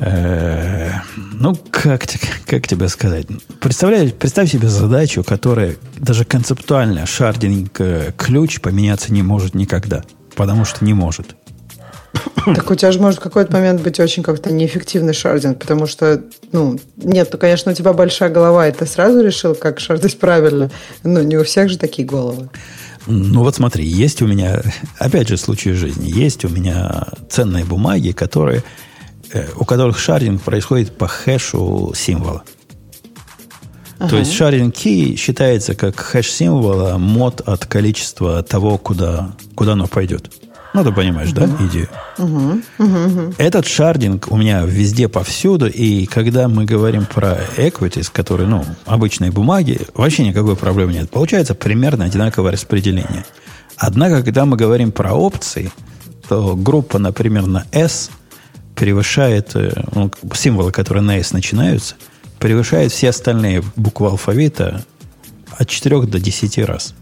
Э, 0.00 0.90
ну, 1.14 1.54
как, 1.70 2.02
как 2.46 2.66
тебе 2.66 2.88
сказать? 2.88 3.26
Представляешь, 3.60 4.12
представь 4.12 4.50
себе 4.50 4.68
задачу, 4.68 5.22
которая 5.22 5.76
даже 5.98 6.24
концептуально 6.24 7.06
шардинг 7.06 7.80
э, 7.80 8.12
ключ 8.16 8.60
поменяться 8.60 9.12
не 9.12 9.22
может 9.22 9.54
никогда. 9.54 10.02
Потому 10.34 10.64
что 10.64 10.84
не 10.84 10.94
может. 10.94 11.36
Так 12.44 12.70
у 12.70 12.74
тебя 12.74 12.92
же 12.92 13.00
может 13.00 13.20
в 13.20 13.22
какой-то 13.22 13.52
момент 13.52 13.80
быть 13.80 14.00
очень 14.00 14.22
как-то 14.22 14.52
неэффективный 14.52 15.14
шардинг, 15.14 15.58
потому 15.58 15.86
что, 15.86 16.22
ну, 16.50 16.78
нет, 16.96 17.28
ну, 17.32 17.38
конечно, 17.38 17.72
у 17.72 17.74
тебя 17.74 17.92
большая 17.92 18.30
голова, 18.30 18.68
и 18.68 18.72
ты 18.72 18.86
сразу 18.86 19.20
решил, 19.22 19.54
как 19.54 19.80
шардить 19.80 20.18
правильно. 20.18 20.70
Ну, 21.04 21.22
не 21.22 21.36
у 21.36 21.44
всех 21.44 21.68
же 21.68 21.78
такие 21.78 22.06
головы. 22.06 22.48
Ну 23.06 23.40
вот 23.40 23.56
смотри, 23.56 23.84
есть 23.84 24.22
у 24.22 24.26
меня, 24.26 24.62
опять 24.98 25.28
же, 25.28 25.36
случай 25.36 25.72
жизни, 25.72 26.08
есть 26.08 26.44
у 26.44 26.48
меня 26.48 27.08
ценные 27.28 27.64
бумаги, 27.64 28.12
которые, 28.12 28.62
э, 29.32 29.46
у 29.56 29.64
которых 29.64 29.98
шардинг 29.98 30.40
происходит 30.42 30.96
по 30.96 31.08
хэшу 31.08 31.92
символа. 31.96 32.44
Ага. 33.98 34.10
То 34.10 34.18
есть 34.18 34.32
шардинг 34.32 34.74
key 34.74 35.16
считается 35.16 35.74
как 35.74 35.98
хэш 35.98 36.30
символа 36.30 36.96
мод 36.96 37.40
от 37.40 37.66
количества 37.66 38.42
того, 38.42 38.78
куда, 38.78 39.32
куда 39.56 39.72
оно 39.72 39.88
пойдет. 39.88 40.30
Ну, 40.74 40.82
ты 40.84 40.90
понимаешь, 40.90 41.32
да, 41.32 41.46
идею? 41.60 41.88
Этот 43.36 43.66
шардинг 43.66 44.30
у 44.30 44.36
меня 44.36 44.62
везде, 44.62 45.06
повсюду, 45.06 45.68
и 45.68 46.06
когда 46.06 46.48
мы 46.48 46.64
говорим 46.64 47.04
про 47.04 47.38
equities, 47.58 48.10
которые, 48.10 48.48
ну, 48.48 48.64
обычные 48.86 49.30
бумаги, 49.30 49.80
вообще 49.94 50.24
никакой 50.24 50.56
проблемы 50.56 50.94
нет. 50.94 51.10
Получается 51.10 51.54
примерно 51.54 52.06
одинаковое 52.06 52.52
распределение. 52.52 53.26
Однако, 53.76 54.22
когда 54.22 54.46
мы 54.46 54.56
говорим 54.56 54.92
про 54.92 55.12
опции, 55.12 55.70
то 56.28 56.56
группа, 56.56 56.98
например, 56.98 57.46
на 57.46 57.66
S 57.72 58.10
превышает, 58.74 59.54
э, 59.54 59.72
ну, 59.94 60.10
символы, 60.34 60.72
которые 60.72 61.02
на 61.02 61.18
S 61.18 61.32
начинаются, 61.32 61.96
превышает 62.38 62.92
все 62.92 63.10
остальные 63.10 63.62
буквы 63.76 64.06
алфавита 64.06 64.84
от 65.58 65.68
4 65.68 66.02
до 66.02 66.18
10 66.18 66.58
раз. 66.60 66.94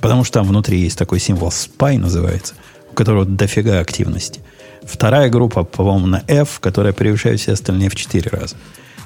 Потому 0.00 0.24
что 0.24 0.40
там 0.40 0.48
внутри 0.48 0.80
есть 0.80 0.98
такой 0.98 1.20
символ 1.20 1.48
SPY 1.48 1.98
называется– 1.98 2.54
у 2.92 2.94
которого 2.94 3.24
дофига 3.24 3.80
активности. 3.80 4.40
Вторая 4.84 5.28
группа, 5.30 5.64
по-моему, 5.64 6.06
на 6.06 6.22
F, 6.26 6.60
которая 6.60 6.92
превышает 6.92 7.40
все 7.40 7.52
остальные 7.52 7.88
в 7.88 7.94
4 7.94 8.30
раза. 8.30 8.56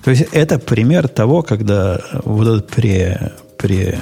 То 0.04 0.10
есть 0.10 0.26
это 0.32 0.58
пример 0.58 1.08
того, 1.08 1.42
когда 1.42 2.00
вот 2.24 2.46
этот 2.46 2.68
пре, 2.68 3.32
пре, 3.58 3.98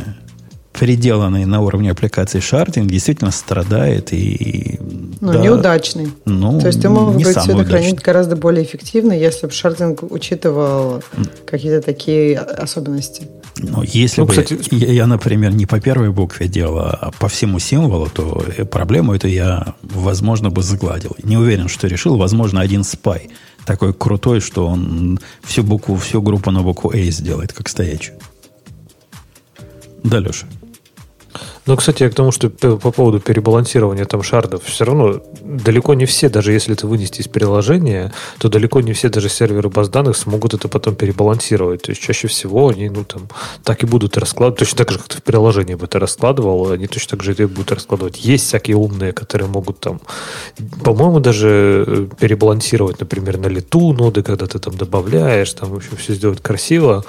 приделанный 0.72 1.44
на 1.46 1.60
уровне 1.60 1.90
аппликации 1.92 2.40
шардинг 2.40 2.90
действительно 2.90 3.30
страдает 3.30 4.12
и... 4.12 4.78
Ну, 5.20 5.32
да, 5.32 5.38
неудачный. 5.38 6.08
Ну, 6.24 6.60
То 6.60 6.66
есть 6.66 6.82
ты 6.82 6.88
мог 6.88 7.14
бы 7.14 7.22
все 7.22 7.64
хранить 7.64 8.00
гораздо 8.00 8.36
более 8.36 8.64
эффективно, 8.64 9.12
если 9.12 9.46
бы 9.46 9.52
шардинг 9.52 10.02
учитывал 10.02 11.02
какие-то 11.46 11.80
такие 11.80 12.38
особенности. 12.38 13.28
Ну, 13.56 13.82
если 13.82 14.20
ну, 14.20 14.26
бы 14.26 14.32
кстати... 14.32 14.58
я, 14.72 14.92
я, 14.92 15.06
например, 15.06 15.52
не 15.52 15.66
по 15.66 15.80
первой 15.80 16.10
букве 16.10 16.48
делал, 16.48 16.78
а 16.80 17.10
по 17.18 17.28
всему 17.28 17.58
символу, 17.58 18.08
то 18.08 18.44
проблему 18.70 19.14
эту 19.14 19.28
я, 19.28 19.74
возможно, 19.82 20.50
бы 20.50 20.62
загладил. 20.62 21.16
Не 21.22 21.36
уверен, 21.36 21.68
что 21.68 21.86
решил. 21.86 22.16
Возможно, 22.16 22.60
один 22.60 22.84
спай 22.84 23.30
такой 23.64 23.94
крутой, 23.94 24.40
что 24.40 24.66
он 24.66 25.18
всю 25.42 25.62
букву, 25.62 25.96
всю 25.96 26.20
группу 26.20 26.50
на 26.50 26.62
букву 26.62 26.90
A 26.92 27.10
сделает, 27.10 27.52
как 27.52 27.68
стоячую. 27.68 28.18
Да, 30.02 30.18
Леша. 30.18 30.46
Ну, 31.66 31.76
кстати, 31.76 32.02
я 32.02 32.10
к 32.10 32.14
тому, 32.14 32.30
что 32.30 32.50
по 32.50 32.90
поводу 32.90 33.20
перебалансирования 33.20 34.04
там 34.04 34.22
шардов, 34.22 34.64
все 34.64 34.84
равно 34.84 35.22
далеко 35.42 35.94
не 35.94 36.04
все, 36.04 36.28
даже 36.28 36.52
если 36.52 36.74
это 36.74 36.86
вынести 36.86 37.22
из 37.22 37.28
приложения, 37.28 38.12
то 38.38 38.48
далеко 38.48 38.82
не 38.82 38.92
все 38.92 39.08
даже 39.08 39.28
серверы 39.28 39.70
баз 39.70 39.88
данных 39.88 40.16
смогут 40.16 40.52
это 40.54 40.68
потом 40.68 40.94
перебалансировать. 40.94 41.82
То 41.82 41.90
есть 41.90 42.02
чаще 42.02 42.28
всего 42.28 42.68
они, 42.68 42.90
ну, 42.90 43.04
там, 43.04 43.28
так 43.62 43.82
и 43.82 43.86
будут 43.86 44.18
раскладывать, 44.18 44.58
точно 44.58 44.78
так 44.78 44.92
же, 44.92 44.98
как 44.98 45.08
ты 45.08 45.16
в 45.18 45.22
приложении 45.22 45.74
бы 45.74 45.86
это 45.86 45.98
раскладывал, 45.98 46.70
они 46.70 46.86
точно 46.86 47.16
так 47.16 47.22
же 47.22 47.32
это 47.32 47.48
будут 47.48 47.72
раскладывать. 47.72 48.18
Есть 48.18 48.46
всякие 48.46 48.76
умные, 48.76 49.12
которые 49.12 49.48
могут 49.48 49.80
там, 49.80 50.00
по-моему, 50.82 51.20
даже 51.20 51.84
э, 51.86 52.06
перебалансировать, 52.18 53.00
например, 53.00 53.38
на 53.38 53.46
лету 53.46 53.92
ноды, 53.94 54.22
когда 54.22 54.46
ты 54.46 54.58
там 54.58 54.76
добавляешь, 54.76 55.52
там, 55.52 55.70
в 55.70 55.76
общем, 55.76 55.96
все 55.96 56.14
сделать 56.14 56.42
красиво. 56.42 57.04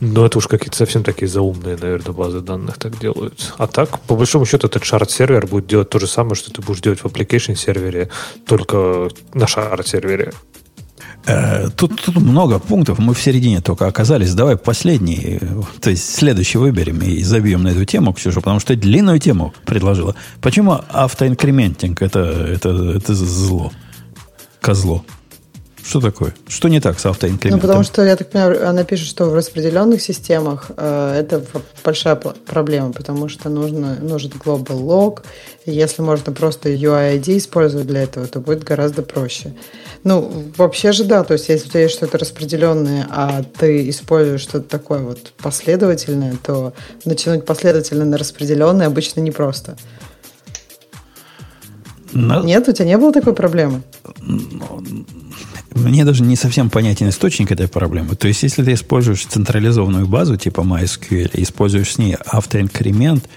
Но 0.00 0.24
это 0.24 0.38
уж 0.38 0.46
какие-то 0.46 0.76
совсем 0.76 1.02
такие 1.02 1.28
заумные, 1.28 1.76
наверное, 1.76 2.12
базы 2.12 2.40
данных 2.40 2.78
так 2.78 2.98
делают. 2.98 3.52
А 3.58 3.66
так, 3.66 3.97
по 4.06 4.16
большому 4.16 4.46
счету, 4.46 4.66
этот 4.66 4.84
шард-сервер 4.84 5.46
будет 5.46 5.66
делать 5.66 5.90
то 5.90 5.98
же 5.98 6.06
самое, 6.06 6.34
что 6.34 6.52
ты 6.52 6.62
будешь 6.62 6.80
делать 6.80 7.00
в 7.00 7.06
application 7.06 7.54
сервере, 7.54 8.10
только 8.46 9.08
на 9.34 9.46
шард-сервере. 9.46 10.32
Э, 11.26 11.68
тут, 11.76 12.00
тут 12.00 12.16
много 12.16 12.58
пунктов, 12.58 12.98
мы 12.98 13.12
в 13.12 13.20
середине 13.20 13.60
только 13.60 13.86
оказались. 13.86 14.34
Давай 14.34 14.56
последний, 14.56 15.38
то 15.80 15.90
есть 15.90 16.14
следующий 16.14 16.58
выберем 16.58 17.02
и 17.02 17.22
забьем 17.22 17.62
на 17.62 17.68
эту 17.68 17.84
тему, 17.84 18.12
Ксюша, 18.12 18.40
потому 18.40 18.60
что 18.60 18.74
длинную 18.74 19.18
тему 19.18 19.52
предложила. 19.66 20.14
Почему 20.40 20.80
автоинкрементинг 20.88 22.00
это, 22.00 22.20
это, 22.20 22.70
это 22.96 23.14
зло? 23.14 23.72
Козло. 24.60 25.04
Что 25.88 26.02
такое? 26.02 26.34
Что 26.46 26.68
не 26.68 26.80
так 26.80 27.00
с 27.00 27.06
автоинкрементом? 27.06 27.60
Ну, 27.60 27.66
потому 27.66 27.82
что, 27.82 28.04
я 28.04 28.14
так 28.14 28.28
понимаю, 28.28 28.68
она 28.68 28.84
пишет, 28.84 29.08
что 29.08 29.24
в 29.24 29.34
распределенных 29.34 30.02
системах 30.02 30.70
э, 30.76 31.14
это 31.18 31.42
большая 31.82 32.14
проблема, 32.14 32.92
потому 32.92 33.30
что 33.30 33.48
нужно, 33.48 33.96
нужен 34.02 34.30
global 34.32 34.82
log. 34.82 35.22
И 35.64 35.70
если 35.70 36.02
можно 36.02 36.30
просто 36.34 36.68
UID 36.68 37.38
использовать 37.38 37.86
для 37.86 38.02
этого, 38.02 38.26
то 38.26 38.40
будет 38.40 38.64
гораздо 38.64 39.00
проще. 39.00 39.54
Ну, 40.04 40.30
вообще 40.58 40.92
же 40.92 41.04
да, 41.04 41.24
то 41.24 41.32
есть 41.32 41.48
если 41.48 41.68
у 41.68 41.70
тебя 41.70 41.80
есть 41.84 41.94
что-то 41.94 42.18
распределенное, 42.18 43.06
а 43.08 43.42
ты 43.42 43.88
используешь 43.88 44.42
что-то 44.42 44.68
такое 44.68 44.98
вот 44.98 45.32
последовательное, 45.38 46.36
то 46.42 46.74
натянуть 47.06 47.46
последовательно 47.46 48.04
на 48.04 48.18
распределенное 48.18 48.88
обычно 48.88 49.20
непросто. 49.20 49.78
Но... 52.12 52.42
Нет, 52.42 52.68
у 52.68 52.72
тебя 52.72 52.84
не 52.84 52.98
было 52.98 53.10
такой 53.10 53.34
проблемы? 53.34 53.82
Мне 55.74 56.04
даже 56.04 56.22
не 56.22 56.36
совсем 56.36 56.70
понятен 56.70 57.08
источник 57.08 57.52
этой 57.52 57.68
проблемы. 57.68 58.16
То 58.16 58.28
есть, 58.28 58.42
если 58.42 58.64
ты 58.64 58.72
используешь 58.72 59.26
централизованную 59.26 60.06
базу 60.06 60.36
типа 60.36 60.62
MySQL, 60.62 61.30
используешь 61.34 61.92
с 61.92 61.98
ней 61.98 62.14
автоинкремент, 62.14 63.28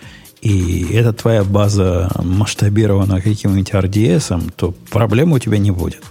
и 0.41 0.87
эта 0.93 1.13
твоя 1.13 1.43
база 1.43 2.09
масштабирована 2.23 3.21
каким-нибудь 3.21 3.71
RDS, 3.71 4.51
то 4.55 4.73
проблемы 4.89 5.35
у 5.35 5.39
тебя 5.39 5.59
не 5.59 5.71
будет. 5.71 6.01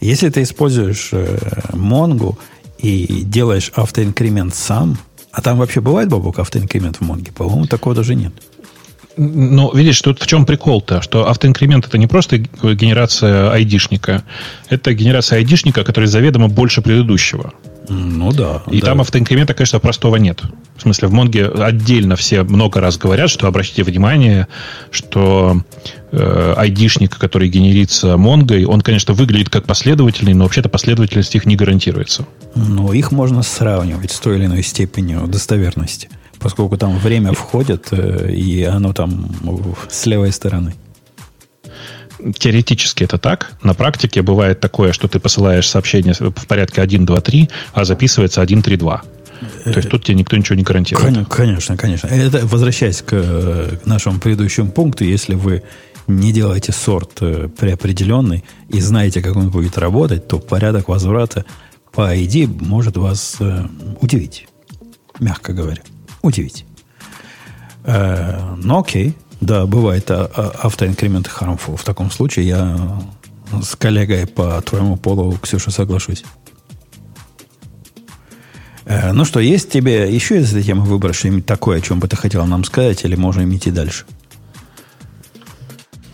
Если 0.00 0.28
ты 0.28 0.42
используешь 0.42 1.10
э, 1.12 1.38
Mongo 1.72 2.36
и 2.78 3.22
делаешь 3.24 3.72
автоинкремент 3.74 4.54
сам, 4.54 4.98
а 5.30 5.40
там 5.40 5.58
вообще 5.58 5.80
бывает, 5.80 6.08
Бабок, 6.08 6.38
автоинкремент 6.38 6.96
в 6.96 7.00
Монге? 7.02 7.32
По-моему, 7.32 7.66
такого 7.66 7.94
даже 7.94 8.14
нет. 8.14 8.32
Но 9.22 9.70
видишь, 9.74 10.00
тут 10.00 10.22
в 10.22 10.26
чем 10.26 10.46
прикол-то, 10.46 11.02
что 11.02 11.28
автоинкремент 11.28 11.86
это 11.86 11.98
не 11.98 12.06
просто 12.06 12.38
генерация 12.38 13.50
айдишника, 13.50 14.22
это 14.70 14.94
генерация 14.94 15.40
айдишника, 15.40 15.84
который 15.84 16.06
заведомо 16.06 16.48
больше 16.48 16.80
предыдущего. 16.80 17.52
Ну 17.90 18.32
да. 18.32 18.62
И 18.70 18.80
да. 18.80 18.86
там 18.86 19.02
автоинкремента, 19.02 19.52
конечно, 19.52 19.78
простого 19.78 20.16
нет. 20.16 20.40
В 20.76 20.80
смысле, 20.80 21.08
в 21.08 21.12
Монге 21.12 21.48
отдельно 21.48 22.16
все 22.16 22.44
много 22.44 22.80
раз 22.80 22.96
говорят, 22.96 23.28
что 23.28 23.46
обратите 23.46 23.82
внимание, 23.82 24.48
что 24.90 25.60
э, 26.12 26.54
айдишник, 26.56 27.18
который 27.18 27.50
генерится 27.50 28.16
Монгой, 28.16 28.64
он, 28.64 28.80
конечно, 28.80 29.12
выглядит 29.12 29.50
как 29.50 29.66
последовательный, 29.66 30.32
но 30.32 30.44
вообще-то 30.44 30.70
последовательность 30.70 31.34
их 31.34 31.44
не 31.44 31.56
гарантируется. 31.56 32.24
Но 32.54 32.94
их 32.94 33.12
можно 33.12 33.42
сравнивать 33.42 34.12
с 34.12 34.18
той 34.18 34.38
или 34.38 34.46
иной 34.46 34.62
степенью 34.62 35.26
достоверности, 35.26 36.08
поскольку 36.40 36.76
там 36.76 36.98
время 36.98 37.32
входит, 37.32 37.88
э, 37.92 38.32
и 38.32 38.64
оно 38.64 38.92
там 38.92 39.30
с 39.88 40.06
левой 40.06 40.32
стороны 40.32 40.74
теоретически 42.38 43.04
это 43.04 43.18
так. 43.18 43.52
На 43.62 43.74
практике 43.74 44.22
бывает 44.22 44.60
такое, 44.60 44.92
что 44.92 45.08
ты 45.08 45.18
посылаешь 45.18 45.68
сообщение 45.68 46.12
в 46.12 46.46
порядке 46.46 46.82
1, 46.82 47.06
2, 47.06 47.20
3, 47.20 47.50
а 47.72 47.84
записывается 47.84 48.42
1, 48.42 48.62
3, 48.62 48.76
2. 48.76 49.02
То 49.64 49.70
есть 49.70 49.88
тут 49.88 50.04
тебе 50.04 50.16
никто 50.16 50.36
ничего 50.36 50.56
не 50.56 50.62
гарантирует. 50.62 51.28
Конечно, 51.28 51.76
конечно. 51.76 52.08
Это, 52.08 52.46
возвращаясь 52.46 53.00
к, 53.00 53.10
к 53.10 53.86
нашему 53.86 54.20
предыдущему 54.20 54.70
пункту, 54.70 55.04
если 55.04 55.34
вы 55.34 55.62
не 56.06 56.32
делаете 56.32 56.72
сорт 56.72 57.10
э, 57.20 57.48
преопределенный 57.48 58.44
и 58.68 58.80
знаете, 58.80 59.22
как 59.22 59.36
он 59.36 59.50
будет 59.50 59.78
работать, 59.78 60.28
то 60.28 60.38
порядок 60.38 60.88
возврата 60.88 61.44
по 61.92 62.14
ID 62.14 62.48
может 62.62 62.96
вас 62.96 63.36
э, 63.40 63.66
удивить. 64.00 64.46
Мягко 65.20 65.52
говоря. 65.52 65.82
Удивить. 66.22 66.64
Э, 67.84 68.54
ну 68.56 68.80
окей, 68.80 69.16
да, 69.40 69.66
бывает 69.66 70.10
а, 70.10 70.30
а, 70.34 70.66
автоинкремент 70.66 71.28
harmful. 71.28 71.76
В 71.76 71.84
таком 71.84 72.10
случае 72.10 72.46
я 72.46 73.00
с 73.62 73.74
коллегой 73.76 74.26
по 74.26 74.60
твоему 74.62 74.96
полу, 74.96 75.36
Ксюша, 75.42 75.70
соглашусь. 75.70 76.24
Э, 78.84 79.12
ну 79.12 79.24
что, 79.24 79.40
есть 79.40 79.70
тебе 79.70 80.12
еще 80.12 80.40
из 80.40 80.50
этой 80.50 80.62
темы 80.62 80.84
выбор 80.84 81.14
что-нибудь 81.14 81.46
такое, 81.46 81.78
о 81.78 81.80
чем 81.80 82.00
бы 82.00 82.08
ты 82.08 82.16
хотел 82.16 82.44
нам 82.46 82.64
сказать, 82.64 83.04
или 83.04 83.14
можем 83.14 83.54
идти 83.54 83.70
дальше? 83.70 84.04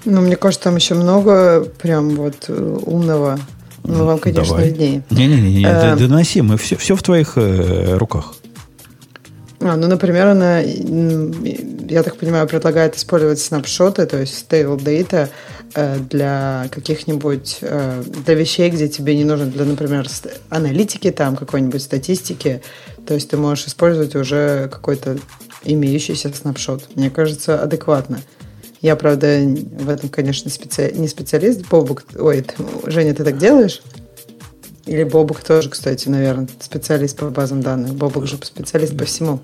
Ну, 0.05 0.21
мне 0.21 0.37
кажется, 0.37 0.65
там 0.65 0.77
еще 0.77 0.95
много 0.95 1.65
прям 1.65 2.11
вот 2.11 2.45
э, 2.49 2.79
умного. 2.87 3.39
Ну, 3.83 4.05
вам, 4.05 4.19
конечно, 4.19 4.45
Давай. 4.45 4.69
виднее. 4.69 5.03
Не-не-не, 5.11 5.65
э, 5.67 5.97
доноси, 5.97 6.43
мы 6.43 6.57
все, 6.59 6.77
все 6.77 6.95
в 6.95 7.03
твоих 7.03 7.33
э, 7.37 7.97
руках. 7.97 8.35
А, 9.61 9.77
ну, 9.77 9.89
например, 9.89 10.27
она, 10.27 10.61
я 10.61 12.03
так 12.03 12.17
понимаю, 12.17 12.47
предлагает 12.47 12.97
использовать 12.97 13.39
снапшоты, 13.39 14.07
то 14.07 14.19
есть 14.19 14.47
stable 14.49 14.79
data 14.79 15.29
э, 15.75 15.99
для 16.11 16.69
каких-нибудь, 16.71 17.59
э, 17.63 18.03
для 18.25 18.35
вещей, 18.35 18.71
где 18.71 18.89
тебе 18.89 19.17
не 19.17 19.25
нужно, 19.25 19.47
для, 19.47 19.65
например, 19.65 20.07
аналитики, 20.51 21.11
там, 21.11 21.37
какой-нибудь 21.37 21.83
статистики. 21.83 22.63
То 23.07 23.15
есть 23.15 23.31
ты 23.31 23.37
можешь 23.37 23.67
использовать 23.67 24.15
уже 24.15 24.69
какой-то 24.71 25.19
имеющийся 25.65 26.33
снапшот. 26.35 26.89
Мне 26.95 27.11
кажется, 27.11 27.61
адекватно. 27.61 28.21
Я, 28.83 28.95
правда, 28.95 29.41
в 29.81 29.89
этом, 29.89 30.11
конечно, 30.11 30.51
специ... 30.51 30.93
не 30.95 31.09
специалист. 31.09 31.67
Бобук, 31.69 32.05
ой, 32.19 32.45
Женя, 32.87 33.15
ты 33.15 33.25
так 33.25 33.39
делаешь? 33.39 33.83
Или 34.87 35.03
Бобук 35.03 35.43
тоже, 35.43 35.69
кстати, 35.69 36.09
наверное, 36.09 36.49
специалист 36.61 37.17
по 37.17 37.29
базам 37.31 37.61
данных. 37.61 37.95
Бобук 37.95 38.27
же 38.27 38.39
специалист 38.43 38.97
по 38.97 39.05
всему. 39.05 39.41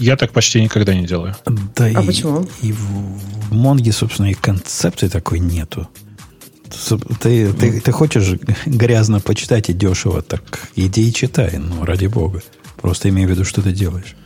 Я 0.00 0.16
так 0.16 0.32
почти 0.32 0.62
никогда 0.62 0.94
не 0.94 1.06
делаю. 1.06 1.36
Да 1.76 1.84
а 1.84 2.02
и, 2.02 2.06
почему? 2.06 2.46
И 2.62 2.72
в 2.72 3.52
Монге, 3.52 3.92
собственно, 3.92 4.30
и 4.30 4.34
концепции 4.34 5.08
такой 5.08 5.38
нету. 5.38 5.86
Ты, 7.20 7.52
ты, 7.52 7.80
ты 7.80 7.92
хочешь 7.92 8.40
грязно 8.66 9.20
почитать 9.20 9.68
и 9.68 9.74
дешево, 9.74 10.22
так 10.22 10.42
иди 10.76 11.08
и 11.08 11.12
читай, 11.12 11.58
ну, 11.58 11.84
ради 11.84 12.06
бога. 12.06 12.42
Просто 12.80 13.10
имей 13.10 13.26
в 13.26 13.30
виду, 13.30 13.44
что 13.44 13.62
ты 13.62 13.70
делаешь. 13.72 14.16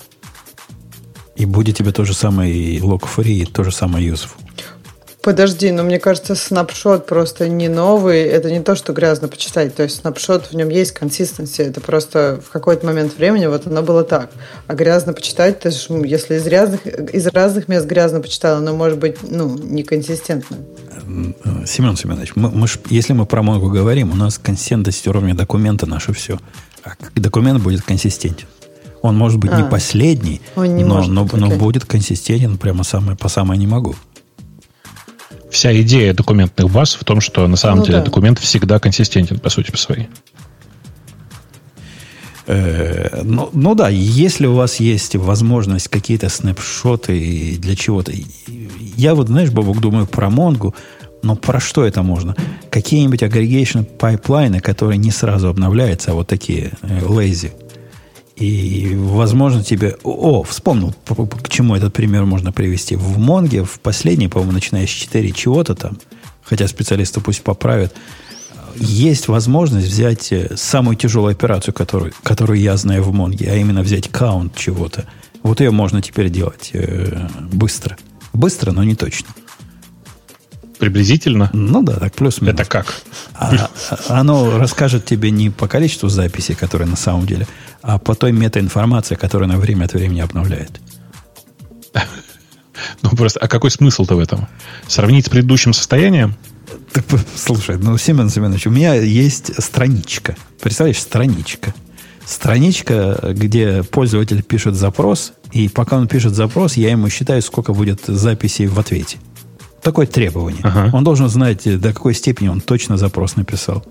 И 1.37 1.47
будет 1.47 1.77
тебе 1.77 1.93
то 1.93 2.05
же 2.05 2.15
самое 2.15 2.79
log-free, 2.79 3.43
и 3.43 3.45
то 3.45 3.65
же 3.65 3.73
самое 3.73 4.09
useful. 4.09 4.39
Подожди, 5.29 5.71
но 5.73 5.83
мне 5.83 5.99
кажется, 5.99 6.35
снапшот 6.35 7.05
просто 7.05 7.51
не 7.51 7.69
новый. 7.69 8.23
Это 8.23 8.51
не 8.51 8.61
то, 8.61 8.75
что 8.75 8.95
грязно 8.95 9.29
почитать. 9.29 9.75
То 9.75 9.83
есть 9.83 9.97
снапшот, 9.97 10.47
в 10.47 10.55
нем 10.55 10.71
есть 10.71 10.93
консистенция. 10.93 11.67
Это 11.67 11.83
просто 11.83 12.41
в 12.43 12.51
какой-то 12.51 12.87
момент 12.87 13.15
времени 13.19 13.45
вот 13.45 13.67
оно 13.67 13.83
было 13.83 14.05
так. 14.05 14.31
А 14.69 14.75
грязно 14.75 15.13
почитать, 15.13 15.61
ты 15.61 15.71
же, 15.71 15.79
если 16.07 16.37
из 16.37 16.47
разных, 16.47 16.87
из 16.87 17.27
разных 17.27 17.69
мест 17.69 17.85
грязно 17.87 18.23
почитал, 18.23 18.57
оно 18.57 18.75
может 18.75 18.99
быть 18.99 19.19
ну, 19.21 19.55
неконсистентно. 19.59 20.57
Семен 21.67 21.99
Семенович, 21.99 22.33
мы, 22.35 22.49
мы 22.49 22.67
ж, 22.67 22.79
если 22.89 23.13
мы 23.13 23.27
про 23.27 23.43
Монгу 23.43 23.69
говорим, 23.69 24.13
у 24.13 24.17
нас 24.17 24.39
консистентность 24.39 25.07
уровня 25.07 25.35
документа 25.35 25.85
наше 25.85 26.15
все. 26.15 26.41
А 26.85 26.93
документ 27.17 27.63
будет 27.63 27.83
консистентен. 27.83 28.47
Он 29.03 29.15
может 29.15 29.39
быть 29.39 29.51
а, 29.53 29.61
не 29.61 29.69
последний, 29.69 30.41
но, 30.57 30.65
может, 30.65 31.11
но, 31.11 31.29
но 31.31 31.51
будет 31.51 31.85
консистентен 31.85 32.57
прямо 32.57 32.83
самое, 32.83 33.15
по 33.15 33.29
самое 33.29 33.61
не 33.61 33.67
могу 33.67 33.95
вся 35.51 35.79
идея 35.83 36.15
документных 36.15 36.71
баз 36.71 36.95
в 36.95 37.05
том, 37.05 37.21
что 37.21 37.47
на 37.47 37.57
самом 37.57 37.79
ну, 37.79 37.85
деле 37.87 37.99
да. 37.99 38.05
документ 38.05 38.39
всегда 38.39 38.79
консистентен, 38.79 39.39
по 39.39 39.51
сути, 39.51 39.71
по 39.71 39.77
своей. 39.77 40.09
Э, 42.47 43.23
ну, 43.23 43.51
ну 43.53 43.75
да, 43.75 43.89
если 43.89 44.47
у 44.47 44.55
вас 44.55 44.81
есть 44.81 45.17
возможность 45.17 45.89
какие-то 45.89 46.29
снапшоты 46.29 47.57
для 47.59 47.77
чего-то. 47.77 48.13
Я 48.97 49.15
вот, 49.15 49.29
знаешь, 49.29 49.51
Бабук, 49.51 49.81
думаю 49.81 50.07
про 50.07 50.31
Монгу, 50.31 50.75
но 51.23 51.37
про 51.37 51.61
что 51.61 51.85
это 51.85 52.03
можно? 52.03 52.35
Какие-нибудь 52.71 53.23
aggregation 53.23 53.85
pipeline'ы, 53.85 54.61
которые 54.61 54.99
не 54.99 55.11
сразу 55.11 55.49
обновляются, 55.49 56.13
а 56.13 56.15
вот 56.15 56.29
такие 56.29 56.73
э, 56.83 57.01
lazy 57.01 57.53
и, 58.39 58.95
возможно, 58.95 59.65
тебе... 59.65 59.97
О, 60.05 60.45
вспомнил, 60.45 60.95
к 61.43 61.49
чему 61.49 61.75
этот 61.75 61.93
пример 61.93 62.25
можно 62.25 62.53
привести. 62.53 62.95
В 62.95 63.19
Монге, 63.19 63.65
в 63.65 63.81
последней, 63.81 64.29
по-моему, 64.29 64.53
начиная 64.53 64.87
с 64.87 64.91
4 64.91 65.33
чего-то 65.33 65.75
там, 65.75 65.99
хотя 66.43 66.69
специалисты 66.69 67.21
пусть 67.21 67.43
поправят, 67.43 67.95
есть 68.77 69.27
возможность 69.27 69.89
взять 69.89 70.31
э, 70.31 70.57
самую 70.57 70.97
тяжелую 70.97 71.33
операцию, 71.33 71.75
которую, 71.75 72.13
которую 72.23 72.61
я 72.61 72.77
знаю 72.77 73.03
в 73.03 73.13
Монге, 73.13 73.51
а 73.51 73.57
именно 73.57 73.83
взять 73.83 74.09
count 74.09 74.55
чего-то. 74.55 75.07
Вот 75.43 75.61
ее 75.61 75.73
можно 75.73 76.01
теперь 76.01 76.31
делать 76.31 76.71
э, 76.75 77.29
быстро. 77.53 77.97
Быстро, 78.33 78.71
но 78.71 78.85
не 78.85 78.95
точно. 78.95 79.29
Приблизительно? 80.79 81.51
Ну 81.53 81.83
да, 81.83 81.95
так 81.95 82.15
плюс-минус. 82.15 82.55
Это 82.55 82.65
как? 82.65 83.03
А, 83.35 83.69
оно 84.09 84.59
расскажет 84.59 85.05
тебе 85.05 85.31
не 85.31 85.51
по 85.51 85.67
количеству 85.67 86.09
записей, 86.09 86.55
которые 86.55 86.89
на 86.89 86.97
самом 86.97 87.27
деле, 87.27 87.47
а 87.83 87.99
по 87.99 88.15
той 88.15 88.33
метаинформации, 88.33 89.17
которая 89.17 89.49
на 89.49 89.59
время 89.59 89.87
от 89.87 89.95
времени 89.95 90.21
обновляет. 90.21 90.81
Ну, 93.03 93.11
просто, 93.11 93.41
а 93.41 93.49
какой 93.49 93.73
смысл-то 93.73 94.15
в 94.15 94.21
этом? 94.21 94.47
Сравнить 94.87 95.27
с 95.27 95.29
предыдущим 95.29 95.73
состоянием? 95.73 96.37
Так, 96.93 97.05
слушай, 97.35 97.77
ну, 97.77 97.99
Семен 97.99 98.31
Семенович, 98.31 98.69
у 98.69 98.71
меня 98.71 98.95
есть 98.95 99.51
страничка. 99.61 100.37
Представляешь, 100.61 101.01
страничка. 101.01 101.75
Страничка, 102.25 103.33
где 103.33 103.83
пользователь 103.83 104.45
пишет 104.45 104.77
запрос, 104.77 105.33
и 105.51 105.69
пока 105.69 105.97
он 105.97 106.07
пишет 106.07 106.35
запрос, 106.35 106.77
я 106.77 106.91
ему 106.91 107.09
считаю, 107.09 107.43
сколько 107.43 107.73
будет 107.73 108.03
записей 108.07 108.67
в 108.67 108.79
ответе. 108.79 109.19
Такое 109.89 110.05
требование. 110.05 110.61
Ага. 110.65 110.91
Он 110.95 111.03
должен 111.03 111.31
знать, 111.31 111.63
до 111.81 111.95
какой 111.95 112.13
степени 112.13 112.49
он 112.49 112.61
точно 112.61 112.99
запрос 112.99 113.37
написал. 113.37 113.83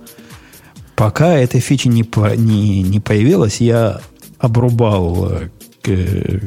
Пока 0.96 1.34
эта 1.34 1.60
фича 1.60 1.90
не, 1.90 2.04
по, 2.04 2.36
не, 2.36 2.84
не 2.84 3.00
появилась, 3.00 3.60
я 3.62 4.02
обрубал, 4.38 5.32
э, 5.88 6.40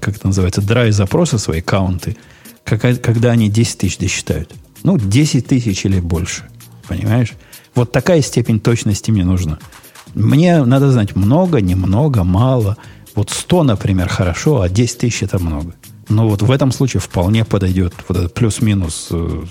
как 0.00 0.16
это 0.16 0.26
называется, 0.26 0.62
драйв 0.62 0.92
запроса 0.92 1.38
свои 1.38 1.60
каунты, 1.60 2.16
как, 2.64 2.80
когда 2.80 3.30
они 3.30 3.48
10 3.48 3.78
тысяч 3.78 3.98
досчитают. 3.98 4.52
Ну, 4.82 4.98
10 4.98 5.46
тысяч 5.46 5.84
или 5.84 6.00
больше. 6.00 6.42
Понимаешь? 6.88 7.34
Вот 7.76 7.92
такая 7.92 8.20
степень 8.20 8.58
точности 8.58 9.12
мне 9.12 9.24
нужна. 9.24 9.60
Мне 10.12 10.64
надо 10.64 10.90
знать 10.90 11.14
много, 11.14 11.60
немного, 11.60 12.24
мало. 12.24 12.78
Вот 13.14 13.30
100, 13.30 13.62
например, 13.62 14.08
хорошо, 14.08 14.60
а 14.60 14.68
10 14.68 14.98
тысяч 14.98 15.22
это 15.22 15.38
много. 15.38 15.72
Но 16.08 16.28
вот 16.28 16.42
в 16.42 16.50
этом 16.50 16.72
случае 16.72 17.00
вполне 17.00 17.44
подойдет 17.44 17.94
вот 18.08 18.18
этот 18.18 18.34
плюс-минус 18.34 19.08
э, 19.10 19.44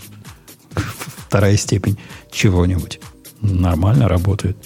вторая 1.27 1.57
степень 1.57 1.97
чего-нибудь 2.31 2.99
нормально 3.41 4.07
работает. 4.07 4.57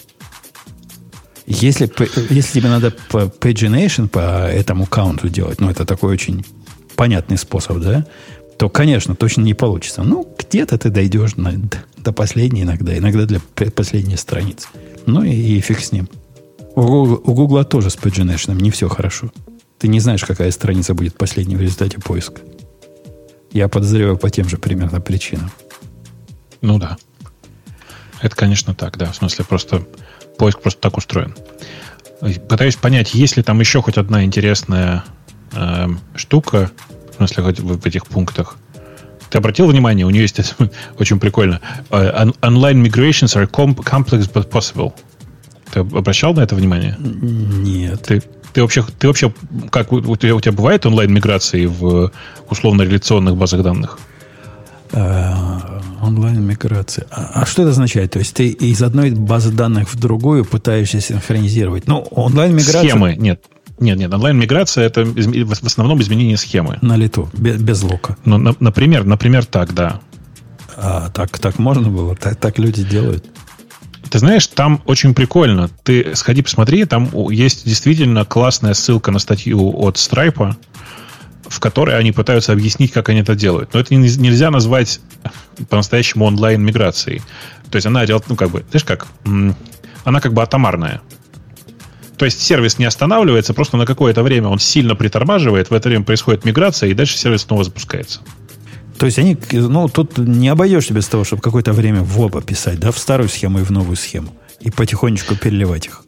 Если, 1.46 1.92
если 2.32 2.60
тебе 2.60 2.70
надо 2.70 2.92
по 3.10 3.24
pagination 3.24 4.08
по 4.08 4.48
этому 4.48 4.86
каунту 4.86 5.30
делать, 5.30 5.60
ну, 5.60 5.70
это 5.70 5.84
такой 5.84 6.14
очень 6.14 6.46
понятный 6.96 7.38
способ, 7.38 7.80
да, 7.80 8.06
то, 8.60 8.70
конечно, 8.70 9.16
точно 9.16 9.42
не 9.42 9.56
получится. 9.56 10.04
Ну, 10.04 10.32
где-то 10.38 10.78
ты 10.78 10.90
дойдешь 10.90 11.38
на, 11.38 11.54
до 11.98 12.12
последней 12.12 12.64
иногда, 12.64 12.96
иногда 12.96 13.26
для 13.26 13.40
последней 13.72 14.18
страницы. 14.18 14.68
Ну 15.06 15.24
и, 15.24 15.32
и 15.32 15.60
фиг 15.60 15.80
с 15.80 15.92
ним. 15.92 16.08
У 16.76 17.34
Google 17.34 17.64
тоже 17.66 17.90
с 17.90 17.98
pagination 17.98 18.62
не 18.62 18.70
все 18.70 18.88
хорошо. 18.88 19.32
Ты 19.80 19.88
не 19.88 20.00
знаешь, 20.02 20.24
какая 20.26 20.52
страница 20.52 20.94
будет 20.94 21.18
последней 21.18 21.56
в 21.56 21.62
результате 21.62 22.00
поиска. 22.00 22.42
Я 23.52 23.68
подозреваю 23.70 24.18
по 24.18 24.30
тем 24.30 24.48
же 24.48 24.58
примерно 24.58 25.02
причинам. 25.02 25.52
Ну 26.62 26.78
да. 26.78 26.98
Это, 28.22 28.36
конечно, 28.36 28.76
так, 28.76 28.98
да. 28.98 29.12
В 29.12 29.16
смысле, 29.16 29.46
просто 29.46 29.84
поиск 30.38 30.60
просто 30.60 30.82
так 30.82 30.98
устроен. 30.98 31.34
Пытаюсь 32.50 32.76
понять, 32.76 33.14
есть 33.14 33.38
ли 33.38 33.44
там 33.44 33.60
еще 33.62 33.82
хоть 33.82 33.98
одна 33.98 34.26
интересная 34.26 35.06
э, 35.54 35.88
штука, 36.16 36.70
в 37.12 37.16
смысле, 37.16 37.44
хоть 37.44 37.60
в 37.62 37.86
этих 37.86 38.06
пунктах. 38.06 38.58
Ты 39.30 39.38
обратил 39.38 39.68
внимание, 39.68 40.06
у 40.06 40.10
нее 40.10 40.24
есть 40.24 40.56
очень 41.00 41.20
прикольно. 41.20 41.62
Uh, 41.90 42.36
online 42.42 42.84
migrations 42.84 43.36
are 43.36 43.50
complex 43.50 44.30
but 44.34 44.50
possible. 44.50 44.94
Ты 45.72 45.80
обращал 45.80 46.34
на 46.34 46.42
это 46.42 46.56
внимание? 46.56 46.98
Нет. 47.00 48.02
Ты, 48.04 48.24
ты 48.54 48.62
вообще, 48.62 48.84
ты 48.98 49.08
вообще 49.08 49.34
как 49.72 49.92
у 49.92 50.16
тебя, 50.16 50.36
у 50.36 50.42
тебя 50.42 50.52
бывает 50.52 50.86
онлайн 50.86 51.14
миграции 51.14 51.66
в 51.66 52.12
условно-реляционных 52.50 53.36
базах 53.36 53.64
данных? 53.64 54.00
Uh, 54.92 55.80
онлайн-миграция. 56.02 57.06
А, 57.12 57.42
а 57.42 57.46
что 57.46 57.62
это 57.62 57.72
означает? 57.72 58.12
То 58.12 58.20
есть 58.20 58.34
ты 58.34 58.50
из 58.50 58.82
одной 58.82 59.12
базы 59.12 59.52
данных 59.52 59.94
в 59.94 60.00
другую 60.00 60.46
пытаешься 60.46 61.00
синхронизировать? 61.00 61.88
Ну, 61.88 62.00
онлайн-миграция... 62.12 62.82
Схемы, 62.82 63.16
нет. 63.16 63.44
Нет, 63.80 63.98
нет, 63.98 64.14
онлайн-миграция 64.14 64.86
это 64.86 65.06
в 65.06 65.66
основном 65.66 66.02
изменение 66.02 66.38
схемы. 66.38 66.80
На 66.82 66.98
лету, 66.98 67.30
без, 67.34 67.62
без 67.62 67.82
лука. 67.82 68.18
Ну, 68.26 68.38
на, 68.38 68.56
например, 68.60 69.06
например, 69.06 69.46
так, 69.46 69.74
да. 69.74 70.02
А 70.76 71.10
так, 71.10 71.40
так 71.40 71.60
можно 71.60 71.90
было? 71.90 72.16
Так, 72.16 72.36
так 72.38 72.60
люди 72.60 72.84
делают? 72.84 73.26
Ты 74.10 74.20
знаешь, 74.20 74.48
там 74.48 74.82
очень 74.86 75.14
прикольно. 75.14 75.70
Ты 75.84 76.16
сходи, 76.16 76.42
посмотри, 76.42 76.86
там 76.86 77.10
есть 77.30 77.66
действительно 77.66 78.26
классная 78.26 78.74
ссылка 78.74 79.12
на 79.12 79.20
статью 79.20 79.74
от 79.80 79.98
Stripe, 79.98 80.56
в 81.48 81.60
которой 81.60 81.98
они 81.98 82.12
пытаются 82.12 82.52
объяснить, 82.52 82.92
как 82.92 83.10
они 83.10 83.22
это 83.22 83.36
делают. 83.36 83.74
Но 83.74 83.80
это 83.80 83.94
нельзя 83.96 84.52
назвать 84.52 85.00
по-настоящему 85.70 86.26
онлайн-миграцией. 86.26 87.22
То 87.70 87.76
есть 87.76 87.86
она, 87.86 88.04
ну, 88.28 88.36
как 88.36 88.50
бы, 88.50 88.66
знаешь 88.72 88.84
как, 88.84 89.08
она 90.04 90.22
как 90.22 90.34
бы 90.34 90.42
атомарная. 90.42 91.02
То 92.18 92.26
есть 92.26 92.42
сервис 92.42 92.80
не 92.80 92.86
останавливается, 92.86 93.54
просто 93.54 93.78
на 93.78 93.86
какое-то 93.86 94.24
время 94.24 94.50
он 94.50 94.60
сильно 94.60 94.96
притормаживает, 94.96 95.70
в 95.70 95.74
это 95.74 95.88
время 95.88 96.04
происходит 96.04 96.46
миграция, 96.46 96.90
и 96.90 96.94
дальше 96.94 97.18
сервис 97.18 97.44
снова 97.44 97.64
запускается. 97.64 98.22
То 99.00 99.06
есть 99.06 99.18
они, 99.18 99.38
ну, 99.54 99.88
тут 99.88 100.18
не 100.18 100.50
обойдешься 100.50 100.94
без 100.94 101.08
того, 101.08 101.24
чтобы 101.24 101.42
какое-то 101.42 101.72
время 101.72 102.02
в 102.02 102.20
оба 102.20 102.42
писать, 102.42 102.80
да, 102.80 102.92
в 102.92 102.98
старую 103.00 103.30
схему 103.30 103.60
и 103.60 103.64
в 103.64 103.72
новую 103.72 103.96
схему, 103.96 104.36
и 104.60 104.70
потихонечку 104.70 105.36
переливать 105.36 105.86
их. 105.86 106.04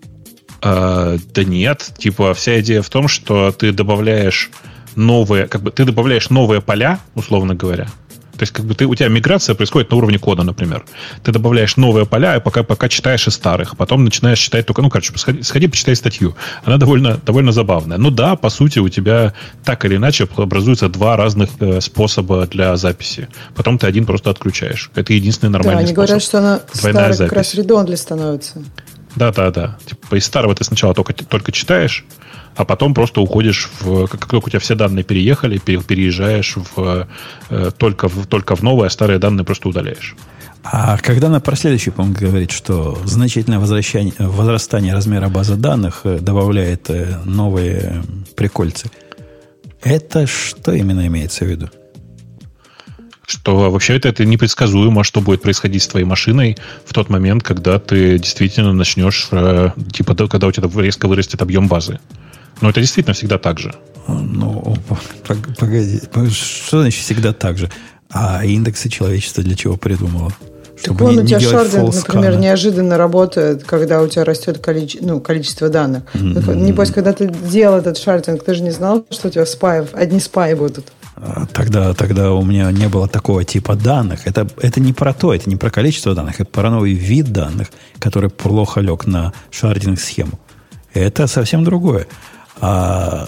А, 0.61 1.17
да 1.33 1.43
нет, 1.45 1.89
типа 1.97 2.33
вся 2.33 2.59
идея 2.59 2.81
в 2.81 2.89
том, 2.89 3.07
что 3.07 3.53
ты 3.53 3.71
добавляешь 3.71 4.51
новые, 4.95 5.47
как 5.47 5.61
бы 5.61 5.71
ты 5.71 5.85
добавляешь 5.85 6.29
новые 6.29 6.61
поля, 6.61 6.99
условно 7.15 7.55
говоря, 7.55 7.87
то 8.41 8.43
есть, 8.43 8.53
как 8.53 8.65
бы 8.65 8.73
ты, 8.73 8.87
у 8.87 8.95
тебя 8.95 9.07
миграция 9.07 9.53
происходит 9.53 9.91
на 9.91 9.97
уровне 9.97 10.17
кода, 10.17 10.41
например. 10.41 10.83
Ты 11.21 11.31
добавляешь 11.31 11.77
новые 11.77 12.07
поля, 12.07 12.37
и 12.37 12.39
пока, 12.39 12.63
пока 12.63 12.89
читаешь 12.89 13.27
из 13.27 13.35
старых, 13.35 13.77
потом 13.77 14.03
начинаешь 14.03 14.39
читать 14.39 14.65
только, 14.65 14.81
ну, 14.81 14.89
короче, 14.89 15.15
сходи, 15.15 15.43
сходи 15.43 15.67
почитай 15.67 15.95
статью. 15.95 16.35
Она 16.63 16.77
довольно, 16.77 17.19
довольно 17.23 17.51
забавная. 17.51 17.99
Ну 17.99 18.09
да, 18.09 18.35
по 18.35 18.49
сути, 18.49 18.79
у 18.79 18.89
тебя 18.89 19.35
так 19.63 19.85
или 19.85 19.97
иначе 19.97 20.27
образуются 20.37 20.89
два 20.89 21.17
разных 21.17 21.51
э, 21.59 21.81
способа 21.81 22.47
для 22.47 22.75
записи. 22.77 23.27
Потом 23.53 23.77
ты 23.77 23.85
один 23.85 24.07
просто 24.07 24.31
отключаешь. 24.31 24.89
Это 24.95 25.13
единственный 25.13 25.51
нормальный 25.51 25.75
да, 25.75 25.79
они 25.81 25.93
способ. 25.93 26.07
говорят, 26.07 26.23
что 26.23 26.37
она 26.39 26.61
старая 26.73 27.15
как 27.15 27.33
раз 27.33 27.53
редонли 27.53 27.93
становится. 27.93 28.63
Да, 29.15 29.31
да, 29.31 29.51
да. 29.51 29.77
Типа 29.85 30.15
из 30.15 30.25
старого 30.25 30.55
ты 30.55 30.63
сначала 30.63 30.93
только, 30.93 31.13
только 31.13 31.51
читаешь, 31.51 32.05
а 32.55 32.65
потом 32.65 32.93
просто 32.93 33.21
уходишь 33.21 33.69
в... 33.79 34.07
Как 34.07 34.27
только 34.27 34.47
у 34.47 34.49
тебя 34.49 34.59
все 34.59 34.75
данные 34.75 35.03
переехали, 35.03 35.57
переезжаешь 35.57 36.55
в, 36.55 37.07
э, 37.49 37.71
только, 37.77 38.07
в, 38.07 38.27
только 38.27 38.55
в 38.55 38.61
новые, 38.61 38.87
а 38.87 38.89
старые 38.89 39.19
данные 39.19 39.45
просто 39.45 39.69
удаляешь. 39.69 40.15
А 40.63 40.97
когда 40.97 41.29
на 41.29 41.39
про 41.39 41.55
следующий 41.55 41.89
пункт 41.89 42.19
говорит, 42.19 42.51
что 42.51 42.99
значительное 43.05 43.59
возвращение, 43.59 44.13
возрастание 44.19 44.93
размера 44.93 45.27
базы 45.27 45.55
данных 45.55 46.01
э, 46.03 46.19
добавляет 46.19 46.89
э, 46.89 47.17
новые 47.25 48.03
прикольцы, 48.35 48.91
это 49.81 50.27
что 50.27 50.71
именно 50.73 51.07
имеется 51.07 51.45
в 51.45 51.47
виду? 51.47 51.69
Что 53.31 53.71
вообще 53.71 53.95
это, 53.95 54.09
это 54.09 54.25
непредсказуемо, 54.25 55.05
что 55.05 55.21
будет 55.21 55.41
происходить 55.41 55.83
с 55.83 55.87
твоей 55.87 56.05
машиной 56.05 56.57
в 56.85 56.93
тот 56.93 57.09
момент, 57.09 57.43
когда 57.43 57.79
ты 57.79 58.19
действительно 58.19 58.73
начнешь, 58.73 59.29
типа, 59.93 60.15
когда 60.27 60.47
у 60.47 60.51
тебя 60.51 60.69
резко 60.81 61.07
вырастет 61.07 61.41
объем 61.41 61.69
базы. 61.69 61.99
Но 62.59 62.69
это 62.69 62.81
действительно 62.81 63.13
всегда 63.13 63.37
так 63.37 63.57
же. 63.57 63.73
Ну, 64.07 64.75
погоди. 65.57 66.01
Что 66.29 66.81
значит 66.81 67.01
всегда 67.01 67.31
так 67.31 67.57
же? 67.57 67.71
А 68.09 68.43
индексы 68.43 68.89
человечества 68.89 69.41
для 69.43 69.55
чего 69.55 69.77
придумало? 69.77 70.33
Чтобы 70.77 70.97
так 70.97 71.07
вон 71.07 71.15
не, 71.15 71.21
у 71.21 71.25
тебя 71.25 71.39
шардинг, 71.39 71.95
например, 71.95 72.35
неожиданно 72.37 72.97
работает, 72.97 73.63
когда 73.63 74.01
у 74.01 74.07
тебя 74.07 74.25
растет 74.25 74.57
количество, 74.57 75.07
ну, 75.07 75.21
количество 75.21 75.69
данных. 75.69 76.03
Mm-hmm. 76.13 76.55
Небось, 76.55 76.91
когда 76.91 77.13
ты 77.13 77.29
делал 77.29 77.77
этот 77.77 77.97
шардинг, 77.97 78.43
ты 78.43 78.55
же 78.55 78.63
не 78.63 78.71
знал, 78.71 79.05
что 79.09 79.29
у 79.29 79.31
тебя 79.31 79.45
спаев, 79.45 79.89
одни 79.93 80.19
спаи 80.19 80.53
будут. 80.53 80.91
А, 81.15 81.45
тогда, 81.51 81.93
тогда 81.93 82.33
у 82.33 82.43
меня 82.43 82.71
не 82.71 82.87
было 82.87 83.07
такого 83.07 83.43
типа 83.43 83.75
данных. 83.75 84.27
Это, 84.27 84.47
это 84.61 84.79
не 84.79 84.93
про 84.93 85.13
то, 85.13 85.33
это 85.33 85.49
не 85.49 85.55
про 85.55 85.69
количество 85.69 86.15
данных, 86.15 86.39
это 86.39 86.49
про 86.49 86.69
новый 86.69 86.93
вид 86.93 87.31
данных, 87.31 87.69
который 87.99 88.29
плохо 88.29 88.81
лег 88.81 89.05
на 89.05 89.33
шардинг-схему. 89.51 90.39
Это 90.93 91.27
совсем 91.27 91.63
другое. 91.63 92.07
А, 92.59 93.27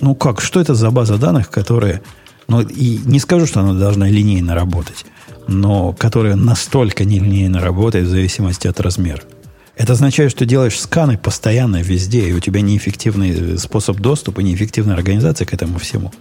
ну 0.00 0.14
как, 0.14 0.40
что 0.40 0.60
это 0.60 0.74
за 0.74 0.90
база 0.90 1.18
данных, 1.18 1.50
которая... 1.50 2.02
Ну, 2.46 2.60
и 2.60 2.98
не 3.06 3.20
скажу, 3.20 3.46
что 3.46 3.60
она 3.60 3.72
должна 3.72 4.06
линейно 4.06 4.54
работать, 4.54 5.06
но 5.48 5.94
которая 5.94 6.36
настолько 6.36 7.06
нелинейно 7.06 7.60
работает 7.60 8.06
в 8.06 8.10
зависимости 8.10 8.68
от 8.68 8.80
размера. 8.80 9.22
Это 9.76 9.94
означает, 9.94 10.30
что 10.30 10.46
делаешь 10.46 10.78
сканы 10.78 11.18
постоянно 11.18 11.82
везде, 11.82 12.28
и 12.28 12.32
у 12.32 12.40
тебя 12.40 12.60
неэффективный 12.60 13.58
способ 13.58 13.98
доступа, 13.98 14.40
неэффективная 14.40 14.94
организация 14.94 15.46
к 15.46 15.52
этому 15.52 15.78
всему. 15.78 16.12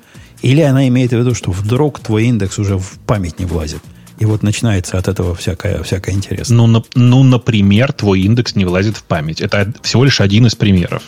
Или 0.42 0.62
она 0.62 0.88
имеет 0.88 1.12
в 1.12 1.18
виду, 1.18 1.36
что 1.36 1.52
вдруг 1.52 2.00
твой 2.00 2.26
индекс 2.26 2.58
уже 2.58 2.78
в 2.78 2.98
память 3.06 3.40
не 3.40 3.46
влазит. 3.46 3.82
И 4.20 4.26
вот 4.26 4.44
начинается 4.44 4.98
от 4.98 5.08
этого 5.08 5.36
всякое, 5.36 5.84
всякое 5.84 6.16
интересное. 6.16 6.58
Ну, 6.58 6.68
на, 6.68 6.84
ну, 6.96 7.24
например, 7.24 7.94
твой 7.94 8.22
индекс 8.22 8.56
не 8.56 8.66
влазит 8.66 8.98
в 8.98 9.04
память. 9.04 9.40
Это 9.40 9.72
всего 9.82 10.04
лишь 10.04 10.20
один 10.20 10.48
из 10.48 10.56
примеров. 10.56 11.04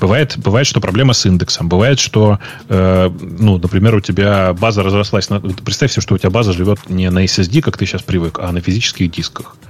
Бывает, 0.00 0.36
бывает, 0.38 0.66
что 0.66 0.80
проблема 0.80 1.12
с 1.12 1.26
индексом. 1.26 1.68
Бывает, 1.68 1.98
что, 1.98 2.38
э, 2.68 3.10
ну, 3.20 3.58
например, 3.58 3.94
у 3.94 4.00
тебя 4.00 4.54
база 4.54 4.82
разрослась. 4.82 5.28
На, 5.30 5.40
представь 5.40 5.92
себе, 5.92 6.02
что 6.02 6.14
у 6.14 6.18
тебя 6.18 6.30
база 6.30 6.52
живет 6.52 6.88
не 6.88 7.10
на 7.10 7.24
SSD, 7.24 7.60
как 7.60 7.76
ты 7.76 7.86
сейчас 7.86 8.02
привык, 8.02 8.38
а 8.40 8.50
на 8.52 8.60
физических 8.60 9.10
дисках. 9.10 9.56
Э, 9.62 9.69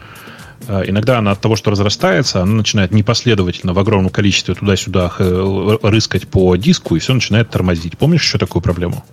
иногда 0.68 1.18
она 1.18 1.32
от 1.32 1.40
того, 1.40 1.56
что 1.56 1.70
разрастается, 1.70 2.42
она 2.42 2.52
начинает 2.52 2.92
непоследовательно 2.92 3.72
в 3.72 3.78
огромном 3.78 4.10
количестве 4.10 4.54
туда-сюда 4.54 5.12
э, 5.18 5.78
рыскать 5.82 6.28
по 6.28 6.54
диску, 6.56 6.96
и 6.96 6.98
все 6.98 7.14
начинает 7.14 7.50
тормозить. 7.50 7.96
Помнишь 7.98 8.22
еще 8.22 8.38
такую 8.38 8.62
проблему? 8.62 9.04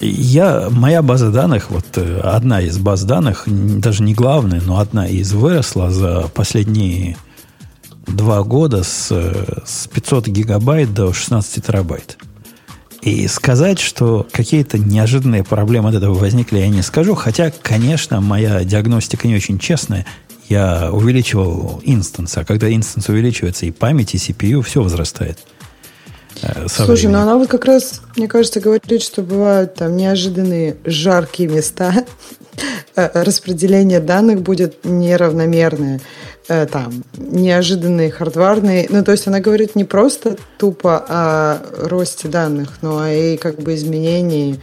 Я, 0.00 0.68
моя 0.70 1.02
база 1.02 1.30
данных, 1.30 1.70
вот 1.70 1.86
э, 1.96 2.20
одна 2.20 2.60
из 2.60 2.78
баз 2.78 3.04
данных, 3.04 3.44
даже 3.46 4.02
не 4.02 4.14
главная, 4.14 4.60
но 4.60 4.78
одна 4.78 5.06
из 5.06 5.32
выросла 5.32 5.90
за 5.90 6.28
последние 6.34 7.16
два 8.06 8.42
года 8.42 8.82
с, 8.82 9.08
с 9.64 9.86
500 9.88 10.26
гигабайт 10.28 10.92
до 10.92 11.12
16 11.12 11.64
терабайт. 11.64 12.18
И 13.04 13.28
сказать, 13.28 13.80
что 13.80 14.26
какие-то 14.32 14.78
неожиданные 14.78 15.44
проблемы 15.44 15.90
от 15.90 15.94
этого 15.94 16.14
возникли, 16.14 16.58
я 16.58 16.68
не 16.68 16.80
скажу. 16.80 17.14
Хотя, 17.14 17.50
конечно, 17.50 18.22
моя 18.22 18.64
диагностика 18.64 19.28
не 19.28 19.36
очень 19.36 19.58
честная. 19.58 20.06
Я 20.48 20.90
увеличивал 20.92 21.80
instance, 21.84 22.36
а 22.36 22.44
когда 22.44 22.72
instance 22.72 23.08
увеличивается, 23.08 23.66
и 23.66 23.70
память, 23.70 24.14
и 24.14 24.18
CPU, 24.18 24.62
все 24.62 24.82
возрастает. 24.82 25.38
Э, 26.42 26.66
Слушай, 26.68 27.06
ну 27.06 27.18
она 27.18 27.36
вот 27.36 27.48
как 27.48 27.64
раз, 27.64 28.02
мне 28.16 28.28
кажется, 28.28 28.60
говорит, 28.60 29.02
что 29.02 29.22
бывают 29.22 29.74
там 29.74 29.96
неожиданные 29.96 30.76
жаркие 30.84 31.48
места, 31.48 32.04
э, 32.96 33.22
распределение 33.22 34.00
данных 34.00 34.42
будет 34.42 34.84
неравномерное 34.84 36.00
э, 36.48 36.66
там 36.66 37.04
неожиданные 37.16 38.10
hardware'ные. 38.10 38.86
Ну, 38.90 39.02
то 39.02 39.12
есть 39.12 39.26
она 39.26 39.40
говорит 39.40 39.74
не 39.76 39.84
просто 39.84 40.36
тупо 40.58 41.04
о 41.08 41.62
росте 41.78 42.28
данных, 42.28 42.78
но 42.82 43.06
и 43.08 43.36
как 43.36 43.60
бы 43.60 43.74
изменении 43.74 44.60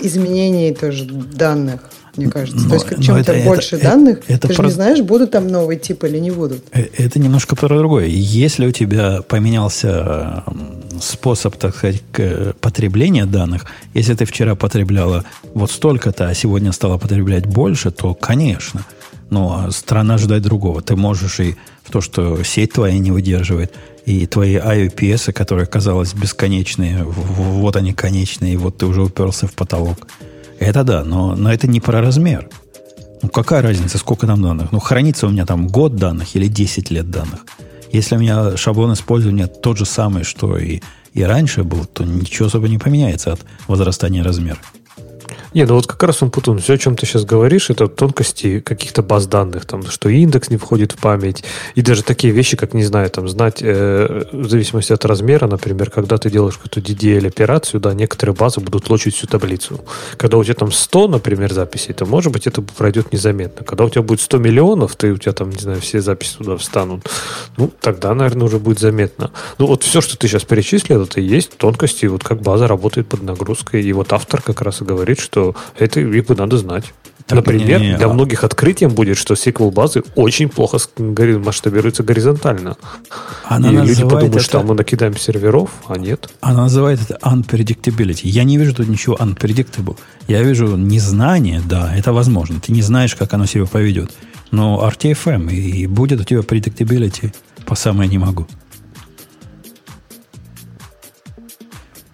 изменении 0.00 0.72
тоже 0.72 1.04
данных 1.04 1.80
мне 2.16 2.30
кажется. 2.30 2.66
Но, 2.66 2.68
То 2.68 2.74
есть, 2.74 3.04
чем 3.04 3.16
это, 3.16 3.34
больше 3.44 3.76
это, 3.76 3.84
данных, 3.84 4.18
это, 4.28 4.48
ты 4.48 4.54
же 4.54 4.56
про... 4.58 4.66
не 4.66 4.72
знаешь, 4.72 5.00
будут 5.00 5.30
там 5.30 5.48
новые 5.48 5.78
типы 5.78 6.08
или 6.08 6.18
не 6.18 6.30
будут. 6.30 6.64
Э, 6.72 6.84
это 6.96 7.18
немножко 7.18 7.56
про 7.56 7.68
другое. 7.68 8.06
Если 8.06 8.66
у 8.66 8.72
тебя 8.72 9.22
поменялся 9.22 10.44
способ, 11.00 11.56
так 11.56 11.76
сказать, 11.76 12.02
потребления 12.60 13.26
данных, 13.26 13.66
если 13.94 14.14
ты 14.14 14.24
вчера 14.24 14.54
потребляла 14.54 15.24
вот 15.54 15.70
столько-то, 15.70 16.28
а 16.28 16.34
сегодня 16.34 16.72
стала 16.72 16.98
потреблять 16.98 17.46
больше, 17.46 17.90
то, 17.90 18.14
конечно– 18.14 18.84
а 19.30 19.70
страна 19.70 20.18
ждать 20.18 20.42
другого. 20.42 20.82
Ты 20.82 20.96
можешь 20.96 21.40
и 21.40 21.56
в 21.82 21.90
то, 21.90 22.00
что 22.00 22.42
сеть 22.42 22.72
твоя 22.72 22.98
не 22.98 23.10
выдерживает, 23.10 23.72
и 24.04 24.26
твои 24.26 24.56
IOPS, 24.56 25.32
которые 25.32 25.66
казалось 25.66 26.14
бесконечные, 26.14 27.02
вот 27.04 27.76
они 27.76 27.92
конечные, 27.92 28.54
и 28.54 28.56
вот 28.56 28.78
ты 28.78 28.86
уже 28.86 29.02
уперся 29.02 29.46
в 29.46 29.52
потолок. 29.52 30.06
Это 30.58 30.84
да, 30.84 31.04
но, 31.04 31.34
но 31.34 31.52
это 31.52 31.66
не 31.66 31.80
про 31.80 32.00
размер. 32.00 32.48
Ну, 33.22 33.28
какая 33.28 33.62
разница, 33.62 33.98
сколько 33.98 34.26
там 34.26 34.42
данных? 34.42 34.72
Ну, 34.72 34.78
хранится 34.78 35.26
у 35.26 35.30
меня 35.30 35.46
там 35.46 35.68
год 35.68 35.96
данных 35.96 36.36
или 36.36 36.48
10 36.48 36.90
лет 36.90 37.10
данных. 37.10 37.40
Если 37.92 38.16
у 38.16 38.18
меня 38.18 38.56
шаблон 38.56 38.92
использования 38.92 39.46
тот 39.46 39.78
же 39.78 39.86
самый, 39.86 40.24
что 40.24 40.56
и, 40.58 40.80
и 41.14 41.22
раньше 41.22 41.64
был, 41.64 41.84
то 41.84 42.04
ничего 42.04 42.48
особо 42.48 42.68
не 42.68 42.78
поменяется 42.78 43.32
от 43.32 43.40
возрастания 43.68 44.22
размера. 44.22 44.58
Не, 45.56 45.64
ну 45.64 45.76
вот 45.76 45.86
как 45.86 46.02
раз 46.02 46.22
он 46.22 46.30
Путун, 46.30 46.58
все, 46.58 46.74
о 46.74 46.76
чем 46.76 46.96
ты 46.96 47.06
сейчас 47.06 47.24
говоришь, 47.24 47.70
это 47.70 47.88
тонкости 47.88 48.60
каких-то 48.60 49.02
баз 49.02 49.26
данных, 49.26 49.64
там, 49.64 49.86
что 49.86 50.10
индекс 50.10 50.50
не 50.50 50.58
входит 50.58 50.92
в 50.92 50.96
память, 50.98 51.44
и 51.74 51.80
даже 51.80 52.02
такие 52.02 52.30
вещи, 52.30 52.58
как, 52.58 52.74
не 52.74 52.84
знаю, 52.84 53.08
там, 53.08 53.26
знать, 53.26 53.62
э, 53.62 54.26
в 54.32 54.50
зависимости 54.50 54.92
от 54.92 55.02
размера, 55.06 55.46
например, 55.46 55.88
когда 55.88 56.18
ты 56.18 56.28
делаешь 56.28 56.58
какую-то 56.58 56.80
DDL-операцию, 56.80 57.80
да, 57.80 57.94
некоторые 57.94 58.36
базы 58.36 58.60
будут 58.60 58.90
лочить 58.90 59.14
всю 59.14 59.28
таблицу. 59.28 59.80
Когда 60.18 60.36
у 60.36 60.44
тебя 60.44 60.52
там 60.52 60.70
100, 60.70 61.08
например, 61.08 61.50
записей, 61.54 61.94
то, 61.94 62.04
может 62.04 62.34
быть, 62.34 62.46
это 62.46 62.60
пройдет 62.60 63.14
незаметно. 63.14 63.64
Когда 63.64 63.84
у 63.86 63.88
тебя 63.88 64.02
будет 64.02 64.20
100 64.20 64.36
миллионов, 64.36 64.94
ты, 64.94 65.10
у 65.10 65.16
тебя 65.16 65.32
там, 65.32 65.48
не 65.48 65.58
знаю, 65.58 65.80
все 65.80 66.02
записи 66.02 66.36
туда 66.36 66.58
встанут, 66.58 67.08
ну, 67.56 67.72
тогда, 67.80 68.12
наверное, 68.12 68.44
уже 68.44 68.58
будет 68.58 68.78
заметно. 68.78 69.30
Ну, 69.56 69.68
вот 69.68 69.84
все, 69.84 70.02
что 70.02 70.18
ты 70.18 70.28
сейчас 70.28 70.44
перечислил, 70.44 71.04
это 71.04 71.18
и 71.18 71.24
есть 71.24 71.56
тонкости, 71.56 72.04
вот 72.04 72.24
как 72.24 72.42
база 72.42 72.68
работает 72.68 73.08
под 73.08 73.22
нагрузкой, 73.22 73.82
и 73.82 73.94
вот 73.94 74.12
автор 74.12 74.42
как 74.42 74.60
раз 74.60 74.82
и 74.82 74.84
говорит, 74.84 75.18
что 75.18 75.45
это 75.78 76.00
бы 76.00 76.34
надо 76.34 76.58
знать. 76.58 76.92
Так, 77.26 77.38
Например, 77.38 77.80
не, 77.80 77.88
не, 77.88 77.96
для 77.96 78.06
а... 78.06 78.12
многих 78.12 78.44
открытием 78.44 78.90
будет, 78.90 79.16
что 79.16 79.34
SQL 79.34 79.72
базы 79.72 80.04
очень 80.14 80.48
плохо 80.48 80.78
масштабируются 80.98 82.04
горизонтально. 82.04 82.76
Она 83.44 83.70
и 83.70 83.72
люди 83.72 84.02
подумают, 84.02 84.36
это... 84.36 84.44
что 84.44 84.62
мы 84.62 84.74
накидаем 84.74 85.16
серверов, 85.16 85.70
а 85.88 85.98
нет. 85.98 86.30
Она 86.40 86.62
называет 86.62 87.00
это 87.02 87.18
unpredictability. 87.22 88.20
Я 88.28 88.44
не 88.44 88.58
вижу 88.58 88.74
тут 88.74 88.86
ничего 88.86 89.16
unpredictable. 89.16 89.96
Я 90.28 90.42
вижу 90.44 90.76
незнание, 90.76 91.60
да, 91.68 91.92
это 91.96 92.12
возможно. 92.12 92.60
Ты 92.60 92.70
не 92.70 92.82
знаешь, 92.82 93.16
как 93.16 93.34
оно 93.34 93.46
себя 93.46 93.66
поведет. 93.66 94.12
Но 94.52 94.88
RTFM, 94.88 95.52
и 95.52 95.88
будет 95.88 96.20
у 96.20 96.24
тебя 96.24 96.40
predictability 96.40 97.34
по 97.64 97.74
самое 97.74 98.08
не 98.08 98.18
могу. 98.18 98.46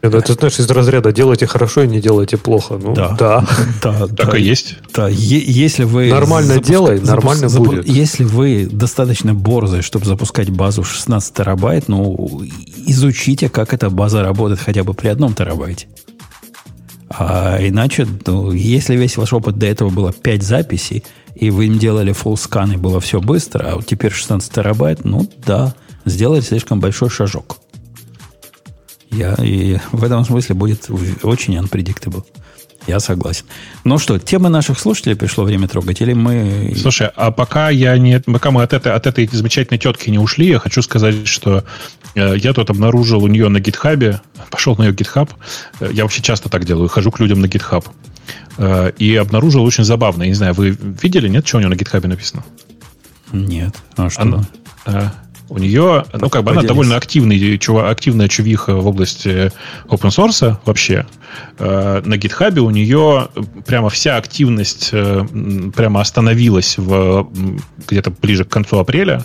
Это, 0.03 0.19
это 0.19 0.33
знаешь, 0.35 0.59
из 0.59 0.69
разряда 0.69 1.13
делайте 1.13 1.47
хорошо 1.47 1.85
и 1.85 1.87
не 1.87 2.01
делайте 2.01 2.37
плохо. 2.37 2.77
Ну, 2.77 2.93
да. 2.93 3.17
Да. 3.17 3.47
да 3.83 4.09
так 4.09 4.33
да, 4.33 4.37
и 4.37 4.43
есть. 4.43 4.75
Да. 4.93 5.09
Е- 5.09 5.45
если 5.47 5.85
вы 5.85 6.11
нормально 6.11 6.55
запуск... 6.55 6.69
делай, 6.69 7.01
нормально 7.01 7.49
запуск... 7.49 7.71
будет. 7.71 7.89
Если 7.89 8.25
вы 8.25 8.69
достаточно 8.71 9.33
борзые, 9.33 9.83
чтобы 9.83 10.05
запускать 10.07 10.51
базу 10.51 10.83
16 10.83 11.33
терабайт, 11.33 11.87
ну, 11.87 12.43
изучите, 12.85 13.49
как 13.49 13.73
эта 13.73 13.91
база 13.91 14.25
работает 14.25 14.61
хотя 14.61 14.83
бы 14.83 14.93
при 14.93 15.07
одном 15.07 15.35
терабайте. 15.35 15.87
А 17.09 17.59
иначе, 17.61 18.09
ну, 18.27 18.51
если 18.51 18.97
весь 18.97 19.17
ваш 19.17 19.33
опыт 19.33 19.57
до 19.57 19.67
этого 19.67 19.91
было 19.91 20.13
5 20.13 20.43
записей, 20.43 21.05
и 21.37 21.51
вы 21.51 21.67
им 21.67 21.79
делали 21.79 22.13
full 22.13 22.35
scan, 22.35 22.75
и 22.75 22.77
было 22.77 22.99
все 22.99 23.21
быстро, 23.21 23.69
а 23.71 23.75
вот 23.77 23.87
теперь 23.87 24.11
16 24.11 24.51
терабайт, 24.51 25.05
ну 25.05 25.31
да, 25.47 25.75
сделали 26.05 26.41
слишком 26.41 26.81
большой 26.81 27.09
шажок. 27.09 27.62
Я, 29.13 29.35
и 29.35 29.79
в 29.93 30.03
этом 30.03 30.25
смысле 30.25 30.55
будет 30.55 30.89
очень 31.23 31.57
unpredictable. 31.57 32.25
Я 32.87 32.99
согласен. 32.99 33.45
Ну 33.85 33.99
что, 33.99 34.19
темы 34.19 34.49
наших 34.49 34.79
слушателей 34.81 35.15
пришло 35.15 35.45
время 35.45 35.69
трогать, 35.69 36.01
или 36.01 36.15
мы... 36.15 36.75
Слушай, 36.77 37.11
а 37.15 37.31
пока 37.31 37.71
я 37.71 37.97
не, 37.97 38.19
пока 38.21 38.51
мы 38.51 38.63
от 38.63 38.73
этой, 38.73 38.93
от 38.93 39.07
этой 39.07 39.29
замечательной 39.31 39.79
тетки 39.79 40.11
не 40.11 40.19
ушли, 40.19 40.49
я 40.49 40.59
хочу 40.59 40.83
сказать, 40.83 41.29
что 41.29 41.63
э, 42.17 42.37
я 42.39 42.53
тут 42.53 42.71
обнаружил 42.71 43.23
у 43.23 43.29
нее 43.29 43.49
на 43.49 43.61
гитхабе, 43.61 44.21
пошел 44.51 44.75
на 44.77 44.85
ее 44.85 44.93
гитхаб, 44.93 45.31
э, 45.79 45.91
я 45.93 46.03
вообще 46.03 46.23
часто 46.23 46.49
так 46.49 46.65
делаю, 46.65 46.89
хожу 46.89 47.13
к 47.13 47.21
людям 47.21 47.41
на 47.41 47.47
гитхаб, 47.47 47.87
э, 48.59 48.93
и 48.99 49.15
обнаружил 49.15 49.63
очень 49.63 49.85
забавно, 49.85 50.25
я 50.25 50.31
не 50.31 50.35
знаю, 50.35 50.55
вы 50.55 50.71
видели, 50.71 51.29
нет, 51.29 51.47
что 51.47 51.59
у 51.59 51.61
нее 51.61 51.69
на 51.69 51.77
гитхабе 51.77 52.09
написано? 52.09 52.43
Нет. 53.31 53.77
А 53.97 54.11
что? 54.11 54.23
Она, 54.23 54.45
у 55.53 55.59
нее, 55.59 56.07
ну, 56.15 56.31
как 56.31 56.45
бы 56.45 56.53
она 56.53 56.63
довольно 56.63 56.97
активный, 56.97 57.59
чува, 57.59 57.91
активная 57.91 58.27
чувиха 58.27 58.75
в 58.75 58.87
области 58.87 59.53
open 59.87 60.09
source 60.09 60.57
вообще. 60.65 61.07
Э, 61.59 62.01
на 62.05 62.15
GitHub 62.15 62.59
у 62.59 62.71
нее 62.71 63.29
прямо 63.67 63.91
вся 63.91 64.17
активность 64.17 64.91
э, 64.93 65.27
прямо 65.77 66.01
остановилась 66.01 66.79
в, 66.79 67.29
где-то 67.87 68.11
ближе 68.11 68.47
к 68.47 68.49
концу 68.49 68.79
апреля. 68.79 69.25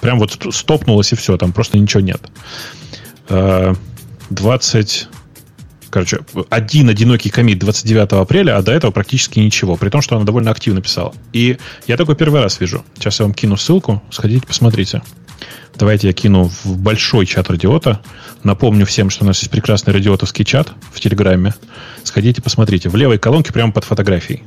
Прям 0.00 0.18
вот 0.18 0.38
стопнулась 0.50 1.12
и 1.12 1.16
все, 1.16 1.36
там 1.36 1.52
просто 1.52 1.78
ничего 1.78 2.00
нет. 2.00 2.22
20 4.30 5.08
э, 5.10 5.16
короче, 5.90 6.20
один 6.48 6.88
одинокий 6.88 7.28
комит 7.28 7.58
29 7.58 8.12
апреля, 8.12 8.56
а 8.56 8.62
до 8.62 8.72
этого 8.72 8.90
практически 8.90 9.38
ничего, 9.38 9.76
при 9.76 9.90
том, 9.90 10.00
что 10.00 10.16
она 10.16 10.24
довольно 10.24 10.50
активно 10.50 10.80
писала. 10.80 11.12
И 11.34 11.58
я 11.86 11.98
такой 11.98 12.16
первый 12.16 12.40
раз 12.40 12.58
вижу. 12.58 12.84
Сейчас 12.94 13.20
я 13.20 13.26
вам 13.26 13.34
кину 13.34 13.58
ссылку, 13.58 14.02
сходите, 14.10 14.46
посмотрите. 14.46 15.02
Давайте 15.78 16.08
я 16.08 16.12
кину 16.12 16.50
в 16.64 16.76
большой 16.76 17.24
чат 17.24 17.48
радиота. 17.50 18.00
Напомню 18.42 18.84
всем, 18.84 19.10
что 19.10 19.24
у 19.24 19.26
нас 19.28 19.38
есть 19.38 19.50
прекрасный 19.50 19.92
радиотовский 19.94 20.44
чат 20.44 20.72
в 20.92 20.98
Телеграме. 20.98 21.54
Сходите, 22.02 22.42
посмотрите. 22.42 22.88
В 22.88 22.96
левой 22.96 23.18
колонке 23.18 23.52
прямо 23.52 23.70
под 23.72 23.84
фотографией. 23.84 24.42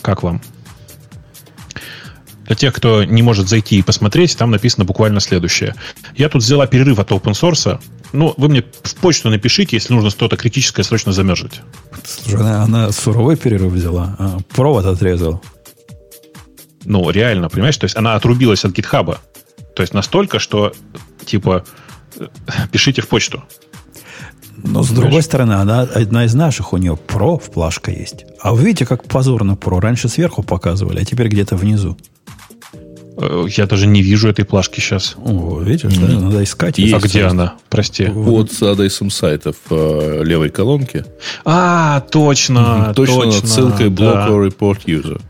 Как 0.00 0.22
вам? 0.22 0.40
Для 2.46 2.56
тех, 2.56 2.72
кто 2.72 3.04
не 3.04 3.20
может 3.20 3.46
зайти 3.46 3.76
и 3.78 3.82
посмотреть, 3.82 4.38
там 4.38 4.50
написано 4.50 4.86
буквально 4.86 5.20
следующее. 5.20 5.74
Я 6.16 6.30
тут 6.30 6.42
взяла 6.42 6.66
перерыв 6.66 6.98
от 6.98 7.10
open 7.10 7.32
source. 7.32 7.78
Ну, 8.14 8.32
вы 8.38 8.48
мне 8.48 8.64
в 8.82 8.94
почту 8.94 9.28
напишите, 9.28 9.76
если 9.76 9.92
нужно 9.92 10.08
что-то 10.08 10.38
критическое 10.38 10.82
срочно 10.82 11.12
замержить. 11.12 11.60
Слушай, 12.04 12.40
она, 12.40 12.62
она 12.62 12.92
суровой 12.92 13.36
перерыв 13.36 13.72
взяла, 13.72 14.16
а 14.18 14.38
провод 14.54 14.86
отрезал. 14.86 15.42
Ну, 16.86 17.10
реально, 17.10 17.50
понимаешь? 17.50 17.76
То 17.76 17.84
есть 17.84 17.96
она 17.96 18.14
отрубилась 18.14 18.64
от 18.64 18.72
гитхаба. 18.72 19.20
То 19.78 19.82
есть 19.82 19.94
настолько, 19.94 20.40
что 20.40 20.72
типа 21.24 21.64
пишите 22.72 23.00
в 23.00 23.06
почту. 23.06 23.44
Но 24.56 24.82
с 24.82 24.90
другой 24.90 25.22
стороны, 25.22 25.52
она 25.52 25.82
одна 25.82 26.24
из 26.24 26.34
наших, 26.34 26.72
у 26.72 26.78
нее 26.78 26.96
про 26.96 27.38
в 27.38 27.52
плашка 27.52 27.92
есть. 27.92 28.26
А 28.40 28.54
вы 28.54 28.64
видите, 28.64 28.86
как 28.86 29.04
позорно 29.04 29.54
про. 29.54 29.78
Раньше 29.78 30.08
сверху 30.08 30.42
показывали, 30.42 30.98
а 30.98 31.04
теперь 31.04 31.28
где-то 31.28 31.54
внизу. 31.54 31.96
Э, 33.18 33.46
я 33.56 33.66
даже 33.68 33.86
не 33.86 34.02
вижу 34.02 34.28
этой 34.28 34.44
плашки 34.44 34.80
сейчас. 34.80 35.14
О, 35.16 35.60
видишь, 35.60 35.92
mm-hmm. 35.92 36.12
да, 36.12 36.20
надо 36.22 36.42
искать. 36.42 36.78
Есть. 36.78 36.94
А 36.94 36.98
где 36.98 37.22
она? 37.22 37.54
Прости. 37.68 38.06
Вот 38.06 38.50
с 38.50 38.60
адресом 38.60 39.10
сайта 39.10 39.52
в 39.52 39.70
э, 39.70 40.24
левой 40.24 40.50
колонке. 40.50 41.04
А, 41.44 42.00
точно. 42.00 42.58
Mm-hmm. 42.58 42.94
Точно, 42.94 43.22
точно 43.22 43.46
ссылкой 43.46 43.90
да. 43.90 44.26
block 44.26 44.48
report 44.48 44.86
user. 44.86 45.20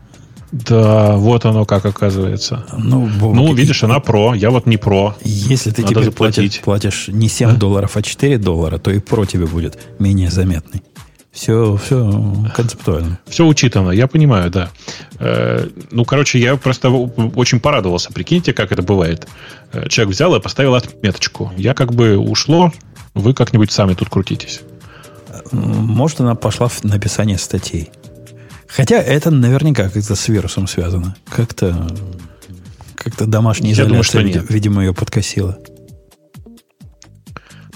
Да, 0.51 1.15
вот 1.15 1.45
оно 1.45 1.65
как 1.65 1.85
оказывается. 1.85 2.65
Ну, 2.75 3.07
Бог, 3.19 3.35
ну 3.35 3.53
видишь, 3.53 3.83
она 3.83 3.99
про, 3.99 4.33
я 4.33 4.49
вот 4.49 4.65
не 4.65 4.77
про. 4.77 5.15
Если 5.23 5.69
ты 5.71 5.83
Надо 5.83 5.95
теперь 5.95 6.11
платишь, 6.11 6.59
платишь 6.61 7.07
не 7.07 7.29
7 7.29 7.49
а? 7.49 7.53
долларов, 7.53 7.95
а 7.95 8.01
4 8.01 8.37
доллара, 8.39 8.79
то 8.79 8.89
и 8.89 8.99
про 8.99 9.25
тебе 9.25 9.45
будет 9.45 9.77
менее 9.99 10.31
заметный. 10.31 10.81
Все, 11.31 11.77
все 11.77 12.35
концептуально. 12.55 13.19
Все 13.27 13.45
учитано, 13.45 13.91
я 13.91 14.07
понимаю, 14.07 14.49
да. 14.49 14.71
Э, 15.19 15.67
ну, 15.91 16.03
короче, 16.03 16.39
я 16.39 16.55
просто 16.55 16.89
очень 16.89 17.59
порадовался. 17.59 18.11
Прикиньте, 18.11 18.51
как 18.51 18.71
это 18.71 18.81
бывает. 18.81 19.27
Э, 19.71 19.87
человек 19.87 20.15
взял 20.15 20.35
и 20.35 20.41
поставил 20.41 20.73
отметочку. 20.73 21.53
Я 21.55 21.75
как 21.75 21.93
бы 21.93 22.17
ушло, 22.17 22.73
вы 23.13 23.35
как-нибудь 23.35 23.71
сами 23.71 23.93
тут 23.93 24.09
крутитесь. 24.09 24.61
Может, 25.51 26.21
она 26.21 26.33
пошла 26.35 26.67
в 26.67 26.83
написание 26.83 27.37
статей. 27.37 27.91
Хотя 28.69 28.97
это 29.01 29.31
наверняка 29.31 29.89
как-то 29.89 30.15
с 30.15 30.27
вирусом 30.27 30.67
связано. 30.67 31.15
Как-то 31.29 31.87
как-то 32.95 33.25
домашняя 33.25 33.71
изоляция, 33.71 34.21
думаю, 34.21 34.43
что 34.43 34.53
видимо, 34.53 34.83
ее 34.83 34.93
подкосила. 34.93 35.57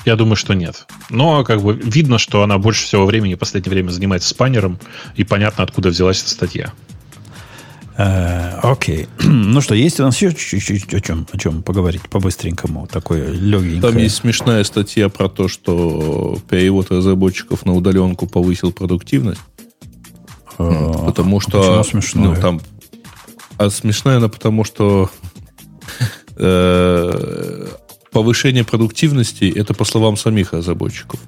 Я 0.06 0.18
думаю, 0.18 0.36
что 0.36 0.54
нет. 0.54 0.86
Но 1.10 1.44
как 1.46 1.62
бы 1.62 1.74
видно, 1.74 2.18
что 2.18 2.44
она 2.44 2.58
больше 2.58 2.84
всего 2.84 3.06
времени 3.06 3.36
в 3.36 3.40
последнее 3.40 3.72
время 3.72 3.90
занимается 3.90 4.30
спанером, 4.30 4.80
и 5.16 5.24
понятно, 5.24 5.64
откуда 5.64 5.90
взялась 5.90 6.22
эта 6.22 6.30
статья. 6.30 6.74
Э, 7.96 8.60
окей. 8.64 9.08
ну 9.24 9.62
что, 9.62 9.76
есть 9.76 10.00
у 10.00 10.04
нас 10.04 10.16
еще 10.16 10.34
чуть-чуть 10.34 10.94
о 10.94 11.00
чем, 11.00 11.26
о 11.32 11.38
чем 11.38 11.64
поговорить 11.64 12.02
по-быстренькому? 12.10 12.88
Такое 12.88 13.32
легенькое. 13.32 13.82
Там 13.82 13.98
есть 13.98 14.16
смешная 14.16 14.64
статья 14.66 15.10
про 15.10 15.30
то, 15.30 15.48
что 15.48 16.38
перевод 16.50 16.92
разработчиков 16.92 17.66
на 17.66 17.74
удаленку 17.74 18.28
повысил 18.28 18.74
продуктивность. 18.74 19.42
А, 20.58 21.06
потому 21.06 21.40
что... 21.40 21.80
А 21.80 21.84
смешно? 21.84 22.34
Ну, 22.34 22.36
там, 22.36 22.62
а 23.58 23.70
смешная 23.70 24.18
она 24.18 24.30
потому, 24.30 24.64
что 24.64 25.10
э, 26.38 27.68
повышение 28.12 28.64
продуктивности 28.64 29.52
это 29.56 29.74
по 29.74 29.86
словам 29.86 30.18
самих 30.18 30.54
разработчиков. 30.54 31.20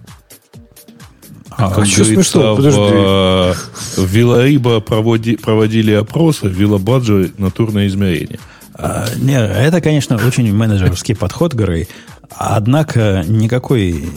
А, 1.57 1.72
как 1.72 1.85
что 1.85 2.03
смешно? 2.03 2.56
Подожди. 2.56 2.80
В, 2.80 3.56
в 3.97 4.06
Вилариба 4.06 4.81
проводи, 4.81 5.38
проводили 5.38 5.93
опросы, 5.93 6.47
в 6.47 6.52
Вилабаджи 6.52 7.31
натурное 7.38 7.88
измерение. 7.88 8.39
А, 8.73 9.07
не, 9.15 9.38
это, 9.38 9.80
конечно, 9.80 10.18
очень 10.18 10.53
менеджерский 10.53 11.15
подход, 11.15 11.53
Грей. 11.53 11.88
Однако 12.30 13.23
никакой, 13.27 14.10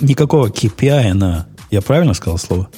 никакого 0.00 0.48
KPI 0.48 1.14
на... 1.14 1.46
Я 1.70 1.80
правильно 1.80 2.12
сказал 2.12 2.38
слово? 2.38 2.68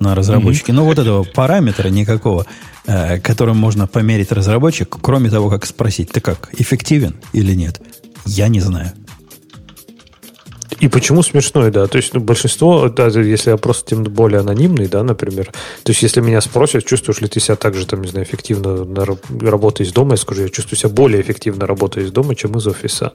На 0.00 0.14
разработчике. 0.14 0.72
Mm-hmm. 0.72 0.76
Но 0.76 0.84
вот 0.84 0.98
этого 0.98 1.24
параметра 1.24 1.88
никакого, 1.88 2.46
э, 2.86 3.18
которым 3.20 3.56
можно 3.56 3.86
померить 3.86 4.32
разработчик, 4.32 4.96
кроме 5.00 5.30
того, 5.30 5.50
как 5.50 5.66
спросить, 5.66 6.10
ты 6.10 6.20
как, 6.20 6.50
эффективен 6.58 7.14
или 7.32 7.54
нет, 7.54 7.80
я 8.24 8.48
не 8.48 8.60
знаю. 8.60 8.92
И 10.80 10.88
почему 10.88 11.22
смешной, 11.22 11.70
да? 11.70 11.86
То 11.86 11.96
есть 11.96 12.12
ну, 12.14 12.20
большинство, 12.20 12.88
даже 12.88 13.24
если 13.24 13.50
опрос 13.50 13.82
тем 13.82 14.04
более 14.04 14.40
анонимный, 14.40 14.88
да, 14.88 15.02
например, 15.02 15.46
то 15.82 15.92
есть 15.92 16.02
если 16.02 16.20
меня 16.20 16.40
спросят, 16.40 16.84
чувствуешь 16.84 17.20
ли 17.20 17.28
ты 17.28 17.40
себя 17.40 17.56
так 17.56 17.74
же, 17.74 17.86
там, 17.86 18.02
не 18.02 18.08
знаю, 18.08 18.26
эффективно 18.26 18.86
работая 19.40 19.86
из 19.86 19.92
дома, 19.92 20.12
я 20.12 20.16
скажу, 20.16 20.42
я 20.42 20.48
чувствую 20.48 20.78
себя 20.78 20.90
более 20.90 21.22
эффективно 21.22 21.66
работая 21.66 22.04
из 22.04 22.10
дома, 22.10 22.34
чем 22.34 22.56
из 22.58 22.66
офиса. 22.66 23.12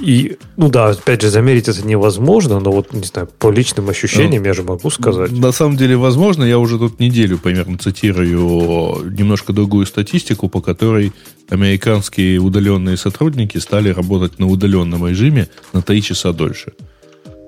И, 0.00 0.36
ну 0.56 0.68
да, 0.68 0.90
опять 0.90 1.22
же, 1.22 1.30
замерить 1.30 1.68
это 1.68 1.84
невозможно, 1.86 2.60
но 2.60 2.70
вот, 2.70 2.92
не 2.92 3.04
знаю, 3.04 3.28
по 3.38 3.50
личным 3.50 3.88
ощущениям 3.88 4.42
ну, 4.42 4.48
я 4.48 4.54
же 4.54 4.62
могу 4.62 4.90
сказать. 4.90 5.32
На 5.32 5.52
самом 5.52 5.76
деле, 5.76 5.96
возможно, 5.96 6.44
я 6.44 6.58
уже 6.58 6.78
тут 6.78 7.00
неделю 7.00 7.38
примерно 7.38 7.78
цитирую 7.78 9.10
немножко 9.10 9.52
другую 9.52 9.86
статистику, 9.86 10.48
по 10.48 10.60
которой 10.60 11.12
американские 11.48 12.38
удаленные 12.38 12.96
сотрудники 12.96 13.58
стали 13.58 13.90
работать 13.90 14.38
на 14.38 14.46
удаленном 14.46 15.06
режиме 15.06 15.48
на 15.72 15.82
3 15.82 16.02
часа 16.02 16.32
дольше. 16.32 16.72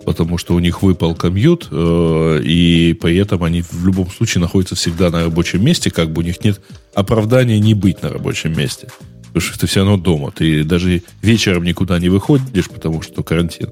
Потому 0.04 0.38
что 0.38 0.54
у 0.54 0.58
них 0.58 0.82
выпал 0.82 1.14
комьют, 1.14 1.68
э, 1.70 2.40
и 2.42 2.96
при 3.00 3.16
этом 3.16 3.42
они 3.42 3.62
в 3.62 3.84
любом 3.84 4.10
случае 4.10 4.40
находятся 4.40 4.74
всегда 4.74 5.10
на 5.10 5.24
рабочем 5.24 5.62
месте, 5.64 5.90
как 5.90 6.10
бы 6.12 6.22
у 6.22 6.24
них 6.24 6.42
нет 6.44 6.60
оправдания 6.94 7.58
не 7.58 7.74
быть 7.74 8.02
на 8.02 8.08
рабочем 8.08 8.56
месте. 8.56 8.88
Потому 9.26 9.40
что 9.40 9.58
ты 9.58 9.66
все 9.66 9.80
равно 9.80 9.98
дома. 9.98 10.30
Ты 10.30 10.64
даже 10.64 11.02
вечером 11.20 11.64
никуда 11.64 11.98
не 11.98 12.08
выходишь, 12.08 12.68
потому 12.70 13.02
что 13.02 13.22
карантин. 13.22 13.70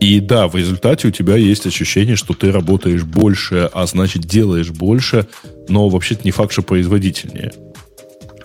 И 0.00 0.20
да, 0.20 0.48
в 0.48 0.56
результате 0.56 1.08
у 1.08 1.10
тебя 1.10 1.36
есть 1.36 1.66
ощущение, 1.66 2.16
что 2.16 2.34
ты 2.34 2.50
работаешь 2.50 3.04
больше, 3.04 3.70
а 3.72 3.86
значит 3.86 4.22
делаешь 4.22 4.70
больше, 4.70 5.26
но 5.68 5.88
вообще-то 5.88 6.22
не 6.24 6.30
факт, 6.30 6.52
что 6.52 6.62
производительнее. 6.62 7.52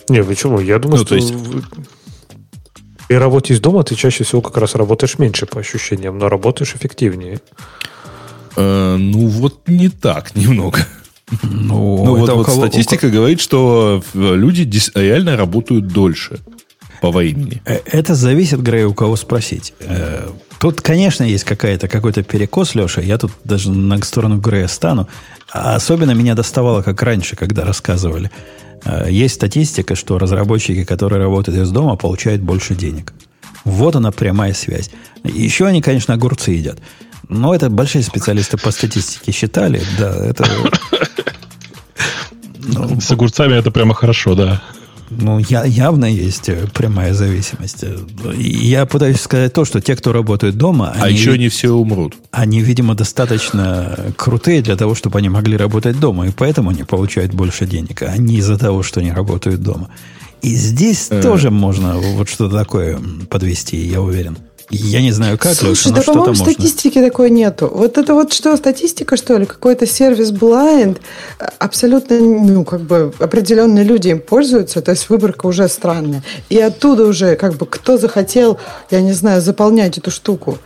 Не, 0.10 0.24
почему? 0.24 0.60
Я 0.60 0.80
думаю, 0.80 1.00
ну, 1.00 1.06
что 1.06 1.16
есть... 1.16 1.34
при 3.08 3.16
работе 3.16 3.54
из 3.54 3.60
дома 3.60 3.84
ты 3.84 3.96
чаще 3.96 4.24
всего 4.24 4.42
как 4.42 4.58
раз 4.58 4.76
работаешь 4.76 5.20
меньше 5.20 5.46
по 5.46 5.60
ощущениям, 5.60 6.18
но 6.18 6.30
работаешь 6.30 6.74
эффективнее. 6.76 7.40
Э, 8.56 8.96
ну, 8.98 9.28
вот 9.28 9.68
не 9.68 9.90
так 9.90 10.36
немного. 10.36 10.80
Ну, 11.44 12.04
ну 12.04 12.16
вот, 12.16 12.30
вот 12.30 12.46
кого, 12.48 12.68
статистика 12.68 13.06
у... 13.06 13.12
говорит, 13.12 13.40
что 13.40 14.04
люди 14.14 14.68
реально 14.96 15.38
работают 15.38 15.88
дольше 15.88 16.40
по 17.02 17.12
времени. 17.12 17.62
Э, 17.66 17.80
это 17.86 18.16
зависит, 18.16 18.62
Грей, 18.62 18.86
у 18.86 18.94
кого 18.94 19.16
спросить. 19.16 19.74
Э, 19.80 20.30
тут, 20.60 20.82
конечно, 20.82 21.24
есть 21.24 21.44
какая-то, 21.44 21.88
какой-то 21.88 22.24
перекос, 22.24 22.76
Леша. 22.76 23.02
Я 23.02 23.18
тут 23.18 23.32
даже 23.44 23.72
на 23.72 23.98
сторону 24.04 24.38
Грея 24.38 24.68
стану. 24.68 25.08
А 25.52 25.76
особенно 25.76 26.12
меня 26.12 26.36
доставало, 26.36 26.82
как 26.82 27.02
раньше, 27.02 27.36
когда 27.36 27.64
рассказывали. 27.64 28.30
Э, 28.86 29.08
есть 29.10 29.36
статистика, 29.36 29.96
что 29.96 30.18
разработчики, 30.18 30.84
которые 30.84 31.22
работают 31.22 31.60
из 31.60 31.70
дома, 31.72 31.96
получают 31.96 32.42
больше 32.42 32.76
денег. 32.76 33.14
Вот 33.66 33.96
она 33.96 34.12
прямая 34.12 34.54
связь. 34.54 34.90
Еще 35.24 35.66
они, 35.68 35.82
конечно, 35.82 36.14
огурцы 36.14 36.52
едят. 36.52 36.80
Но 37.28 37.54
это 37.54 37.70
большие 37.70 38.04
специалисты 38.04 38.58
по 38.58 38.72
статистике 38.72 39.32
считали. 39.32 39.82
Да, 39.98 40.16
это... 40.26 40.46
Ну, 42.72 43.02
С 43.02 43.10
огурцами 43.10 43.56
это 43.56 43.72
прямо 43.72 43.96
хорошо, 43.96 44.36
да. 44.36 44.62
Ну, 45.10 45.40
я, 45.40 45.66
явно 45.66 46.06
есть 46.06 46.50
э, 46.50 46.68
прямая 46.74 47.14
зависимость. 47.14 47.84
Я 48.36 48.86
пытаюсь 48.86 49.20
сказать 49.22 49.54
то, 49.54 49.66
что 49.66 49.82
те, 49.82 49.96
кто 49.96 50.14
работают 50.14 50.58
дома... 50.58 50.94
А 50.96 51.06
они, 51.06 51.18
еще 51.18 51.38
не 51.38 51.50
все 51.50 51.72
умрут. 51.72 52.16
Они, 52.32 52.62
видимо, 52.62 52.96
достаточно 52.96 53.98
крутые 54.18 54.62
для 54.62 54.76
того, 54.76 54.96
чтобы 54.96 55.20
они 55.20 55.30
могли 55.30 55.58
работать 55.58 56.00
дома, 56.00 56.28
и 56.28 56.32
поэтому 56.32 56.70
они 56.70 56.84
получают 56.84 57.34
больше 57.34 57.66
денег, 57.66 58.04
а 58.04 58.18
не 58.18 58.38
из-за 58.38 58.58
того, 58.58 58.84
что 58.84 59.00
они 59.00 59.12
работают 59.12 59.62
дома. 59.62 59.90
И 60.42 60.56
здесь 60.56 61.08
э. 61.10 61.22
тоже 61.22 61.50
можно 61.52 61.98
вот 61.98 62.30
что-то 62.30 62.56
такое 62.56 63.00
подвести, 63.30 63.78
я 63.78 64.02
уверен. 64.02 64.38
Я 64.70 65.02
не 65.02 65.12
знаю, 65.12 65.38
как, 65.38 65.56
Слушай, 65.56 65.92
да, 65.92 66.02
по-моему, 66.02 66.36
статистики 66.36 67.02
такой 67.02 67.32
нету. 67.32 67.72
Вот 67.74 67.98
это 67.98 68.14
вот 68.14 68.34
что, 68.34 68.56
статистика, 68.56 69.18
что 69.18 69.38
ли? 69.38 69.46
Какой-то 69.46 69.88
сервис 69.88 70.32
blind? 70.32 71.00
Абсолютно, 71.58 72.20
ну, 72.20 72.64
как 72.64 72.82
бы 72.82 73.12
определенные 73.18 73.84
люди 73.84 74.10
им 74.10 74.20
пользуются, 74.20 74.82
то 74.82 74.92
есть 74.92 75.10
выборка 75.10 75.48
уже 75.48 75.68
странная. 75.68 76.24
И 76.50 76.60
оттуда 76.60 77.06
уже, 77.06 77.36
как 77.36 77.56
бы, 77.56 77.66
кто 77.66 77.98
захотел, 77.98 78.60
я 78.92 79.02
не 79.02 79.14
знаю, 79.14 79.42
заполнять 79.42 79.98
эту 79.98 80.12
штуку. 80.12 80.60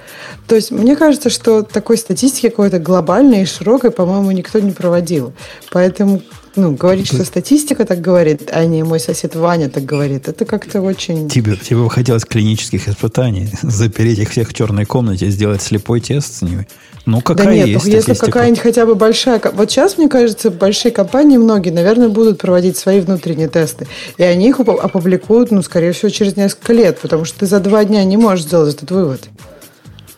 То 0.48 0.56
есть 0.56 0.72
мне 0.72 0.98
кажется, 0.98 1.30
что 1.30 1.62
такой 1.62 1.98
статистики 1.98 2.50
какой-то 2.50 2.80
глобальной 2.80 3.44
и 3.44 3.46
широкой, 3.46 3.92
по-моему, 3.92 4.32
никто 4.32 4.60
не 4.60 4.72
проводил. 4.72 5.34
Поэтому 5.72 6.22
ну, 6.56 6.72
говорить, 6.76 7.08
что 7.08 7.26
статистика 7.26 7.86
так 7.86 8.00
говорит, 8.02 8.50
а 8.52 8.66
не 8.66 8.84
мой 8.84 9.00
сосед 9.00 9.36
Ваня 9.36 9.70
так 9.70 9.86
говорит, 9.86 10.28
это 10.28 10.46
как-то 10.46 10.82
очень... 10.82 11.28
Тебе, 11.30 11.56
тебе 11.56 11.78
бы 11.78 11.90
хотелось 11.90 12.26
клинических 12.26 12.88
испытаний, 12.88 13.50
запереть 13.62 14.20
их 14.20 14.30
всех 14.30 14.50
в 14.50 14.54
черной 14.54 14.86
комнате, 14.86 15.30
сделать 15.30 15.62
слепой 15.62 16.00
тест 16.00 16.36
с 16.36 16.42
ними. 16.42 16.68
Ну, 17.06 17.22
какая 17.22 17.48
да 17.48 17.54
нет, 17.54 17.68
есть 17.68 17.86
если 17.86 18.14
какая-нибудь 18.14 18.60
хотя 18.60 18.86
бы 18.86 18.96
большая... 18.96 19.42
Вот 19.54 19.72
сейчас, 19.72 19.98
мне 19.98 20.08
кажется, 20.08 20.52
большие 20.52 20.92
компании, 20.92 21.38
многие, 21.38 21.72
наверное, 21.72 22.10
будут 22.10 22.38
проводить 22.38 22.78
свои 22.78 23.02
внутренние 23.02 23.50
тесты. 23.50 23.88
И 24.18 24.24
они 24.24 24.50
их 24.50 24.60
опубликуют, 24.60 25.52
ну, 25.52 25.62
скорее 25.64 25.92
всего, 25.92 26.10
через 26.10 26.38
несколько 26.38 26.72
лет, 26.72 27.00
потому 27.00 27.26
что 27.26 27.40
ты 27.40 27.46
за 27.46 27.60
два 27.60 27.84
дня 27.84 28.04
не 28.04 28.16
можешь 28.16 28.46
сделать 28.46 28.76
этот 28.76 28.92
вывод. 28.92 29.22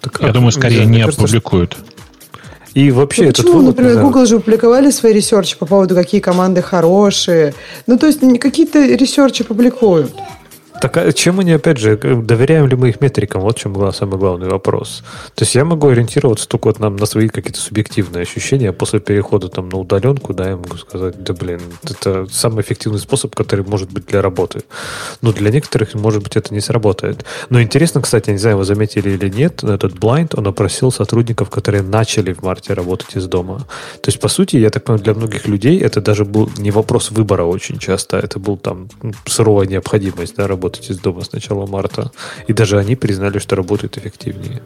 Так, 0.02 0.22
Я 0.22 0.32
думаю, 0.32 0.52
скорее 0.52 0.86
не 0.86 1.02
опубликуют. 1.02 1.74
Что... 1.74 1.95
И 2.76 2.92
вообще 2.92 3.24
ну, 3.24 3.30
этот 3.30 3.46
почему, 3.46 3.60
вывод, 3.60 3.78
например, 3.78 4.02
Google 4.04 4.26
же 4.26 4.40
публиковали 4.40 4.92
свои 4.92 5.14
research'и 5.14 5.58
по 5.58 5.66
поводу, 5.66 5.96
какие 5.96 6.20
команды 6.20 6.62
хорошие. 6.62 7.54
Ну, 7.88 7.98
то 7.98 8.06
есть 8.06 8.20
какие-то 8.40 8.86
research'и 8.86 9.46
публикуют. 9.46 10.14
Так 10.86 10.98
а 10.98 11.12
чем 11.14 11.40
они, 11.40 11.52
опять 11.52 11.80
же, 11.80 11.98
доверяем 11.98 12.68
ли 12.68 12.76
мы 12.76 12.90
их 12.90 13.02
метрикам? 13.02 13.42
Вот 13.42 13.58
чем 13.58 13.74
был 13.74 13.92
самый 13.92 14.20
главный 14.20 14.48
вопрос. 14.48 15.04
То 15.34 15.42
есть 15.42 15.56
я 15.56 15.66
могу 15.66 15.88
ориентироваться 15.88 16.48
только 16.48 16.68
вот 16.68 16.78
на, 16.78 16.92
на 16.92 17.08
свои 17.08 17.28
какие-то 17.28 17.60
субъективные 17.60 18.22
ощущения, 18.22 18.70
а 18.70 18.72
после 18.72 19.00
перехода 19.00 19.48
там 19.48 19.68
на 19.70 19.80
удаленку, 19.80 20.36
да, 20.36 20.50
я 20.50 20.58
могу 20.58 20.78
сказать, 20.78 21.24
да 21.24 21.34
блин, 21.34 21.60
это 21.84 22.28
самый 22.32 22.62
эффективный 22.62 23.00
способ, 23.00 23.34
который 23.34 23.66
может 23.66 23.92
быть 23.92 24.06
для 24.06 24.22
работы. 24.22 24.62
Но 25.24 25.34
для 25.34 25.50
некоторых, 25.50 25.96
может 25.96 26.22
быть, 26.22 26.36
это 26.36 26.54
не 26.54 26.62
сработает. 26.62 27.26
Но 27.50 27.60
интересно, 27.60 28.02
кстати, 28.02 28.30
я 28.30 28.34
не 28.34 28.40
знаю, 28.40 28.58
вы 28.58 28.64
заметили 28.64 29.10
или 29.10 29.28
нет, 29.28 29.64
этот 29.64 29.94
Blind, 29.94 30.36
он 30.38 30.46
опросил 30.46 30.92
сотрудников, 30.92 31.50
которые 31.50 31.82
начали 31.82 32.32
в 32.32 32.44
марте 32.44 32.76
работать 32.76 33.16
из 33.16 33.26
дома. 33.26 33.66
То 34.02 34.10
есть, 34.10 34.20
по 34.20 34.28
сути, 34.28 34.58
я 34.58 34.70
так 34.70 34.84
понимаю, 34.84 35.04
для 35.04 35.14
многих 35.16 35.48
людей 35.48 35.80
это 35.80 36.00
даже 36.00 36.26
был 36.26 36.52
не 36.60 36.70
вопрос 36.70 37.10
выбора 37.10 37.46
очень 37.46 37.80
часто, 37.80 38.18
это 38.18 38.38
был 38.38 38.56
там 38.56 38.88
суровая 39.26 39.66
необходимость, 39.66 40.36
да, 40.36 40.46
работать 40.48 40.75
работать 40.76 40.90
из 40.90 41.00
дома 41.00 41.24
с 41.24 41.32
начала 41.32 41.66
марта. 41.66 42.12
И 42.48 42.54
даже 42.54 42.78
они 42.78 42.96
признали, 42.96 43.40
что 43.40 43.56
работают 43.56 43.98
эффективнее. 43.98 44.62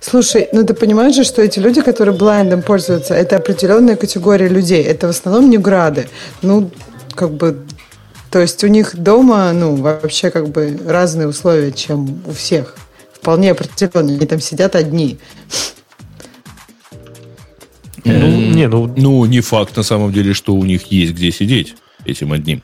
Слушай, 0.00 0.48
ну 0.52 0.64
ты 0.64 0.74
понимаешь 0.74 1.14
же, 1.14 1.24
что 1.24 1.42
эти 1.42 1.60
люди, 1.60 1.82
которые 1.82 2.16
блайндом 2.16 2.62
пользуются, 2.62 3.14
это 3.14 3.36
определенная 3.36 3.96
категория 3.96 4.48
людей. 4.48 4.82
Это 4.82 5.06
в 5.06 5.10
основном 5.10 5.50
не 5.50 5.58
грады. 5.58 6.08
Ну, 6.42 6.70
как 7.14 7.30
бы, 7.30 7.56
то 8.30 8.40
есть 8.40 8.64
у 8.64 8.68
них 8.68 8.96
дома, 8.96 9.52
ну, 9.52 9.76
вообще 9.76 10.30
как 10.30 10.48
бы 10.48 10.78
разные 10.86 11.28
условия, 11.28 11.72
чем 11.72 12.22
у 12.26 12.32
всех. 12.32 12.76
Вполне 13.14 13.52
определенные. 13.52 14.16
Они 14.16 14.26
там 14.26 14.40
сидят 14.40 14.74
одни. 14.74 15.18
Ну, 18.04 18.26
не, 18.54 18.66
ну... 18.68 18.92
ну, 18.96 19.24
не 19.26 19.40
факт 19.40 19.76
на 19.76 19.84
самом 19.84 20.12
деле, 20.12 20.34
что 20.34 20.54
у 20.54 20.64
них 20.64 20.90
есть 20.92 21.12
где 21.12 21.30
сидеть 21.30 21.76
этим 22.04 22.32
одним. 22.32 22.62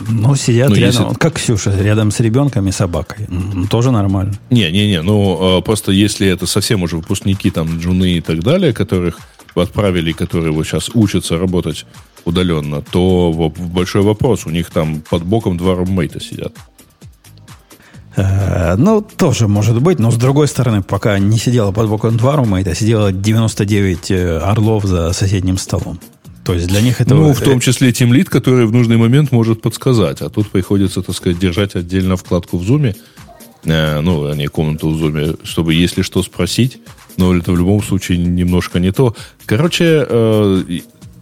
Ну, 0.00 0.34
сидят 0.36 0.70
ну, 0.70 0.74
рядом, 0.76 1.06
если... 1.06 1.18
как 1.18 1.34
Ксюша, 1.34 1.76
рядом 1.78 2.10
с 2.10 2.20
ребенком 2.20 2.66
и 2.68 2.72
собакой. 2.72 3.26
Тоже 3.70 3.90
нормально. 3.90 4.34
Не-не-не, 4.50 5.02
ну, 5.02 5.58
а, 5.58 5.60
просто 5.60 5.92
если 5.92 6.26
это 6.26 6.46
совсем 6.46 6.82
уже 6.82 6.96
выпускники, 6.96 7.50
там, 7.50 7.78
джуны 7.78 8.16
и 8.16 8.20
так 8.20 8.42
далее, 8.42 8.72
которых 8.72 9.18
отправили, 9.54 10.12
которые 10.12 10.52
вот 10.52 10.66
сейчас 10.66 10.90
учатся 10.94 11.38
работать 11.38 11.86
удаленно, 12.24 12.82
то 12.82 13.52
большой 13.58 14.02
вопрос. 14.02 14.46
У 14.46 14.50
них 14.50 14.70
там 14.70 15.02
под 15.08 15.24
боком 15.24 15.56
два 15.56 15.74
руммейта 15.74 16.20
сидят. 16.20 16.54
Э, 18.16 18.76
ну, 18.76 19.00
тоже 19.02 19.48
может 19.48 19.80
быть, 19.80 19.98
но 19.98 20.10
с 20.10 20.16
другой 20.16 20.48
стороны, 20.48 20.82
пока 20.82 21.18
не 21.18 21.38
сидела 21.38 21.72
под 21.72 21.88
боком 21.88 22.16
два 22.16 22.36
румейта, 22.36 22.74
сидела 22.74 23.12
99 23.12 24.10
э, 24.10 24.38
орлов 24.38 24.84
за 24.84 25.12
соседним 25.12 25.56
столом. 25.56 25.98
То 26.44 26.54
есть 26.54 26.66
для 26.66 26.80
них 26.80 27.00
это... 27.00 27.14
Ну, 27.14 27.32
в 27.32 27.40
том 27.40 27.60
числе 27.60 27.92
тем 27.92 28.12
лид, 28.12 28.28
который 28.28 28.66
в 28.66 28.72
нужный 28.72 28.96
момент 28.96 29.30
может 29.30 29.62
подсказать. 29.62 30.22
А 30.22 30.28
тут 30.28 30.50
приходится, 30.50 31.02
так 31.02 31.14
сказать, 31.14 31.38
держать 31.38 31.76
отдельно 31.76 32.16
вкладку 32.16 32.58
в 32.58 32.64
зуме, 32.64 32.96
э, 33.64 34.00
ну, 34.00 34.26
а 34.26 34.34
не 34.34 34.48
комнату 34.48 34.90
в 34.90 34.96
зуме, 34.96 35.36
чтобы, 35.44 35.74
если 35.74 36.02
что, 36.02 36.22
спросить. 36.22 36.78
Но 37.16 37.36
это 37.36 37.52
в 37.52 37.56
любом 37.56 37.82
случае 37.82 38.18
немножко 38.18 38.80
не 38.80 38.90
то. 38.90 39.14
Короче, 39.46 40.04
э, 40.08 40.64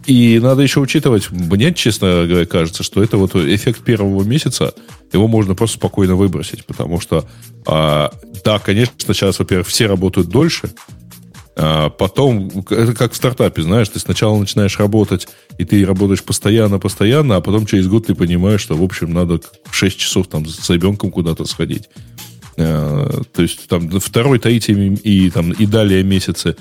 и 0.07 0.39
надо 0.41 0.63
еще 0.63 0.79
учитывать, 0.79 1.29
мне, 1.29 1.73
честно 1.73 2.25
говоря, 2.27 2.45
кажется, 2.45 2.81
что 2.81 3.03
это 3.03 3.17
вот 3.17 3.35
эффект 3.35 3.83
первого 3.83 4.23
месяца, 4.23 4.73
его 5.13 5.27
можно 5.27 5.53
просто 5.53 5.77
спокойно 5.77 6.15
выбросить, 6.15 6.65
потому 6.65 6.99
что, 6.99 7.27
э, 7.67 8.09
да, 8.43 8.59
конечно, 8.59 8.93
сейчас, 9.13 9.37
во-первых, 9.37 9.67
все 9.67 9.85
работают 9.85 10.29
дольше, 10.29 10.71
А 11.55 11.89
потом, 11.89 12.49
это 12.69 12.93
как 12.93 13.11
в 13.11 13.15
стартапе, 13.15 13.61
знаешь, 13.61 13.89
ты 13.89 13.99
сначала 13.99 14.37
начинаешь 14.37 14.79
работать, 14.79 15.27
и 15.57 15.65
ты 15.65 15.85
работаешь 15.85 16.23
постоянно-постоянно, 16.23 17.35
а 17.35 17.41
потом 17.41 17.65
через 17.65 17.87
год 17.87 18.07
ты 18.07 18.15
понимаешь, 18.15 18.61
что, 18.61 18.75
в 18.75 18.83
общем, 18.83 19.13
надо 19.13 19.41
6 19.69 19.97
часов 19.97 20.27
там 20.27 20.45
с 20.45 20.69
ребенком 20.69 21.11
куда-то 21.11 21.45
сходить. 21.45 21.89
А, 22.57 23.21
то 23.33 23.41
есть 23.41 23.67
там 23.67 23.89
второй, 23.99 24.39
третий 24.39 24.73
и, 24.73 25.29
там, 25.29 25.51
и 25.51 25.65
далее 25.65 26.03
месяцы 26.03 26.55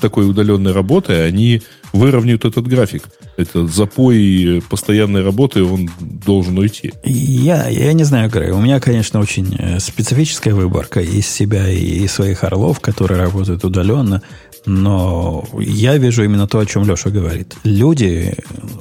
такой 0.00 0.28
удаленной 0.28 0.72
работы, 0.72 1.12
они 1.12 1.62
выровняют 1.92 2.44
этот 2.44 2.66
график. 2.66 3.04
Это 3.36 3.66
запой 3.66 4.62
постоянной 4.68 5.22
работы, 5.22 5.62
он 5.62 5.88
должен 6.00 6.58
уйти. 6.58 6.92
Я, 7.04 7.68
я 7.68 7.92
не 7.92 8.04
знаю, 8.04 8.28
Грей. 8.30 8.50
У 8.50 8.60
меня, 8.60 8.80
конечно, 8.80 9.20
очень 9.20 9.54
э, 9.58 9.78
специфическая 9.78 10.54
выборка 10.54 11.00
из 11.00 11.28
себя 11.28 11.68
и 11.68 12.06
своих 12.08 12.42
орлов, 12.42 12.80
которые 12.80 13.20
работают 13.20 13.64
удаленно. 13.64 14.22
Но 14.64 15.46
я 15.60 15.96
вижу 15.96 16.24
именно 16.24 16.48
то, 16.48 16.58
о 16.58 16.66
чем 16.66 16.84
Леша 16.84 17.10
говорит. 17.10 17.54
Люди, 17.62 18.34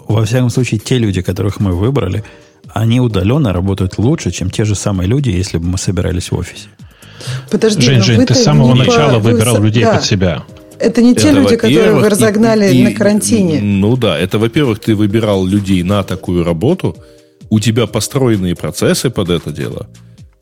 во 0.08 0.26
всяком 0.26 0.50
случае, 0.50 0.80
те 0.80 0.98
люди, 0.98 1.22
которых 1.22 1.60
мы 1.60 1.74
выбрали, 1.74 2.24
они 2.76 3.00
удаленно 3.00 3.54
работают 3.54 3.98
лучше, 3.98 4.32
чем 4.32 4.50
те 4.50 4.66
же 4.66 4.76
самые 4.76 5.08
люди, 5.08 5.30
если 5.30 5.58
бы 5.58 5.66
мы 5.66 5.78
собирались 5.78 6.30
в 6.30 6.36
офисе. 6.36 6.68
Подожди, 7.50 7.82
Жень, 7.82 8.02
Жень, 8.02 8.26
ты 8.26 8.36
с 8.36 8.44
самого 8.44 8.76
начала 8.76 9.14
по... 9.14 9.20
выбирал 9.20 9.64
людей 9.64 9.84
да. 9.84 9.96
под 9.96 10.04
себя. 10.04 10.44
Это 10.78 11.02
не 11.02 11.16
те 11.16 11.30
это, 11.30 11.40
люди, 11.40 11.56
которые 11.56 11.94
вы 11.94 12.10
разогнали 12.10 12.70
и, 12.70 12.82
и, 12.82 12.84
на 12.84 12.94
карантине. 12.94 13.62
Ну 13.62 13.96
да, 13.96 14.20
это, 14.20 14.40
во-первых, 14.40 14.80
ты 14.80 14.94
выбирал 14.94 15.46
людей 15.46 15.84
на 15.84 16.04
такую 16.04 16.44
работу, 16.44 16.98
у 17.50 17.62
тебя 17.62 17.88
построенные 17.88 18.56
процессы 18.56 19.10
под 19.10 19.30
это 19.30 19.52
дело, 19.52 19.88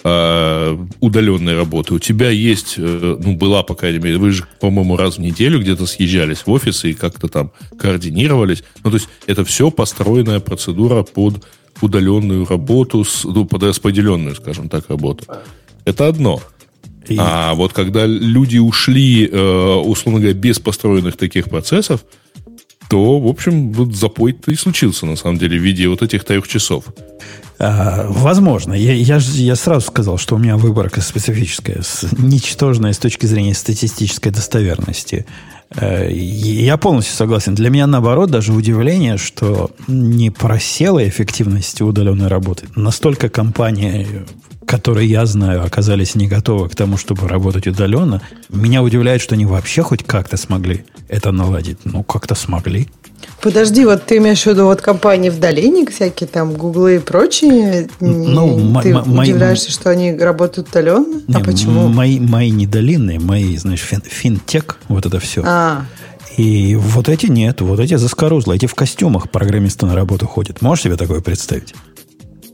э, 0.03 0.77
удаленной 1.01 1.55
работы. 1.55 1.93
У 1.93 1.99
тебя 1.99 2.31
есть, 2.31 2.75
э, 2.79 3.17
ну, 3.23 3.35
была, 3.35 3.61
по 3.61 3.75
крайней 3.75 3.99
мере, 3.99 4.17
вы 4.17 4.31
же, 4.31 4.45
по-моему, 4.59 4.97
раз 4.97 5.17
в 5.17 5.21
неделю 5.21 5.59
где-то 5.59 5.85
съезжались 5.85 6.47
в 6.47 6.49
офисы 6.49 6.89
и 6.89 6.93
как-то 6.95 7.27
там 7.27 7.51
координировались. 7.77 8.63
Ну, 8.83 8.89
то 8.89 8.97
есть, 8.97 9.07
это 9.27 9.45
все 9.45 9.69
построенная 9.69 10.39
процедура 10.39 11.03
под 11.03 11.43
удаленную 11.81 12.45
работу, 12.45 13.03
с, 13.03 13.23
ну, 13.23 13.45
под 13.45 13.63
распределенную, 13.63 14.35
скажем 14.35 14.69
так, 14.69 14.89
работу. 14.89 15.25
Это 15.85 16.07
одно. 16.07 16.41
И... 17.07 17.17
А 17.19 17.53
вот 17.53 17.73
когда 17.73 18.05
люди 18.05 18.57
ушли, 18.57 19.27
э, 19.27 19.73
условно 19.83 20.19
говоря, 20.21 20.37
без 20.37 20.59
построенных 20.59 21.17
таких 21.17 21.49
процессов, 21.49 22.05
то, 22.89 23.19
в 23.19 23.27
общем, 23.27 23.71
вот 23.71 23.95
запой-то 23.95 24.51
и 24.51 24.55
случился, 24.55 25.05
на 25.05 25.15
самом 25.15 25.37
деле, 25.37 25.57
в 25.57 25.61
виде 25.61 25.87
вот 25.87 26.01
этих 26.01 26.23
трех 26.23 26.47
часов. 26.47 26.85
А, 27.59 28.07
возможно. 28.09 28.73
Я, 28.73 28.93
я, 28.93 29.19
я 29.19 29.55
сразу 29.55 29.87
сказал, 29.87 30.17
что 30.17 30.35
у 30.35 30.37
меня 30.37 30.57
выборка 30.57 31.01
специфическая, 31.01 31.81
с, 31.81 32.05
ничтожная 32.17 32.93
с 32.93 32.97
точки 32.97 33.25
зрения 33.25 33.53
статистической 33.53 34.31
достоверности. 34.31 35.25
Э, 35.75 36.09
я 36.11 36.77
полностью 36.77 37.15
согласен. 37.15 37.55
Для 37.55 37.69
меня, 37.69 37.87
наоборот, 37.87 38.29
даже 38.31 38.53
удивление, 38.53 39.17
что 39.17 39.71
не 39.87 40.29
просела 40.29 41.07
эффективность 41.07 41.81
удаленной 41.81 42.27
работы. 42.27 42.67
Настолько 42.75 43.29
компания 43.29 44.07
которые 44.65 45.07
я 45.07 45.25
знаю, 45.25 45.63
оказались 45.63 46.15
не 46.15 46.27
готовы 46.27 46.69
к 46.69 46.75
тому, 46.75 46.97
чтобы 46.97 47.27
работать 47.27 47.67
удаленно. 47.67 48.21
Меня 48.49 48.81
удивляет, 48.81 49.21
что 49.21 49.35
они 49.35 49.45
вообще 49.45 49.83
хоть 49.83 50.03
как-то 50.03 50.37
смогли 50.37 50.85
это 51.09 51.31
наладить. 51.31 51.79
Ну, 51.83 52.03
как-то 52.03 52.33
смогли. 52.33 52.87
Подожди, 53.43 53.83
вот 53.83 54.05
ты 54.05 54.17
имеешь 54.17 54.43
в 54.43 54.45
виду 54.45 54.63
вот 54.63 54.81
компании 54.81 55.29
в 55.29 55.37
долине, 55.37 55.85
всякие 55.85 56.29
там 56.29 56.53
гуглы 56.53 56.95
и 56.95 56.99
прочие? 56.99 57.89
Ну, 57.99 58.81
ты 58.81 58.93
мои, 58.93 59.27
удивляешься, 59.27 59.69
что 59.69 59.89
они 59.89 60.15
работают 60.15 60.69
удаленно? 60.69 61.21
А 61.27 61.31
не, 61.31 61.35
а 61.35 61.39
почему? 61.43 61.89
Мои, 61.89 62.21
мои 62.21 62.51
не 62.51 62.65
долинные, 62.65 63.19
мои, 63.19 63.57
знаешь, 63.57 63.81
фин, 63.81 64.01
финтех, 64.01 64.79
вот 64.87 65.05
это 65.05 65.19
все. 65.19 65.43
А. 65.45 65.85
И 66.37 66.75
вот 66.77 67.09
эти 67.09 67.25
нет, 67.25 67.59
вот 67.59 67.81
эти 67.81 67.95
заскорузлые, 67.95 68.55
эти 68.55 68.65
в 68.65 68.75
костюмах 68.75 69.29
программисты 69.29 69.85
на 69.87 69.93
работу 69.93 70.25
ходят. 70.25 70.61
Можешь 70.61 70.85
себе 70.85 70.95
такое 70.95 71.19
представить? 71.19 71.75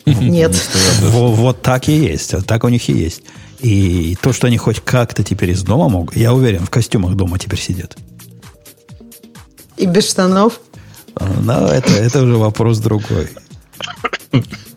Нет. 0.08 0.60
Вот, 1.04 1.36
вот 1.36 1.62
так 1.62 1.88
и 1.88 1.96
есть. 1.96 2.34
Так 2.48 2.64
у 2.64 2.70
них 2.70 2.90
и 2.90 2.94
есть. 2.94 3.22
И 3.60 4.18
то, 4.20 4.34
что 4.34 4.48
они 4.48 4.58
хоть 4.58 4.80
как-то 4.80 5.24
теперь 5.24 5.52
из 5.52 5.62
дома 5.62 5.88
могут, 5.88 6.16
я 6.16 6.34
уверен, 6.34 6.66
в 6.66 6.72
костюмах 6.72 7.14
дома 7.14 7.38
теперь 7.38 7.60
сидят. 7.60 7.96
И 9.78 9.86
без 9.86 10.10
штанов? 10.10 10.60
Ну, 11.20 11.68
это, 11.68 11.92
это 11.92 12.24
уже 12.24 12.38
вопрос 12.38 12.80
другой. 12.80 13.30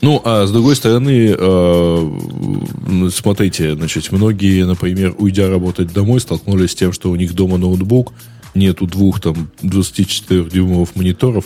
Ну, 0.01 0.21
а 0.25 0.47
с 0.47 0.51
другой 0.51 0.75
стороны, 0.75 1.35
э, 1.39 3.09
смотрите, 3.13 3.75
значит, 3.75 4.11
многие, 4.11 4.65
например, 4.65 5.15
уйдя 5.19 5.49
работать 5.49 5.93
домой, 5.93 6.21
столкнулись 6.21 6.73
с 6.73 6.75
тем, 6.75 6.93
что 6.93 7.11
у 7.11 7.17
них 7.17 7.35
дома 7.35 7.59
ноутбук, 7.59 8.13
нету 8.55 8.87
двух 8.87 9.21
там 9.21 9.51
24 9.63 10.45
дюймовых 10.45 10.97
мониторов, 10.97 11.45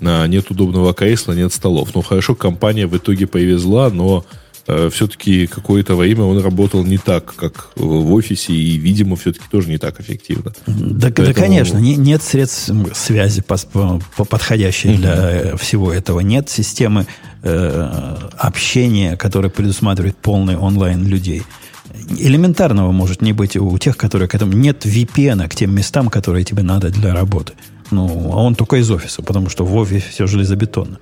а, 0.00 0.26
нет 0.26 0.50
удобного 0.50 0.94
кресла, 0.94 1.32
нет 1.32 1.52
столов. 1.52 1.90
Ну, 1.94 2.02
хорошо, 2.02 2.34
компания 2.34 2.86
в 2.86 2.96
итоге 2.96 3.26
повезла, 3.26 3.90
но 3.90 4.24
все-таки 4.90 5.46
какое-то 5.46 5.94
время 5.94 6.24
он 6.24 6.38
работал 6.40 6.84
не 6.84 6.98
так, 6.98 7.34
как 7.36 7.70
в 7.76 8.12
офисе, 8.12 8.52
и, 8.52 8.76
видимо, 8.76 9.16
все-таки 9.16 9.44
тоже 9.50 9.68
не 9.68 9.78
так 9.78 10.00
эффективно. 10.00 10.52
Да, 10.66 11.08
Поэтому... 11.08 11.28
да 11.28 11.34
конечно, 11.34 11.78
не, 11.78 11.96
нет 11.96 12.22
средств 12.22 12.70
связи 12.94 13.42
по, 13.42 13.56
по, 14.16 14.24
подходящей 14.24 14.96
для 14.96 15.56
всего 15.56 15.92
этого. 15.92 16.20
Нет 16.20 16.48
системы 16.50 17.06
э, 17.42 18.16
общения, 18.36 19.16
которая 19.16 19.50
предусматривает 19.50 20.16
полный 20.16 20.56
онлайн 20.56 21.06
людей. 21.06 21.42
Элементарного 22.18 22.92
может 22.92 23.22
не 23.22 23.32
быть 23.32 23.56
у 23.56 23.78
тех, 23.78 23.96
которые 23.96 24.28
к 24.28 24.34
этому... 24.34 24.52
Нет 24.52 24.84
VPN 24.84 25.48
к 25.48 25.54
тем 25.54 25.74
местам, 25.74 26.08
которые 26.08 26.44
тебе 26.44 26.62
надо 26.62 26.90
для 26.90 27.14
работы. 27.14 27.52
Ну, 27.90 28.32
а 28.32 28.42
он 28.42 28.54
только 28.54 28.76
из 28.76 28.90
офиса, 28.90 29.22
потому 29.22 29.48
что 29.48 29.64
в 29.64 29.74
офисе 29.76 30.06
все 30.10 30.26
железобетонно. 30.26 30.98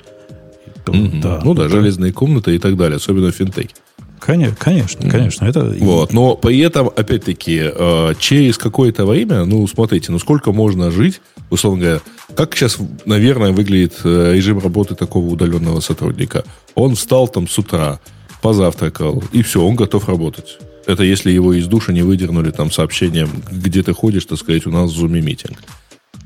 Mm-hmm. 0.92 1.20
Да, 1.20 1.40
ну 1.44 1.54
да, 1.54 1.64
это... 1.64 1.76
железные 1.76 2.12
комнаты 2.12 2.54
и 2.54 2.58
так 2.58 2.76
далее, 2.76 2.96
особенно 2.96 3.30
в 3.30 3.34
финтеке. 3.34 3.74
Конечно, 4.20 4.56
конечно, 4.58 5.10
конечно. 5.10 5.44
Это... 5.44 5.64
Вот, 5.80 6.14
но 6.14 6.34
при 6.34 6.58
этом, 6.60 6.88
опять-таки, 6.88 7.60
э, 7.62 8.14
через 8.18 8.56
какое-то 8.56 9.04
время, 9.04 9.44
ну, 9.44 9.66
смотрите, 9.66 10.12
ну, 10.12 10.18
сколько 10.18 10.50
можно 10.52 10.90
жить, 10.90 11.20
условно 11.50 11.80
говоря, 11.80 12.00
как 12.34 12.56
сейчас, 12.56 12.78
наверное, 13.04 13.52
выглядит 13.52 13.94
э, 14.02 14.32
режим 14.34 14.60
работы 14.60 14.94
такого 14.94 15.26
удаленного 15.26 15.80
сотрудника? 15.80 16.44
Он 16.74 16.94
встал 16.94 17.28
там 17.28 17.46
с 17.46 17.58
утра, 17.58 18.00
позавтракал, 18.40 19.22
и 19.32 19.42
все, 19.42 19.62
он 19.62 19.76
готов 19.76 20.08
работать. 20.08 20.58
Это 20.86 21.02
если 21.02 21.30
его 21.30 21.52
из 21.52 21.66
душа 21.66 21.92
не 21.92 22.02
выдернули 22.02 22.50
там 22.50 22.70
сообщением, 22.70 23.30
где 23.50 23.82
ты 23.82 23.92
ходишь, 23.92 24.24
так 24.24 24.38
сказать, 24.38 24.66
у 24.66 24.70
нас 24.70 24.90
в 24.90 24.96
зуме 24.96 25.20
митинг. 25.20 25.58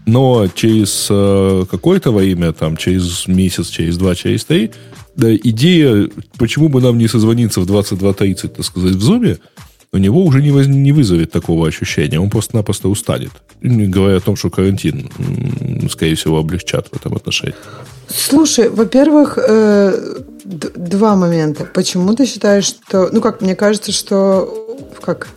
Но 0.09 0.49
через 0.55 1.09
э, 1.11 1.65
какое-то 1.71 2.13
время, 2.13 2.55
там, 2.55 2.79
через 2.79 3.29
месяц, 3.29 3.69
через 3.69 3.99
два, 3.99 4.15
через 4.15 4.47
три, 4.47 4.71
да, 5.17 5.35
идея, 5.37 6.09
почему 6.39 6.71
бы 6.71 6.81
нам 6.81 6.97
не 6.97 7.09
созвониться 7.09 7.61
в 7.61 7.67
22.30, 7.67 8.49
так 8.49 8.65
сказать, 8.65 8.95
в 8.95 9.03
зуме, 9.03 9.37
у 9.93 9.99
него 9.99 10.25
уже 10.25 10.41
не, 10.41 10.51
воз... 10.51 10.67
не 10.67 10.93
вызовет 10.93 11.31
такого 11.31 11.69
ощущения. 11.69 12.19
Он 12.19 12.31
просто-напросто 12.31 12.89
устанет. 12.89 13.33
Не 13.61 13.87
говоря 13.87 14.17
о 14.17 14.21
том, 14.21 14.35
что 14.35 14.49
карантин, 14.49 15.11
скорее 15.91 16.15
всего, 16.15 16.39
облегчат 16.39 16.89
в 16.91 16.97
этом 16.97 17.15
отношении. 17.15 17.55
Слушай, 18.09 18.71
во-первых, 18.71 19.37
э, 19.37 20.23
два 20.45 21.17
момента. 21.17 21.67
Почему 21.67 22.15
ты 22.15 22.25
считаешь, 22.25 22.65
что... 22.65 23.11
Ну, 23.13 23.21
как, 23.21 23.43
мне 23.43 23.55
кажется, 23.55 23.93
что... 23.93 24.79
Как? 25.03 25.29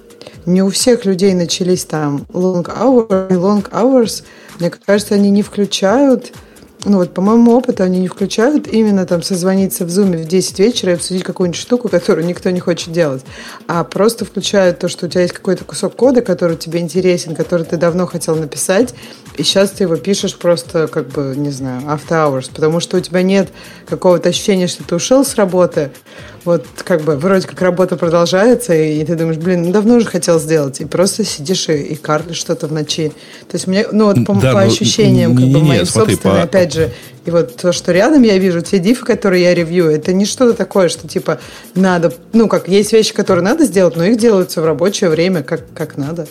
Не 0.46 0.64
у 0.64 0.70
всех 0.70 1.04
людей 1.04 1.34
начались 1.34 1.84
там 1.84 2.26
long 2.32 2.66
hours, 2.66 3.30
long 3.32 3.70
hours– 3.70 4.24
мне 4.62 4.70
кажется, 4.70 5.16
они 5.16 5.32
не 5.32 5.42
включают 5.42 6.32
ну 6.84 6.98
вот 6.98 7.14
по 7.14 7.22
моему 7.22 7.56
опыту 7.56 7.84
они 7.84 8.00
не 8.00 8.08
включают 8.08 8.68
именно 8.68 9.06
там 9.06 9.22
созвониться 9.22 9.86
в 9.86 9.92
зуме 9.92 10.18
в 10.18 10.28
10 10.28 10.60
вечера 10.60 10.92
и 10.92 10.96
обсудить 10.96 11.24
какую-нибудь 11.24 11.60
штуку, 11.60 11.90
которую 11.90 12.26
никто 12.26 12.50
не 12.50 12.60
хочет 12.60 12.92
делать, 12.92 13.24
а 13.68 13.84
просто 13.84 14.26
включают 14.26 14.80
то, 14.80 14.88
что 14.88 15.06
у 15.06 15.10
тебя 15.10 15.22
есть 15.22 15.34
какой-то 15.34 15.64
кусок 15.64 15.96
кода, 15.96 16.24
который 16.24 16.58
тебе 16.58 16.80
интересен, 16.80 17.36
который 17.36 17.68
ты 17.68 17.78
давно 17.78 18.08
хотел 18.08 18.36
написать, 18.36 18.96
и 19.38 19.44
сейчас 19.44 19.70
ты 19.72 19.84
его 19.84 19.96
пишешь 19.96 20.36
просто 20.36 20.88
как 20.88 21.10
бы, 21.10 21.36
не 21.38 21.52
знаю, 21.52 21.84
after 21.84 22.10
hours, 22.10 22.50
потому 22.52 22.80
что 22.80 22.98
у 22.98 23.00
тебя 23.00 23.22
нет 23.22 23.50
какого-то 23.88 24.30
ощущения, 24.30 24.68
что 24.68 24.84
ты 24.84 24.96
ушел 24.96 25.24
с 25.24 25.36
работы, 25.36 25.92
вот 26.44 26.66
как 26.84 27.02
бы 27.02 27.16
вроде 27.16 27.48
как 27.48 27.62
работа 27.62 27.96
продолжается, 27.96 28.74
и 28.74 29.04
ты 29.06 29.16
думаешь, 29.16 29.38
блин, 29.38 29.64
ну 29.64 29.72
давно 29.72 29.96
уже 29.96 30.06
хотел 30.06 30.40
сделать, 30.40 30.82
и 30.82 30.86
просто 30.86 31.24
сидишь 31.24 31.70
и, 31.70 31.74
и 31.74 31.96
карлишь 31.96 32.38
что-то 32.38 32.68
в 32.68 32.72
ночи. 32.72 33.10
То 33.48 33.56
есть 33.56 33.68
мне, 33.68 33.86
ну 33.92 34.06
вот 34.06 34.26
по, 34.26 34.34
да, 34.36 34.54
по 34.54 34.62
ну, 34.62 34.68
ощущениям, 34.68 35.36
как 35.36 35.46
не, 35.46 35.54
бы 35.54 35.62
не, 35.62 35.70
моим 35.70 35.86
смотри, 35.86 36.14
собственным, 36.16 36.38
по... 36.38 36.44
опять 36.44 36.74
же, 36.74 36.92
и 37.26 37.32
вот 37.32 37.56
то, 37.56 37.72
что 37.72 37.92
рядом 37.92 38.24
я 38.24 38.38
вижу, 38.38 38.62
те 38.62 38.80
дифы, 38.80 39.06
которые 39.06 39.44
я 39.44 39.54
ревью, 39.54 39.90
это 39.90 40.14
не 40.14 40.26
что-то 40.26 40.54
такое, 40.54 40.90
что 40.90 41.08
типа 41.08 41.40
надо, 41.76 42.14
ну 42.34 42.48
как, 42.48 42.68
есть 42.68 42.94
вещи, 42.94 43.14
которые 43.14 43.44
надо 43.44 43.66
сделать, 43.66 43.96
но 43.96 44.06
их 44.06 44.18
делаются 44.18 44.62
в 44.62 44.66
рабочее 44.66 45.10
время, 45.10 45.44
как, 45.44 45.62
как 45.76 45.98
надо. 45.98 46.28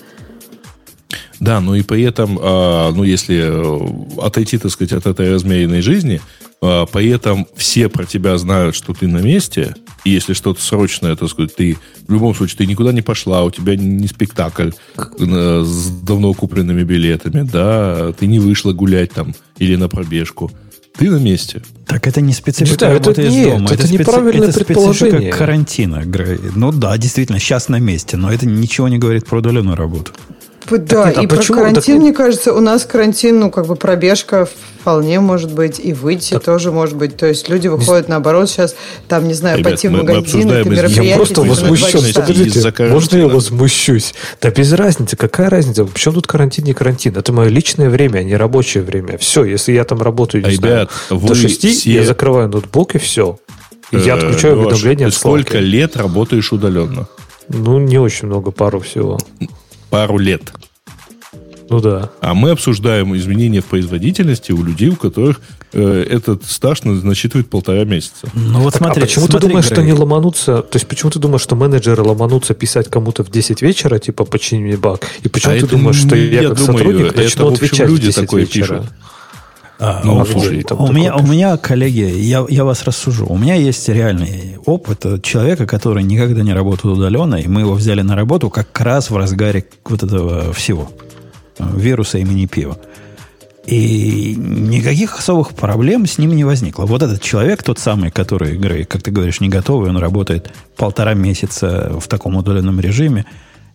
Да, 1.41 1.61
ну 1.61 1.75
и 1.75 1.83
при 1.83 2.03
этом, 2.03 2.39
а, 2.41 2.93
ну 2.93 3.03
если 3.03 3.41
э, 3.41 4.21
отойти, 4.21 4.59
так 4.59 4.71
сказать, 4.71 4.93
от 4.93 5.07
этой 5.07 5.33
размеренной 5.33 5.81
жизни, 5.81 6.21
а, 6.61 6.85
при 6.85 7.09
этом 7.09 7.47
все 7.57 7.89
про 7.89 8.05
тебя 8.05 8.37
знают, 8.37 8.77
что 8.77 8.93
ты 8.93 9.09
на 9.09 9.19
месте, 9.19 9.75
и 10.05 10.11
если 10.11 10.35
что-то 10.35 10.61
срочное, 10.61 11.17
так 11.17 11.31
сказать, 11.31 11.57
ты 11.57 11.79
в 12.07 12.13
любом 12.13 12.35
случае 12.35 12.59
ты 12.59 12.67
никуда 12.67 12.93
не 12.93 13.01
пошла, 13.01 13.43
у 13.43 13.51
тебя 13.51 13.75
не 13.75 14.07
спектакль 14.07 14.71
э, 14.97 15.63
с 15.65 15.91
давно 16.03 16.35
купленными 16.35 16.83
билетами, 16.83 17.49
да, 17.51 18.13
ты 18.13 18.27
не 18.27 18.39
вышла 18.39 18.75
гулять 18.75 19.13
там 19.13 19.35
или 19.57 19.77
на 19.77 19.89
пробежку, 19.89 20.51
ты 20.99 21.11
на 21.11 21.17
месте. 21.17 21.63
Так 21.87 22.07
это 22.07 22.21
не 22.21 22.35
специфика 22.35 22.87
не, 22.87 22.93
работы 22.93 23.11
это, 23.13 23.23
из 23.23 23.33
нет, 23.33 23.49
дома. 23.49 23.65
Это, 23.65 23.75
это 23.75 23.87
специ... 23.87 23.99
неправильное 23.99 24.49
это 24.49 24.61
специфика 24.61 25.39
карантина. 25.39 26.05
Ну 26.55 26.73
да, 26.73 26.99
действительно, 26.99 27.39
сейчас 27.39 27.69
на 27.71 27.79
месте, 27.79 28.19
но 28.19 28.31
это 28.31 28.47
ничего 28.47 28.89
не 28.89 28.99
говорит 28.99 29.25
про 29.25 29.39
удаленную 29.39 29.77
работу. 29.77 30.13
Да, 30.69 31.05
так, 31.05 31.17
и 31.19 31.25
а 31.25 31.29
про 31.29 31.37
почему? 31.37 31.59
карантин, 31.59 31.95
так... 31.95 32.03
мне 32.03 32.13
кажется, 32.13 32.53
у 32.53 32.61
нас 32.61 32.85
карантин, 32.85 33.41
ну, 33.41 33.51
как 33.51 33.67
бы 33.67 33.77
пробежка 33.77 34.47
вполне 34.81 35.21
может 35.21 35.53
быть, 35.53 35.79
и 35.79 35.93
выйти 35.93 36.35
так... 36.35 36.45
тоже 36.45 36.73
может 36.73 36.97
быть. 36.97 37.17
То 37.17 37.27
есть 37.27 37.49
люди 37.49 37.69
выходят, 37.69 38.09
наоборот, 38.09 38.49
сейчас, 38.49 38.75
там, 39.09 39.27
не 39.27 39.35
знаю, 39.35 39.59
Ребят, 39.59 39.73
пойти 39.73 39.89
в 39.89 39.93
магазин, 39.93 40.49
мы 40.49 40.55
это 40.55 40.69
мероприятие. 40.69 41.09
Я 41.11 41.17
просто 41.17 41.43
возмущен. 41.43 42.15
Подождите, 42.15 42.89
можно 42.89 43.17
я 43.17 43.29
возмущусь? 43.29 44.15
Да 44.41 44.51
без 44.51 44.73
разницы, 44.73 45.17
какая 45.17 45.51
разница? 45.51 45.85
Почему 45.85 46.15
тут 46.15 46.27
карантин, 46.27 46.65
не 46.65 46.75
карантин? 46.75 47.17
Это 47.17 47.33
мое 47.33 47.49
личное 47.49 47.91
время, 47.91 48.19
а 48.19 48.23
не 48.23 48.37
рабочее 48.37 48.83
время. 48.83 49.19
Все, 49.19 49.45
если 49.45 49.73
я 49.73 49.85
там 49.85 50.03
работаю, 50.03 50.45
не 50.45 50.51
Ребят, 50.51 50.91
знаю, 51.09 51.23
до 51.23 51.35
6, 51.35 51.67
все... 51.67 51.93
я 51.93 52.05
закрываю 52.05 52.49
ноутбук 52.49 52.95
и 52.95 52.99
все. 52.99 53.39
Я 53.93 54.15
отключаю 54.15 54.55
э, 54.55 54.59
уведомления. 54.59 55.07
Ты 55.07 55.13
сколько 55.13 55.59
лет 55.59 55.97
работаешь 55.97 56.53
удаленно? 56.53 57.09
Ну, 57.49 57.79
не 57.81 57.99
очень 57.99 58.29
много, 58.29 58.53
пару 58.53 58.79
всего 58.81 59.19
пару 59.91 60.19
лет. 60.19 60.53
Ну 61.69 61.81
да. 61.81 62.11
А 62.21 62.35
мы 62.35 62.51
обсуждаем 62.51 63.17
изменения 63.17 63.61
в 63.61 63.67
производительности 63.67 64.51
у 64.51 64.63
людей, 64.65 64.89
у 64.89 64.97
которых 64.97 65.41
э, 65.73 66.05
этот 66.11 66.45
стаж 66.45 66.83
насчитывает 66.83 67.49
полтора 67.49 67.85
месяца. 67.85 68.29
Ну 68.35 68.59
вот 68.61 68.73
так, 68.73 68.83
смотри, 68.83 69.03
а 69.03 69.07
почему 69.07 69.27
смотри, 69.27 69.41
ты 69.41 69.47
думаешь, 69.47 69.67
Грей. 69.67 69.75
что 69.75 69.83
они 69.83 69.93
ломанутся? 69.93 70.63
То 70.63 70.77
есть 70.77 70.89
почему 70.89 71.13
ты 71.13 71.21
думаешь, 71.21 71.43
что 71.43 71.55
менеджеры 71.55 72.03
ломанутся 72.03 72.55
писать 72.55 72.89
кому-то 72.91 73.23
в 73.23 73.31
10 73.31 73.63
вечера, 73.63 74.01
типа 74.01 74.25
почини 74.25 74.63
мне 74.63 74.77
баг? 74.77 75.07
И 75.23 75.29
почему 75.29 75.55
а 75.55 75.61
ты 75.61 75.67
думаешь, 75.69 75.97
что 75.97 76.17
я, 76.17 76.43
я 76.43 76.49
как 76.49 76.59
думаю, 76.59 76.79
сотрудник 76.79 77.17
начну 77.17 77.45
это, 77.45 77.55
отвечать 77.55 77.79
в, 77.79 77.83
общем, 77.83 77.95
люди 77.95 78.03
в 78.03 78.07
10 78.07 78.21
такое 78.21 78.41
вечера? 78.43 78.79
Пишут. 78.79 78.93
А, 79.83 80.03
ну, 80.05 80.23
слушай, 80.27 80.63
там 80.63 80.79
у, 80.79 80.93
меня, 80.93 81.17
у 81.17 81.23
меня, 81.23 81.57
коллеги, 81.57 82.03
я, 82.03 82.45
я 82.47 82.65
вас 82.65 82.85
рассужу. 82.85 83.25
У 83.27 83.39
меня 83.39 83.55
есть 83.55 83.89
реальный 83.89 84.59
опыт 84.67 85.23
человека, 85.23 85.67
который 85.67 86.03
никогда 86.03 86.43
не 86.43 86.53
работал 86.53 86.93
удаленно, 86.93 87.37
и 87.37 87.49
мы 87.49 87.63
его 87.63 87.73
взяли 87.73 88.03
на 88.03 88.15
работу 88.15 88.51
как 88.51 88.79
раз 88.79 89.09
в 89.09 89.17
разгаре 89.17 89.65
вот 89.87 90.03
этого 90.03 90.53
всего. 90.53 90.91
Вируса 91.59 92.19
имени 92.19 92.45
пива. 92.45 92.77
И 93.67 94.35
никаких 94.37 95.19
особых 95.19 95.55
проблем 95.55 96.05
с 96.05 96.19
ним 96.19 96.37
не 96.37 96.45
возникло. 96.45 96.85
Вот 96.85 97.03
этот 97.03 97.23
человек, 97.23 97.63
тот 97.63 97.79
самый, 97.79 98.11
который, 98.11 98.59
Грей, 98.59 98.85
как 98.85 99.03
ты 99.03 99.11
говоришь, 99.11 99.41
не 99.41 99.49
готовый, 99.49 99.89
он 99.89 99.97
работает 99.97 100.53
полтора 100.77 101.15
месяца 101.15 101.91
в 101.99 102.07
таком 102.07 102.37
удаленном 102.37 102.81
режиме. 102.81 103.25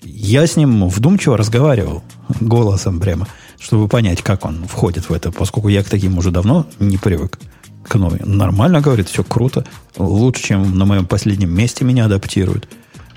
Я 0.03 0.45
с 0.45 0.56
ним 0.56 0.88
вдумчиво 0.88 1.36
разговаривал 1.36 2.03
голосом 2.40 2.99
прямо– 2.99 3.27
чтобы 3.60 3.88
понять, 3.88 4.22
как 4.22 4.45
он 4.45 4.65
входит 4.68 5.10
в 5.10 5.14
это, 5.14 5.32
поскольку 5.32 5.69
я 5.69 5.84
к 5.84 5.90
таким 5.90 6.18
уже 6.18 6.32
давно 6.32 6.68
не 6.80 6.98
привык. 6.98 7.40
К 7.88 7.95
новой. 7.95 8.19
Нормально, 8.23 8.82
говорит, 8.82 9.10
все 9.10 9.23
круто. 9.23 9.65
Лучше, 9.98 10.44
чем 10.44 10.77
на 10.77 10.86
моем 10.86 11.06
последнем 11.06 11.53
месте 11.53 11.86
меня 11.86 12.06
адаптируют. 12.06 12.68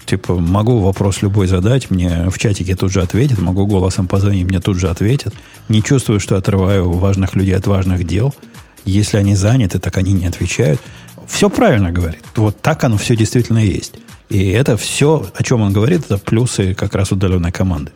Типа, 0.05 0.36
могу 0.36 0.78
вопрос 0.78 1.20
любой 1.20 1.48
задать, 1.48 1.90
мне 1.90 2.31
в 2.31 2.39
чатике 2.39 2.74
тут 2.77 2.90
же 2.90 3.02
ответят, 3.02 3.39
могу 3.39 3.66
голосом 3.66 4.06
позвонить, 4.06 4.47
мне 4.47 4.59
тут 4.59 4.78
же 4.78 4.89
ответят. 4.89 5.35
Не 5.69 5.82
чувствую, 5.82 6.19
что 6.19 6.36
отрываю 6.36 6.90
важных 6.90 7.35
людей 7.35 7.55
от 7.55 7.66
важных 7.66 8.05
дел. 8.05 8.35
Если 8.86 9.19
они 9.19 9.35
заняты, 9.35 9.78
так 9.78 9.98
они 9.98 10.12
не 10.12 10.24
отвечают. 10.24 10.81
Все 11.27 11.51
правильно 11.51 11.93
говорит. 11.93 12.23
Вот 12.36 12.60
так 12.62 12.85
оно 12.85 12.97
все 12.97 13.16
действительно 13.16 13.59
есть. 13.59 13.97
И 14.31 14.48
это 14.48 14.77
все, 14.77 15.27
о 15.35 15.43
чем 15.43 15.60
он 15.60 15.73
говорит, 15.74 16.06
это 16.06 16.19
плюсы 16.19 16.74
как 16.74 16.94
раз 16.94 17.12
удаленной 17.12 17.52
команды. 17.52 17.93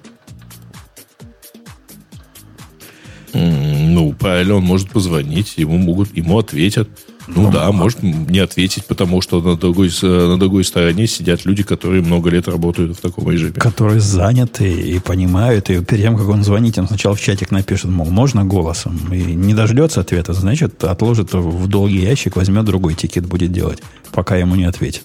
Ну, 3.35 4.13
правильно, 4.13 4.57
он 4.57 4.65
может 4.65 4.91
позвонить, 4.91 5.55
ему 5.57 5.79
могут, 5.79 6.17
ему 6.17 6.39
ответят. 6.39 6.89
Ну, 7.29 7.43
ну 7.43 7.53
да, 7.53 7.67
а... 7.67 7.73
может 7.73 8.03
не 8.03 8.41
ответить, 8.41 8.85
потому 8.87 9.21
что 9.21 9.41
на 9.41 9.57
другой, 9.57 9.91
на 10.03 10.39
другой 10.39 10.65
стороне 10.65 11.07
сидят 11.07 11.45
люди, 11.45 11.63
которые 11.63 12.03
много 12.03 12.31
лет 12.31 12.49
работают 12.49 12.99
в 12.99 13.01
таком 13.01 13.31
режиме. 13.31 13.53
Которые 13.53 14.01
заняты 14.01 14.71
и 14.71 14.99
понимают, 14.99 15.71
и 15.71 15.83
перед 15.85 16.03
тем, 16.03 16.17
как 16.17 16.29
он 16.29 16.43
звонит, 16.43 16.79
он 16.79 16.89
сначала 16.89 17.15
в 17.15 17.21
чатик 17.21 17.51
напишет, 17.51 17.91
мол, 17.91 18.11
можно 18.11 18.45
голосом, 18.45 18.99
и 19.13 19.23
не 19.23 19.55
дождется 19.55 20.01
ответа, 20.01 20.33
значит, 20.33 20.83
отложит 20.85 21.33
в 21.33 21.69
долгий 21.69 22.01
ящик, 22.01 22.37
возьмет 22.37 22.65
другой 22.65 22.95
тикет, 22.95 23.27
будет 23.27 23.53
делать, 23.53 23.83
пока 24.13 24.37
ему 24.37 24.57
не 24.57 24.65
ответит. 24.65 25.05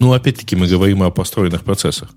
Ну, 0.00 0.12
опять-таки, 0.12 0.56
мы 0.56 0.66
говорим 0.66 1.02
о 1.04 1.10
построенных 1.10 1.62
процессах. 1.62 2.08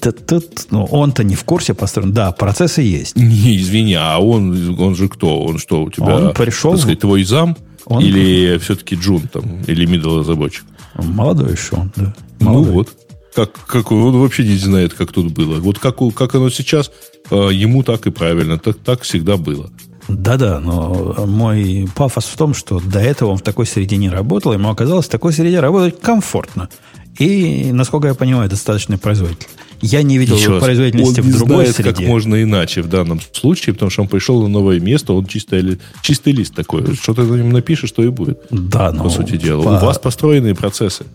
Тут, 0.00 0.66
ну, 0.70 0.84
он-то 0.84 1.24
не 1.24 1.34
в 1.34 1.44
курсе 1.44 1.74
построен. 1.74 2.12
Да, 2.12 2.32
процессы 2.32 2.82
есть. 2.82 3.16
Не, 3.16 3.56
извини, 3.56 3.94
а 3.94 4.18
он, 4.18 4.78
он 4.80 4.94
же 4.94 5.08
кто? 5.08 5.42
Он 5.42 5.58
что, 5.58 5.82
у 5.82 5.90
тебя, 5.90 6.16
он 6.16 6.34
пришел, 6.34 6.72
так 6.72 6.80
сказать, 6.80 7.00
твой 7.00 7.24
зам? 7.24 7.56
Он... 7.84 8.02
Или 8.02 8.58
все-таки 8.58 8.94
джун 8.94 9.22
там? 9.22 9.62
Или 9.66 9.86
middle 9.86 10.20
разработчик? 10.20 10.64
Молодой 10.94 11.52
еще 11.52 11.76
он, 11.76 11.92
да. 11.96 12.14
Ну 12.40 12.46
Молодой. 12.46 12.66
Ну 12.66 12.72
вот. 12.72 12.88
Как, 13.34 13.52
как 13.66 13.92
он 13.92 14.18
вообще 14.18 14.44
не 14.44 14.56
знает, 14.56 14.94
как 14.94 15.12
тут 15.12 15.32
было. 15.32 15.60
Вот 15.60 15.78
как, 15.78 15.98
как 16.14 16.34
оно 16.34 16.50
сейчас, 16.50 16.90
э, 17.30 17.50
ему 17.52 17.82
так 17.82 18.06
и 18.06 18.10
правильно. 18.10 18.58
Так, 18.58 18.78
так 18.78 19.02
всегда 19.02 19.36
было. 19.36 19.70
Да-да, 20.08 20.58
но 20.58 21.26
мой 21.26 21.88
пафос 21.94 22.24
в 22.24 22.36
том, 22.36 22.54
что 22.54 22.80
до 22.80 22.98
этого 22.98 23.30
он 23.30 23.38
в 23.38 23.42
такой 23.42 23.66
среде 23.66 23.96
не 23.96 24.10
работал, 24.10 24.52
ему 24.52 24.68
оказалось 24.68 25.06
в 25.06 25.10
такой 25.10 25.32
среде 25.32 25.60
работать 25.60 26.00
комфортно. 26.00 26.68
И, 27.18 27.70
насколько 27.72 28.08
я 28.08 28.14
понимаю, 28.14 28.48
достаточно 28.48 28.98
производительно. 28.98 29.50
Я 29.82 30.02
не 30.02 30.18
видел 30.18 30.36
Еще 30.36 30.60
производительности 30.60 31.20
он 31.20 31.26
в 31.26 31.32
другой 31.32 31.56
знает, 31.64 31.76
среде. 31.76 31.92
как 31.92 32.00
можно 32.00 32.42
иначе 32.42 32.82
в 32.82 32.88
данном 32.88 33.20
случае, 33.32 33.74
потому 33.74 33.90
что 33.90 34.02
он 34.02 34.08
пришел 34.08 34.42
на 34.42 34.48
новое 34.48 34.80
место, 34.80 35.12
он 35.12 35.26
чистый, 35.26 35.78
чистый 36.02 36.32
лист 36.32 36.54
такой. 36.54 36.94
Что 36.94 37.14
ты 37.14 37.22
на 37.22 37.36
нем 37.36 37.50
напишешь, 37.50 37.90
то 37.92 38.02
и 38.02 38.08
будет. 38.08 38.40
Да, 38.50 38.92
но... 38.92 39.04
По 39.04 39.10
сути 39.10 39.36
дела. 39.36 39.62
По... 39.62 39.68
У 39.70 39.86
вас 39.86 39.98
построенные 39.98 40.54
процессы. 40.54 41.06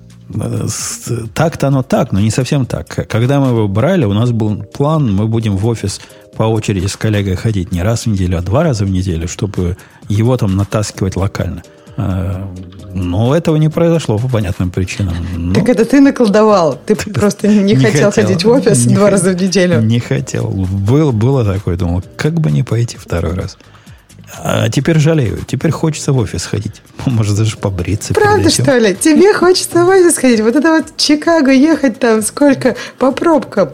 Так-то 1.35 1.67
оно 1.67 1.83
так, 1.83 2.11
но 2.11 2.19
не 2.19 2.31
совсем 2.31 2.65
так. 2.65 3.07
Когда 3.07 3.39
мы 3.39 3.49
его 3.49 3.67
брали, 3.67 4.05
у 4.05 4.13
нас 4.13 4.31
был 4.31 4.63
план, 4.63 5.13
мы 5.13 5.27
будем 5.27 5.55
в 5.55 5.65
офис 5.67 6.01
по 6.35 6.43
очереди 6.43 6.87
с 6.87 6.95
коллегой 6.95 7.35
ходить 7.35 7.71
не 7.71 7.83
раз 7.83 8.05
в 8.05 8.07
неделю, 8.07 8.39
а 8.39 8.41
два 8.41 8.63
раза 8.63 8.85
в 8.85 8.89
неделю, 8.89 9.27
чтобы 9.27 9.77
его 10.09 10.35
там 10.37 10.55
натаскивать 10.55 11.15
локально. 11.15 11.61
Э, 11.97 12.45
но 12.93 13.35
этого 13.35 13.57
не 13.57 13.69
произошло 13.69 14.17
по 14.17 14.27
понятным 14.29 14.71
причинам. 14.71 15.15
Но... 15.35 15.53
Так 15.53 15.67
это 15.69 15.85
ты 15.85 15.99
наколдовал. 15.99 16.79
Ты 16.85 16.95
просто 16.95 17.47
не, 17.47 17.59
не 17.59 17.75
хотел, 17.75 18.09
хотел 18.09 18.11
ходить 18.11 18.43
в 18.45 18.49
офис 18.49 18.85
не 18.85 18.95
два 18.95 19.09
раза 19.09 19.31
в 19.31 19.41
неделю. 19.41 19.81
Не 19.81 19.99
хотел. 19.99 20.47
Было, 20.47 21.11
было 21.11 21.43
такое. 21.43 21.75
Думал, 21.75 22.03
как 22.15 22.39
бы 22.39 22.51
не 22.51 22.63
пойти 22.63 22.97
второй 22.97 23.33
раз. 23.33 23.57
А 24.43 24.69
теперь 24.69 24.99
жалею. 24.99 25.39
Теперь 25.45 25.71
хочется 25.71 26.13
в 26.13 26.17
офис 26.17 26.45
ходить. 26.45 26.81
Может, 27.05 27.35
даже 27.35 27.57
побриться. 27.57 28.13
Правда, 28.13 28.49
что 28.49 28.77
ли? 28.77 28.95
Тебе 28.95 29.33
хочется 29.33 29.85
в 29.85 29.89
офис 29.89 30.17
ходить? 30.17 30.41
Вот 30.41 30.55
это 30.55 30.71
вот 30.71 30.85
в 30.95 30.97
Чикаго 30.97 31.51
ехать 31.51 31.99
там 31.99 32.21
сколько 32.21 32.75
по 32.97 33.11
пробкам. 33.11 33.69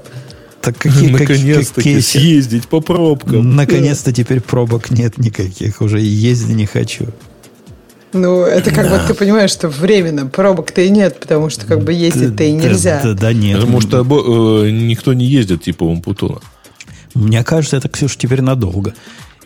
Так 0.62 0.78
какие, 0.78 1.12
Наконец-таки 1.12 1.96
какие... 1.96 2.00
съездить 2.00 2.68
по 2.68 2.82
пробкам. 2.82 3.56
Наконец-то 3.56 4.14
теперь 4.14 4.42
пробок 4.42 4.92
нет 4.92 5.18
никаких. 5.18 5.82
Уже 5.82 6.00
ездить 6.00 6.56
не 6.56 6.68
хочу. 6.68 7.08
Ну, 8.14 8.44
это 8.44 8.72
как 8.72 8.90
да. 8.90 9.00
бы 9.00 9.08
ты 9.08 9.14
понимаешь, 9.14 9.52
что 9.52 9.70
временно 9.70 10.26
пробок-то 10.26 10.82
и 10.82 10.90
нет, 10.90 11.20
потому 11.20 11.50
что 11.50 11.66
как 11.66 11.84
бы 11.84 11.94
ездить-то 11.94 12.44
и 12.44 12.52
нельзя. 12.52 13.02
Да, 13.04 13.14
да, 13.14 13.34
нет. 13.34 13.60
Потому 13.60 13.82
что 13.82 14.02
э, 14.02 14.70
никто 14.70 15.14
не 15.14 15.26
ездит 15.26 15.64
типа 15.64 15.84
Умпутуна. 15.84 16.40
Мне 17.14 17.44
кажется, 17.44 17.78
это, 17.78 17.90
Ксюша, 17.90 18.18
теперь 18.18 18.42
надолго. 18.42 18.94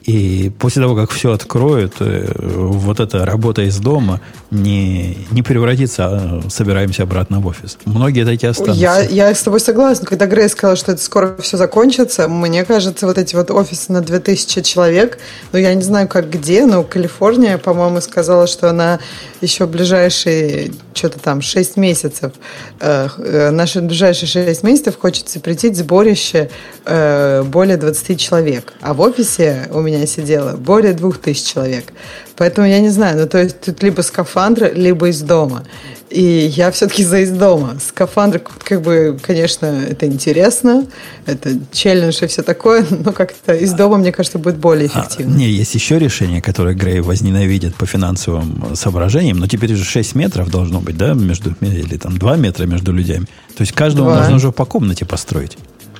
И 0.06 0.52
после 0.60 0.84
того, 0.84 0.96
как 0.96 1.10
все 1.10 1.34
откроют, 1.34 1.96
э, 2.00 2.32
вот 2.38 3.00
эта 3.00 3.26
работа 3.26 3.64
из 3.64 3.78
дома 3.78 4.22
не, 4.52 5.18
не 5.32 5.42
превратится, 5.42 6.06
а 6.06 6.42
собираемся 6.50 7.04
обратно 7.04 7.40
в 7.40 7.48
офис. 7.48 7.80
Многие 7.86 8.24
такие 8.24 8.52
останутся. 8.52 8.80
Я, 8.80 9.00
я 9.02 9.34
с 9.34 9.42
тобой 9.42 9.60
согласна. 9.60 10.06
Когда 10.06 10.28
Грей 10.28 10.48
сказала, 10.48 10.76
что 10.76 10.92
это 10.92 11.02
скоро 11.02 11.36
все 11.42 11.58
закончится, 11.58 12.28
мне 12.28 12.64
кажется, 12.66 13.08
вот 13.08 13.18
эти 13.18 13.36
вот 13.36 13.50
офисы 13.50 13.92
на 13.92 14.02
2000 14.02 14.62
человек, 14.62 15.18
ну, 15.52 15.58
я 15.58 15.74
не 15.74 15.82
знаю, 15.82 16.08
как 16.08 16.30
где, 16.30 16.68
но 16.68 16.84
Калифорния, 16.84 17.58
по-моему, 17.58 18.00
сказала, 18.00 18.46
что 18.46 18.70
она 18.70 19.00
еще 19.46 19.66
ближайшие, 19.66 20.72
что-то 20.94 21.20
там, 21.20 21.42
6 21.42 21.78
месяцев, 21.78 22.34
э, 22.80 23.08
э, 23.18 23.50
наши 23.52 23.82
ближайшие 23.82 24.28
6 24.28 24.64
месяцев 24.64 24.98
хочет 25.00 25.30
запретить 25.30 25.78
сборище 25.78 26.50
э, 26.86 27.44
более 27.44 27.78
20 27.78 28.20
человек. 28.20 28.74
А 28.82 28.94
в 28.94 29.02
офисе 29.02 29.70
у 29.72 29.82
меня 29.82 30.06
сидело 30.06 30.58
более 30.58 30.94
двух 30.94 31.20
тысяч 31.20 31.54
человек. 31.54 31.94
Поэтому 32.38 32.68
я 32.68 32.80
не 32.80 32.90
знаю, 32.90 33.18
ну 33.20 33.28
то 33.28 33.42
есть 33.42 33.62
тут 33.62 33.82
либо 33.84 34.02
скафандр, 34.02 34.72
либо 34.74 35.08
из 35.10 35.22
дома. 35.22 35.64
И 36.10 36.52
я 36.56 36.72
все-таки 36.72 37.04
за 37.04 37.20
из 37.20 37.32
дома. 37.32 37.78
Скафандр, 37.86 38.40
как 38.40 38.82
бы, 38.82 39.18
конечно, 39.22 39.66
это 39.66 40.06
интересно, 40.06 40.86
это 41.26 41.58
челлендж 41.72 42.24
и 42.24 42.28
все 42.28 42.44
такое, 42.44 42.86
но 43.06 43.12
как-то 43.12 43.54
из 43.54 43.74
дома, 43.74 43.98
мне 43.98 44.12
кажется, 44.12 44.38
будет 44.38 44.58
более 44.58 44.90
а, 44.94 45.00
эффективно. 45.02 45.34
А, 45.34 45.38
не, 45.38 45.50
есть 45.50 45.74
еще 45.74 45.98
решение, 45.98 46.42
которое 46.42 46.76
Грей 46.76 47.00
возненавидит 47.00 47.76
по 47.76 47.86
финансовым 47.86 48.76
соображениям, 48.76 49.38
но 49.40 49.48
теперь 49.48 49.74
уже 49.74 49.84
6 49.84 50.16
метров 50.16 50.50
должно 50.52 50.80
быть, 50.80 50.96
да, 50.96 51.14
между, 51.14 51.56
или 51.62 51.98
там 51.98 52.18
2 52.18 52.38
метра 52.38 52.66
между 52.66 52.94
людьми. 52.94 53.26
То 53.56 53.62
есть 53.62 53.74
каждому 53.74 54.10
2. 54.10 54.20
нужно 54.20 54.36
уже 54.36 54.52
по 54.52 54.66
комнате 54.66 55.06
построить. 55.06 55.58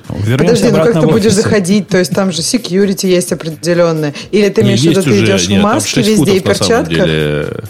Вернемся 0.08 0.38
Подожди, 0.38 0.70
ну 0.70 0.84
как 0.84 1.00
ты 1.00 1.06
будешь 1.06 1.32
заходить? 1.32 1.88
То 1.88 1.98
есть 1.98 2.12
там 2.12 2.32
же 2.32 2.42
security 2.42 3.08
есть 3.08 3.32
определенное. 3.32 4.14
Или 4.30 4.48
ты 4.48 4.62
имеешь 4.62 4.80
в 4.80 4.84
виду, 4.84 5.02
ты 5.02 5.24
идешь 5.24 5.48
нет, 5.48 5.60
в 5.60 5.64
маске 5.64 6.02
везде 6.02 6.36
и 6.36 6.40
перчатка? 6.40 7.68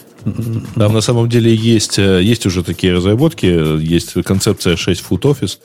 Там 0.75 0.93
на 0.93 1.01
самом 1.01 1.29
деле 1.29 1.55
есть, 1.55 2.01
э, 2.01 2.21
есть 2.21 2.47
уже 2.47 2.65
такие 2.65 2.93
разработки, 2.93 3.47
есть 3.81 4.15
концепция 4.25 4.77
6 4.77 5.05
foot 5.09 5.21
office, 5.21 5.59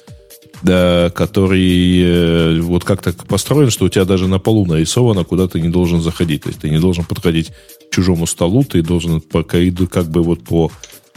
да, 0.61 1.11
который 1.15 2.03
э, 2.03 2.59
вот 2.61 2.83
как-то 2.83 3.11
построен, 3.27 3.71
что 3.71 3.85
у 3.85 3.89
тебя 3.89 4.05
даже 4.05 4.27
на 4.27 4.37
полу 4.37 4.67
нарисовано, 4.67 5.23
куда 5.23 5.47
ты 5.47 5.59
не 5.59 5.69
должен 5.69 6.01
заходить. 6.01 6.43
То 6.43 6.49
есть 6.49 6.61
ты 6.61 6.69
не 6.69 6.77
должен 6.77 7.05
подходить 7.05 7.49
к 7.49 7.95
чужому 7.95 8.27
столу, 8.27 8.63
ты 8.63 8.83
должен 8.83 9.19
по 9.19 9.41
коридору 9.41 9.89
как 9.89 10.05
бы 10.05 10.21
вот 10.21 10.43
по 10.43 10.71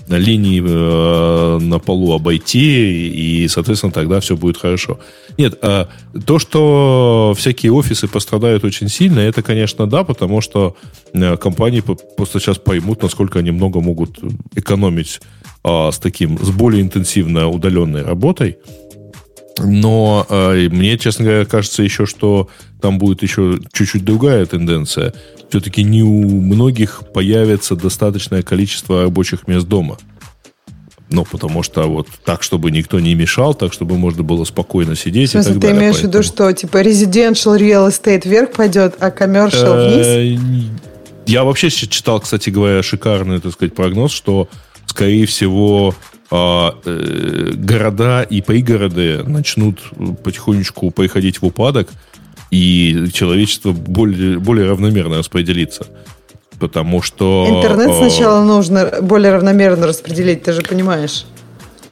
линии 0.08 0.62
э, 0.64 1.58
на 1.58 1.78
полу 1.78 2.14
обойти, 2.14 3.08
и, 3.08 3.48
соответственно, 3.48 3.92
тогда 3.92 4.20
все 4.20 4.36
будет 4.36 4.56
хорошо. 4.56 4.98
Нет, 5.38 5.58
э, 5.62 5.86
то, 6.26 6.38
что 6.38 7.34
всякие 7.36 7.72
офисы 7.72 8.08
пострадают 8.08 8.64
очень 8.64 8.88
сильно, 8.88 9.20
это, 9.20 9.42
конечно, 9.42 9.86
да, 9.86 10.04
потому 10.04 10.40
что 10.40 10.76
э, 11.12 11.36
компании 11.36 11.82
просто 12.16 12.40
сейчас 12.40 12.58
поймут, 12.58 13.02
насколько 13.02 13.38
они 13.38 13.50
много 13.50 13.80
могут 13.80 14.18
экономить 14.54 15.20
э, 15.64 15.90
с 15.90 15.98
таким, 15.98 16.38
с 16.38 16.50
более 16.50 16.82
интенсивно 16.82 17.48
удаленной 17.48 18.02
работой. 18.02 18.58
Но 19.58 20.26
э, 20.28 20.68
мне, 20.70 20.98
честно 20.98 21.24
говоря, 21.24 21.44
кажется 21.44 21.82
еще, 21.82 22.06
что 22.06 22.48
там 22.80 22.98
будет 22.98 23.22
еще 23.22 23.58
чуть-чуть 23.72 24.04
другая 24.04 24.46
тенденция. 24.46 25.14
Все-таки 25.48 25.84
не 25.84 26.02
у 26.02 26.40
многих 26.40 27.02
появится 27.12 27.76
достаточное 27.76 28.42
количество 28.42 29.02
рабочих 29.02 29.46
мест 29.46 29.66
дома. 29.66 29.98
Ну, 31.10 31.24
потому 31.24 31.62
что 31.62 31.84
вот 31.84 32.08
так, 32.24 32.42
чтобы 32.42 32.70
никто 32.70 32.98
не 32.98 33.14
мешал, 33.14 33.54
так, 33.54 33.72
чтобы 33.72 33.96
можно 33.96 34.22
было 34.22 34.44
спокойно 34.44 34.96
сидеть. 34.96 35.30
В 35.30 35.32
смысле, 35.32 35.52
и 35.52 35.54
так 35.54 35.62
ты 35.62 35.68
далее. 35.68 35.82
имеешь 35.82 35.96
в 35.96 36.02
виду, 36.02 36.22
что 36.22 36.52
типа 36.52 36.78
residential 36.82 37.58
real 37.58 37.88
estate 37.88 38.28
вверх 38.28 38.52
пойдет, 38.52 38.96
а 38.98 39.10
commercial 39.10 39.94
вниз? 39.94 40.70
Я 41.26 41.44
вообще 41.44 41.70
читал, 41.70 42.20
кстати 42.20 42.50
говоря, 42.50 42.82
шикарный, 42.82 43.40
так 43.40 43.52
сказать, 43.52 43.74
прогноз, 43.74 44.12
что, 44.12 44.48
скорее 44.86 45.26
всего, 45.26 45.94
э, 46.12 46.13
города 46.34 48.22
и 48.22 48.40
пригороды 48.40 49.22
начнут 49.24 49.80
потихонечку 50.22 50.90
приходить 50.90 51.40
в 51.40 51.46
упадок, 51.46 51.88
и 52.50 53.08
человечество 53.12 53.72
более, 53.72 54.38
более 54.38 54.68
равномерно 54.68 55.18
распределится. 55.18 55.86
Потому 56.60 57.02
что... 57.02 57.46
Интернет 57.48 57.90
а, 57.90 57.94
сначала 57.94 58.44
нужно 58.44 59.00
более 59.02 59.32
равномерно 59.32 59.86
распределить, 59.86 60.44
ты 60.44 60.52
же 60.52 60.62
понимаешь. 60.62 61.26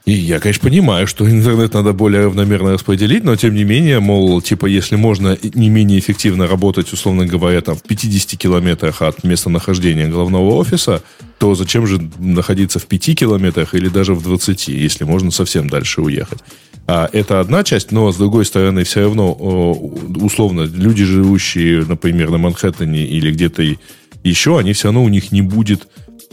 И 0.04 0.12
я, 0.12 0.40
конечно, 0.40 0.68
понимаю, 0.68 1.06
что 1.06 1.30
интернет 1.30 1.74
надо 1.74 1.92
более 1.92 2.24
равномерно 2.24 2.72
распределить, 2.72 3.22
но 3.22 3.36
тем 3.36 3.54
не 3.54 3.62
менее, 3.62 4.00
мол, 4.00 4.42
типа, 4.42 4.66
если 4.66 4.96
можно 4.96 5.38
не 5.54 5.68
менее 5.68 6.00
эффективно 6.00 6.48
работать, 6.48 6.92
условно 6.92 7.24
говоря, 7.24 7.60
там, 7.60 7.76
в 7.76 7.82
50 7.82 8.36
километрах 8.36 9.00
от 9.00 9.22
местонахождения 9.22 10.08
головного 10.08 10.54
офиса, 10.54 11.02
то 11.38 11.54
зачем 11.54 11.86
же 11.86 12.00
находиться 12.18 12.80
в 12.80 12.86
5 12.86 13.16
километрах 13.16 13.74
или 13.74 13.88
даже 13.88 14.14
в 14.14 14.22
20, 14.22 14.68
если 14.68 15.04
можно 15.04 15.30
совсем 15.30 15.68
дальше 15.70 16.02
уехать? 16.02 16.40
А 16.88 17.08
это 17.12 17.38
одна 17.38 17.62
часть, 17.62 17.92
но 17.92 18.10
с 18.10 18.16
другой 18.16 18.44
стороны, 18.44 18.82
все 18.82 19.02
равно, 19.02 19.32
условно, 19.32 20.62
люди, 20.62 21.04
живущие, 21.04 21.84
например, 21.86 22.30
на 22.30 22.38
Манхэттене 22.38 23.06
или 23.06 23.30
где-то 23.30 23.62
еще, 24.24 24.58
они 24.58 24.72
все 24.72 24.88
равно 24.88 25.04
у 25.04 25.08
них 25.08 25.30
не 25.30 25.42
будет 25.42 25.86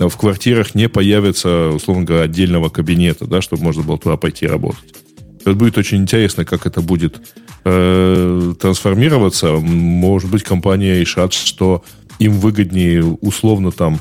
в 0.08 0.16
квартирах 0.16 0.76
не 0.76 0.88
появится, 0.88 1.70
условно 1.70 2.06
говоря, 2.06 2.24
отдельного 2.24 2.70
кабинета, 2.70 3.26
да, 3.26 3.42
чтобы 3.42 3.64
можно 3.64 3.84
было 3.84 3.98
туда 3.98 4.16
пойти 4.16 4.48
работать. 4.48 4.96
Это 5.42 5.54
будет 5.54 5.78
очень 5.78 5.98
интересно, 5.98 6.46
как 6.46 6.66
это 6.66 6.82
будет 6.82 7.20
э, 7.66 8.54
трансформироваться. 8.60 9.54
Может 9.54 10.30
быть, 10.30 10.44
компания 10.44 11.00
решат, 11.00 11.34
что 11.34 11.84
им 12.20 12.40
выгоднее 12.40 13.04
условно 13.04 13.72
там 13.72 14.00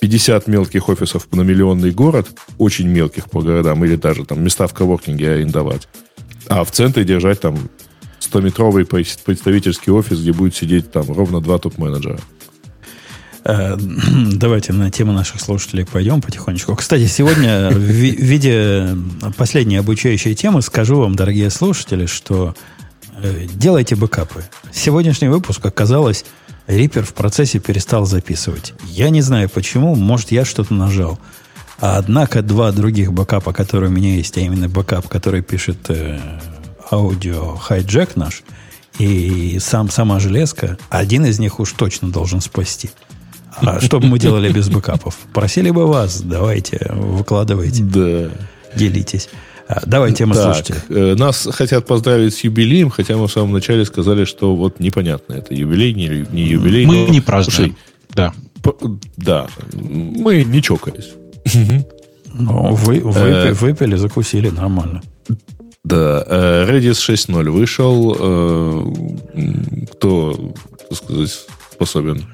50 0.00 0.46
мелких 0.46 0.88
офисов 0.88 1.28
на 1.32 1.42
миллионный 1.42 1.90
город, 1.90 2.28
очень 2.58 2.88
мелких 2.88 3.28
по 3.28 3.42
городам, 3.42 3.84
или 3.84 3.96
даже 3.96 4.24
там 4.24 4.42
места 4.42 4.66
в 4.66 4.74
коворкинге 4.74 5.32
арендовать, 5.32 5.88
а 6.48 6.64
в 6.64 6.70
центре 6.70 7.04
держать 7.04 7.40
там 7.40 7.56
100-метровый 8.20 8.86
представительский 8.86 9.92
офис, 9.92 10.20
где 10.20 10.32
будет 10.32 10.54
сидеть 10.54 10.90
там 10.90 11.10
ровно 11.10 11.40
два 11.40 11.58
топ-менеджера. 11.58 12.18
Э, 13.44 13.76
давайте 14.32 14.72
на 14.72 14.90
тему 14.90 15.12
наших 15.12 15.40
слушателей 15.40 15.84
пойдем 15.86 16.20
потихонечку. 16.20 16.76
Кстати, 16.76 17.06
сегодня 17.06 17.70
в 17.70 17.78
виде 17.78 18.96
последней 19.36 19.76
обучающей 19.76 20.34
темы 20.34 20.62
скажу 20.62 21.00
вам, 21.00 21.14
дорогие 21.14 21.50
слушатели, 21.50 22.06
что 22.06 22.54
э, 23.22 23.46
делайте 23.52 23.96
бэкапы. 23.96 24.44
Сегодняшний 24.72 25.28
выпуск 25.28 25.64
оказалось, 25.64 26.24
Reaper 26.66 27.04
в 27.04 27.14
процессе 27.14 27.58
перестал 27.58 28.06
записывать. 28.06 28.74
Я 28.84 29.10
не 29.10 29.22
знаю 29.22 29.48
почему, 29.48 29.94
может 29.96 30.30
я 30.30 30.44
что-то 30.44 30.72
нажал. 30.72 31.18
А 31.80 31.96
однако 31.96 32.42
два 32.42 32.70
других 32.72 33.12
бэкапа, 33.12 33.52
которые 33.52 33.90
у 33.90 33.92
меня 33.92 34.14
есть, 34.14 34.36
а 34.36 34.40
именно 34.40 34.68
бэкап, 34.68 35.08
который 35.08 35.42
пишет 35.42 35.78
э, 35.88 36.20
Audio 36.90 37.56
Hijack 37.56 38.16
наш, 38.16 38.42
и 38.98 39.58
сам 39.60 39.90
сама 39.90 40.20
железка, 40.20 40.76
один 40.90 41.24
из 41.24 41.38
них 41.38 41.58
уж 41.58 41.72
точно 41.72 42.12
должен 42.12 42.42
спасти. 42.42 42.90
А 43.56 43.80
что 43.80 44.00
бы 44.00 44.06
мы 44.06 44.18
делали 44.18 44.52
без 44.52 44.68
бэкапов? 44.68 45.16
Просили 45.32 45.70
бы 45.70 45.86
вас, 45.86 46.20
давайте, 46.22 46.90
выкладывайте. 46.92 47.82
Да. 47.82 48.30
Делитесь. 48.74 49.28
А, 49.68 49.82
давай 49.86 50.12
тема 50.12 50.34
так, 50.34 50.44
слушателей. 50.44 50.80
Э, 50.88 51.14
нас 51.14 51.48
хотят 51.52 51.86
поздравить 51.86 52.34
с 52.34 52.40
юбилеем, 52.40 52.90
хотя 52.90 53.16
мы 53.16 53.28
в 53.28 53.32
самом 53.32 53.52
начале 53.52 53.84
сказали, 53.84 54.24
что 54.24 54.56
вот 54.56 54.80
непонятно, 54.80 55.34
это 55.34 55.54
юбилей, 55.54 55.94
не, 55.94 56.26
не 56.32 56.42
юбилей. 56.42 56.86
Мы 56.86 57.06
но... 57.06 57.08
не 57.08 57.20
празднуем. 57.20 57.76
Слушай, 57.76 57.76
да. 58.14 58.32
По, 58.62 58.76
да, 59.16 59.46
мы 59.72 60.42
не 60.42 60.60
чокались. 60.60 61.10
Ну, 62.32 62.74
вы, 62.74 63.00
вы, 63.00 63.20
э, 63.20 63.52
выпили, 63.52 63.96
закусили, 63.96 64.50
нормально. 64.50 65.02
Да, 65.84 66.24
э, 66.26 66.66
Redis 66.68 66.92
6.0 66.92 67.50
вышел. 67.50 68.14
Кто, 69.92 70.52
так 70.88 70.98
сказать, 70.98 71.46
способен 71.72 72.24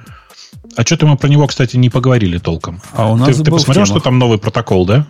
а 0.76 0.82
что-то 0.82 1.06
мы 1.06 1.16
про 1.16 1.28
него, 1.28 1.46
кстати, 1.46 1.76
не 1.76 1.90
поговорили 1.90 2.38
толком. 2.38 2.80
А 2.92 3.10
у 3.10 3.16
нас 3.16 3.36
ты, 3.36 3.44
ты 3.44 3.50
посмотрел, 3.50 3.86
что 3.86 4.00
там 4.00 4.18
новый 4.18 4.38
протокол, 4.38 4.86
да? 4.86 5.06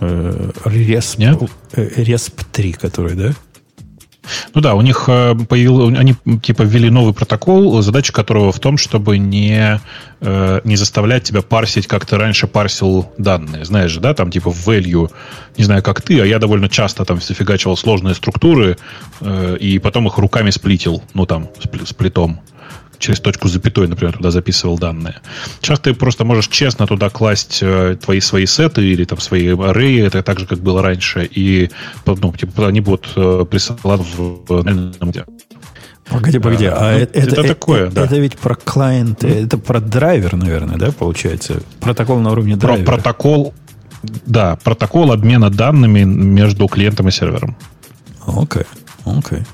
Resp, 0.00 1.14
Нет? 1.18 1.42
Resp 1.72 2.44
3, 2.52 2.72
который, 2.72 3.14
да? 3.14 3.34
Ну 4.54 4.60
да, 4.60 4.74
у 4.74 4.82
них 4.82 5.04
э, 5.08 5.34
появил, 5.48 5.88
они 5.88 6.14
типа 6.42 6.62
ввели 6.62 6.90
новый 6.90 7.14
протокол, 7.14 7.80
задача 7.82 8.12
которого 8.12 8.52
в 8.52 8.60
том, 8.60 8.76
чтобы 8.76 9.18
не, 9.18 9.80
э, 10.20 10.60
не 10.64 10.76
заставлять 10.76 11.24
тебя 11.24 11.42
парсить, 11.42 11.86
как 11.86 12.04
ты 12.06 12.16
раньше 12.16 12.46
парсил 12.46 13.10
данные. 13.18 13.64
Знаешь 13.64 13.90
же, 13.90 14.00
да, 14.00 14.14
там 14.14 14.30
типа 14.30 14.50
в 14.50 14.68
value, 14.68 15.10
не 15.56 15.64
знаю, 15.64 15.82
как 15.82 16.02
ты, 16.02 16.20
а 16.20 16.26
я 16.26 16.38
довольно 16.38 16.68
часто 16.68 17.04
там 17.04 17.20
зафигачивал 17.20 17.76
сложные 17.76 18.14
структуры 18.14 18.76
э, 19.20 19.56
и 19.58 19.78
потом 19.78 20.06
их 20.06 20.18
руками 20.18 20.50
сплитил, 20.50 21.02
ну 21.14 21.26
там, 21.26 21.48
сплитом 21.86 22.40
через 22.98 23.20
точку 23.20 23.48
запятой, 23.48 23.88
например, 23.88 24.14
туда 24.16 24.30
записывал 24.30 24.78
данные. 24.78 25.16
Сейчас 25.60 25.80
ты 25.80 25.94
просто 25.94 26.24
можешь 26.24 26.48
честно 26.48 26.86
туда 26.86 27.10
класть 27.10 27.58
э, 27.62 27.96
твои 28.02 28.20
свои 28.20 28.46
сеты 28.46 28.84
или 28.84 29.04
там 29.04 29.20
свои 29.20 29.48
array, 29.48 30.06
это 30.06 30.22
так 30.22 30.38
же, 30.38 30.46
как 30.46 30.58
было 30.58 30.82
раньше, 30.82 31.24
и 31.24 31.70
ну, 32.06 32.32
типа, 32.32 32.68
они 32.68 32.80
будут 32.80 33.08
э, 33.16 33.46
присылать 33.48 34.00
в 34.16 34.62
Погоди, 36.10 36.38
погоди, 36.38 36.64
а, 36.64 36.74
а 36.74 36.92
ну, 36.92 36.98
это, 37.00 37.18
это, 37.18 37.32
это 37.32 37.42
такое, 37.48 37.86
это, 37.86 37.94
да. 37.96 38.04
Это 38.06 38.18
ведь 38.18 38.38
про 38.38 38.54
клиент, 38.54 39.24
это 39.24 39.58
про 39.58 39.78
драйвер, 39.78 40.36
наверное, 40.36 40.78
да, 40.78 40.90
получается? 40.90 41.60
Протокол 41.80 42.18
на 42.20 42.32
уровне 42.32 42.56
драйвера. 42.56 42.84
Про 42.86 42.94
протокол, 42.94 43.54
да, 44.24 44.56
протокол 44.56 45.12
обмена 45.12 45.50
данными 45.50 46.04
между 46.04 46.66
клиентом 46.66 47.08
и 47.08 47.10
сервером. 47.10 47.56
Окей, 48.26 48.62
okay, 48.62 49.18
окей. 49.18 49.38
Okay. 49.38 49.46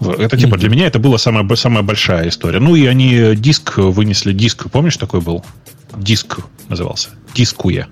Это 0.00 0.36
типа 0.36 0.56
для 0.56 0.68
меня 0.68 0.86
это 0.86 0.98
была 0.98 1.18
самая, 1.18 1.48
самая 1.56 1.82
большая 1.82 2.28
история. 2.28 2.60
Ну 2.60 2.76
и 2.76 2.86
они 2.86 3.34
диск 3.34 3.78
вынесли, 3.78 4.32
диск, 4.32 4.70
помнишь, 4.70 4.96
такой 4.96 5.20
был? 5.20 5.44
Диск 5.96 6.40
назывался. 6.68 7.10
Дискуя. 7.34 7.88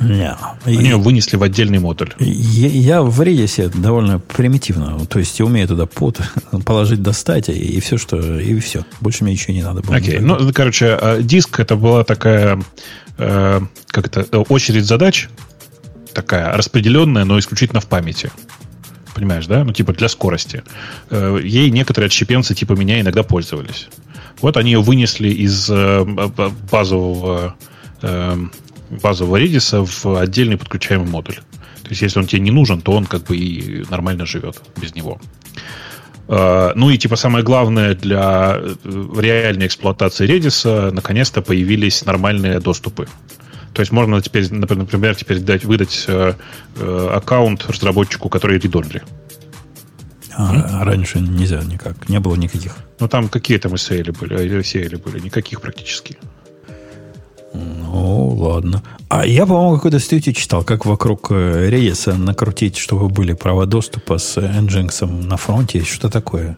Не. 0.00 0.36
Они 0.64 0.88
ее 0.88 0.96
вынесли 0.96 1.36
в 1.36 1.42
отдельный 1.42 1.78
модуль. 1.78 2.12
Я, 2.18 2.68
я 2.68 3.02
в 3.02 3.20
Redis 3.20 3.70
довольно 3.80 4.18
примитивно. 4.18 5.06
То 5.06 5.18
есть 5.18 5.38
я 5.38 5.46
умею 5.46 5.68
туда 5.68 5.86
под 5.86 6.20
положить, 6.66 7.02
достать, 7.02 7.48
и, 7.48 7.52
и 7.52 7.80
все, 7.80 7.96
что. 7.96 8.38
И 8.38 8.58
все. 8.60 8.84
Больше 9.00 9.24
мне 9.24 9.32
ничего 9.32 9.54
не 9.54 9.62
надо 9.62 9.82
было. 9.82 9.96
Окей. 9.96 10.16
Okay. 10.16 10.20
Ну, 10.20 10.52
короче, 10.52 10.98
а, 11.00 11.22
диск 11.22 11.60
это 11.60 11.76
была 11.76 12.04
такая 12.04 12.60
э, 13.18 13.60
как 13.88 14.06
это, 14.06 14.40
очередь 14.40 14.84
задач, 14.84 15.28
такая 16.12 16.52
распределенная, 16.56 17.24
но 17.24 17.38
исключительно 17.38 17.80
в 17.80 17.86
памяти. 17.86 18.30
Понимаешь, 19.16 19.46
да? 19.46 19.64
Ну, 19.64 19.72
типа 19.72 19.94
для 19.94 20.10
скорости. 20.10 20.62
Э, 21.08 21.40
ей 21.42 21.70
некоторые 21.70 22.08
отщепенцы 22.08 22.54
типа 22.54 22.74
меня 22.74 23.00
иногда 23.00 23.22
пользовались. 23.22 23.88
Вот 24.42 24.58
они 24.58 24.72
ее 24.72 24.82
вынесли 24.82 25.30
из 25.30 25.70
э, 25.70 26.04
базового 26.70 27.56
э, 28.02 28.36
базового 28.90 29.40
Redis 29.40 29.86
в 29.86 30.20
отдельный 30.20 30.58
подключаемый 30.58 31.08
модуль. 31.08 31.36
То 31.82 31.88
есть, 31.88 32.02
если 32.02 32.18
он 32.20 32.26
тебе 32.26 32.42
не 32.42 32.50
нужен, 32.50 32.82
то 32.82 32.92
он 32.92 33.06
как 33.06 33.22
бы 33.22 33.38
и 33.38 33.86
нормально 33.88 34.26
живет 34.26 34.60
без 34.80 34.94
него. 34.94 35.18
Ну 36.28 36.90
и 36.90 36.98
типа 36.98 37.14
самое 37.14 37.44
главное 37.44 37.94
для 37.94 38.60
реальной 38.84 39.68
эксплуатации 39.68 40.28
Redis 40.28 40.90
наконец-то 40.90 41.40
появились 41.40 42.04
нормальные 42.04 42.58
доступы. 42.58 43.06
То 43.76 43.82
есть 43.82 43.92
можно 43.92 44.22
теперь, 44.22 44.50
например, 44.50 45.14
теперь 45.14 45.38
дать, 45.38 45.66
выдать 45.66 46.06
э, 46.08 46.32
э, 46.76 47.08
аккаунт 47.12 47.66
разработчику, 47.68 48.30
который 48.30 48.58
редонри. 48.58 49.02
А, 50.34 50.80
а 50.80 50.84
раньше 50.84 51.20
нельзя 51.20 51.62
никак, 51.62 52.08
не 52.08 52.18
было 52.18 52.36
никаких. 52.36 52.74
Ну 53.00 53.06
там 53.06 53.28
какие 53.28 53.58
там 53.58 53.74
SEL 53.74 54.18
были, 54.18 54.60
SEL 54.60 54.96
были, 55.04 55.20
никаких 55.20 55.60
практически. 55.60 56.16
Ну, 57.52 58.28
ладно. 58.28 58.82
А 59.10 59.26
я, 59.26 59.44
по-моему, 59.44 59.76
какой-то 59.76 59.98
статью 59.98 60.32
читал, 60.32 60.64
как 60.64 60.86
вокруг 60.86 61.30
э, 61.30 61.68
рейса 61.68 62.14
накрутить, 62.14 62.78
чтобы 62.78 63.10
были 63.10 63.34
права 63.34 63.66
доступа 63.66 64.16
с 64.16 64.38
Nginx 64.38 65.04
на 65.04 65.36
фронте, 65.36 65.84
что 65.84 66.08
такое. 66.08 66.56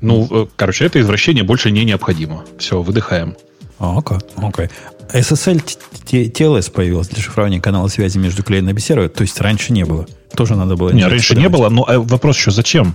Ну, 0.00 0.28
э, 0.30 0.46
короче, 0.54 0.84
это 0.84 1.00
извращение 1.00 1.42
больше 1.42 1.72
не 1.72 1.84
необходимо. 1.84 2.44
Все, 2.58 2.80
выдыхаем. 2.80 3.36
Окей, 3.80 4.18
окей. 4.36 4.68
SSL 5.12 5.62
TLS 6.04 6.70
появилось 6.70 7.08
для 7.08 7.22
шифрования 7.22 7.60
канала 7.60 7.88
связи 7.88 8.18
между 8.18 8.42
клиентом 8.42 8.76
и 8.76 8.80
сервером, 8.80 9.10
то 9.10 9.22
есть 9.22 9.40
раньше 9.40 9.72
не 9.72 9.84
было. 9.84 10.06
Тоже 10.34 10.54
надо 10.54 10.76
было... 10.76 10.90
Нет, 10.90 11.08
раньше 11.08 11.36
не 11.36 11.48
было, 11.48 11.68
но 11.68 11.86
э, 11.88 11.98
вопрос 11.98 12.36
еще 12.36 12.50
зачем? 12.50 12.94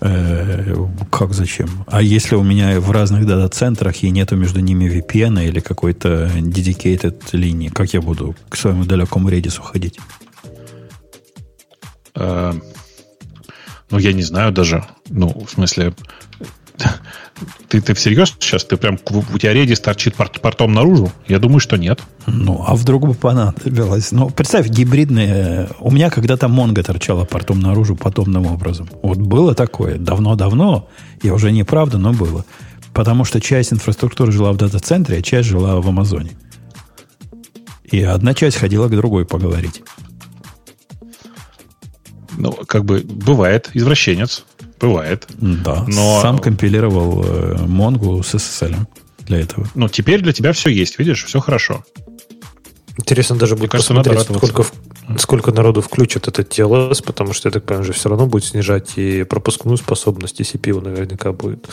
Э, 0.00 0.74
как 1.10 1.32
зачем? 1.32 1.84
А 1.86 2.02
если 2.02 2.34
у 2.34 2.42
меня 2.42 2.80
в 2.80 2.90
разных 2.90 3.26
дата-центрах 3.26 4.02
и 4.02 4.10
нету 4.10 4.36
между 4.36 4.60
ними 4.60 4.86
VPN 4.86 5.46
или 5.46 5.60
какой-то 5.60 6.30
dedicated 6.34 7.22
линии, 7.32 7.68
как 7.68 7.94
я 7.94 8.00
буду 8.00 8.34
к 8.48 8.56
своему 8.56 8.84
далекому 8.84 9.30
Redis 9.30 9.58
уходить? 9.58 9.98
Э, 12.14 12.52
ну, 13.90 13.98
я 13.98 14.12
не 14.12 14.22
знаю 14.22 14.52
даже. 14.52 14.84
Ну, 15.08 15.44
в 15.46 15.50
смысле, 15.50 15.94
ты, 17.68 17.80
ты 17.80 17.94
всерьез 17.94 18.34
сейчас? 18.38 18.64
Ты 18.64 18.76
прям 18.76 18.94
у 18.94 19.38
тебя 19.38 19.52
Redis 19.52 19.80
торчит 19.80 20.14
порт, 20.14 20.40
портом 20.40 20.72
наружу? 20.72 21.12
Я 21.26 21.38
думаю, 21.38 21.60
что 21.60 21.76
нет. 21.76 22.00
Ну, 22.26 22.64
а 22.66 22.74
вдруг 22.74 23.06
бы 23.06 23.14
понадобилось? 23.14 24.12
Ну, 24.12 24.30
представь, 24.30 24.68
гибридные... 24.68 25.68
У 25.80 25.90
меня 25.90 26.10
когда-то 26.10 26.46
Mongo 26.46 26.82
торчала 26.82 27.24
портом 27.24 27.60
наружу 27.60 27.96
подобным 27.96 28.46
образом. 28.46 28.88
Вот 29.02 29.18
было 29.18 29.54
такое. 29.54 29.98
Давно-давно. 29.98 30.88
Я 31.22 31.34
уже 31.34 31.50
не 31.50 31.64
правда, 31.64 31.98
но 31.98 32.12
было. 32.12 32.44
Потому 32.92 33.24
что 33.24 33.40
часть 33.40 33.72
инфраструктуры 33.72 34.30
жила 34.30 34.52
в 34.52 34.56
дата-центре, 34.56 35.18
а 35.18 35.22
часть 35.22 35.48
жила 35.48 35.80
в 35.80 35.88
Амазоне. 35.88 36.30
И 37.82 38.02
одна 38.02 38.34
часть 38.34 38.56
ходила 38.56 38.88
к 38.88 38.92
другой 38.92 39.26
поговорить. 39.26 39.82
Ну, 42.36 42.52
как 42.52 42.84
бы 42.84 43.00
бывает, 43.04 43.70
извращенец. 43.74 44.44
Бывает. 44.80 45.26
Да. 45.38 45.84
Но... 45.86 46.20
Сам 46.20 46.38
компилировал 46.38 47.24
э, 47.24 47.56
Mongo 47.66 48.22
с 48.22 48.34
SSL 48.34 48.76
для 49.26 49.40
этого. 49.40 49.68
Ну, 49.74 49.88
теперь 49.88 50.20
для 50.20 50.32
тебя 50.32 50.52
все 50.52 50.70
есть, 50.70 50.98
видишь, 50.98 51.24
все 51.24 51.40
хорошо. 51.40 51.84
Интересно 52.96 53.36
даже 53.36 53.56
будет 53.56 53.70
кажется, 53.72 53.92
посмотреть, 53.92 54.20
сколько, 54.22 54.64
сколько 55.18 55.50
народу 55.50 55.80
включит 55.80 56.28
этот 56.28 56.56
TLS, 56.56 57.02
потому 57.04 57.32
что, 57.32 57.48
я 57.48 57.52
так 57.52 57.64
понимаю, 57.64 57.84
же 57.84 57.92
все 57.92 58.08
равно 58.08 58.26
будет 58.26 58.44
снижать 58.44 58.92
и 58.96 59.24
пропускную 59.24 59.78
способность, 59.78 60.38
и 60.40 60.44
CPU 60.44 60.80
наверняка 60.80 61.32
будет. 61.32 61.68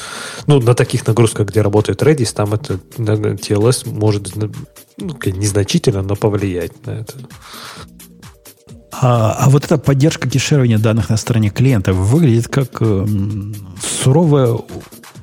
Ну, 0.48 0.60
на 0.60 0.74
таких 0.74 1.06
нагрузках, 1.06 1.48
где 1.48 1.62
работает 1.62 2.02
Redis, 2.02 2.34
там 2.34 2.56
это 2.56 2.80
TLS 2.98 3.88
может 3.88 4.36
ну, 4.36 5.16
незначительно, 5.26 6.02
но 6.02 6.16
повлиять 6.16 6.88
на 6.88 6.92
это. 6.92 7.14
А, 8.92 9.32
а 9.40 9.50
вот 9.50 9.66
эта 9.66 9.78
поддержка 9.78 10.30
кеширования 10.30 10.78
данных 10.78 11.10
на 11.10 11.18
стороне 11.18 11.50
клиента 11.50 11.94
выглядит 11.94 12.48
как 12.48 12.78
э, 12.82 13.08
суровое 14.04 14.58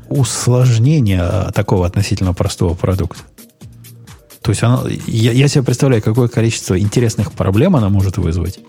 усложнение 0.09 1.51
такого 1.55 1.86
относительно 1.86 2.32
простого 2.32 2.74
продукта. 2.74 3.20
То 4.40 4.53
есть 4.53 4.62
оно, 4.62 4.86
я, 5.07 5.32
я 5.32 5.49
себе 5.49 5.62
представляю, 5.62 6.03
какое 6.03 6.28
количество 6.28 6.78
интересных 6.78 7.32
проблем 7.32 7.77
она 7.77 7.90
может 7.90 8.16
вызвать. 8.16 8.61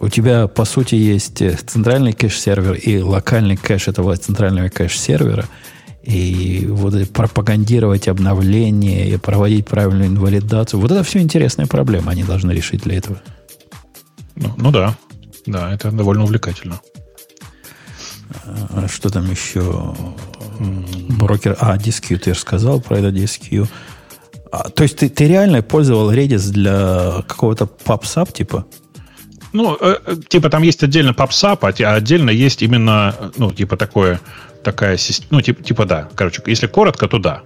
У 0.00 0.08
тебя, 0.08 0.48
по 0.48 0.64
сути, 0.64 0.96
есть 0.96 1.42
центральный 1.66 2.12
кэш-сервер 2.12 2.74
и 2.74 3.00
локальный 3.00 3.56
кэш 3.56 3.88
этого 3.88 4.16
центрального 4.16 4.68
кэш-сервера. 4.68 5.46
И 6.02 6.66
вот 6.68 7.08
пропагандировать 7.10 8.08
обновление 8.08 9.08
и 9.08 9.16
проводить 9.16 9.66
правильную 9.66 10.08
инвалидацию. 10.08 10.80
Вот 10.80 10.90
это 10.90 11.04
все 11.04 11.20
интересная 11.20 11.66
проблема. 11.66 12.10
Они 12.10 12.24
должны 12.24 12.50
решить 12.50 12.82
для 12.82 12.96
этого. 12.96 13.22
Ну, 14.36 14.54
ну 14.56 14.70
да. 14.70 14.96
Да, 15.46 15.72
это 15.72 15.90
довольно 15.90 16.24
увлекательно. 16.24 16.80
А 18.46 18.88
что 18.88 19.10
там 19.10 19.30
еще? 19.30 19.94
Брокер. 21.10 21.56
А, 21.60 21.76
DSQ, 21.76 22.18
ты 22.18 22.34
же 22.34 22.40
сказал 22.40 22.80
про 22.80 22.98
это 22.98 23.08
DSQ. 23.08 23.68
А, 24.50 24.68
то 24.70 24.82
есть 24.82 24.98
ты, 24.98 25.08
ты 25.08 25.26
реально 25.26 25.62
пользовал 25.62 26.12
Redis 26.12 26.50
для 26.50 27.22
какого-то 27.26 27.64
PubSub 27.64 28.32
типа? 28.32 28.66
Ну, 29.52 29.76
э, 29.80 29.96
э, 30.06 30.16
типа 30.28 30.50
там 30.50 30.62
есть 30.62 30.82
отдельно 30.82 31.10
PubSub, 31.10 31.58
а, 31.62 31.90
а 31.90 31.94
отдельно 31.94 32.30
есть 32.30 32.62
именно, 32.62 33.14
ну, 33.36 33.52
типа 33.52 33.76
такое, 33.76 34.20
такая 34.62 34.96
система, 34.96 35.28
ну, 35.32 35.40
типа, 35.40 35.62
типа 35.62 35.84
да. 35.86 36.08
Короче, 36.14 36.42
если 36.46 36.66
коротко, 36.66 37.08
то 37.08 37.18
да. 37.18 37.42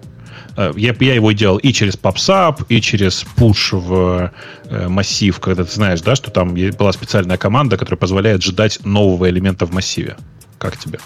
Э, 0.56 0.72
я, 0.76 0.94
я 0.98 1.14
его 1.14 1.32
делал 1.32 1.58
и 1.58 1.72
через 1.72 1.96
PubSub, 1.96 2.64
и 2.68 2.80
через 2.80 3.24
push 3.36 3.76
в 3.76 4.32
э, 4.64 4.88
массив, 4.88 5.38
когда 5.40 5.64
ты 5.64 5.72
знаешь, 5.72 6.00
да, 6.00 6.14
что 6.16 6.30
там 6.30 6.54
была 6.78 6.92
специальная 6.92 7.36
команда, 7.36 7.76
которая 7.76 7.98
позволяет 7.98 8.42
ждать 8.42 8.84
нового 8.84 9.28
элемента 9.28 9.66
в 9.66 9.72
массиве. 9.72 10.16
Как 10.58 10.76
тебе? 10.76 10.98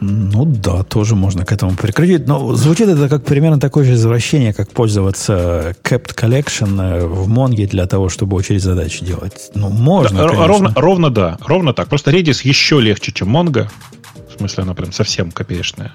Ну 0.00 0.44
да, 0.44 0.82
тоже 0.82 1.16
можно 1.16 1.44
к 1.44 1.52
этому 1.52 1.74
прикрутить. 1.74 2.26
Но 2.26 2.54
звучит 2.54 2.88
это 2.88 3.08
как 3.08 3.24
примерно 3.24 3.58
такое 3.58 3.84
же 3.84 3.94
извращение, 3.94 4.52
как 4.52 4.70
пользоваться 4.70 5.74
Kept 5.82 6.14
Collection 6.14 6.80
э, 6.80 7.06
в 7.06 7.26
Монге 7.28 7.66
для 7.66 7.86
того, 7.86 8.08
чтобы 8.08 8.36
очередь 8.36 8.62
задач 8.62 9.00
делать. 9.00 9.50
Ну, 9.54 9.70
можно, 9.70 10.18
да, 10.18 10.46
ровно, 10.46 10.72
ровно 10.76 11.10
да, 11.10 11.38
ровно 11.40 11.72
так. 11.72 11.88
Просто 11.88 12.10
Redis 12.10 12.40
еще 12.42 12.80
легче, 12.80 13.12
чем 13.12 13.34
Mongo. 13.34 13.68
В 14.36 14.38
смысле, 14.38 14.64
она 14.64 14.74
прям 14.74 14.92
совсем 14.92 15.30
копеечная 15.30 15.92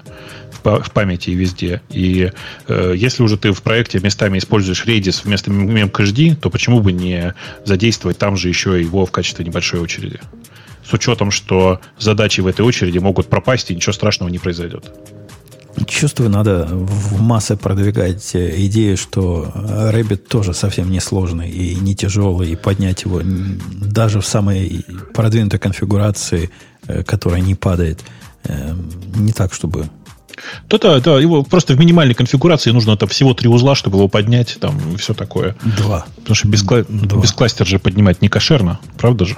в 0.64 0.90
памяти 0.90 1.30
и 1.30 1.34
везде. 1.34 1.80
И 1.90 2.30
э, 2.66 2.94
если 2.96 3.22
уже 3.22 3.36
ты 3.36 3.52
в 3.52 3.62
проекте 3.62 4.00
местами 4.00 4.38
используешь 4.38 4.84
Redis 4.84 5.20
вместо 5.24 5.50
memcached, 5.50 6.36
то 6.36 6.50
почему 6.50 6.80
бы 6.80 6.92
не 6.92 7.34
задействовать 7.64 8.18
там 8.18 8.36
же 8.36 8.48
еще 8.48 8.80
его 8.80 9.06
в 9.06 9.12
качестве 9.12 9.44
небольшой 9.44 9.80
очереди? 9.80 10.20
С 10.84 10.92
учетом, 10.92 11.30
что 11.30 11.80
задачи 11.98 12.40
в 12.40 12.46
этой 12.48 12.62
очереди 12.62 12.98
могут 12.98 13.28
пропасть, 13.28 13.70
и 13.70 13.74
ничего 13.76 13.92
страшного 13.92 14.28
не 14.28 14.38
произойдет. 14.38 14.92
Чувствую, 15.86 16.28
надо 16.28 16.66
в 16.70 17.20
массы 17.20 17.56
продвигать 17.56 18.34
э, 18.34 18.66
идею, 18.66 18.96
что 18.96 19.50
Rabbit 19.54 20.16
тоже 20.16 20.52
совсем 20.52 20.90
не 20.90 21.00
сложный 21.00 21.50
и 21.50 21.76
не 21.76 21.94
тяжелый, 21.94 22.50
и 22.50 22.56
поднять 22.56 23.04
его 23.04 23.22
даже 23.24 24.20
в 24.20 24.26
самой 24.26 24.84
продвинутой 25.14 25.58
конфигурации, 25.58 26.50
э, 26.86 27.02
которая 27.04 27.40
не 27.40 27.54
падает, 27.54 28.00
не 29.14 29.32
так, 29.32 29.52
чтобы 29.52 29.88
да, 30.68 31.00
да, 31.00 31.20
его 31.20 31.42
просто 31.42 31.74
в 31.74 31.78
минимальной 31.78 32.14
конфигурации 32.14 32.70
нужно 32.70 32.96
там 32.96 33.08
всего 33.08 33.34
три 33.34 33.48
узла, 33.48 33.74
чтобы 33.74 33.98
его 33.98 34.08
поднять, 34.08 34.56
там 34.60 34.76
и 34.92 34.96
все 34.96 35.14
такое. 35.14 35.56
Два. 35.76 36.06
Потому 36.16 36.34
что 36.34 36.48
без, 36.48 36.62
кла... 36.62 36.84
два. 36.88 37.22
без 37.22 37.32
кластер 37.32 37.66
же 37.66 37.78
поднимать 37.78 38.22
не 38.22 38.28
кошерно, 38.28 38.80
правда 38.96 39.24
же? 39.24 39.36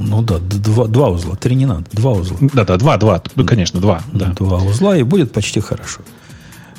Ну 0.00 0.22
да, 0.22 0.38
два, 0.38 0.86
два 0.86 1.10
узла, 1.10 1.36
три 1.36 1.54
не 1.54 1.66
надо, 1.66 1.84
два 1.92 2.12
узла. 2.12 2.38
Да, 2.40 2.64
да, 2.64 2.76
два, 2.78 2.96
два, 2.96 3.22
ну, 3.36 3.44
конечно, 3.44 3.80
два. 3.80 4.02
Да. 4.12 4.28
Два 4.28 4.58
узла, 4.58 4.96
и 4.96 5.02
будет 5.02 5.32
почти 5.32 5.60
хорошо. 5.60 6.00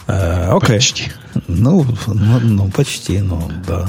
Э, 0.07 0.49
окей. 0.51 0.77
Почти. 0.77 1.11
Ну, 1.47 1.85
ну, 2.07 2.39
ну, 2.39 2.71
почти, 2.71 3.19
ну, 3.19 3.49
да. 3.67 3.87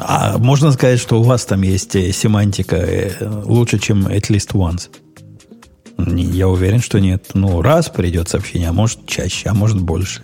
А 0.00 0.38
можно 0.38 0.72
сказать, 0.72 0.98
что 0.98 1.20
у 1.20 1.22
вас 1.22 1.46
там 1.46 1.62
есть 1.62 1.94
э, 1.94 2.12
семантика 2.12 2.76
э, 2.76 3.42
лучше, 3.44 3.78
чем 3.78 4.08
at 4.08 4.28
least 4.28 4.52
once? 4.52 4.88
Я 5.98 6.48
уверен, 6.48 6.80
что 6.80 7.00
нет. 7.00 7.30
Ну, 7.34 7.62
раз 7.62 7.88
придет 7.88 8.28
сообщение, 8.28 8.68
а 8.68 8.72
может 8.72 9.06
чаще, 9.06 9.48
а 9.48 9.54
может 9.54 9.80
больше. 9.80 10.22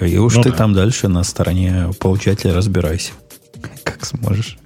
И 0.00 0.18
уж 0.18 0.36
ну, 0.36 0.42
ты 0.42 0.50
да. 0.50 0.56
там 0.56 0.74
дальше 0.74 1.08
на 1.08 1.24
стороне 1.24 1.90
получателя 1.98 2.54
разбирайся. 2.54 3.12
Как 3.84 4.04
сможешь. 4.04 4.58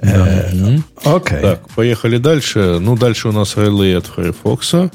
Окей. 0.00 0.82
Okay. 1.04 1.40
Так, 1.40 1.68
поехали 1.70 2.18
дальше. 2.18 2.78
Ну, 2.80 2.96
дальше 2.96 3.28
у 3.28 3.32
нас 3.32 3.56
релей 3.56 3.96
от 3.96 4.06
Firefox 4.06 4.90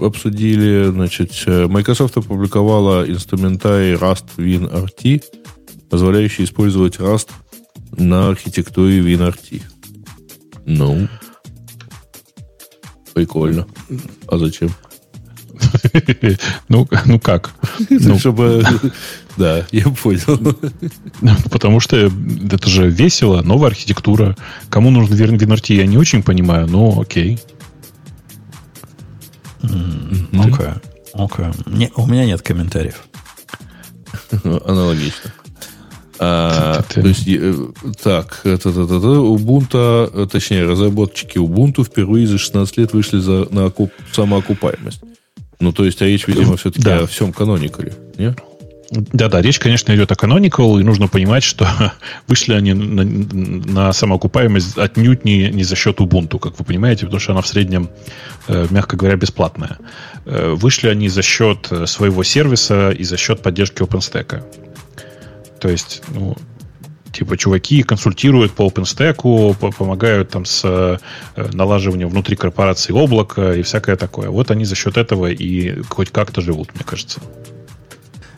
обсудили. 0.00 0.90
Значит, 0.90 1.32
Microsoft 1.46 2.16
опубликовала 2.16 3.08
инструментарий 3.08 3.94
Rust 3.94 4.24
WinRT, 4.36 5.22
позволяющий 5.90 6.44
использовать 6.44 6.96
Rust 6.96 7.30
на 7.92 8.28
архитектуре 8.28 9.00
WinRT. 9.00 9.62
Ну, 10.66 11.08
прикольно. 13.16 13.66
А 14.28 14.36
зачем? 14.36 14.70
Ну, 16.68 16.86
ну 17.06 17.18
как? 17.18 17.54
Ну, 17.88 18.18
Чтобы... 18.18 18.62
Да, 19.38 19.66
я 19.72 19.84
понял. 19.88 20.56
Потому 21.50 21.80
что 21.80 21.96
это 21.96 22.68
же 22.68 22.90
весело, 22.90 23.42
новая 23.42 23.70
архитектура. 23.70 24.36
Кому 24.68 24.90
нужен 24.90 25.14
WinRT, 25.14 25.74
я 25.74 25.86
не 25.86 25.96
очень 25.96 26.22
понимаю, 26.22 26.66
но 26.66 27.00
окей. 27.00 27.38
Окей. 29.62 30.74
Окей. 31.14 31.46
У 31.96 32.06
меня 32.06 32.26
нет 32.26 32.42
комментариев. 32.42 33.02
Аналогично. 34.44 35.32
А, 36.18 36.82
то 36.82 37.00
есть, 37.00 37.28
э, 37.28 37.54
так, 38.02 38.40
это, 38.44 38.70
это, 38.70 38.82
это, 38.82 38.96
Ubuntu, 38.96 40.10
э, 40.12 40.26
точнее, 40.30 40.64
разработчики 40.64 41.38
Ubuntu 41.38 41.84
впервые 41.84 42.26
за 42.26 42.38
16 42.38 42.76
лет 42.78 42.92
вышли 42.92 43.18
за, 43.18 43.46
на 43.50 43.66
окуп, 43.66 43.92
самоокупаемость. 44.12 45.00
Ну, 45.60 45.72
то 45.72 45.84
есть, 45.84 46.00
а 46.02 46.06
речь, 46.06 46.26
видимо, 46.26 46.56
все-таки 46.56 46.84
да. 46.84 47.00
о 47.00 47.06
всем 47.06 47.32
каноникале, 47.32 47.94
нет? 48.16 48.38
Да-да, 48.90 49.42
речь, 49.42 49.58
конечно, 49.58 49.94
идет 49.94 50.12
о 50.12 50.14
Canonical, 50.14 50.80
и 50.80 50.84
нужно 50.84 51.08
понимать, 51.08 51.42
что 51.42 51.66
вышли 52.28 52.54
они 52.54 52.72
на, 52.72 53.04
на 53.04 53.92
самоокупаемость 53.92 54.78
отнюдь 54.78 55.24
не, 55.24 55.50
не 55.50 55.64
за 55.64 55.74
счет 55.74 55.98
Ubuntu, 55.98 56.38
как 56.38 56.58
вы 56.58 56.64
понимаете, 56.64 57.06
потому 57.06 57.20
что 57.20 57.32
она 57.32 57.42
в 57.42 57.48
среднем, 57.48 57.90
э, 58.48 58.66
мягко 58.70 58.96
говоря, 58.96 59.16
бесплатная. 59.16 59.78
Э, 60.24 60.54
вышли 60.54 60.88
они 60.88 61.08
за 61.08 61.22
счет 61.22 61.68
своего 61.86 62.22
сервиса 62.22 62.90
и 62.90 63.02
за 63.02 63.16
счет 63.16 63.42
поддержки 63.42 63.82
OpenStack. 63.82 64.44
То 65.60 65.68
есть, 65.68 66.02
ну, 66.08 66.36
типа, 67.12 67.36
чуваки 67.36 67.82
консультируют 67.82 68.52
по 68.52 68.66
OpenStack, 68.66 69.72
помогают 69.72 70.30
там 70.30 70.44
с 70.44 70.62
э, 70.64 70.98
налаживанием 71.52 72.08
внутри 72.08 72.36
корпорации 72.36 72.92
облака 72.92 73.54
и 73.54 73.62
всякое 73.62 73.96
такое. 73.96 74.28
Вот 74.28 74.50
они 74.50 74.64
за 74.64 74.74
счет 74.74 74.96
этого 74.96 75.30
и 75.30 75.82
хоть 75.88 76.10
как-то 76.10 76.40
живут, 76.40 76.74
мне 76.74 76.84
кажется. 76.84 77.20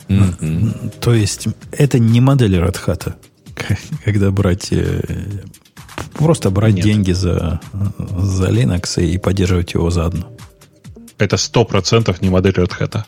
Mm-hmm. 0.07 0.99
То 1.01 1.13
есть 1.13 1.47
это 1.71 1.99
не 1.99 2.21
модель 2.21 2.55
Red 2.55 2.77
Hat, 2.85 3.13
когда 4.05 4.31
брать 4.31 4.69
э, 4.71 5.01
просто 6.13 6.49
брать 6.49 6.75
Нет. 6.75 6.85
деньги 6.85 7.11
за, 7.11 7.59
за 7.97 8.49
Linux 8.49 9.03
и 9.03 9.17
поддерживать 9.17 9.73
его 9.73 9.89
заодно. 9.91 10.31
Это 11.17 11.37
сто 11.37 11.65
процентов 11.65 12.21
не 12.21 12.29
модель 12.29 12.53
Red 12.53 12.71
Hat. 12.79 13.03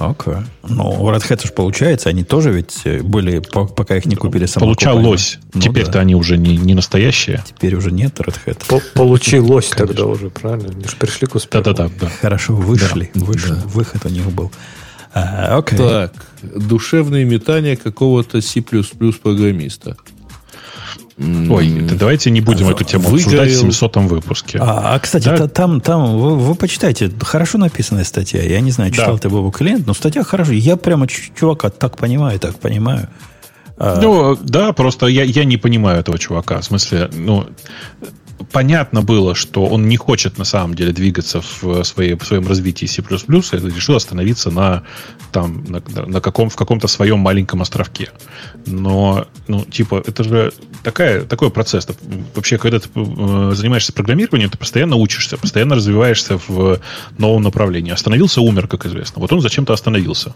Окей. 0.00 0.32
Okay. 0.32 0.44
Ну, 0.66 1.02
у 1.02 1.10
Red 1.10 1.20
Hat 1.28 1.44
уж 1.44 1.52
получается, 1.52 2.08
они 2.08 2.24
тоже 2.24 2.50
ведь 2.50 3.04
были, 3.04 3.40
пока 3.40 3.96
их 3.96 4.06
не 4.06 4.16
купили 4.16 4.46
сами. 4.46 4.64
Получалось. 4.64 5.38
Ну, 5.52 5.60
Теперь-то 5.60 5.92
да. 5.92 6.00
они 6.00 6.14
уже 6.14 6.38
не, 6.38 6.56
не 6.56 6.74
настоящие. 6.74 7.44
Теперь 7.46 7.74
уже 7.74 7.92
нет 7.92 8.18
Red 8.18 8.36
Hat. 8.46 8.82
Получилось 8.94 9.68
тогда 9.68 10.06
уже, 10.06 10.30
правильно? 10.30 10.70
Они 10.70 10.84
же 10.84 10.96
пришли 10.96 11.26
к 11.26 11.34
успеху. 11.34 11.64
Да-да-да. 11.64 12.08
Хорошо, 12.20 12.54
вышли. 12.54 13.10
Да. 13.14 13.24
Вышли. 13.24 13.50
Да. 13.50 13.62
Выход 13.66 14.06
у 14.06 14.08
них 14.08 14.30
был. 14.32 14.50
А, 15.12 15.58
окей. 15.58 15.76
Так, 15.76 16.12
душевные 16.42 17.24
метания 17.24 17.76
какого-то 17.76 18.40
C++ 18.40 18.62
программиста. 18.62 19.96
Ой, 21.18 21.68
да 21.82 21.96
давайте 21.96 22.30
не 22.30 22.40
будем 22.40 22.68
эту 22.68 22.84
тему 22.84 23.04
выгорел. 23.08 23.42
обсуждать 23.42 23.50
в 23.50 23.60
700 23.60 23.96
выпуске. 23.96 24.58
А, 24.58 24.94
а 24.94 24.98
кстати, 24.98 25.24
да? 25.24 25.48
там, 25.48 25.80
там 25.80 26.18
вы, 26.18 26.36
вы 26.36 26.54
почитайте, 26.54 27.10
хорошо 27.20 27.58
написанная 27.58 28.04
статья. 28.04 28.42
Я 28.42 28.60
не 28.60 28.70
знаю, 28.70 28.90
читал 28.90 29.14
да. 29.14 29.18
ты 29.18 29.28
Бобу 29.28 29.50
клиент, 29.50 29.86
но 29.86 29.92
статья 29.92 30.24
хорошая. 30.24 30.56
Я 30.56 30.76
прямо 30.76 31.06
чувака 31.06 31.68
так 31.68 31.98
понимаю, 31.98 32.38
так 32.38 32.58
понимаю. 32.58 33.08
А, 33.76 34.00
ну, 34.00 34.36
да, 34.42 34.72
просто 34.72 35.06
я, 35.06 35.24
я 35.24 35.44
не 35.44 35.56
понимаю 35.56 36.00
этого 36.00 36.18
чувака. 36.18 36.60
В 36.60 36.64
смысле, 36.64 37.10
ну, 37.12 37.46
понятно 38.52 39.02
было, 39.02 39.34
что 39.34 39.66
он 39.66 39.88
не 39.88 39.96
хочет 39.96 40.38
на 40.38 40.44
самом 40.44 40.74
деле 40.74 40.92
двигаться 40.92 41.40
в, 41.40 41.82
своей, 41.84 42.14
в 42.14 42.24
своем 42.24 42.46
развитии 42.46 42.86
C++, 42.86 43.02
и 43.02 43.74
решил 43.74 43.96
остановиться 43.96 44.50
на, 44.50 44.82
там, 45.32 45.64
на, 45.64 45.82
на 46.06 46.20
каком, 46.20 46.50
в 46.50 46.56
каком-то 46.56 46.88
своем 46.88 47.18
маленьком 47.18 47.62
островке. 47.62 48.10
Но, 48.66 49.26
ну, 49.48 49.64
типа, 49.64 50.02
это 50.06 50.24
же 50.24 50.52
такая, 50.82 51.22
такой 51.22 51.50
процесс. 51.50 51.86
Вообще, 52.34 52.58
когда 52.58 52.78
ты 52.78 52.88
э, 52.94 53.52
занимаешься 53.54 53.92
программированием, 53.92 54.50
ты 54.50 54.58
постоянно 54.58 54.96
учишься, 54.96 55.36
постоянно 55.36 55.76
развиваешься 55.76 56.40
в 56.48 56.80
новом 57.18 57.42
направлении. 57.42 57.92
Остановился, 57.92 58.40
умер, 58.40 58.68
как 58.68 58.86
известно. 58.86 59.20
Вот 59.20 59.32
он 59.32 59.40
зачем-то 59.40 59.72
остановился. 59.72 60.34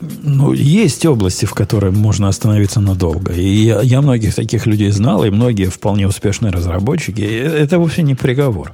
Ну, 0.00 0.52
есть 0.52 1.04
области, 1.06 1.44
в 1.44 1.54
которых 1.54 1.92
можно 1.92 2.28
остановиться 2.28 2.80
надолго. 2.80 3.32
И 3.32 3.42
я, 3.42 3.80
я 3.82 4.00
многих 4.00 4.34
таких 4.34 4.66
людей 4.66 4.90
знал, 4.90 5.24
и 5.24 5.30
многие 5.30 5.66
вполне 5.66 6.06
успешные 6.06 6.52
разработчики. 6.52 7.20
Это 7.22 7.78
вовсе 7.78 8.02
не 8.02 8.14
приговор. 8.14 8.72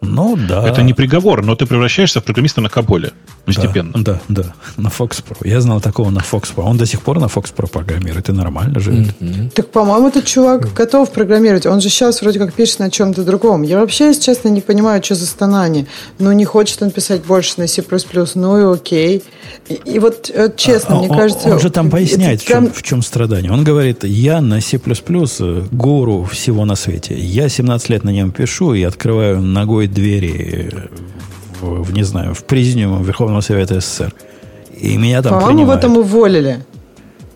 Ну 0.00 0.36
да. 0.36 0.68
Это 0.68 0.82
не 0.82 0.94
приговор, 0.94 1.44
но 1.44 1.54
ты 1.54 1.66
превращаешься 1.66 2.20
в 2.20 2.24
программиста 2.24 2.60
на 2.60 2.68
Каболе 2.68 3.12
постепенно. 3.46 3.92
Да, 3.94 4.20
да, 4.28 4.42
да, 4.42 4.54
на 4.82 4.88
Fox 4.88 5.22
Pro. 5.22 5.48
Я 5.48 5.60
знал 5.60 5.80
такого 5.80 6.10
на 6.10 6.18
Fox 6.18 6.54
Pro. 6.54 6.64
Он 6.64 6.76
до 6.76 6.84
сих 6.84 7.00
пор 7.00 7.20
на 7.20 7.26
Fox 7.26 7.54
Pro 7.54 7.68
программирует 7.68 8.28
и 8.28 8.32
нормально 8.32 8.80
живет. 8.80 9.14
Mm-hmm. 9.20 9.50
Так, 9.50 9.70
по-моему, 9.70 10.08
этот 10.08 10.26
чувак 10.26 10.72
готов 10.74 11.10
программировать. 11.12 11.66
Он 11.66 11.80
же 11.80 11.88
сейчас 11.88 12.20
вроде 12.22 12.38
как 12.38 12.52
пишет 12.52 12.80
на 12.80 12.90
чем-то 12.90 13.22
другом. 13.22 13.62
Я 13.62 13.78
вообще, 13.78 14.06
если 14.06 14.22
честно, 14.22 14.48
не 14.48 14.60
понимаю, 14.60 15.02
что 15.02 15.14
за 15.14 15.26
стонание. 15.26 15.86
Ну, 16.18 16.32
не 16.32 16.44
хочет 16.44 16.82
он 16.82 16.90
писать 16.90 17.24
больше 17.24 17.54
на 17.58 17.68
C++, 17.68 17.82
ну 18.34 18.58
и 18.58 18.74
окей. 18.74 19.22
И, 19.68 19.74
и 19.74 19.98
вот 20.00 20.30
э, 20.34 20.50
честно, 20.56 20.96
а, 20.96 20.98
мне 20.98 21.08
он, 21.08 21.16
кажется... 21.16 21.52
Он 21.52 21.60
же 21.60 21.70
там 21.70 21.88
поясняет, 21.90 22.42
в 22.42 22.46
чем, 22.46 22.72
в 22.72 22.82
чем 22.82 23.02
страдание. 23.02 23.52
Он 23.52 23.62
говорит, 23.62 24.02
я 24.04 24.40
на 24.40 24.60
C++ 24.60 24.78
э, 24.78 25.62
гуру 25.70 26.24
всего 26.24 26.64
на 26.64 26.74
свете. 26.74 27.14
Я 27.16 27.48
17 27.48 27.88
лет 27.90 28.04
на 28.04 28.10
нем 28.10 28.32
пишу 28.32 28.74
и 28.74 28.82
открываю 28.82 29.40
ногой 29.40 29.86
двери 29.96 30.70
в, 31.60 31.82
в 31.82 31.92
не 31.92 32.04
знаю, 32.04 32.34
в 32.34 32.44
президиум 32.44 33.02
Верховного 33.02 33.40
Совета 33.40 33.80
СССР. 33.80 34.12
И 34.78 34.96
меня 34.96 35.22
там 35.22 35.40
По-моему, 35.40 35.64
в 35.64 35.70
этом 35.70 35.96
уволили. 35.96 36.64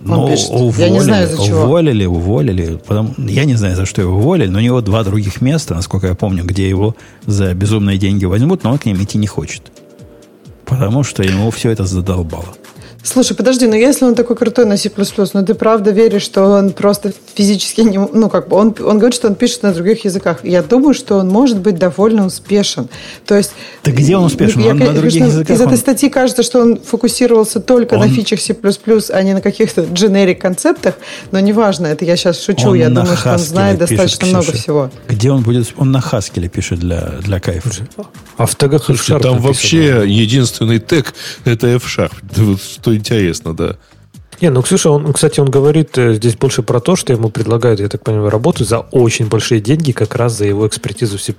Ну, 0.00 0.34
уволили, 0.50 0.80
я 0.80 0.88
не 0.90 1.00
знаю, 1.00 1.28
за 1.28 1.42
чего. 1.44 1.64
уволили, 1.64 2.06
уволили. 2.06 2.78
Потом, 2.86 3.14
я 3.18 3.44
не 3.44 3.54
знаю, 3.54 3.76
за 3.76 3.86
что 3.86 4.02
его 4.02 4.16
уволили, 4.16 4.48
но 4.48 4.58
у 4.58 4.62
него 4.62 4.80
два 4.80 5.04
других 5.04 5.40
места, 5.42 5.74
насколько 5.74 6.06
я 6.06 6.14
помню, 6.14 6.44
где 6.44 6.68
его 6.68 6.94
за 7.26 7.54
безумные 7.54 7.98
деньги 7.98 8.24
возьмут, 8.24 8.64
но 8.64 8.72
он 8.72 8.78
к 8.78 8.86
ним 8.86 9.02
идти 9.02 9.18
не 9.18 9.26
хочет. 9.26 9.72
Потому 10.64 11.02
что 11.02 11.22
ему 11.22 11.50
все 11.50 11.70
это 11.70 11.84
задолбало. 11.84 12.46
Слушай, 13.02 13.34
подожди, 13.34 13.66
но 13.66 13.76
если 13.76 14.04
он 14.04 14.14
такой 14.14 14.36
крутой 14.36 14.66
на 14.66 14.76
C++, 14.76 14.90
но 15.32 15.42
ты 15.42 15.54
правда 15.54 15.90
веришь, 15.90 16.22
что 16.22 16.44
он 16.44 16.70
просто 16.72 17.12
физически 17.34 17.80
не... 17.80 17.98
Ну, 17.98 18.28
как 18.28 18.48
бы, 18.48 18.56
он, 18.56 18.74
он 18.78 18.98
говорит, 18.98 19.14
что 19.14 19.28
он 19.28 19.36
пишет 19.36 19.62
на 19.62 19.72
других 19.72 20.04
языках. 20.04 20.44
Я 20.44 20.62
думаю, 20.62 20.92
что 20.92 21.16
он 21.16 21.28
может 21.28 21.58
быть 21.58 21.76
довольно 21.76 22.26
успешен. 22.26 22.88
То 23.24 23.36
есть... 23.36 23.52
Да 23.84 23.90
где 23.90 24.16
он 24.16 24.24
успешен? 24.24 24.60
Я, 24.60 24.72
он 24.72 24.78
на 24.78 24.92
других 24.92 25.12
конечно, 25.14 25.38
языках? 25.38 25.56
Из 25.56 25.60
этой 25.60 25.78
статьи 25.78 26.10
кажется, 26.10 26.42
что 26.42 26.60
он 26.60 26.78
фокусировался 26.78 27.60
только 27.60 27.94
он... 27.94 28.00
на 28.00 28.08
фичах 28.08 28.40
C++, 28.40 28.54
а 29.10 29.22
не 29.22 29.32
на 29.32 29.40
каких-то 29.40 29.82
generic 29.82 30.36
концептах, 30.36 30.96
но 31.30 31.40
неважно, 31.40 31.86
это 31.86 32.04
я 32.04 32.16
сейчас 32.16 32.42
шучу. 32.44 32.68
Он 32.68 32.74
я 32.74 32.90
думаю, 32.90 33.16
что 33.16 33.32
он 33.32 33.38
знает 33.38 33.78
достаточно 33.78 34.26
пишет, 34.26 34.32
много 34.32 34.52
всего. 34.52 34.90
Где 35.08 35.30
он 35.30 35.42
будет... 35.42 35.72
Он 35.78 35.90
на 35.90 36.02
Хаскеле 36.02 36.48
пишет 36.48 36.80
для, 36.80 37.14
для 37.22 37.40
кайфа. 37.40 37.70
А 38.36 38.44
в 38.44 38.54
тегах 38.56 38.84
Слушайте, 38.84 39.18
там 39.18 39.38
вообще 39.38 40.04
единственный 40.06 40.80
тег 40.80 41.14
это 41.44 41.66
F-Sharp. 41.68 42.12
Что 42.90 42.96
интересно, 42.96 43.54
да. 43.54 43.76
Не, 44.40 44.50
ну, 44.50 44.62
Ксюша, 44.62 44.90
он, 44.90 45.12
кстати, 45.12 45.38
он 45.38 45.48
говорит 45.48 45.96
э, 45.96 46.14
здесь 46.14 46.34
больше 46.34 46.62
про 46.62 46.80
то, 46.80 46.96
что 46.96 47.12
ему 47.12 47.28
предлагают, 47.28 47.78
я 47.78 47.88
так 47.88 48.02
понимаю, 48.02 48.30
работу 48.30 48.64
за 48.64 48.80
очень 48.80 49.28
большие 49.28 49.60
деньги, 49.60 49.92
как 49.92 50.16
раз 50.16 50.38
за 50.38 50.46
его 50.46 50.66
экспертизу 50.66 51.18
в 51.18 51.22
C++. 51.22 51.34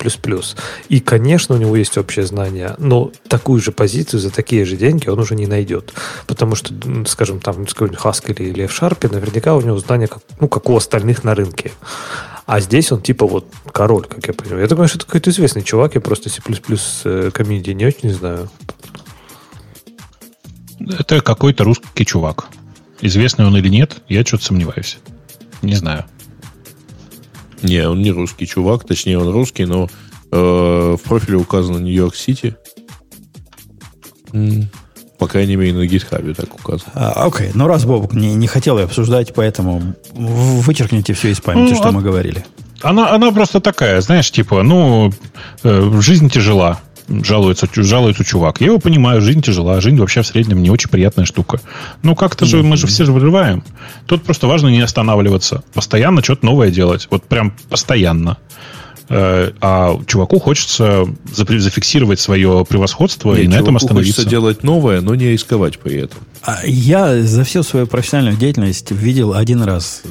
И, 0.87 0.99
конечно, 0.99 1.55
у 1.55 1.57
него 1.57 1.75
есть 1.75 1.97
общее 1.97 2.25
знание, 2.25 2.75
но 2.77 3.11
такую 3.27 3.59
же 3.59 3.71
позицию 3.71 4.19
за 4.21 4.29
такие 4.29 4.63
же 4.63 4.77
деньги 4.77 5.09
он 5.09 5.19
уже 5.19 5.35
не 5.35 5.47
найдет. 5.47 5.93
Потому 6.25 6.55
что, 6.55 6.73
скажем, 7.05 7.41
там, 7.41 7.67
скажем, 7.67 7.95
Haskell 7.95 8.41
или 8.41 8.63
F-Sharp, 8.65 9.11
наверняка 9.11 9.55
у 9.55 9.61
него 9.61 9.77
знания, 9.79 10.07
как, 10.07 10.21
ну, 10.39 10.47
как 10.47 10.69
у 10.69 10.77
остальных 10.77 11.25
на 11.25 11.35
рынке. 11.35 11.71
А 12.45 12.61
здесь 12.61 12.91
он 12.91 13.01
типа 13.01 13.25
вот 13.25 13.45
король, 13.73 14.05
как 14.05 14.25
я 14.27 14.33
понимаю. 14.33 14.61
Я 14.61 14.67
думаю, 14.67 14.87
что 14.87 14.99
это 14.99 15.05
какой-то 15.07 15.31
известный 15.31 15.63
чувак, 15.63 15.95
я 15.95 16.01
просто 16.01 16.29
C++ 16.29 16.39
э, 17.05 17.31
комьюнити 17.33 17.71
не 17.71 17.85
очень 17.85 18.13
знаю. 18.13 18.49
Это 20.87 21.21
какой-то 21.21 21.63
русский 21.63 22.05
чувак. 22.05 22.47
Известный 23.01 23.45
он 23.45 23.57
или 23.57 23.67
нет, 23.67 24.01
я 24.09 24.23
что-то 24.25 24.45
сомневаюсь. 24.45 24.99
Не 25.61 25.75
знаю. 25.75 26.05
Не, 27.61 27.87
он 27.87 28.01
не 28.01 28.11
русский 28.11 28.47
чувак, 28.47 28.85
точнее 28.85 29.19
он 29.19 29.29
русский, 29.29 29.65
но 29.65 29.89
э, 30.31 30.95
в 30.99 31.01
профиле 31.07 31.37
указано 31.37 31.77
Нью-Йорк-Сити. 31.77 32.55
по 35.17 35.27
крайней 35.27 35.55
мере, 35.55 35.73
на 35.73 35.85
GitHub 35.85 36.33
так 36.33 36.55
указано. 36.55 36.91
А, 36.95 37.25
окей, 37.27 37.51
ну 37.53 37.67
раз 37.67 37.85
Бобок 37.85 38.13
не, 38.13 38.33
не 38.33 38.47
хотел 38.47 38.79
ее 38.79 38.85
обсуждать, 38.85 39.33
поэтому 39.35 39.95
вычеркните 40.13 41.13
все 41.13 41.31
из 41.31 41.39
памяти, 41.41 41.71
ну, 41.71 41.75
что 41.75 41.89
а, 41.89 41.91
мы 41.91 42.01
говорили. 42.01 42.43
Она, 42.81 43.13
она 43.13 43.31
просто 43.31 43.59
такая, 43.59 44.01
знаешь, 44.01 44.31
типа, 44.31 44.63
ну, 44.63 45.11
э, 45.63 46.01
жизнь 46.01 46.29
тяжела 46.29 46.81
жалуется, 47.23 47.67
жалуется 47.73 48.23
чувак. 48.23 48.61
Я 48.61 48.67
его 48.67 48.79
понимаю, 48.79 49.21
жизнь 49.21 49.41
тяжела, 49.41 49.81
жизнь 49.81 49.97
вообще 49.97 50.21
в 50.21 50.27
среднем 50.27 50.61
не 50.61 50.69
очень 50.69 50.89
приятная 50.89 51.25
штука. 51.25 51.59
Ну, 52.03 52.15
как-то 52.15 52.45
же, 52.45 52.63
мы 52.63 52.77
же 52.77 52.87
все 52.87 53.05
же 53.05 53.11
выживаем. 53.11 53.63
Тут 54.05 54.23
просто 54.23 54.47
важно 54.47 54.67
не 54.67 54.81
останавливаться. 54.81 55.63
Постоянно 55.73 56.23
что-то 56.23 56.45
новое 56.45 56.71
делать. 56.71 57.07
Вот 57.11 57.23
прям 57.23 57.53
постоянно. 57.69 58.37
Э, 59.13 59.51
а 59.59 59.99
чуваку 60.07 60.39
хочется 60.39 61.05
зафиксировать 61.25 62.21
свое 62.21 62.65
превосходство 62.67 63.33
Нет, 63.33 63.43
и 63.43 63.47
на 63.49 63.55
этом 63.55 63.75
остановиться. 63.75 64.13
хочется 64.13 64.29
делать 64.29 64.63
новое, 64.63 65.01
но 65.01 65.15
не 65.15 65.31
рисковать 65.31 65.79
при 65.79 65.97
этом. 66.03 66.19
А 66.43 66.59
я 66.65 67.21
за 67.21 67.43
всю 67.43 67.63
свою 67.63 67.87
профессиональную 67.87 68.37
деятельность 68.37 68.89
видел 68.91 69.33
один 69.33 69.63
раз 69.63 70.03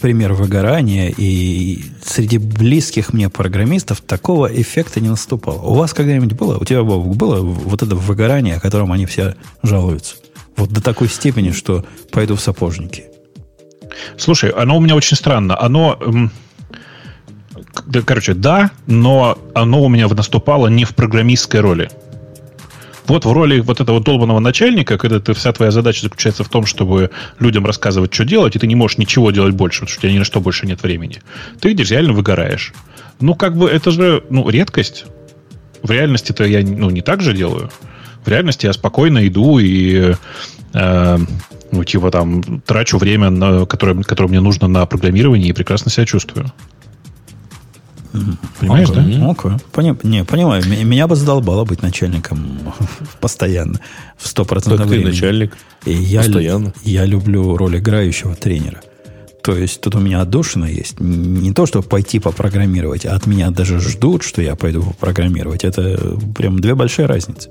пример 0.00 0.32
выгорания, 0.32 1.12
и 1.16 1.84
среди 2.04 2.38
близких 2.38 3.12
мне 3.12 3.28
программистов 3.28 4.00
такого 4.00 4.46
эффекта 4.46 5.00
не 5.00 5.08
наступало. 5.08 5.60
У 5.62 5.74
вас 5.74 5.92
когда-нибудь 5.92 6.32
было, 6.32 6.58
у 6.58 6.64
тебя, 6.64 6.82
Бобок, 6.82 7.16
было 7.16 7.40
вот 7.40 7.82
это 7.82 7.94
выгорание, 7.94 8.56
о 8.56 8.60
котором 8.60 8.92
они 8.92 9.06
все 9.06 9.36
жалуются? 9.62 10.16
Вот 10.56 10.70
до 10.70 10.82
такой 10.82 11.08
степени, 11.08 11.52
что 11.52 11.84
пойду 12.10 12.34
в 12.36 12.40
сапожники. 12.40 13.04
Слушай, 14.16 14.50
оно 14.50 14.76
у 14.76 14.80
меня 14.80 14.96
очень 14.96 15.16
странно. 15.16 15.60
Оно... 15.60 15.98
Короче, 18.04 18.34
да, 18.34 18.70
но 18.86 19.38
оно 19.54 19.82
у 19.82 19.88
меня 19.88 20.08
наступало 20.08 20.68
не 20.68 20.84
в 20.84 20.94
программистской 20.94 21.60
роли 21.60 21.90
вот 23.08 23.24
в 23.24 23.32
роли 23.32 23.60
вот 23.60 23.80
этого 23.80 24.00
долбанного 24.00 24.38
начальника, 24.38 24.98
когда 24.98 25.20
ты, 25.20 25.32
вся 25.34 25.52
твоя 25.52 25.70
задача 25.70 26.02
заключается 26.02 26.44
в 26.44 26.48
том, 26.48 26.66
чтобы 26.66 27.10
людям 27.38 27.66
рассказывать, 27.66 28.12
что 28.12 28.24
делать, 28.24 28.56
и 28.56 28.58
ты 28.58 28.66
не 28.66 28.74
можешь 28.74 28.98
ничего 28.98 29.30
делать 29.30 29.54
больше, 29.54 29.80
потому 29.80 29.90
что 29.90 29.98
у 29.98 30.02
тебя 30.02 30.12
ни 30.12 30.18
на 30.18 30.24
что 30.24 30.40
больше 30.40 30.66
нет 30.66 30.82
времени, 30.82 31.22
ты 31.60 31.68
видишь, 31.68 31.90
реально 31.90 32.12
выгораешь. 32.12 32.72
Ну, 33.20 33.34
как 33.34 33.56
бы 33.56 33.68
это 33.68 33.90
же, 33.90 34.22
ну, 34.30 34.48
редкость. 34.48 35.06
В 35.82 35.90
реальности-то 35.90 36.44
я 36.44 36.60
ну, 36.60 36.90
не 36.90 37.02
так 37.02 37.20
же 37.20 37.34
делаю. 37.34 37.70
В 38.24 38.28
реальности 38.28 38.66
я 38.66 38.72
спокойно 38.72 39.26
иду 39.26 39.58
и 39.58 40.14
э, 40.74 41.18
ну, 41.72 41.84
типа 41.84 42.10
там 42.10 42.60
трачу 42.62 42.98
время, 42.98 43.30
на, 43.30 43.64
которое, 43.64 44.02
которое 44.02 44.28
мне 44.28 44.40
нужно 44.40 44.68
на 44.68 44.84
программирование 44.86 45.50
и 45.50 45.52
прекрасно 45.52 45.90
себя 45.90 46.06
чувствую. 46.06 46.52
Понимаешь, 48.60 48.88
okay, 48.88 49.18
да? 49.18 49.30
Окей. 49.30 49.50
Okay. 49.50 49.62
Пони, 49.72 49.96
не, 50.02 50.24
понимаю. 50.24 50.62
Меня 50.66 51.06
бы 51.06 51.16
задолбало 51.16 51.64
быть 51.64 51.82
начальником 51.82 52.58
постоянно, 53.20 53.80
в 54.16 54.26
100% 54.26 54.76
так 54.76 54.86
времени. 54.86 55.04
ты 55.04 55.10
начальник 55.10 55.56
И 55.84 55.92
я, 55.92 56.22
постоянно. 56.22 56.72
Я 56.84 57.04
люблю 57.04 57.56
роль 57.56 57.78
играющего 57.78 58.34
тренера. 58.34 58.80
То 59.42 59.56
есть 59.56 59.80
тут 59.80 59.94
у 59.94 60.00
меня 60.00 60.20
отдушина 60.20 60.66
есть. 60.66 61.00
Не 61.00 61.52
то, 61.52 61.66
чтобы 61.66 61.88
пойти 61.88 62.18
попрограммировать, 62.18 63.06
а 63.06 63.14
от 63.14 63.26
меня 63.26 63.50
даже 63.50 63.80
ждут, 63.80 64.22
что 64.22 64.42
я 64.42 64.56
пойду 64.56 64.82
попрограммировать. 64.82 65.64
Это 65.64 66.18
прям 66.36 66.58
две 66.58 66.74
большие 66.74 67.06
разницы. 67.06 67.50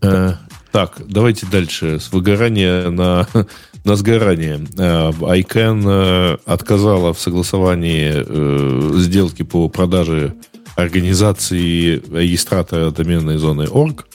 Э, 0.00 0.34
так, 0.70 1.02
давайте 1.06 1.46
дальше. 1.46 2.00
С 2.00 2.12
выгорания 2.12 2.88
на 2.88 3.26
на 3.84 3.96
сгорание. 3.96 4.60
Э, 4.78 5.10
ICANN 5.10 5.84
э, 5.86 6.36
отказала 6.46 7.12
в 7.12 7.20
согласовании 7.20 8.12
э, 8.14 8.98
сделки 8.98 9.42
по 9.42 9.68
продаже 9.68 10.34
организации 10.76 12.02
регистратора 12.14 12.90
доменной 12.90 13.36
зоны 13.38 13.66
org 13.70 14.06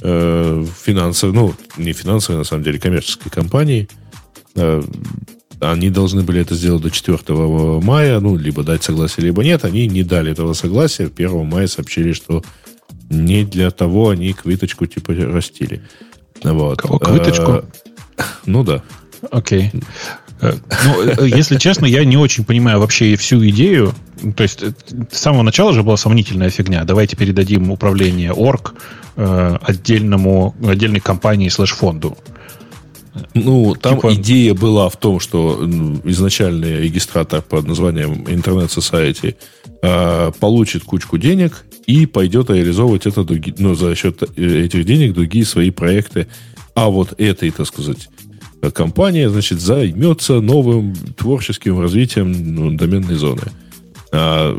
финансовой, 0.00 1.34
ну, 1.34 1.54
не 1.76 1.92
финансовой, 1.92 2.38
на 2.38 2.44
самом 2.44 2.62
деле, 2.62 2.78
коммерческой 2.78 3.30
компании. 3.30 3.88
Они 5.58 5.90
должны 5.90 6.22
были 6.22 6.40
это 6.40 6.54
сделать 6.54 6.82
до 6.82 6.90
4 6.92 7.18
мая, 7.80 8.20
ну, 8.20 8.36
либо 8.36 8.62
дать 8.62 8.84
согласие, 8.84 9.26
либо 9.26 9.42
нет. 9.42 9.64
Они 9.64 9.88
не 9.88 10.04
дали 10.04 10.30
этого 10.30 10.52
согласия. 10.52 11.10
1 11.12 11.44
мая 11.46 11.66
сообщили, 11.66 12.12
что 12.12 12.44
не 13.10 13.44
для 13.44 13.72
того 13.72 14.10
они 14.10 14.32
квиточку 14.34 14.86
типа 14.86 15.14
растили. 15.14 15.82
Вот. 16.44 16.80
Кого 16.80 16.98
квиточку? 16.98 17.64
Ну 18.46 18.64
да. 18.64 18.82
Окей. 19.30 19.70
Э, 20.40 20.54
ну, 20.84 21.02
э, 21.02 21.28
если 21.28 21.56
честно, 21.58 21.86
я 21.86 22.04
не 22.04 22.16
очень 22.16 22.44
понимаю 22.44 22.80
вообще 22.80 23.16
всю 23.16 23.46
идею. 23.48 23.94
То 24.36 24.42
есть 24.42 24.62
э, 24.62 24.72
с 25.10 25.18
самого 25.18 25.42
начала 25.42 25.72
же 25.72 25.82
была 25.82 25.96
сомнительная 25.96 26.50
фигня. 26.50 26.84
Давайте 26.84 27.16
передадим 27.16 27.70
управление 27.70 28.32
орг 28.32 28.74
отдельному, 29.16 30.54
отдельной 30.62 31.00
компании 31.00 31.48
слэш-фонду. 31.48 32.16
Ну, 33.34 33.74
там 33.74 33.96
типа... 33.96 34.14
идея 34.14 34.54
была 34.54 34.88
в 34.88 34.96
том, 34.96 35.20
что 35.20 35.60
изначальный 36.04 36.82
регистратор 36.82 37.42
под 37.42 37.66
названием 37.66 38.24
Internet 38.24 38.68
Society 38.68 39.36
э, 39.82 40.32
получит 40.38 40.84
кучку 40.84 41.18
денег 41.18 41.64
и 41.86 42.06
пойдет 42.06 42.50
реализовывать 42.50 43.06
это 43.06 43.24
други, 43.24 43.54
ну, 43.58 43.74
за 43.74 43.94
счет 43.94 44.22
этих 44.38 44.84
денег 44.84 45.14
другие 45.14 45.44
свои 45.44 45.70
проекты. 45.70 46.28
А 46.78 46.90
вот 46.90 47.12
этой, 47.18 47.50
так 47.50 47.66
сказать, 47.66 48.08
компания, 48.72 49.28
значит, 49.28 49.60
займется 49.60 50.40
новым 50.40 50.94
творческим 50.94 51.80
развитием 51.80 52.30
ну, 52.54 52.70
доменной 52.70 53.16
зоны. 53.16 53.42
А, 54.12 54.56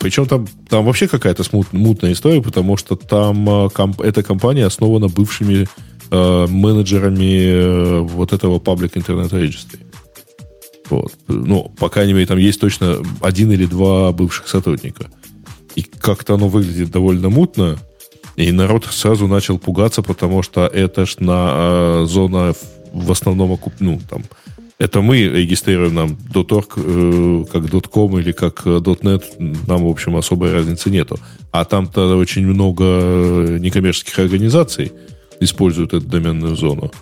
причем 0.00 0.24
там, 0.24 0.46
там 0.70 0.86
вообще 0.86 1.08
какая-то 1.08 1.44
смут, 1.44 1.74
мутная 1.74 2.12
история, 2.12 2.40
потому 2.40 2.78
что 2.78 2.96
там 2.96 3.46
а, 3.50 3.68
комп, 3.68 4.00
эта 4.00 4.22
компания 4.22 4.64
основана 4.64 5.08
бывшими 5.08 5.68
а, 6.10 6.46
менеджерами 6.46 7.50
а, 7.52 8.00
вот 8.00 8.32
этого 8.32 8.58
Public 8.58 8.94
Internet 8.94 9.32
Registry. 9.32 9.80
Вот. 10.88 11.12
Ну, 11.28 11.70
по 11.78 11.90
крайней 11.90 12.14
мере, 12.14 12.24
там 12.24 12.38
есть 12.38 12.62
точно 12.62 13.02
один 13.20 13.52
или 13.52 13.66
два 13.66 14.10
бывших 14.12 14.48
сотрудника. 14.48 15.10
И 15.74 15.82
как-то 15.82 16.36
оно 16.36 16.48
выглядит 16.48 16.90
довольно 16.90 17.28
мутно. 17.28 17.76
И 18.38 18.52
народ 18.52 18.84
сразу 18.84 19.26
начал 19.26 19.58
пугаться, 19.58 20.00
потому 20.00 20.44
что 20.44 20.66
это 20.66 21.06
ж 21.06 21.16
на 21.18 21.50
э, 21.50 22.04
зона 22.06 22.54
в 22.92 23.10
основном 23.10 23.50
окуп, 23.50 23.72
ну, 23.80 24.00
там, 24.08 24.22
это 24.78 25.00
мы 25.00 25.22
регистрируем 25.22 25.94
нам 25.94 26.16
.org 26.32 26.72
э, 26.76 27.44
как 27.52 27.90
.com 27.90 28.18
или 28.20 28.30
как 28.30 28.62
э, 28.64 28.78
.net, 28.78 29.24
нам, 29.66 29.84
в 29.84 29.88
общем, 29.88 30.16
особой 30.16 30.52
разницы 30.52 30.88
нету. 30.88 31.18
А 31.50 31.64
там-то 31.64 32.16
очень 32.16 32.46
много 32.46 32.84
э, 32.84 33.58
некоммерческих 33.58 34.16
организаций 34.20 34.92
используют 35.40 35.92
эту 35.94 36.06
доменную 36.06 36.54
зону. 36.54 36.92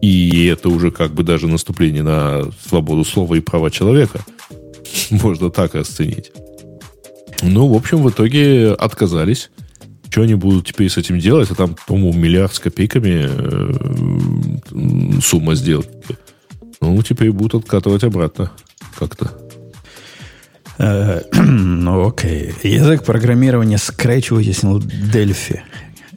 И 0.00 0.46
это 0.46 0.70
уже 0.70 0.90
как 0.90 1.12
бы 1.12 1.22
даже 1.22 1.48
наступление 1.48 2.02
на 2.02 2.50
свободу 2.66 3.04
слова 3.04 3.34
и 3.34 3.40
права 3.40 3.70
человека. 3.70 4.20
Можно 5.10 5.50
так 5.50 5.74
расценить. 5.74 6.32
Ну, 7.42 7.68
в 7.68 7.76
общем, 7.76 7.98
в 7.98 8.08
итоге 8.08 8.72
отказались. 8.72 9.50
Что 10.10 10.22
они 10.22 10.34
будут 10.34 10.66
теперь 10.66 10.88
с 10.88 10.96
этим 10.96 11.18
делать? 11.18 11.50
А 11.50 11.54
там, 11.54 11.76
по-моему, 11.86 12.12
миллиард 12.18 12.54
с 12.54 12.58
копейками 12.58 13.26
э, 13.28 15.20
сумма 15.20 15.54
сделки. 15.54 15.90
Ну, 16.80 17.02
теперь 17.02 17.30
будут 17.32 17.62
откатывать 17.62 18.04
обратно 18.04 18.50
как-то. 18.98 19.32
Э, 20.78 21.22
ну, 21.32 22.08
окей. 22.08 22.54
Язык 22.62 23.04
программирования 23.04 23.76
Scratch 23.76 24.32
вытеснил 24.32 24.78
Delphi. 24.78 25.60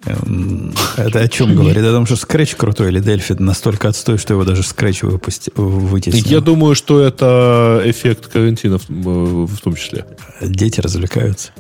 Эм, 0.06 0.74
это 0.98 1.20
о 1.20 1.28
чем 1.28 1.56
говорит? 1.56 1.84
О 1.84 1.92
том, 1.92 2.06
что 2.06 2.16
Scratch 2.16 2.56
крутой 2.56 2.90
или 2.90 3.02
Delphi 3.02 3.42
настолько 3.42 3.90
отстой, 3.90 4.18
что 4.18 4.34
его 4.34 4.44
даже 4.44 4.62
Scratch 4.62 5.06
выпусти, 5.06 5.52
вытеснил? 5.56 6.24
Я 6.26 6.42
думаю, 6.42 6.76
что 6.76 7.02
это 7.02 7.82
эффект 7.86 8.28
карантина 8.28 8.80
в, 8.88 9.46
в 9.48 9.60
том 9.60 9.76
числе. 9.76 10.06
Дети 10.42 10.80
развлекаются. 10.80 11.52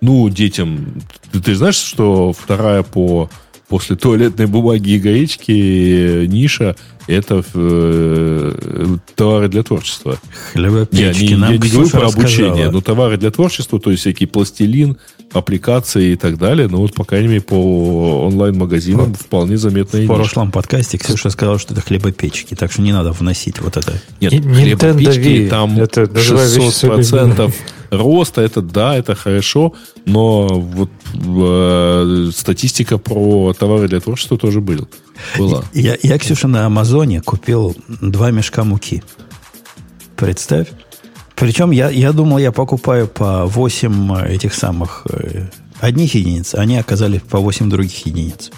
Ну, 0.00 0.28
детям. 0.28 1.02
Ты, 1.32 1.40
ты 1.40 1.54
знаешь, 1.54 1.76
что 1.76 2.32
вторая 2.32 2.82
по 2.82 3.30
после 3.68 3.94
туалетной 3.94 4.46
бумаги 4.46 4.90
и 4.90 4.98
гаечки 4.98 6.26
ниша 6.26 6.74
это 7.10 7.44
э, 7.54 8.96
товары 9.14 9.48
для 9.48 9.62
творчества. 9.62 10.18
Хлебопечки. 10.52 11.02
Я 11.02 11.12
не, 11.12 11.26
я 11.26 11.58
не 11.58 11.58
говорю 11.58 11.90
про 11.90 12.06
обучение, 12.08 12.70
но 12.70 12.80
товары 12.80 13.16
для 13.16 13.30
творчества, 13.30 13.80
то 13.80 13.90
есть 13.90 14.02
всякий 14.02 14.26
пластилин, 14.26 14.96
аппликации 15.32 16.12
и 16.12 16.16
так 16.16 16.38
далее. 16.38 16.68
Ну 16.68 16.78
вот, 16.78 16.94
по 16.94 17.04
крайней 17.04 17.28
мере, 17.28 17.40
по 17.40 18.26
онлайн-магазинам 18.26 19.06
вот. 19.06 19.16
вполне 19.16 19.56
заметная 19.56 20.04
В 20.04 20.06
прошлом 20.06 20.50
подкасте 20.50 20.98
Ксюша 20.98 21.30
сказала, 21.30 21.58
что 21.58 21.74
это 21.74 21.82
хлебопечки, 21.82 22.54
так 22.54 22.72
что 22.72 22.82
не 22.82 22.92
надо 22.92 23.12
вносить 23.12 23.60
вот 23.60 23.76
это. 23.76 24.00
Нет, 24.20 24.32
хлебопечки 24.32 25.48
там 25.50 25.78
это 25.78 26.02
600% 26.02 27.52
роста, 27.90 28.40
это 28.40 28.62
да, 28.62 28.96
это 28.96 29.14
хорошо, 29.14 29.74
но 30.06 30.48
вот 30.48 30.90
э, 31.14 32.30
статистика 32.34 32.98
про 32.98 33.52
товары 33.52 33.88
для 33.88 34.00
творчества 34.00 34.38
тоже 34.38 34.60
был, 34.60 34.88
была. 35.38 35.64
Я, 35.72 35.96
я, 36.02 36.18
Ксюша, 36.18 36.48
на 36.48 36.66
Амазоне 36.66 37.20
купил 37.20 37.76
два 37.88 38.30
мешка 38.30 38.64
муки. 38.64 39.02
Представь. 40.16 40.68
Причем 41.34 41.70
я, 41.70 41.88
я 41.88 42.12
думал, 42.12 42.38
я 42.38 42.52
покупаю 42.52 43.08
по 43.08 43.46
8 43.46 44.26
этих 44.26 44.52
самых 44.52 45.06
э, 45.10 45.46
одних 45.80 46.14
единиц, 46.14 46.54
они 46.54 46.76
оказались 46.76 47.22
по 47.22 47.38
8 47.38 47.70
других 47.70 48.04
единиц. 48.04 48.50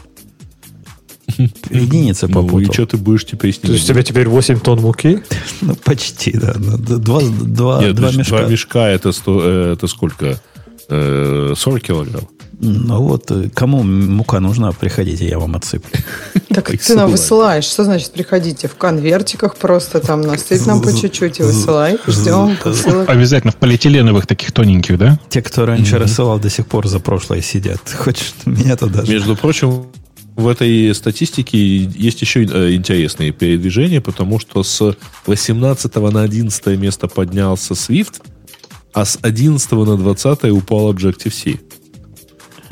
единицы 1.71 2.29
попутал. 2.29 2.59
Ну, 2.59 2.61
и 2.61 2.73
что 2.73 2.87
ты 2.87 2.97
будешь 2.97 3.25
теперь 3.25 3.53
с 3.53 3.59
ним? 3.59 3.69
То 3.69 3.73
есть 3.73 3.85
у 3.85 3.93
тебя 3.93 4.03
теперь 4.03 4.29
8 4.29 4.61
тонн 4.61 4.81
муки? 4.81 5.23
Ну, 5.61 5.77
почти, 5.77 6.33
да. 6.33 6.55
Ну, 6.57 6.77
два, 6.77 7.21
два, 7.21 7.83
Нет, 7.83 7.95
два 7.95 8.11
мешка. 8.11 8.39
Два 8.39 8.49
мешка 8.49 8.89
это, 8.89 9.13
сто, 9.13 9.41
э, 9.43 9.73
это 9.75 9.87
сколько? 9.87 10.41
40 10.89 10.91
э, 10.91 11.81
килограмм? 11.81 12.29
Ну 12.65 13.03
вот, 13.03 13.29
э, 13.33 13.51
кому 13.53 13.83
мука 13.83 14.39
нужна, 14.39 14.71
приходите, 14.71 15.27
я 15.27 15.41
вам 15.41 15.57
отсыплю. 15.57 15.91
Так 16.49 16.71
ты 16.71 16.95
нам 16.95 17.11
высылаешь. 17.11 17.65
Что 17.65 17.83
значит 17.83 18.13
приходите? 18.13 18.69
В 18.69 18.77
конвертиках 18.77 19.57
просто 19.57 19.99
там 19.99 20.21
насыпь 20.21 20.65
нам 20.65 20.81
по 20.81 20.93
чуть-чуть 20.93 21.41
и 21.41 21.43
высылай. 21.43 21.99
Ждем. 22.07 22.57
Обязательно 23.09 23.53
в 23.53 23.57
полиэтиленовых 23.57 24.29
таких 24.29 24.53
тоненьких, 24.53 24.97
да? 24.97 25.19
Те, 25.29 25.43
кто 25.43 25.67
раньше 25.67 25.99
рассылал, 25.99 26.39
до 26.39 26.51
сих 26.51 26.69
пор 26.69 26.87
за 26.87 27.01
прошлое 27.01 27.43
сидят. 27.43 27.81
Хочешь 27.97 28.33
меня-то 28.47 28.87
даже. 28.87 29.11
Между 29.11 29.35
прочим, 29.35 29.87
в 30.37 30.47
этой 30.47 30.95
статистике 30.95 31.59
есть 31.59 32.21
еще 32.23 32.45
э, 32.45 32.75
интересные 32.75 33.33
передвижения, 33.33 34.01
потому 34.01 34.39
что 34.39 34.63
с 34.63 34.95
18 35.27 35.95
на 35.97 36.23
11 36.23 36.67
место 36.79 37.09
поднялся 37.09 37.75
Swift, 37.75 38.23
а 38.93 39.05
с 39.05 39.19
11 39.21 39.73
на 39.73 39.97
20 39.97 40.45
упал 40.45 40.93
Objective-C. 40.93 41.59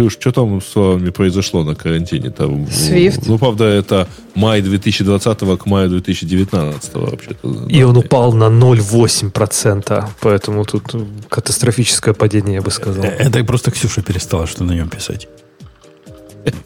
Ксюш, 0.00 0.14
что 0.14 0.32
там 0.32 0.62
с 0.62 0.74
вами 0.74 1.10
произошло 1.10 1.62
на 1.62 1.74
карантине? 1.74 2.30
Там, 2.30 2.64
Swift. 2.64 3.24
Ну, 3.26 3.38
правда, 3.38 3.64
это 3.64 4.08
май 4.34 4.62
2020 4.62 5.38
к 5.58 5.66
маю 5.66 5.90
2019 5.90 6.94
вообще-то. 6.94 7.66
И 7.68 7.82
он 7.82 7.96
упал 7.98 8.32
на 8.32 8.44
0,8%, 8.44 10.08
поэтому 10.20 10.64
тут 10.64 10.94
катастрофическое 11.28 12.14
падение, 12.14 12.54
я 12.54 12.62
бы 12.62 12.70
сказал. 12.70 13.04
Э, 13.04 13.08
это 13.08 13.44
просто 13.44 13.70
Ксюша 13.70 14.00
перестала 14.00 14.46
что 14.46 14.64
на 14.64 14.72
нем 14.72 14.88
писать. 14.88 15.28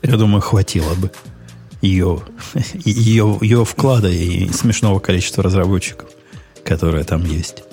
Я 0.02 0.16
думаю, 0.16 0.40
хватило 0.40 0.94
бы 0.94 1.10
ее, 1.82 2.22
ее, 2.84 3.38
ее 3.40 3.64
вклада 3.64 4.08
и 4.08 4.48
смешного 4.52 5.00
количества 5.00 5.42
разработчиков, 5.42 6.08
которые 6.64 7.02
там 7.02 7.24
есть. 7.24 7.64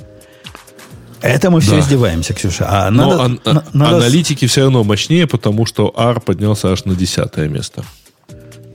Это 1.21 1.51
мы 1.51 1.61
все 1.61 1.71
да. 1.71 1.79
издеваемся, 1.79 2.33
Ксюша. 2.33 2.65
А 2.67 2.89
Но 2.89 3.09
надо, 3.09 3.23
ан- 3.23 3.39
на, 3.45 3.63
надо... 3.73 3.97
аналитики 3.97 4.47
все 4.47 4.61
равно 4.61 4.83
мощнее, 4.83 5.27
потому 5.27 5.65
что 5.65 5.93
R 5.95 6.19
поднялся 6.19 6.71
аж 6.71 6.85
на 6.85 6.95
десятое 6.95 7.47
место. 7.47 7.83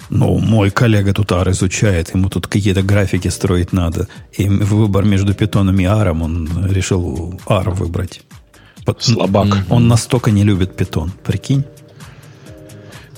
Ну, 0.09 0.39
мой 0.39 0.71
коллега 0.71 1.13
тут 1.13 1.33
R 1.33 1.51
изучает, 1.51 2.15
ему 2.15 2.29
тут 2.29 2.47
какие-то 2.47 2.83
графики 2.83 3.27
строить 3.29 3.73
надо. 3.73 4.07
И 4.33 4.49
выбор 4.49 5.05
между 5.05 5.35
питоном 5.35 5.79
и 5.81 5.85
R, 5.85 6.11
он 6.13 6.67
решил 6.67 7.41
R 7.49 7.71
выбрать. 7.71 8.23
Слабак. 8.99 9.49
Он 9.69 9.89
настолько 9.89 10.31
не 10.31 10.45
любит 10.45 10.77
питон, 10.77 11.11
прикинь. 11.25 11.65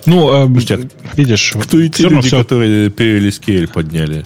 Ну, 0.07 0.33
э, 0.33 0.49
Пуштяк. 0.49 0.81
видишь, 1.15 1.55
кто 1.63 1.79
эти 1.79 2.03
люди, 2.03 2.29
все... 2.29 2.39
которые 2.39 2.89
перевели 2.89 3.31
скейль 3.31 3.69
подняли? 3.69 4.25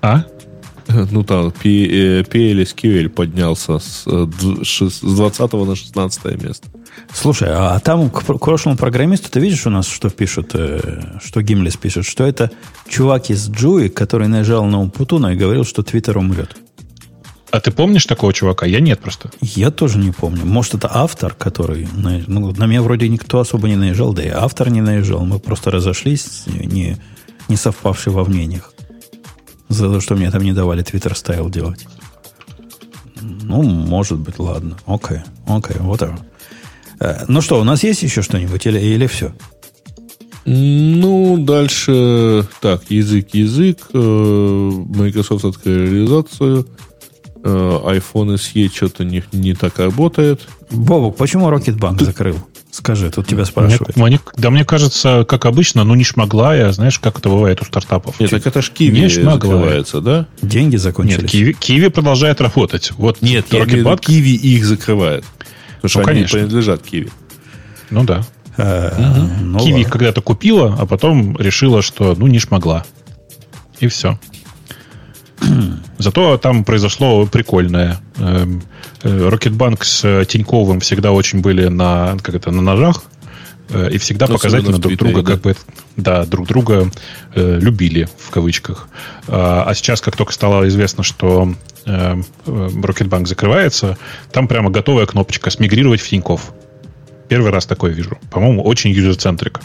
А? 0.00 0.24
Ну 1.10 1.22
там, 1.22 1.48
PLSQL 1.48 3.08
поднялся 3.08 3.78
с, 3.78 4.04
э, 4.06 4.26
с 4.64 5.00
20 5.00 5.52
на 5.52 5.76
16 5.76 6.42
место. 6.42 6.68
Слушай, 7.12 7.48
а 7.52 7.78
там 7.80 8.10
к, 8.10 8.24
к 8.24 8.38
прошлому 8.40 8.76
программисту 8.76 9.30
ты 9.30 9.40
видишь 9.40 9.66
у 9.66 9.70
нас, 9.70 9.86
что 9.86 10.10
пишут, 10.10 10.50
э, 10.54 11.18
что 11.22 11.42
Гимлис 11.42 11.76
пишет, 11.76 12.06
что 12.06 12.24
это 12.24 12.50
чувак 12.88 13.30
из 13.30 13.48
Джуи, 13.48 13.88
который 13.88 14.28
нажал 14.28 14.64
на 14.64 14.80
Умпутуна 14.80 15.32
и 15.32 15.36
говорил, 15.36 15.64
что 15.64 15.82
Твиттер 15.82 16.18
умрет. 16.18 16.56
А 17.50 17.60
ты 17.60 17.70
помнишь 17.70 18.04
такого 18.04 18.32
чувака? 18.34 18.66
Я 18.66 18.80
нет 18.80 19.00
просто. 19.00 19.30
Я 19.40 19.70
тоже 19.70 19.98
не 19.98 20.10
помню. 20.10 20.44
Может, 20.44 20.74
это 20.74 20.90
автор, 20.92 21.32
который... 21.32 21.88
Ну, 21.94 22.52
на 22.52 22.66
меня 22.66 22.82
вроде 22.82 23.08
никто 23.08 23.40
особо 23.40 23.68
не 23.68 23.76
наезжал, 23.76 24.12
да 24.12 24.22
и 24.22 24.28
автор 24.28 24.68
не 24.68 24.82
наезжал. 24.82 25.24
Мы 25.24 25.38
просто 25.38 25.70
разошлись, 25.70 26.42
не, 26.46 26.98
не 27.48 27.56
совпавшие 27.56 28.12
во 28.12 28.24
мнениях 28.24 28.74
за 29.68 29.90
то, 29.90 30.00
что 30.00 30.14
мне 30.14 30.30
там 30.30 30.42
не 30.42 30.52
давали 30.52 30.84
Twitter 30.84 31.14
стайл 31.14 31.50
делать. 31.50 31.86
Ну, 33.20 33.62
может 33.62 34.18
быть, 34.18 34.38
ладно. 34.38 34.76
Окей, 34.86 35.20
окей, 35.46 35.76
вот 35.80 36.02
это. 36.02 36.18
Ну 37.28 37.40
что, 37.40 37.60
у 37.60 37.64
нас 37.64 37.84
есть 37.84 38.02
еще 38.02 38.22
что-нибудь 38.22 38.66
или, 38.66 38.78
или 38.78 39.06
все? 39.06 39.32
Ну, 40.44 41.36
дальше... 41.38 42.46
Так, 42.60 42.82
язык, 42.88 43.34
язык. 43.34 43.88
Э, 43.92 43.98
Microsoft 43.98 45.44
открыл 45.44 45.76
реализацию. 45.76 46.66
Э, 47.44 47.80
iPhone 47.84 48.36
SE 48.36 48.74
что-то 48.74 49.04
не, 49.04 49.22
не 49.32 49.54
так 49.54 49.78
работает. 49.78 50.40
Бобок, 50.70 51.16
почему 51.16 51.48
Rocketbank 51.50 52.02
закрыл? 52.02 52.36
Скажи, 52.78 53.10
тут 53.10 53.26
тебя 53.26 53.44
спрашивают. 53.44 53.96
Мне, 53.96 54.06
мне, 54.06 54.20
да 54.36 54.50
мне 54.50 54.64
кажется, 54.64 55.24
как 55.28 55.46
обычно, 55.46 55.82
ну 55.82 55.96
не 55.96 56.04
шмогла 56.04 56.54
я, 56.54 56.70
знаешь, 56.70 57.00
как 57.00 57.18
это 57.18 57.28
бывает 57.28 57.60
у 57.60 57.64
стартапов. 57.64 58.20
Нет, 58.20 58.30
так 58.30 58.46
это 58.46 58.62
ж 58.62 58.70
Киви 58.70 59.00
не 59.00 59.08
закрывается, 59.08 60.00
да? 60.00 60.26
Деньги 60.42 60.76
закончились. 60.76 61.22
Нет, 61.22 61.30
Киви, 61.30 61.52
Киви 61.54 61.88
продолжает 61.88 62.40
работать. 62.40 62.92
Вот 62.92 63.20
Нет, 63.20 63.46
я 63.50 63.64
имею 63.64 63.98
Киви 63.98 64.30
их 64.30 64.64
закрывает. 64.64 65.24
Потому 65.24 65.48
ну, 65.82 65.88
что 65.88 66.02
конечно. 66.02 66.38
они 66.38 66.46
принадлежат 66.46 66.82
Киви. 66.82 67.10
Ну 67.90 68.04
да. 68.04 68.24
А, 68.56 69.26
ну, 69.40 69.58
Киви 69.58 69.80
их 69.80 69.90
когда-то 69.90 70.20
купила, 70.20 70.76
а 70.78 70.86
потом 70.86 71.36
решила, 71.36 71.82
что 71.82 72.14
ну 72.16 72.28
не 72.28 72.38
шмогла. 72.38 72.84
И 73.80 73.88
все. 73.88 74.20
Зато 75.98 76.36
там 76.38 76.64
произошло 76.64 77.26
прикольное. 77.26 77.98
Рокетбанк 79.02 79.80
эм, 79.80 80.20
э, 80.20 80.24
с 80.24 80.26
Тиньковым 80.26 80.80
всегда 80.80 81.12
очень 81.12 81.40
были 81.40 81.68
на, 81.68 82.16
как 82.22 82.34
это, 82.34 82.50
на 82.50 82.62
ножах. 82.62 83.02
Э, 83.70 83.90
и 83.90 83.98
всегда 83.98 84.24
Особенно 84.24 84.38
показательно 84.38 84.78
друг 84.78 84.96
друга, 84.96 85.22
да? 85.22 85.32
как 85.32 85.40
бы, 85.42 85.56
да, 85.96 86.24
друг 86.24 86.46
друга 86.46 86.90
э, 87.34 87.58
любили, 87.60 88.08
в 88.18 88.30
кавычках. 88.30 88.88
А, 89.26 89.64
а 89.66 89.74
сейчас, 89.74 90.00
как 90.00 90.16
только 90.16 90.32
стало 90.32 90.66
известно, 90.68 91.02
что 91.02 91.54
э, 91.84 92.22
Рокетбанк 92.46 93.28
закрывается, 93.28 93.98
там 94.32 94.48
прямо 94.48 94.70
готовая 94.70 95.06
кнопочка 95.06 95.50
«Смигрировать 95.50 96.00
в 96.00 96.08
Тиньков». 96.08 96.52
Первый 97.28 97.50
раз 97.50 97.66
такое 97.66 97.92
вижу. 97.92 98.18
По-моему, 98.30 98.62
очень 98.62 98.90
user-centric. 98.90 99.60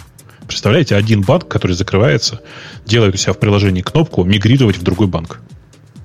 Представляете, 0.47 0.97
один 0.97 1.21
банк, 1.21 1.47
который 1.47 1.73
закрывается, 1.73 2.41
делает 2.85 3.15
у 3.15 3.17
себя 3.17 3.31
в 3.31 3.39
приложении 3.39 3.81
кнопку 3.81 4.25
«Мигрировать 4.25 4.77
в 4.77 4.83
другой 4.83 5.07
банк». 5.07 5.39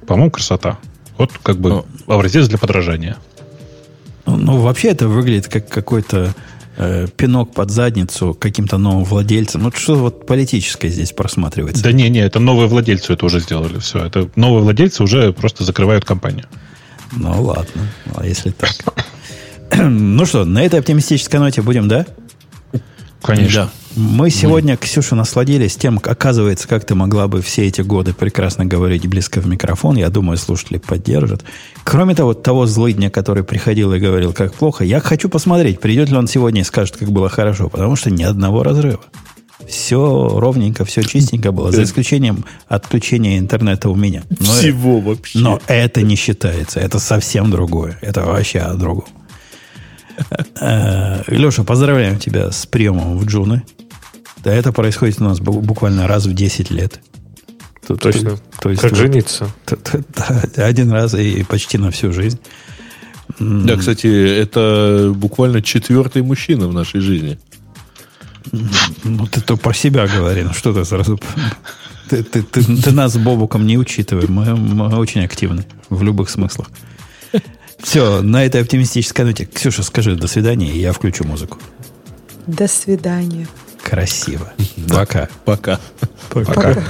По-моему, 0.09 0.31
красота. 0.31 0.78
Вот 1.19 1.33
как 1.43 1.59
бы. 1.59 1.69
Ну. 1.69 1.87
образец 2.07 2.49
для 2.49 2.57
подражания. 2.57 3.19
Ну, 4.25 4.37
ну, 4.37 4.57
вообще 4.59 4.89
это 4.89 5.07
выглядит 5.07 5.49
как 5.49 5.69
какой-то 5.69 6.35
э, 6.78 7.09
пинок 7.15 7.53
под 7.53 7.70
задницу 7.70 8.33
каким-то 8.33 8.78
новым 8.78 9.05
владельцам. 9.05 9.65
Ну, 9.65 9.70
что 9.70 9.97
вот 9.97 10.27
политическое 10.27 10.89
здесь 10.89 11.12
просматривается? 11.12 11.83
Да 11.83 11.93
не, 11.93 12.09
не, 12.09 12.20
это 12.20 12.41
новые 12.41 12.69
владельцы 12.69 13.12
это 13.12 13.27
уже 13.27 13.41
сделали. 13.41 13.78
Все, 13.81 13.99
это 13.99 14.31
новые 14.35 14.62
владельцы 14.62 15.03
уже 15.03 15.35
просто 15.35 15.65
закрывают 15.65 16.07
компанию. 16.07 16.47
Ну, 17.12 17.43
ладно. 17.43 17.83
А 18.15 18.27
если 18.27 18.51
так? 18.51 18.70
ну 19.77 20.25
что, 20.25 20.47
на 20.47 20.62
этой 20.62 20.81
оптимистической 20.81 21.39
ноте 21.39 21.61
будем, 21.61 21.87
да? 21.87 22.07
Конечно. 23.23 23.65
Да. 23.65 23.71
Мы 23.97 24.31
сегодня, 24.31 24.75
Мы. 24.75 24.77
Ксюша, 24.77 25.17
насладились 25.17 25.77
тем, 25.77 25.99
оказывается, 26.03 26.69
как 26.69 26.85
ты 26.85 26.95
могла 26.95 27.27
бы 27.27 27.43
все 27.43 27.67
эти 27.67 27.81
годы 27.81 28.13
прекрасно 28.13 28.65
говорить 28.65 29.07
близко 29.09 29.41
в 29.41 29.47
микрофон. 29.47 29.97
Я 29.97 30.09
думаю, 30.09 30.37
слушатели 30.37 30.79
поддержат. 30.79 31.45
Кроме 31.83 32.15
того, 32.15 32.35
того 32.35 32.67
злыдня, 32.67 33.11
который 33.11 33.43
приходил 33.43 33.93
и 33.93 33.99
говорил, 33.99 34.33
как 34.33 34.55
плохо, 34.55 34.85
я 34.85 35.01
хочу 35.01 35.29
посмотреть, 35.29 35.81
придет 35.81 36.11
ли 36.11 36.17
он 36.17 36.29
сегодня 36.29 36.61
и 36.61 36.65
скажет, 36.65 36.97
как 36.97 37.11
было 37.11 37.29
хорошо, 37.29 37.69
потому 37.69 37.97
что 37.97 38.11
ни 38.11 38.23
одного 38.23 38.63
разрыва. 38.63 39.01
Все 39.67 40.29
ровненько, 40.39 40.85
все 40.85 41.03
чистенько 41.03 41.51
было, 41.51 41.73
за 41.73 41.83
исключением 41.83 42.45
отключения 42.69 43.39
интернета 43.39 43.91
у 43.91 43.97
меня. 43.97 44.23
Но 44.31 44.53
Всего 44.53 44.99
это, 44.99 45.09
вообще. 45.09 45.39
Но 45.41 45.61
это 45.67 46.03
не 46.03 46.15
считается, 46.15 46.79
это 46.79 47.01
совсем 47.01 47.51
другое. 47.51 47.99
Это 48.01 48.25
вообще 48.25 48.61
о 48.61 48.75
другом. 48.75 49.07
Э, 50.61 51.23
Леша, 51.29 51.65
поздравляем 51.65 52.19
тебя 52.19 52.51
с 52.51 52.67
приемом 52.67 53.19
в 53.19 53.27
Джуны. 53.27 53.63
Да, 54.43 54.53
это 54.53 54.73
происходит 54.73 55.21
у 55.21 55.25
нас 55.25 55.41
буквально 55.41 56.07
раз 56.07 56.27
в 56.27 56.35
10 56.35 56.71
лет. 56.71 57.01
Точно. 57.87 58.31
То, 58.31 58.41
то 58.61 58.71
есть, 58.71 58.83
как 58.83 58.93
вот, 58.93 59.01
жениться. 59.01 59.51
Да, 60.57 60.67
один 60.67 60.91
раз 60.93 61.15
и 61.15 61.43
почти 61.45 61.79
на 61.79 61.91
всю 61.91 62.13
жизнь. 62.13 62.39
Да, 63.39 63.77
кстати, 63.77 64.07
это 64.07 65.13
буквально 65.15 65.63
четвертый 65.63 66.23
мужчина 66.23 66.69
в 66.69 66.75
нашей 66.75 67.01
жизни. 67.01 67.39
Ну, 69.05 69.27
ты 69.27 69.41
то 69.41 69.57
про 69.57 69.75
себя 69.75 70.07
говори. 70.07 70.43
Ну, 70.43 70.53
что 70.53 70.73
ты 70.73 70.85
сразу... 70.85 71.21
Ты, 72.09 72.23
ты, 72.23 72.43
ты, 72.43 72.65
ты 72.65 72.91
нас 72.91 73.13
с 73.13 73.19
Бобуком 73.19 73.67
не 73.67 73.77
учитывай. 73.77 74.27
Мы, 74.29 74.57
мы 74.57 74.97
очень 74.97 75.23
активны 75.23 75.67
в 75.91 76.03
любых 76.03 76.31
смыслах. 76.31 76.69
Все, 77.78 78.23
на 78.23 78.44
этой 78.44 78.60
оптимистической 78.60 79.24
ноте. 79.24 79.47
Ксюша, 79.47 79.82
скажи 79.82 80.16
до 80.16 80.26
свидания, 80.26 80.70
и 80.70 80.78
я 80.81 80.92
включу 80.92 81.24
музыку. 81.24 81.58
До 82.47 82.66
свидания. 82.66 83.47
Красиво. 83.82 84.52
Пока. 84.89 85.28
Пока. 85.44 85.81
Пока. 86.31 86.52
Пока. 86.52 86.84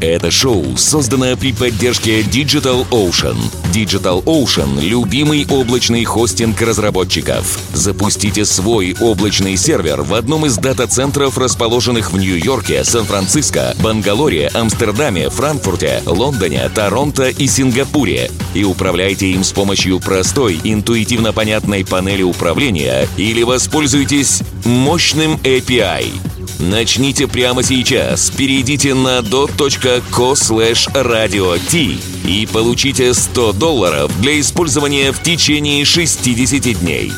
Это 0.00 0.30
шоу 0.30 0.76
создано 0.76 1.36
при 1.36 1.52
поддержке 1.52 2.20
Digital 2.20 2.86
Ocean. 2.90 3.36
Digital 3.72 4.22
Ocean– 4.24 4.80
любимый 4.82 5.46
облачный 5.48 6.04
хостинг 6.04 6.60
разработчиков. 6.60 7.58
Запустите 7.72 8.44
свой 8.44 8.94
облачный 9.00 9.56
сервер 9.56 10.02
в 10.02 10.12
одном 10.12 10.44
из 10.44 10.58
дата-центров, 10.58 11.38
расположенных 11.38 12.12
в 12.12 12.18
Нью-Йорке, 12.18 12.84
Сан-Франциско, 12.84 13.74
Бангалоре, 13.82 14.48
Амстердаме, 14.52 15.30
Франкфурте, 15.30 16.02
Лондоне, 16.04 16.68
Торонто 16.74 17.28
и 17.28 17.46
Сингапуре. 17.46 18.30
И 18.52 18.64
управляйте 18.64 19.30
им 19.30 19.44
с 19.44 19.52
помощью 19.52 19.98
простой, 20.00 20.60
интуитивно 20.62 21.32
понятной 21.32 21.86
панели 21.86 22.22
управления 22.22 23.08
или 23.16 23.42
воспользуйтесь 23.42 24.42
мощным 24.64 25.36
API. 25.36 26.35
Начните 26.60 27.26
прямо 27.26 27.62
сейчас. 27.62 28.30
Перейдите 28.30 28.94
на 28.94 29.22
dot.co 29.22 30.34
slash 30.34 30.88
radio 30.94 31.58
и 32.26 32.46
получите 32.46 33.14
100 33.14 33.52
долларов 33.52 34.20
для 34.20 34.40
использования 34.40 35.12
в 35.12 35.22
течение 35.22 35.84
60 35.84 36.80
дней. 36.80 37.12